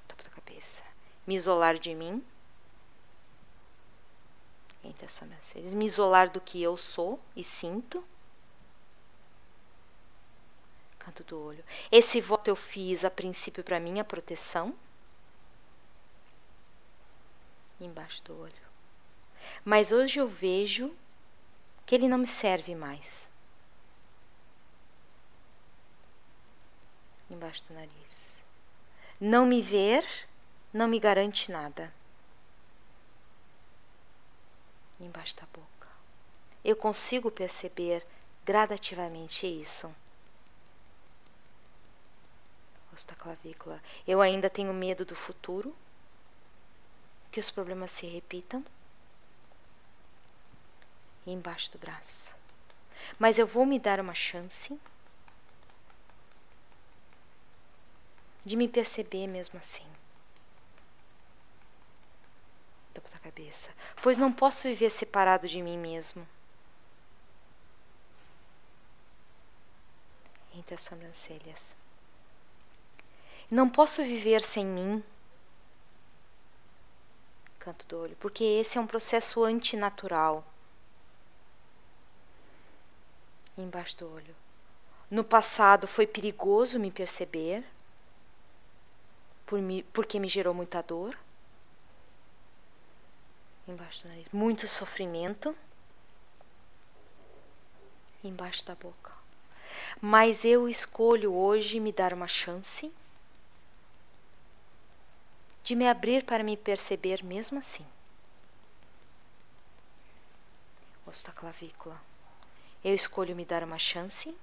Topo 0.08 0.22
da 0.22 0.30
cabeça. 0.30 0.82
Me 1.26 1.34
isolar 1.34 1.78
de 1.78 1.94
mim. 1.94 2.22
Entre 4.84 5.06
as 5.06 5.12
sobrancelhas. 5.12 5.74
Me 5.74 5.86
isolar 5.86 6.30
do 6.30 6.40
que 6.40 6.62
eu 6.62 6.76
sou 6.76 7.20
e 7.36 7.44
sinto. 7.44 8.04
Canto 10.98 11.24
do 11.24 11.40
olho. 11.40 11.64
Esse 11.90 12.20
voto 12.20 12.48
eu 12.48 12.56
fiz 12.56 13.04
a 13.04 13.10
princípio 13.10 13.62
para 13.62 13.80
minha 13.80 14.04
proteção. 14.04 14.74
Embaixo 17.80 18.22
do 18.24 18.40
olho. 18.40 18.52
Mas 19.64 19.92
hoje 19.92 20.20
eu 20.20 20.28
vejo 20.28 20.94
que 21.84 21.94
ele 21.94 22.08
não 22.08 22.18
me 22.18 22.26
serve 22.26 22.74
mais. 22.74 23.28
Embaixo 27.28 27.62
do 27.64 27.74
nariz. 27.74 28.42
Não 29.20 29.46
me 29.46 29.62
ver 29.62 30.04
não 30.72 30.88
me 30.88 30.98
garante 30.98 31.50
nada. 31.50 31.92
Embaixo 35.02 35.36
da 35.36 35.46
boca. 35.52 35.88
Eu 36.64 36.76
consigo 36.76 37.28
perceber 37.28 38.06
gradativamente 38.44 39.46
isso. 39.46 39.92
Rosto 42.90 43.08
da 43.08 43.16
clavícula. 43.16 43.82
Eu 44.06 44.20
ainda 44.20 44.48
tenho 44.48 44.72
medo 44.72 45.04
do 45.04 45.16
futuro, 45.16 45.74
que 47.32 47.40
os 47.40 47.50
problemas 47.50 47.90
se 47.90 48.06
repitam 48.06 48.64
embaixo 51.26 51.72
do 51.72 51.78
braço. 51.78 52.32
Mas 53.18 53.38
eu 53.38 53.46
vou 53.46 53.66
me 53.66 53.78
dar 53.78 53.98
uma 53.98 54.14
chance 54.14 54.78
de 58.44 58.56
me 58.56 58.68
perceber 58.68 59.26
mesmo 59.26 59.58
assim. 59.58 59.91
Topo 62.92 63.10
da 63.10 63.18
cabeça. 63.18 63.70
Pois 64.02 64.18
não 64.18 64.32
posso 64.32 64.64
viver 64.64 64.90
separado 64.90 65.48
de 65.48 65.62
mim 65.62 65.78
mesmo. 65.78 66.26
Entre 70.54 70.74
as 70.74 70.82
sobrancelhas. 70.82 71.74
Não 73.50 73.68
posso 73.68 74.02
viver 74.02 74.42
sem 74.42 74.64
mim. 74.64 75.02
Canto 77.58 77.86
do 77.86 77.98
olho, 77.98 78.16
porque 78.16 78.42
esse 78.44 78.76
é 78.76 78.80
um 78.80 78.86
processo 78.86 79.44
antinatural 79.44 80.44
embaixo 83.56 83.96
do 83.98 84.12
olho. 84.12 84.34
No 85.10 85.22
passado 85.22 85.86
foi 85.86 86.06
perigoso 86.06 86.78
me 86.78 86.90
perceber, 86.90 87.64
por 89.44 89.60
me, 89.60 89.82
porque 89.84 90.18
me 90.18 90.28
gerou 90.28 90.54
muita 90.54 90.82
dor. 90.82 91.16
Embaixo 93.72 94.02
do 94.02 94.08
nariz. 94.10 94.28
Muito 94.30 94.68
sofrimento. 94.68 95.56
Embaixo 98.22 98.64
da 98.66 98.74
boca. 98.74 99.12
Mas 99.98 100.44
eu 100.44 100.68
escolho 100.68 101.32
hoje 101.32 101.80
me 101.80 101.90
dar 101.90 102.12
uma 102.12 102.28
chance 102.28 102.92
de 105.64 105.74
me 105.74 105.88
abrir 105.88 106.22
para 106.22 106.44
me 106.44 106.54
perceber 106.54 107.24
mesmo 107.24 107.58
assim. 107.58 107.86
Osso 111.06 111.24
da 111.24 111.32
clavícula. 111.32 111.98
Eu 112.84 112.94
escolho 112.94 113.34
me 113.34 113.44
dar 113.44 113.64
uma 113.64 113.78
chance 113.78 114.36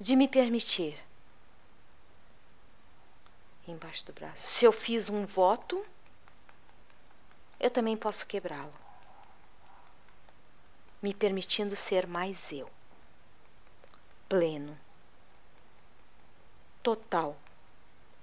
de 0.00 0.16
me 0.16 0.26
permitir. 0.26 0.98
Embaixo 3.70 4.04
do 4.04 4.12
braço. 4.12 4.46
Se 4.46 4.64
eu 4.64 4.72
fiz 4.72 5.08
um 5.08 5.24
voto, 5.24 5.86
eu 7.60 7.70
também 7.70 7.96
posso 7.96 8.26
quebrá-lo. 8.26 8.72
Me 11.00 11.14
permitindo 11.14 11.76
ser 11.76 12.06
mais 12.06 12.50
eu, 12.52 12.68
pleno, 14.28 14.76
total 16.82 17.36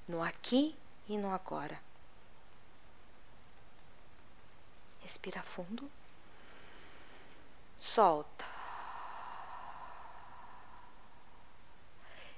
no 0.08 0.22
aqui 0.22 0.76
e 1.08 1.18
no 1.18 1.34
agora. 1.34 1.80
Respira 5.02 5.42
fundo. 5.42 5.90
Solta. 7.80 8.57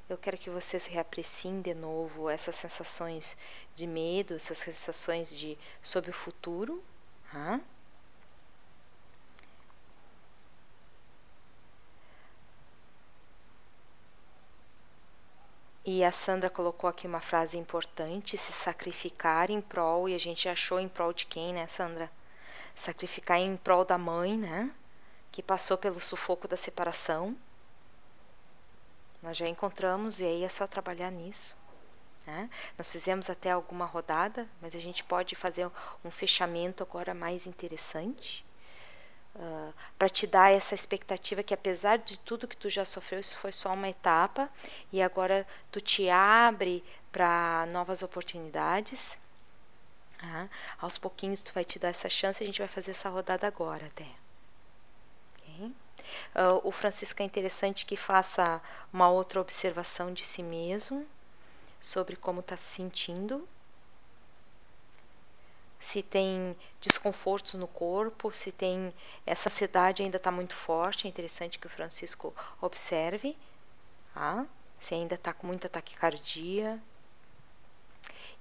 Eu 0.09 0.17
quero 0.17 0.37
que 0.37 0.49
vocês 0.49 0.87
reapreciem 0.87 1.61
de 1.61 1.73
novo 1.75 2.29
essas 2.29 2.55
sensações 2.55 3.37
de 3.75 3.85
medo, 3.85 4.35
essas 4.35 4.57
sensações 4.57 5.29
de 5.29 5.55
sobre 5.83 6.09
o 6.09 6.13
futuro. 6.13 6.83
Tá? 7.31 7.61
E 15.85 16.03
a 16.03 16.11
Sandra 16.11 16.49
colocou 16.49 16.89
aqui 16.89 17.07
uma 17.07 17.19
frase 17.19 17.57
importante: 17.57 18.37
se 18.37 18.51
sacrificar 18.51 19.49
em 19.51 19.61
prol, 19.61 20.09
e 20.09 20.15
a 20.15 20.19
gente 20.19 20.49
achou 20.49 20.79
em 20.79 20.87
prol 20.87 21.13
de 21.13 21.25
quem, 21.25 21.53
né, 21.53 21.67
Sandra? 21.67 22.11
Sacrificar 22.75 23.39
em 23.39 23.55
prol 23.57 23.85
da 23.85 23.97
mãe, 23.97 24.37
né? 24.37 24.71
Que 25.31 25.43
passou 25.43 25.77
pelo 25.77 25.99
sufoco 25.99 26.47
da 26.47 26.57
separação. 26.57 27.35
Nós 29.21 29.37
já 29.37 29.47
encontramos, 29.47 30.19
e 30.19 30.25
aí 30.25 30.43
é 30.43 30.49
só 30.49 30.65
trabalhar 30.65 31.11
nisso. 31.11 31.55
Né? 32.25 32.49
Nós 32.77 32.91
fizemos 32.91 33.29
até 33.29 33.51
alguma 33.51 33.85
rodada, 33.85 34.47
mas 34.61 34.75
a 34.75 34.79
gente 34.79 35.03
pode 35.03 35.35
fazer 35.35 35.69
um 36.03 36.11
fechamento 36.11 36.83
agora 36.83 37.13
mais 37.13 37.45
interessante. 37.47 38.45
Uh, 39.35 39.73
para 39.97 40.09
te 40.09 40.25
dar 40.25 40.51
essa 40.51 40.73
expectativa 40.73 41.43
que 41.43 41.53
apesar 41.53 41.97
de 41.97 42.19
tudo 42.19 42.47
que 42.47 42.57
tu 42.57 42.69
já 42.69 42.83
sofreu, 42.83 43.19
isso 43.19 43.37
foi 43.37 43.51
só 43.51 43.73
uma 43.73 43.87
etapa 43.87 44.49
e 44.91 45.01
agora 45.01 45.47
tu 45.71 45.79
te 45.79 46.09
abre 46.09 46.83
para 47.11 47.65
novas 47.67 48.01
oportunidades. 48.01 49.17
Uh, 50.21 50.49
aos 50.79 50.97
pouquinhos 50.97 51.41
tu 51.41 51.53
vai 51.53 51.63
te 51.63 51.79
dar 51.79 51.89
essa 51.89 52.09
chance, 52.09 52.43
a 52.43 52.45
gente 52.45 52.59
vai 52.59 52.67
fazer 52.67 52.91
essa 52.91 53.09
rodada 53.09 53.47
agora 53.47 53.85
até. 53.85 54.18
Uh, 56.35 56.61
o 56.63 56.71
Francisco 56.71 57.21
é 57.21 57.25
interessante 57.25 57.85
que 57.85 57.95
faça 57.95 58.61
uma 58.91 59.09
outra 59.09 59.39
observação 59.41 60.13
de 60.13 60.25
si 60.25 60.43
mesmo 60.43 61.05
sobre 61.79 62.15
como 62.15 62.41
está 62.41 62.57
se 62.57 62.75
sentindo 62.75 63.47
se 65.79 66.03
tem 66.03 66.55
desconfortos 66.81 67.53
no 67.53 67.67
corpo, 67.67 68.31
se 68.31 68.51
tem 68.51 68.93
essa 69.25 69.49
ansiedade 69.49 70.03
ainda 70.03 70.17
está 70.17 70.29
muito 70.29 70.53
forte, 70.55 71.07
é 71.07 71.09
interessante 71.09 71.57
que 71.57 71.67
o 71.67 71.69
Francisco 71.69 72.35
observe, 72.61 73.37
tá? 74.13 74.45
se 74.79 74.93
ainda 74.93 75.15
está 75.15 75.33
com 75.33 75.47
muita 75.47 75.69
taquicardia. 75.69 76.81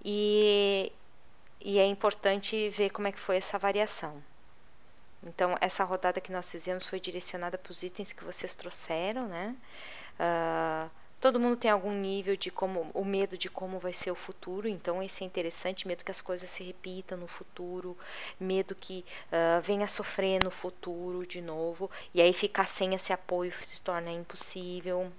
E, 0.04 0.92
e 1.60 1.78
é 1.78 1.86
importante 1.86 2.68
ver 2.70 2.90
como 2.90 3.08
é 3.08 3.12
que 3.12 3.20
foi 3.20 3.36
essa 3.36 3.58
variação. 3.58 4.22
Então, 5.22 5.56
essa 5.60 5.84
rodada 5.84 6.20
que 6.20 6.32
nós 6.32 6.50
fizemos 6.50 6.86
foi 6.86 7.00
direcionada 7.00 7.58
para 7.58 7.70
os 7.70 7.82
itens 7.82 8.12
que 8.12 8.24
vocês 8.24 8.54
trouxeram, 8.54 9.26
né? 9.28 9.56
Uh, 10.20 10.90
Todo 11.20 11.40
mundo 11.40 11.56
tem 11.56 11.70
algum 11.70 11.92
nível 11.92 12.36
de 12.36 12.48
como 12.50 12.90
o 12.94 13.04
medo 13.04 13.36
de 13.36 13.50
como 13.50 13.78
vai 13.80 13.92
ser 13.92 14.10
o 14.12 14.14
futuro, 14.14 14.68
então 14.68 15.02
esse 15.02 15.24
é 15.24 15.26
interessante, 15.26 15.86
medo 15.88 16.04
que 16.04 16.12
as 16.12 16.20
coisas 16.20 16.48
se 16.48 16.62
repitam 16.62 17.18
no 17.18 17.26
futuro, 17.26 17.98
medo 18.38 18.74
que 18.74 19.04
uh, 19.32 19.60
venha 19.60 19.84
a 19.84 19.88
sofrer 19.88 20.40
no 20.40 20.50
futuro 20.50 21.26
de 21.26 21.40
novo, 21.42 21.90
e 22.14 22.22
aí 22.22 22.32
ficar 22.32 22.68
sem 22.68 22.94
esse 22.94 23.12
apoio 23.12 23.52
se 23.64 23.82
torna 23.82 24.12
impossível. 24.12 25.12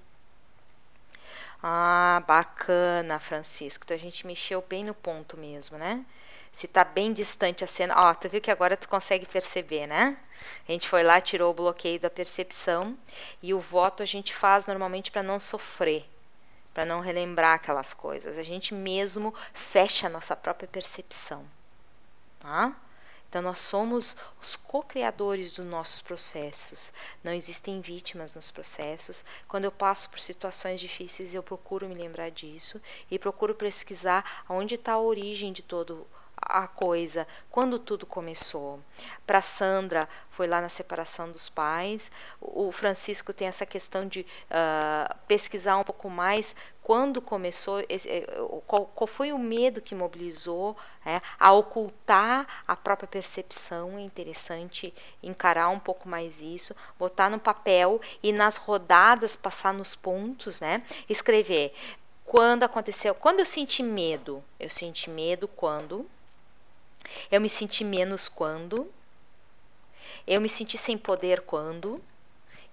Ah, 1.61 2.23
bacana, 2.27 3.19
Francisco. 3.19 3.83
Então 3.85 3.95
a 3.95 3.99
gente 3.99 4.25
mexeu 4.27 4.61
bem 4.61 4.83
no 4.83 4.93
ponto 4.93 5.37
mesmo, 5.37 5.77
né? 5.77 6.05
Se 6.51 6.65
está 6.65 6.83
bem 6.83 7.13
distante 7.13 7.63
a 7.63 7.67
cena. 7.67 7.93
Ó, 7.97 8.13
tu 8.13 8.29
viu 8.29 8.41
que 8.41 8.51
agora 8.51 8.77
tu 8.77 8.87
consegue 8.89 9.25
perceber, 9.25 9.87
né? 9.87 10.17
A 10.67 10.71
gente 10.71 10.87
foi 10.87 11.03
lá, 11.03 11.19
tirou 11.19 11.51
o 11.51 11.53
bloqueio 11.53 11.99
da 11.99 12.09
percepção 12.09 12.97
e 13.41 13.53
o 13.53 13.59
voto 13.59 14.03
a 14.03 14.05
gente 14.05 14.33
faz 14.33 14.67
normalmente 14.67 15.11
para 15.11 15.23
não 15.23 15.39
sofrer, 15.39 16.05
para 16.73 16.85
não 16.85 17.01
relembrar 17.01 17.55
aquelas 17.55 17.93
coisas. 17.93 18.37
A 18.37 18.43
gente 18.43 18.73
mesmo 18.73 19.33
fecha 19.53 20.07
a 20.07 20.09
nossa 20.09 20.35
própria 20.35 20.67
percepção, 20.67 21.45
tá? 22.39 22.75
Então, 23.29 23.43
nós 23.43 23.59
somos 23.59 24.17
os 24.41 24.55
co-criadores 24.55 25.53
dos 25.53 25.65
nossos 25.65 26.01
processos. 26.01 26.91
Não 27.23 27.31
existem 27.31 27.79
vítimas 27.79 28.33
nos 28.33 28.49
processos. 28.49 29.23
Quando 29.47 29.65
eu 29.65 29.71
passo 29.71 30.09
por 30.09 30.19
situações 30.19 30.79
difíceis, 30.79 31.35
eu 31.35 31.43
procuro 31.43 31.87
me 31.87 31.93
lembrar 31.93 32.31
disso 32.31 32.81
e 33.09 33.19
procuro 33.19 33.53
pesquisar 33.53 34.43
onde 34.49 34.73
está 34.73 34.93
a 34.93 34.99
origem 34.99 35.53
de 35.53 35.61
todo 35.61 36.07
a 36.41 36.67
coisa, 36.67 37.27
quando 37.51 37.77
tudo 37.77 38.05
começou. 38.05 38.79
Para 39.25 39.41
Sandra, 39.41 40.07
foi 40.29 40.47
lá 40.47 40.61
na 40.61 40.69
separação 40.69 41.31
dos 41.31 41.49
pais. 41.49 42.11
O 42.39 42.71
Francisco 42.71 43.33
tem 43.33 43.47
essa 43.47 43.65
questão 43.65 44.07
de 44.07 44.21
uh, 44.21 45.15
pesquisar 45.27 45.77
um 45.77 45.83
pouco 45.83 46.09
mais 46.09 46.55
quando 46.81 47.21
começou, 47.21 47.81
eh, 47.81 48.25
qual, 48.65 48.87
qual, 48.87 49.05
foi 49.05 49.31
o 49.31 49.37
medo 49.37 49.79
que 49.79 49.93
mobilizou 49.93 50.75
é, 51.05 51.21
a 51.39 51.53
ocultar 51.53 52.47
a 52.67 52.75
própria 52.75 53.07
percepção. 53.07 53.95
É 53.95 54.01
interessante 54.01 54.91
encarar 55.21 55.69
um 55.69 55.77
pouco 55.77 56.09
mais 56.09 56.41
isso, 56.41 56.75
botar 56.97 57.29
no 57.29 57.39
papel 57.39 58.01
e 58.23 58.31
nas 58.31 58.57
rodadas 58.57 59.35
passar 59.35 59.71
nos 59.71 59.95
pontos, 59.95 60.59
né? 60.59 60.81
Escrever. 61.07 61.75
Quando 62.25 62.63
aconteceu, 62.63 63.13
quando 63.13 63.39
eu 63.39 63.45
senti 63.45 63.83
medo, 63.83 64.43
eu 64.59 64.69
senti 64.69 65.11
medo 65.11 65.47
quando 65.47 66.09
eu 67.31 67.39
me 67.41 67.49
senti 67.49 67.83
menos 67.83 68.27
quando. 68.27 68.91
Eu 70.25 70.41
me 70.41 70.49
senti 70.49 70.77
sem 70.77 70.97
poder 70.97 71.41
quando. 71.41 72.03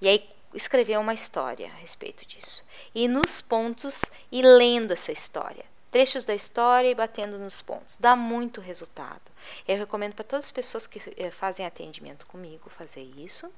E 0.01 0.09
aí 0.09 0.29
escrever 0.55 0.99
uma 0.99 1.15
história 1.15 1.67
a 1.67 1.75
respeito 1.75 2.27
disso. 2.27 2.63
E 2.95 3.09
nos 3.09 3.41
pontos 3.41 4.11
e 4.31 4.43
lendo 4.43 4.93
essa 4.93 5.13
história. 5.13 5.65
Trechos 5.91 6.25
da 6.25 6.35
história 6.35 6.91
e 6.91 6.95
batendo 6.95 7.39
nos 7.39 7.63
pontos. 7.63 7.97
Dá 7.97 8.15
muito 8.17 8.61
resultado. 8.61 9.23
Eu 9.67 9.77
recomendo 9.77 10.15
para 10.15 10.25
todas 10.25 10.47
as 10.47 10.53
pessoas 10.53 10.87
que 10.87 11.01
eh, 11.17 11.31
fazem 11.31 11.65
atendimento 11.65 12.27
comigo 12.27 12.69
fazer 12.69 13.03
isso. 13.03 13.51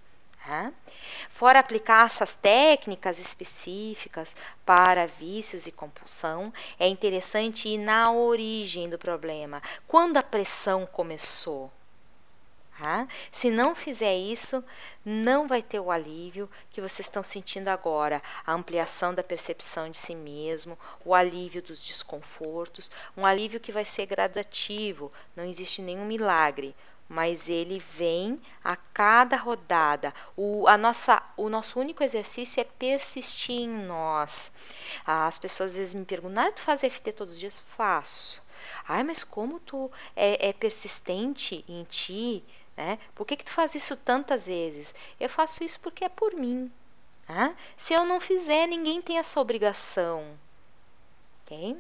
Tá? 0.49 0.73
Fora 1.29 1.59
aplicar 1.59 2.07
essas 2.07 2.35
técnicas 2.35 3.19
específicas 3.19 4.35
para 4.65 5.07
vícios 5.07 5.67
e 5.67 5.71
compulsão, 5.71 6.51
é 6.79 6.89
interessante 6.89 7.69
ir 7.69 7.77
na 7.77 8.11
origem 8.11 8.89
do 8.89 8.97
problema. 8.97 9.63
Quando 9.87 10.17
a 10.17 10.23
pressão 10.23 10.87
começou? 10.87 11.71
Tá? 12.79 13.07
Se 13.31 13.51
não 13.51 13.75
fizer 13.75 14.17
isso, 14.17 14.65
não 15.05 15.47
vai 15.47 15.61
ter 15.61 15.81
o 15.81 15.91
alívio 15.91 16.49
que 16.71 16.81
vocês 16.81 17.07
estão 17.07 17.23
sentindo 17.23 17.69
agora, 17.69 18.23
a 18.47 18.55
ampliação 18.55 19.13
da 19.13 19.23
percepção 19.23 19.91
de 19.91 19.99
si 19.99 20.15
mesmo, 20.15 20.79
o 21.05 21.15
alívio 21.15 21.61
dos 21.61 21.85
desconfortos, 21.85 22.91
um 23.15 23.27
alívio 23.27 23.61
que 23.61 23.71
vai 23.71 23.85
ser 23.85 24.07
gradativo, 24.07 25.13
não 25.37 25.45
existe 25.45 25.83
nenhum 25.83 26.07
milagre 26.07 26.75
mas 27.09 27.49
ele 27.49 27.79
vem 27.79 28.41
a 28.63 28.77
cada 28.77 29.37
rodada. 29.37 30.13
O, 30.37 30.69
a 30.69 30.77
nossa, 30.77 31.23
o 31.37 31.49
nosso 31.49 31.81
único 31.81 32.03
exercício 32.03 32.61
é 32.61 32.65
persistir 32.65 33.61
em 33.61 33.69
nós. 33.69 34.53
As 35.07 35.39
pessoas 35.39 35.73
às 35.73 35.77
vezes 35.79 35.95
me 35.95 36.05
perguntam: 36.05 36.45
ah, 36.45 36.53
tu 36.53 36.63
faz 36.63 36.81
FT 36.83 37.13
todos 37.13 37.35
os 37.35 37.41
dias? 37.41 37.59
Faço. 37.77 38.43
Ai, 38.87 39.03
mas 39.03 39.25
como 39.25 39.61
tu 39.61 39.91
é, 40.15 40.49
é 40.49 40.53
persistente 40.53 41.65
em 41.69 41.85
ti? 41.85 42.45
Né? 42.77 42.99
Por 43.15 43.27
que, 43.27 43.37
que 43.37 43.45
tu 43.45 43.53
faz 43.53 43.75
isso 43.75 43.97
tantas 43.97 44.47
vezes? 44.47 44.95
Eu 45.19 45.29
faço 45.29 45.65
isso 45.65 45.81
porque 45.81 46.05
é 46.05 46.09
por 46.09 46.35
mim. 46.35 46.71
Né? 47.29 47.57
Se 47.77 47.95
eu 47.95 48.05
não 48.05 48.21
fizer, 48.21 48.67
ninguém 48.67 49.01
tem 49.01 49.19
essa 49.19 49.41
obrigação. 49.41 50.39
Okay? 51.45 51.77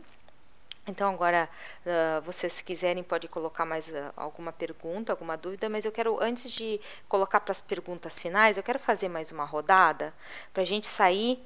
Então, 0.89 1.13
agora, 1.13 1.49
uh, 1.85 2.23
vocês 2.23 2.55
se 2.55 2.65
quiserem, 2.65 3.03
pode 3.03 3.29
colocar 3.29 3.67
mais 3.67 3.87
uh, 3.89 4.13
alguma 4.17 4.51
pergunta, 4.51 5.13
alguma 5.13 5.37
dúvida, 5.37 5.69
mas 5.69 5.85
eu 5.85 5.93
quero, 5.93 6.19
antes 6.23 6.51
de 6.51 6.81
colocar 7.07 7.41
para 7.41 7.53
as 7.53 7.61
perguntas 7.61 8.19
finais, 8.19 8.57
eu 8.57 8.63
quero 8.63 8.79
fazer 8.79 9.09
mais 9.09 9.31
uma 9.31 9.45
rodada 9.45 10.15
para 10.53 10.63
a 10.63 10.67
gente 10.67 10.87
sair 10.87 11.39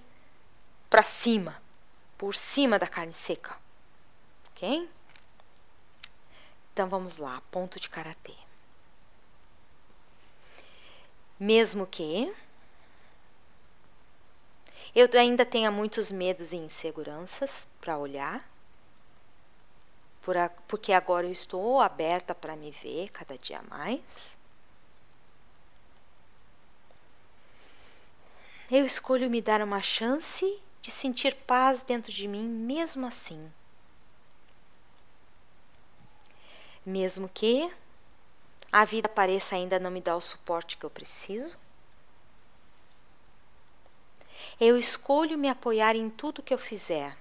para 0.88 1.02
cima, 1.02 1.60
por 2.16 2.36
cima 2.36 2.78
da 2.78 2.86
carne 2.86 3.12
seca. 3.12 3.56
Ok? 4.52 4.88
Então, 6.72 6.88
vamos 6.88 7.18
lá, 7.18 7.42
ponto 7.50 7.80
de 7.80 7.88
karatê. 7.88 8.34
Mesmo 11.38 11.84
que 11.84 12.32
eu 14.94 15.08
ainda 15.18 15.44
tenha 15.44 15.70
muitos 15.70 16.12
medos 16.12 16.52
e 16.52 16.56
inseguranças 16.56 17.66
para 17.80 17.98
olhar, 17.98 18.51
por 20.22 20.36
a, 20.36 20.48
porque 20.68 20.92
agora 20.92 21.26
eu 21.26 21.32
estou 21.32 21.80
aberta 21.80 22.34
para 22.34 22.56
me 22.56 22.70
ver 22.70 23.10
cada 23.10 23.36
dia 23.36 23.60
mais. 23.68 24.38
Eu 28.70 28.86
escolho 28.86 29.28
me 29.28 29.42
dar 29.42 29.60
uma 29.60 29.82
chance 29.82 30.60
de 30.80 30.90
sentir 30.90 31.34
paz 31.34 31.82
dentro 31.82 32.12
de 32.12 32.26
mim 32.26 32.44
mesmo 32.44 33.06
assim. 33.06 33.52
Mesmo 36.86 37.28
que 37.28 37.70
a 38.72 38.84
vida 38.84 39.08
pareça 39.08 39.54
ainda 39.56 39.78
não 39.78 39.90
me 39.90 40.00
dar 40.00 40.16
o 40.16 40.20
suporte 40.20 40.76
que 40.76 40.84
eu 40.84 40.90
preciso, 40.90 41.58
eu 44.58 44.76
escolho 44.78 45.36
me 45.36 45.48
apoiar 45.48 45.94
em 45.94 46.08
tudo 46.08 46.42
que 46.42 46.54
eu 46.54 46.58
fizer 46.58 47.16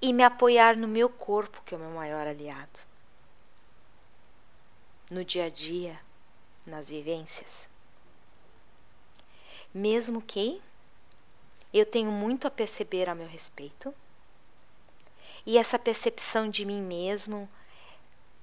e 0.00 0.12
me 0.12 0.22
apoiar 0.22 0.76
no 0.76 0.86
meu 0.86 1.08
corpo, 1.08 1.62
que 1.64 1.74
é 1.74 1.78
o 1.78 1.80
meu 1.80 1.90
maior 1.90 2.26
aliado. 2.26 2.78
No 5.10 5.24
dia 5.24 5.46
a 5.46 5.48
dia, 5.48 5.98
nas 6.66 6.88
vivências. 6.88 7.68
Mesmo 9.74 10.22
que 10.22 10.60
eu 11.72 11.84
tenho 11.84 12.10
muito 12.10 12.46
a 12.46 12.50
perceber 12.50 13.08
a 13.08 13.14
meu 13.14 13.26
respeito, 13.26 13.94
e 15.44 15.56
essa 15.56 15.78
percepção 15.78 16.48
de 16.48 16.64
mim 16.64 16.82
mesmo 16.82 17.48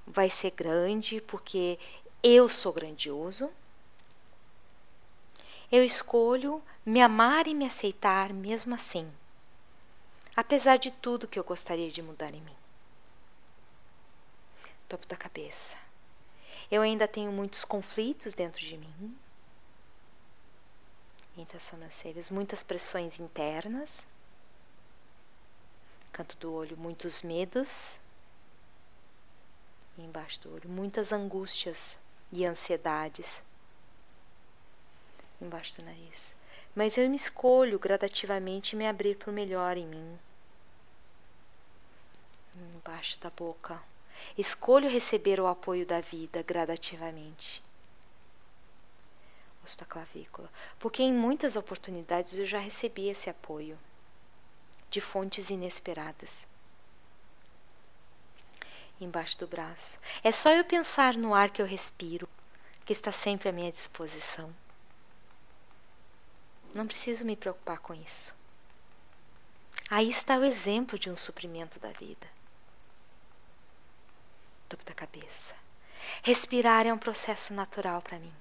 vai 0.05 0.29
ser 0.29 0.51
grande 0.51 1.21
porque 1.21 1.79
eu 2.23 2.49
sou 2.49 2.73
grandioso. 2.73 3.49
Eu 5.71 5.83
escolho 5.83 6.61
me 6.85 7.01
amar 7.01 7.47
e 7.47 7.53
me 7.53 7.65
aceitar 7.65 8.33
mesmo 8.33 8.75
assim, 8.75 9.11
apesar 10.35 10.77
de 10.77 10.91
tudo 10.91 11.27
que 11.27 11.39
eu 11.39 11.43
gostaria 11.43 11.89
de 11.89 12.01
mudar 12.01 12.33
em 12.33 12.41
mim. 12.41 12.55
Topo 14.89 15.05
da 15.07 15.15
cabeça. 15.15 15.75
Eu 16.69 16.81
ainda 16.81 17.07
tenho 17.07 17.31
muitos 17.31 17.63
conflitos 17.63 18.33
dentro 18.33 18.59
de 18.59 18.77
mim, 18.77 19.17
entre 21.37 21.57
as 21.57 21.63
sobrancelhas, 21.63 22.29
muitas 22.29 22.63
pressões 22.63 23.19
internas, 23.19 24.05
canto 26.11 26.37
do 26.37 26.53
olho, 26.53 26.77
muitos 26.77 27.21
medos, 27.21 27.99
e 29.97 30.01
embaixo 30.01 30.41
do 30.41 30.53
olho, 30.53 30.69
muitas 30.69 31.11
angústias 31.11 31.97
e 32.31 32.45
ansiedades, 32.45 33.43
embaixo 35.41 35.75
do 35.77 35.85
nariz. 35.85 36.33
Mas 36.73 36.97
eu 36.97 37.09
me 37.09 37.15
escolho 37.15 37.79
gradativamente 37.79 38.75
me 38.75 38.87
abrir 38.87 39.17
para 39.17 39.29
o 39.29 39.33
melhor 39.33 39.77
em 39.77 39.85
mim, 39.85 40.19
embaixo 42.61 43.19
da 43.19 43.29
boca. 43.29 43.81
Escolho 44.37 44.89
receber 44.89 45.39
o 45.39 45.47
apoio 45.47 45.85
da 45.85 45.99
vida 45.99 46.41
gradativamente. 46.41 47.61
Osso 49.63 49.79
da 49.79 49.85
clavícula. 49.85 50.49
Porque 50.79 51.03
em 51.03 51.13
muitas 51.13 51.55
oportunidades 51.55 52.37
eu 52.37 52.45
já 52.45 52.59
recebi 52.59 53.09
esse 53.09 53.29
apoio 53.29 53.77
de 54.89 55.01
fontes 55.01 55.49
inesperadas. 55.49 56.45
Embaixo 59.01 59.37
do 59.39 59.47
braço. 59.47 59.99
É 60.23 60.31
só 60.31 60.51
eu 60.51 60.63
pensar 60.63 61.15
no 61.15 61.33
ar 61.33 61.49
que 61.49 61.61
eu 61.61 61.65
respiro, 61.65 62.29
que 62.85 62.93
está 62.93 63.11
sempre 63.11 63.49
à 63.49 63.51
minha 63.51 63.71
disposição. 63.71 64.53
Não 66.73 66.87
preciso 66.87 67.25
me 67.25 67.35
preocupar 67.35 67.79
com 67.79 67.93
isso. 67.93 68.33
Aí 69.89 70.09
está 70.09 70.37
o 70.37 70.45
exemplo 70.45 70.97
de 70.97 71.09
um 71.09 71.17
suprimento 71.17 71.79
da 71.79 71.89
vida 71.89 72.34
topo 74.67 74.83
da 74.83 74.93
cabeça. 74.93 75.53
Respirar 76.23 76.85
é 76.85 76.93
um 76.93 76.97
processo 76.97 77.53
natural 77.53 78.01
para 78.01 78.19
mim. 78.19 78.33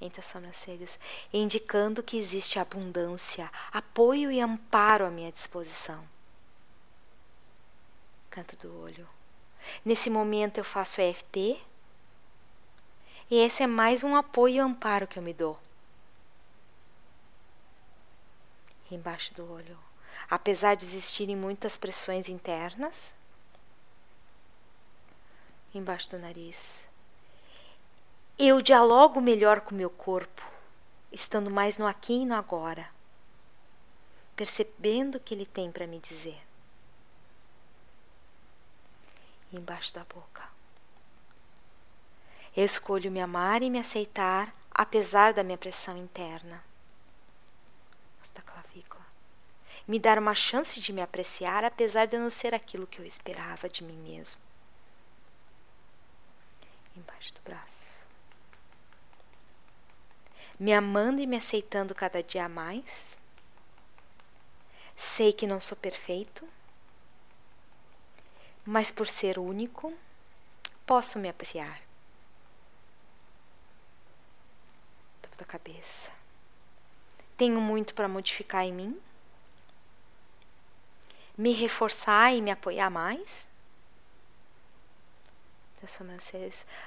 Entre 0.00 0.20
as 0.20 0.26
sobrancelhas, 0.26 0.98
indicando 1.32 2.02
que 2.02 2.16
existe 2.16 2.58
abundância, 2.58 3.50
apoio 3.72 4.30
e 4.30 4.40
amparo 4.40 5.04
à 5.04 5.10
minha 5.10 5.32
disposição. 5.32 6.04
Canto 8.30 8.56
do 8.56 8.80
olho. 8.80 9.08
Nesse 9.84 10.08
momento 10.08 10.58
eu 10.58 10.64
faço 10.64 11.00
EFT. 11.00 11.60
E 13.30 13.36
esse 13.36 13.62
é 13.62 13.66
mais 13.66 14.04
um 14.04 14.14
apoio 14.14 14.54
e 14.54 14.58
amparo 14.58 15.06
que 15.06 15.18
eu 15.18 15.22
me 15.22 15.34
dou. 15.34 15.58
Embaixo 18.90 19.34
do 19.34 19.52
olho 19.52 19.87
apesar 20.30 20.76
de 20.76 20.84
existirem 20.84 21.36
muitas 21.36 21.76
pressões 21.76 22.28
internas, 22.28 23.14
embaixo 25.74 26.10
do 26.10 26.18
nariz. 26.18 26.86
Eu 28.38 28.62
dialogo 28.62 29.20
melhor 29.20 29.60
com 29.60 29.74
o 29.74 29.78
meu 29.78 29.90
corpo, 29.90 30.42
estando 31.10 31.50
mais 31.50 31.78
no 31.78 31.86
aqui 31.86 32.14
e 32.14 32.26
no 32.26 32.34
agora, 32.34 32.88
percebendo 34.36 35.16
o 35.16 35.20
que 35.20 35.34
ele 35.34 35.46
tem 35.46 35.70
para 35.72 35.86
me 35.86 35.98
dizer. 35.98 36.48
embaixo 39.52 39.94
da 39.94 40.04
boca. 40.04 40.42
Eu 42.56 42.64
escolho 42.64 43.10
me 43.10 43.20
amar 43.20 43.62
e 43.62 43.70
me 43.70 43.78
aceitar, 43.78 44.54
apesar 44.70 45.32
da 45.32 45.42
minha 45.42 45.58
pressão 45.58 45.96
interna. 45.96 46.62
Me 49.88 49.98
dar 49.98 50.18
uma 50.18 50.34
chance 50.34 50.78
de 50.82 50.92
me 50.92 51.00
apreciar, 51.00 51.64
apesar 51.64 52.06
de 52.06 52.18
não 52.18 52.28
ser 52.28 52.54
aquilo 52.54 52.86
que 52.86 52.98
eu 52.98 53.06
esperava 53.06 53.70
de 53.70 53.82
mim 53.82 53.96
mesmo. 53.96 54.38
Embaixo 56.94 57.32
do 57.32 57.40
braço. 57.40 58.06
Me 60.60 60.74
amando 60.74 61.22
e 61.22 61.26
me 61.26 61.36
aceitando 61.36 61.94
cada 61.94 62.22
dia 62.22 62.46
mais. 62.50 63.16
Sei 64.94 65.32
que 65.32 65.46
não 65.46 65.58
sou 65.58 65.76
perfeito, 65.76 66.46
mas 68.66 68.90
por 68.90 69.08
ser 69.08 69.38
único, 69.38 69.96
posso 70.84 71.18
me 71.18 71.30
apreciar. 71.30 71.80
Topo 75.22 75.38
da 75.38 75.46
cabeça. 75.46 76.10
Tenho 77.38 77.58
muito 77.58 77.94
para 77.94 78.08
modificar 78.08 78.64
em 78.64 78.72
mim 78.72 79.00
me 81.38 81.52
reforçar 81.52 82.34
e 82.34 82.42
me 82.42 82.50
apoiar 82.50 82.90
mais. 82.90 83.48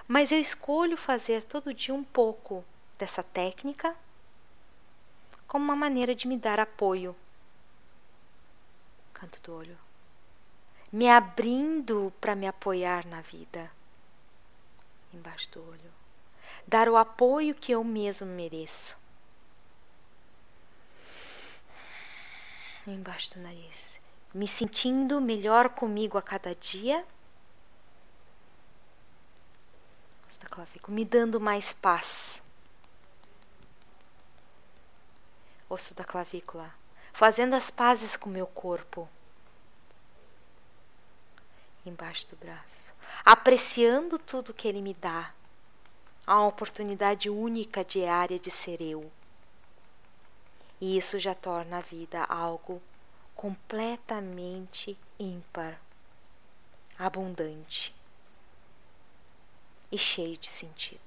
Mas 0.05 0.33
eu 0.33 0.39
escolho 0.39 0.97
fazer 0.97 1.43
todo 1.43 1.73
dia 1.73 1.93
um 1.93 2.03
pouco 2.03 2.65
dessa 2.99 3.23
técnica 3.23 3.95
como 5.47 5.63
uma 5.63 5.75
maneira 5.75 6.13
de 6.13 6.27
me 6.27 6.37
dar 6.37 6.59
apoio. 6.59 7.15
Canto 9.13 9.39
do 9.41 9.55
olho. 9.55 9.77
Me 10.91 11.09
abrindo 11.09 12.11
para 12.19 12.35
me 12.35 12.45
apoiar 12.45 13.05
na 13.05 13.21
vida. 13.21 13.71
Embaixo 15.13 15.49
do 15.51 15.65
olho. 15.69 15.93
Dar 16.67 16.89
o 16.89 16.97
apoio 16.97 17.55
que 17.55 17.71
eu 17.71 17.83
mesmo 17.83 18.27
mereço. 18.27 18.97
Embaixo 22.85 23.33
do 23.33 23.39
nariz 23.39 24.00
me 24.33 24.47
sentindo 24.47 25.19
melhor 25.19 25.69
comigo 25.69 26.17
a 26.17 26.21
cada 26.21 26.55
dia. 26.55 27.05
Da 30.39 30.47
clavícula, 30.47 30.95
me 30.95 31.05
dando 31.05 31.39
mais 31.39 31.71
paz. 31.71 32.41
Osso 35.69 35.93
da 35.93 36.03
clavícula, 36.03 36.73
fazendo 37.13 37.53
as 37.53 37.69
pazes 37.69 38.17
com 38.17 38.27
meu 38.27 38.47
corpo. 38.47 39.07
Embaixo 41.85 42.27
do 42.27 42.35
braço, 42.35 42.93
apreciando 43.23 44.17
tudo 44.17 44.53
que 44.53 44.67
ele 44.67 44.81
me 44.81 44.95
dá. 44.95 45.31
A 46.25 46.41
oportunidade 46.41 47.29
única 47.29 47.83
diária 47.83 48.39
de 48.39 48.49
ser 48.49 48.81
eu. 48.81 49.11
E 50.79 50.97
isso 50.97 51.19
já 51.19 51.35
torna 51.35 51.77
a 51.77 51.81
vida 51.81 52.23
algo 52.23 52.81
completamente 53.35 54.97
ímpar, 55.19 55.79
abundante 56.97 57.93
e 59.91 59.97
cheio 59.97 60.37
de 60.37 60.49
sentido. 60.49 61.01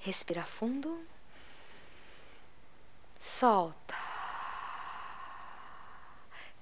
Respira 0.00 0.44
fundo, 0.44 1.04
solta. 3.20 3.94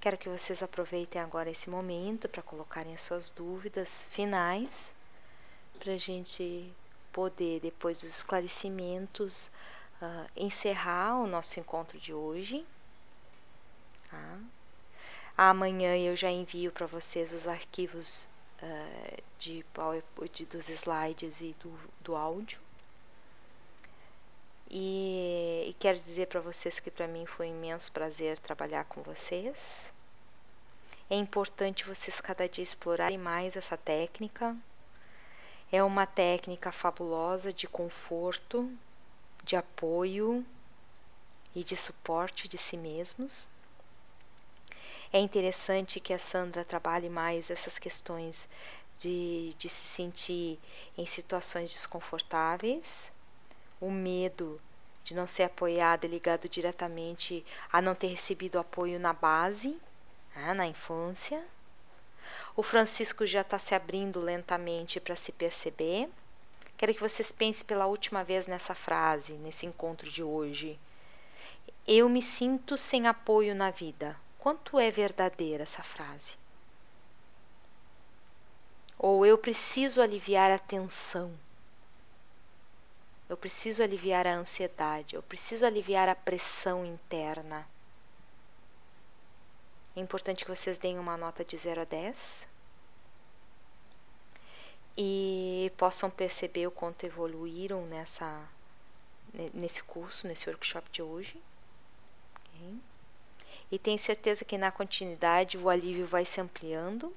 Quero 0.01 0.17
que 0.17 0.29
vocês 0.29 0.63
aproveitem 0.63 1.21
agora 1.21 1.51
esse 1.51 1.69
momento 1.69 2.29
para 2.29 2.43
colocarem 2.43 2.95
as 2.95 3.03
suas 3.03 3.31
dúvidas 3.31 3.91
finais, 4.11 4.93
para 5.79 5.93
a 5.93 5.99
gente 5.99 6.73
poder, 7.13 7.61
depois 7.61 8.01
dos 8.01 8.17
esclarecimentos, 8.17 9.51
uh, 10.01 10.31
encerrar 10.35 11.17
o 11.17 11.27
nosso 11.27 11.61
encontro 11.61 11.99
de 11.99 12.15
hoje. 12.15 12.67
Tá? 14.11 14.39
Amanhã 15.37 15.97
eu 15.97 16.15
já 16.17 16.31
envio 16.31 16.71
para 16.73 16.87
vocês 16.87 17.33
os 17.33 17.49
arquivos 17.49 18.29
uh, 18.63 19.23
de, 19.39 19.65
dos 20.47 20.69
slides 20.69 21.41
e 21.41 21.55
do, 21.63 21.73
do 22.03 22.17
áudio. 22.17 22.61
E, 24.71 25.67
e 25.69 25.77
quero 25.81 25.99
dizer 25.99 26.27
para 26.27 26.41
vocês 26.41 26.79
que 26.79 26.91
para 26.91 27.09
mim 27.09 27.27
foi 27.27 27.49
um 27.49 27.57
imenso 27.57 27.91
prazer 27.91 28.39
trabalhar 28.39 28.85
com 28.85 29.03
vocês. 29.03 29.93
É 31.09 31.17
importante 31.17 31.85
vocês 31.85 32.21
cada 32.21 32.49
dia 32.49 32.63
explorarem 32.63 33.19
mais 33.19 33.57
essa 33.57 33.77
técnica. 33.77 34.57
É 35.73 35.83
uma 35.83 36.07
técnica 36.07 36.71
fabulosa 36.71 37.53
de 37.53 37.67
conforto, 37.67 38.71
de 39.43 39.57
apoio 39.57 40.47
e 41.55 41.65
de 41.65 41.77
suporte 41.77 42.47
de 42.47 42.57
si 42.57 42.77
mesmos. 42.77 43.49
É 45.13 45.19
interessante 45.19 45.99
que 45.99 46.13
a 46.13 46.19
Sandra 46.21 46.65
trabalhe 46.65 47.09
mais 47.09 47.51
essas 47.51 47.81
questões 47.81 48.49
de, 48.97 49.55
de 49.59 49.69
se 49.69 49.85
sentir 49.85 50.57
em 50.97 51.05
situações 51.05 51.71
desconfortáveis, 51.71 53.11
o 53.81 53.91
medo 53.91 54.61
de 55.03 55.13
não 55.13 55.27
ser 55.27 55.43
apoiada 55.43 56.07
é 56.07 56.09
ligado 56.09 56.49
diretamente 56.49 57.45
a 57.73 57.83
não 57.83 57.93
ter 57.93 58.07
recebido 58.07 58.59
apoio 58.59 59.01
na 59.01 59.13
base, 59.13 59.77
né, 60.37 60.55
na 60.55 60.67
infância. 60.67 61.45
O 62.55 62.63
Francisco 62.63 63.27
já 63.27 63.41
está 63.41 63.59
se 63.59 63.75
abrindo 63.75 64.21
lentamente 64.21 65.01
para 65.01 65.17
se 65.17 65.33
perceber. 65.33 66.09
Quero 66.77 66.95
que 66.95 67.01
vocês 67.01 67.33
pensem 67.33 67.67
pela 67.67 67.87
última 67.87 68.23
vez 68.23 68.47
nessa 68.47 68.77
frase, 68.77 69.33
nesse 69.33 69.67
encontro 69.67 70.09
de 70.09 70.23
hoje. 70.23 70.79
Eu 71.85 72.09
me 72.09 72.23
sinto 72.23 72.79
sem 72.79 73.09
apoio 73.09 73.57
na 73.57 73.73
vida. 73.73 74.17
Quanto 74.41 74.81
é 74.81 74.91
verdadeira 74.91 75.65
essa 75.65 75.83
frase? 75.83 76.39
Ou 78.99 79.27
eu 79.27 79.37
preciso 79.37 80.01
aliviar 80.01 80.51
a 80.51 80.59
tensão. 80.59 81.31
Eu 83.29 83.37
preciso 83.37 83.83
aliviar 83.83 84.27
a 84.27 84.35
ansiedade, 84.35 85.15
eu 85.15 85.23
preciso 85.23 85.67
aliviar 85.67 86.09
a 86.09 86.15
pressão 86.15 86.87
interna. 86.87 87.69
É 89.95 90.01
importante 90.01 90.45
que 90.45 90.51
vocês 90.51 90.79
deem 90.79 90.99
uma 90.99 91.19
nota 91.19 91.45
de 91.45 91.57
0 91.57 91.83
a 91.83 91.85
10 91.85 92.47
e 94.97 95.71
possam 95.77 96.11
perceber 96.11 96.67
o 96.67 96.71
quanto 96.71 97.05
evoluíram 97.05 97.87
nessa 97.87 98.49
nesse 99.55 99.83
curso, 99.83 100.27
nesse 100.27 100.49
workshop 100.49 100.91
de 100.91 101.03
hoje. 101.03 101.41
Okay? 102.55 102.90
E 103.71 103.79
tenho 103.79 103.99
certeza 103.99 104.45
que 104.45 104.59
na 104.59 104.71
continuidade 104.71 105.57
o 105.57 105.69
alívio 105.69 106.07
vai 106.07 106.25
se 106.25 106.41
ampliando 106.41 107.15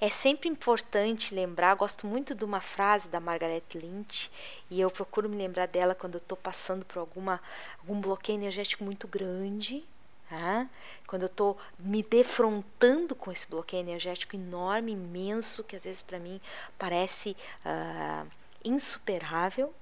é 0.00 0.10
sempre 0.10 0.48
importante 0.48 1.34
lembrar, 1.34 1.74
gosto 1.74 2.06
muito 2.06 2.34
de 2.34 2.44
uma 2.44 2.60
frase 2.60 3.08
da 3.08 3.20
Margaret 3.20 3.62
Lynch, 3.74 4.30
e 4.70 4.80
eu 4.80 4.90
procuro 4.90 5.28
me 5.28 5.36
lembrar 5.36 5.66
dela 5.66 5.94
quando 5.94 6.14
eu 6.14 6.18
estou 6.18 6.36
passando 6.36 6.84
por 6.84 6.98
alguma, 6.98 7.40
algum 7.80 8.00
bloqueio 8.00 8.36
energético 8.36 8.84
muito 8.84 9.06
grande, 9.06 9.84
né? 10.30 10.68
quando 11.06 11.22
eu 11.22 11.26
estou 11.26 11.58
me 11.78 12.02
defrontando 12.02 13.14
com 13.14 13.32
esse 13.32 13.46
bloqueio 13.46 13.80
energético 13.80 14.36
enorme, 14.36 14.92
imenso, 14.92 15.64
que 15.64 15.76
às 15.76 15.84
vezes 15.84 16.02
para 16.02 16.18
mim 16.18 16.40
parece 16.78 17.36
uh, 17.64 18.28
insuperável, 18.64 19.72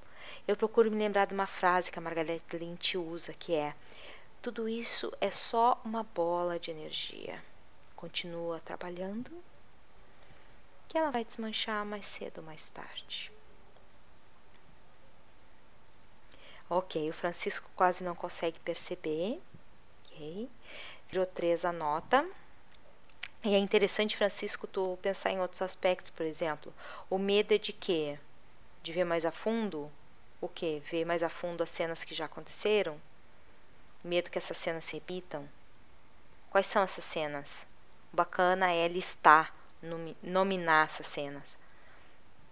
eu 0.46 0.56
procuro 0.56 0.90
me 0.90 0.98
lembrar 0.98 1.26
de 1.26 1.34
uma 1.34 1.46
frase 1.46 1.90
que 1.90 1.98
a 1.98 2.02
Margaret 2.02 2.40
Lynch 2.52 2.96
usa, 2.96 3.32
que 3.32 3.54
é: 3.54 3.74
tudo 4.46 4.68
isso 4.68 5.12
é 5.20 5.28
só 5.28 5.80
uma 5.84 6.04
bola 6.04 6.56
de 6.56 6.70
energia. 6.70 7.42
Continua 7.96 8.60
trabalhando 8.60 9.42
que 10.86 10.96
ela 10.96 11.10
vai 11.10 11.24
desmanchar 11.24 11.84
mais 11.84 12.06
cedo 12.06 12.38
ou 12.38 12.44
mais 12.44 12.68
tarde. 12.68 13.32
Ok, 16.70 17.10
o 17.10 17.12
Francisco 17.12 17.68
quase 17.74 18.04
não 18.04 18.14
consegue 18.14 18.60
perceber. 18.60 19.42
Ok, 20.04 20.48
virou 21.08 21.26
três 21.26 21.64
a 21.64 21.72
nota. 21.72 22.24
E 23.42 23.52
é 23.52 23.58
interessante, 23.58 24.16
Francisco, 24.16 24.68
tu 24.68 24.96
pensar 25.02 25.32
em 25.32 25.40
outros 25.40 25.60
aspectos, 25.60 26.12
por 26.12 26.24
exemplo. 26.24 26.72
O 27.10 27.18
medo 27.18 27.52
é 27.52 27.58
de 27.58 27.72
quê? 27.72 28.16
De 28.80 28.92
ver 28.92 29.04
mais 29.04 29.24
a 29.24 29.32
fundo? 29.32 29.90
O 30.40 30.48
quê? 30.48 30.80
Ver 30.88 31.04
mais 31.04 31.24
a 31.24 31.28
fundo 31.28 31.64
as 31.64 31.70
cenas 31.70 32.04
que 32.04 32.14
já 32.14 32.26
aconteceram? 32.26 33.02
Medo 34.06 34.30
que 34.30 34.38
essas 34.38 34.56
cenas 34.56 34.84
se 34.84 34.94
repitam? 34.94 35.48
Quais 36.48 36.68
são 36.68 36.80
essas 36.80 37.04
cenas? 37.04 37.66
Bacana 38.12 38.70
é 38.72 38.86
listar 38.86 39.52
nominar 40.22 40.86
essas 40.86 41.08
cenas. 41.08 41.42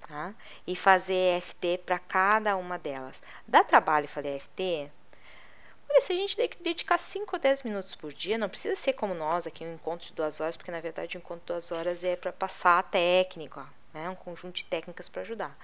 Tá? 0.01 0.35
E 0.67 0.75
fazer 0.75 1.39
EFT 1.39 1.79
para 1.87 2.01
cada 2.01 2.57
uma 2.57 2.77
delas. 2.77 3.23
Dá 3.47 3.63
trabalho 3.63 4.09
fazer 4.09 4.35
EFT? 4.35 4.91
Olha, 5.89 6.01
se 6.01 6.13
a 6.13 6.17
gente 6.17 6.37
dedicar 6.61 6.99
5 6.99 7.37
ou 7.37 7.41
10 7.41 7.63
minutos 7.63 7.95
por 7.95 8.13
dia, 8.13 8.37
não 8.37 8.49
precisa 8.49 8.75
ser 8.75 8.95
como 8.95 9.15
nós 9.15 9.47
aqui, 9.47 9.65
um 9.65 9.75
encontro 9.75 10.09
de 10.09 10.13
duas 10.13 10.41
horas, 10.41 10.57
porque 10.57 10.73
na 10.73 10.81
verdade 10.81 11.17
o 11.17 11.19
encontro 11.19 11.43
de 11.43 11.53
duas 11.53 11.71
horas 11.71 12.03
é 12.03 12.17
para 12.17 12.33
passar 12.33 12.81
a 12.81 12.83
técnica, 12.83 13.65
né? 13.95 14.11
um 14.11 14.15
conjunto 14.15 14.57
de 14.57 14.65
técnicas 14.65 15.09
para 15.09 15.23
ajudar. 15.23 15.57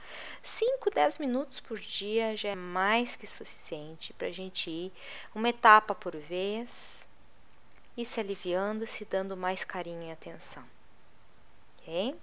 5, 0.43 0.91
10 0.91 1.19
minutos 1.19 1.61
por 1.61 1.79
dia 1.79 2.37
já 2.37 2.51
é 2.51 2.55
mais 2.55 3.17
que 3.17 3.27
suficiente 3.27 4.15
para 4.15 4.29
a 4.29 4.33
gente 4.33 4.71
ir 4.71 4.93
uma 5.35 5.51
etapa 5.51 5.95
por 5.95 6.17
vez 6.17 7.07
e 7.97 8.07
se 8.07 8.21
aliviando, 8.21 8.87
se 8.87 9.05
dando 9.05 9.37
mais 9.37 9.65
carinho 9.65 10.09
e 10.09 10.13
atenção 10.13 10.65
ok? 11.81 12.17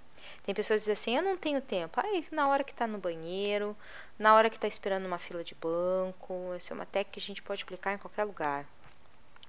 Tem 0.44 0.54
pessoas 0.54 0.82
que 0.82 0.90
dizem 0.90 0.92
assim, 0.92 1.16
eu 1.16 1.22
não 1.22 1.36
tenho 1.36 1.60
tempo. 1.60 2.00
Aí, 2.00 2.26
na 2.30 2.48
hora 2.48 2.64
que 2.64 2.72
está 2.72 2.86
no 2.86 2.98
banheiro, 2.98 3.76
na 4.18 4.34
hora 4.34 4.50
que 4.50 4.56
está 4.56 4.66
esperando 4.66 5.06
uma 5.06 5.18
fila 5.18 5.44
de 5.44 5.54
banco, 5.54 6.52
essa 6.54 6.72
é 6.72 6.74
uma 6.74 6.86
técnica 6.86 7.12
que 7.12 7.20
a 7.20 7.22
gente 7.22 7.42
pode 7.42 7.62
aplicar 7.62 7.92
em 7.92 7.98
qualquer 7.98 8.24
lugar. 8.24 8.64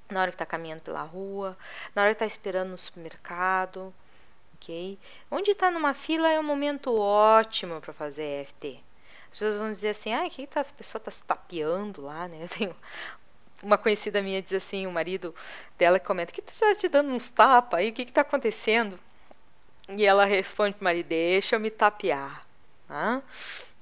Na 0.10 0.22
hora 0.22 0.31
que 0.31 0.36
está 0.36 0.45
caminhando 0.45 0.81
pela 0.81 1.03
rua, 1.03 1.57
na 1.94 2.02
hora 2.02 2.11
que 2.11 2.15
está 2.15 2.26
esperando 2.26 2.69
no 2.69 2.77
supermercado, 2.77 3.94
ok? 4.61 4.99
Onde 5.31 5.52
está 5.52 5.72
numa 5.72 5.94
fila 5.94 6.30
é 6.30 6.40
um 6.40 6.44
momento 6.44 6.95
ótimo 6.95 7.80
para 7.81 7.94
fazer 7.94 8.41
EFT. 8.41 8.84
As 9.31 9.38
pessoas 9.38 9.57
vão 9.57 9.72
dizer 9.72 9.90
assim, 9.90 10.14
ah, 10.14 10.30
que 10.30 10.45
tá, 10.48 10.61
a 10.61 10.65
pessoa 10.65 10.99
está 10.99 11.11
se 11.11 11.23
tapeando 11.23 12.02
lá, 12.02 12.27
né? 12.27 12.40
Eu 12.44 12.49
tenho 12.49 12.76
uma 13.61 13.77
conhecida 13.77 14.22
minha 14.22 14.41
diz 14.41 14.53
assim, 14.53 14.88
o 14.88 14.91
marido 14.91 15.36
dela 15.77 15.99
comenta, 15.99 16.31
que 16.31 16.41
está 16.41 16.76
te 16.76 16.88
dando 16.88 17.11
uns 17.14 17.30
tapas 17.30 17.80
aí, 17.80 17.90
o 17.90 17.94
que 17.94 18.03
está 18.03 18.22
acontecendo? 18.22 18.99
E 19.90 20.06
ela 20.06 20.26
responde 20.26 20.76
para 20.76 20.81
o 20.81 20.84
marido: 20.84 21.07
Deixa 21.07 21.56
eu 21.56 21.60
me 21.60 21.72
tapear. 21.72 22.45
Tá? 22.88 23.22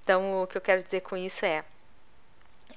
Então, 0.03 0.43
o 0.43 0.47
que 0.47 0.57
eu 0.57 0.61
quero 0.61 0.81
dizer 0.81 1.01
com 1.01 1.17
isso 1.17 1.45
é: 1.45 1.65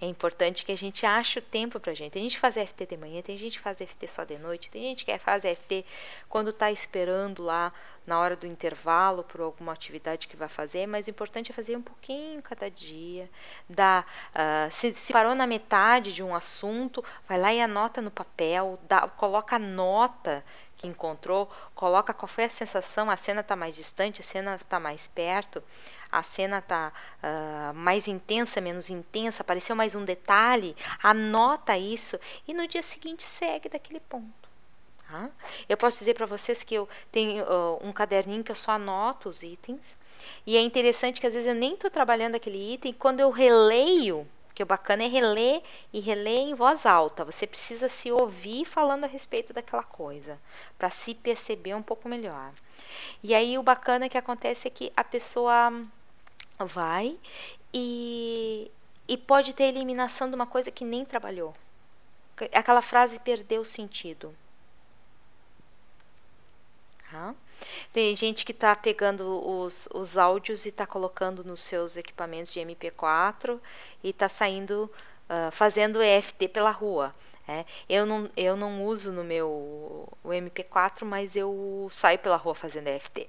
é 0.00 0.06
importante 0.06 0.64
que 0.64 0.72
a 0.72 0.76
gente 0.76 1.04
ache 1.04 1.38
o 1.38 1.42
tempo 1.42 1.78
para 1.78 1.94
gente. 1.94 2.12
Tem 2.12 2.22
gente 2.22 2.36
que 2.36 2.40
faz 2.40 2.56
FT 2.56 2.86
de 2.86 2.96
manhã, 2.96 3.20
tem 3.20 3.36
gente 3.36 3.58
que 3.58 3.62
faz 3.62 3.78
FT 3.78 4.08
só 4.08 4.24
de 4.24 4.38
noite, 4.38 4.70
tem 4.70 4.82
gente 4.82 5.04
que 5.04 5.18
faz 5.18 5.42
FT 5.42 5.84
quando 6.28 6.50
está 6.50 6.72
esperando 6.72 7.42
lá 7.42 7.72
na 8.06 8.18
hora 8.18 8.34
do 8.34 8.46
intervalo 8.46 9.22
por 9.22 9.40
alguma 9.40 9.72
atividade 9.72 10.26
que 10.26 10.36
vai 10.36 10.48
fazer, 10.48 10.86
mas 10.86 11.06
o 11.06 11.10
importante 11.10 11.52
é 11.52 11.54
fazer 11.54 11.76
um 11.76 11.82
pouquinho 11.82 12.42
cada 12.42 12.70
dia. 12.70 13.28
Dá, 13.68 14.04
uh, 14.30 14.72
se, 14.72 14.94
se, 14.94 15.12
parou 15.12 15.34
na 15.34 15.46
metade 15.46 16.12
de 16.12 16.22
um 16.22 16.34
assunto, 16.34 17.04
vai 17.28 17.38
lá 17.38 17.52
e 17.52 17.60
anota 17.60 18.00
no 18.00 18.10
papel, 18.10 18.78
dá, 18.88 19.06
coloca 19.06 19.56
a 19.56 19.58
nota 19.58 20.42
que 20.76 20.86
encontrou, 20.86 21.50
coloca 21.74 22.14
qual 22.14 22.26
foi 22.26 22.44
a 22.44 22.48
sensação, 22.48 23.10
a 23.10 23.16
cena 23.16 23.42
está 23.42 23.54
mais 23.54 23.76
distante, 23.76 24.22
a 24.22 24.24
cena 24.24 24.54
está 24.54 24.80
mais 24.80 25.06
perto, 25.06 25.62
a 26.10 26.22
cena 26.22 26.58
está 26.58 26.92
uh, 27.22 27.74
mais 27.74 28.08
intensa, 28.08 28.60
menos 28.60 28.90
intensa, 28.90 29.42
apareceu 29.42 29.76
mais 29.76 29.94
um 29.94 30.04
detalhe, 30.04 30.76
anota 31.02 31.76
isso 31.76 32.18
e 32.46 32.54
no 32.54 32.66
dia 32.66 32.82
seguinte 32.82 33.22
segue 33.22 33.68
daquele 33.68 34.00
ponto. 34.00 34.48
Tá? 35.08 35.28
Eu 35.68 35.76
posso 35.76 35.98
dizer 35.98 36.14
para 36.14 36.26
vocês 36.26 36.62
que 36.62 36.74
eu 36.74 36.88
tenho 37.10 37.44
uh, 37.44 37.78
um 37.86 37.92
caderninho 37.92 38.44
que 38.44 38.52
eu 38.52 38.56
só 38.56 38.72
anoto 38.72 39.28
os 39.28 39.42
itens 39.42 39.96
e 40.46 40.56
é 40.56 40.60
interessante 40.60 41.20
que 41.20 41.26
às 41.26 41.34
vezes 41.34 41.48
eu 41.48 41.54
nem 41.54 41.74
estou 41.74 41.90
trabalhando 41.90 42.34
aquele 42.34 42.74
item, 42.74 42.92
quando 42.92 43.20
eu 43.20 43.30
releio 43.30 44.26
porque 44.60 44.64
o 44.64 44.66
bacana 44.66 45.04
é 45.04 45.06
reler 45.06 45.62
e 45.90 46.00
reler 46.00 46.40
em 46.40 46.54
voz 46.54 46.84
alta. 46.84 47.24
Você 47.24 47.46
precisa 47.46 47.88
se 47.88 48.12
ouvir 48.12 48.66
falando 48.66 49.04
a 49.04 49.06
respeito 49.06 49.52
daquela 49.54 49.82
coisa, 49.82 50.38
para 50.76 50.90
se 50.90 51.14
perceber 51.14 51.74
um 51.74 51.82
pouco 51.82 52.08
melhor. 52.08 52.52
E 53.22 53.34
aí 53.34 53.56
o 53.56 53.62
bacana 53.62 54.08
que 54.08 54.18
acontece 54.18 54.68
é 54.68 54.70
que 54.70 54.92
a 54.94 55.02
pessoa 55.02 55.72
vai 56.64 57.18
e, 57.72 58.70
e 59.08 59.16
pode 59.16 59.52
ter 59.52 59.64
eliminação 59.64 60.28
de 60.28 60.34
uma 60.34 60.46
coisa 60.46 60.70
que 60.70 60.84
nem 60.84 61.04
trabalhou. 61.04 61.54
Aquela 62.52 62.82
frase 62.82 63.18
perdeu 63.18 63.62
o 63.62 63.66
sentido. 63.66 64.34
Tem 67.92 68.14
gente 68.16 68.44
que 68.44 68.52
está 68.52 68.74
pegando 68.74 69.24
os, 69.46 69.88
os 69.92 70.16
áudios 70.16 70.64
e 70.64 70.68
está 70.68 70.86
colocando 70.86 71.44
nos 71.44 71.60
seus 71.60 71.96
equipamentos 71.96 72.52
de 72.52 72.60
MP4 72.60 73.58
e 74.02 74.10
está 74.10 74.28
saindo, 74.28 74.90
uh, 75.28 75.50
fazendo 75.50 76.02
EFT 76.02 76.48
pela 76.48 76.70
rua. 76.70 77.14
É, 77.48 77.64
eu, 77.88 78.06
não, 78.06 78.30
eu 78.36 78.54
não 78.54 78.84
uso 78.84 79.10
no 79.10 79.24
meu 79.24 79.48
o 80.22 80.28
MP4, 80.28 81.04
mas 81.04 81.34
eu 81.34 81.88
saio 81.90 82.18
pela 82.20 82.36
rua 82.36 82.54
fazendo 82.54 82.86
EFT. 82.86 83.28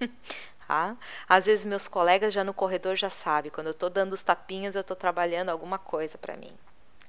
Tá? 0.72 0.96
Às 1.28 1.44
vezes 1.44 1.66
meus 1.66 1.86
colegas 1.86 2.32
já 2.32 2.42
no 2.42 2.54
corredor 2.54 2.96
já 2.96 3.10
sabem, 3.10 3.50
quando 3.50 3.66
eu 3.66 3.72
estou 3.72 3.90
dando 3.90 4.14
os 4.14 4.22
tapinhas, 4.22 4.74
eu 4.74 4.80
estou 4.80 4.96
trabalhando 4.96 5.50
alguma 5.50 5.78
coisa 5.78 6.16
para 6.16 6.34
mim. 6.34 6.50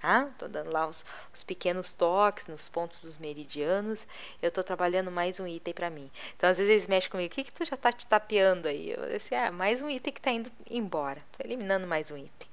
Tá? 0.02 0.27
Tô 0.38 0.49
dando 0.49 0.69
lá 0.69 0.85
os, 0.85 1.06
os, 1.34 1.45
pequenos 1.45 1.94
toques 1.94 2.45
nos 2.45 2.68
pontos 2.68 3.02
dos 3.06 3.18
meridianos. 3.18 4.06
Eu 4.41 4.49
estou 4.49 4.65
trabalhando 4.65 5.10
mais 5.10 5.40
um 5.40 5.48
item 5.48 5.73
para 5.73 5.90
mim. 5.90 6.11
Então, 6.35 6.49
às 6.49 6.57
vezes 6.57 6.72
eles 6.72 6.88
mexem 6.90 7.10
comigo. 7.10 7.31
O 7.31 7.35
que, 7.35 7.45
que 7.45 7.53
tu 7.53 7.64
já 7.64 7.76
está 7.76 7.90
te 7.90 8.06
tapeando 8.06 8.68
aí? 8.68 8.91
Eu 8.91 9.07
disse, 9.07 9.34
ah, 9.34 9.49
mais 9.49 9.81
um 9.81 9.90
item 9.90 10.11
que 10.11 10.19
está 10.19 10.31
indo 10.31 10.52
embora. 10.69 11.22
Eliminando 11.41 11.88
mais 11.88 12.11
um 12.11 12.18
item. 12.18 12.49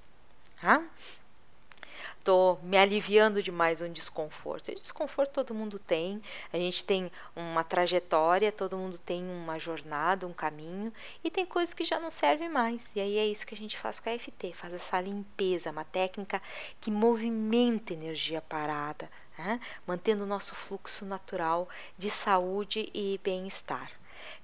Tá? 0.60 0.80
Estou 2.20 2.60
me 2.62 2.76
aliviando 2.76 3.42
de 3.42 3.50
mais 3.50 3.80
um 3.80 3.90
desconforto. 3.90 4.70
E 4.70 4.74
desconforto 4.74 5.32
todo 5.32 5.54
mundo 5.54 5.78
tem, 5.78 6.22
a 6.52 6.58
gente 6.58 6.84
tem 6.84 7.10
uma 7.34 7.64
trajetória, 7.64 8.52
todo 8.52 8.76
mundo 8.76 8.98
tem 8.98 9.24
uma 9.24 9.58
jornada, 9.58 10.26
um 10.26 10.32
caminho, 10.32 10.92
e 11.24 11.30
tem 11.30 11.46
coisas 11.46 11.72
que 11.72 11.82
já 11.82 11.98
não 11.98 12.10
servem 12.10 12.48
mais. 12.48 12.90
E 12.94 13.00
aí 13.00 13.16
é 13.16 13.26
isso 13.26 13.46
que 13.46 13.54
a 13.54 13.58
gente 13.58 13.78
faz 13.78 13.98
com 13.98 14.10
a 14.10 14.18
FT, 14.18 14.52
faz 14.52 14.74
essa 14.74 15.00
limpeza, 15.00 15.70
uma 15.70 15.84
técnica 15.84 16.42
que 16.78 16.90
movimenta 16.90 17.94
energia 17.94 18.42
parada, 18.42 19.10
né? 19.38 19.58
mantendo 19.86 20.24
o 20.24 20.26
nosso 20.26 20.54
fluxo 20.54 21.06
natural 21.06 21.68
de 21.96 22.10
saúde 22.10 22.90
e 22.92 23.18
bem-estar. 23.24 23.90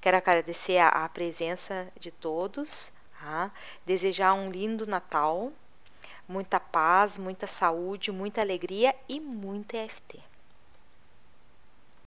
Quero 0.01 0.17
agradecer 0.17 0.79
a, 0.79 0.89
a 0.89 1.09
presença 1.11 1.89
de 2.01 2.11
todos, 2.11 2.91
tá? 3.21 3.53
desejar 3.85 4.33
um 4.33 4.51
lindo 4.51 4.87
Natal 4.87 5.53
muita 6.29 6.59
paz, 6.59 7.19
muita 7.19 7.47
saúde, 7.47 8.11
muita 8.11 8.41
alegria 8.41 8.95
e 9.09 9.21
muita 9.21 9.77
EFT. 9.77 10.21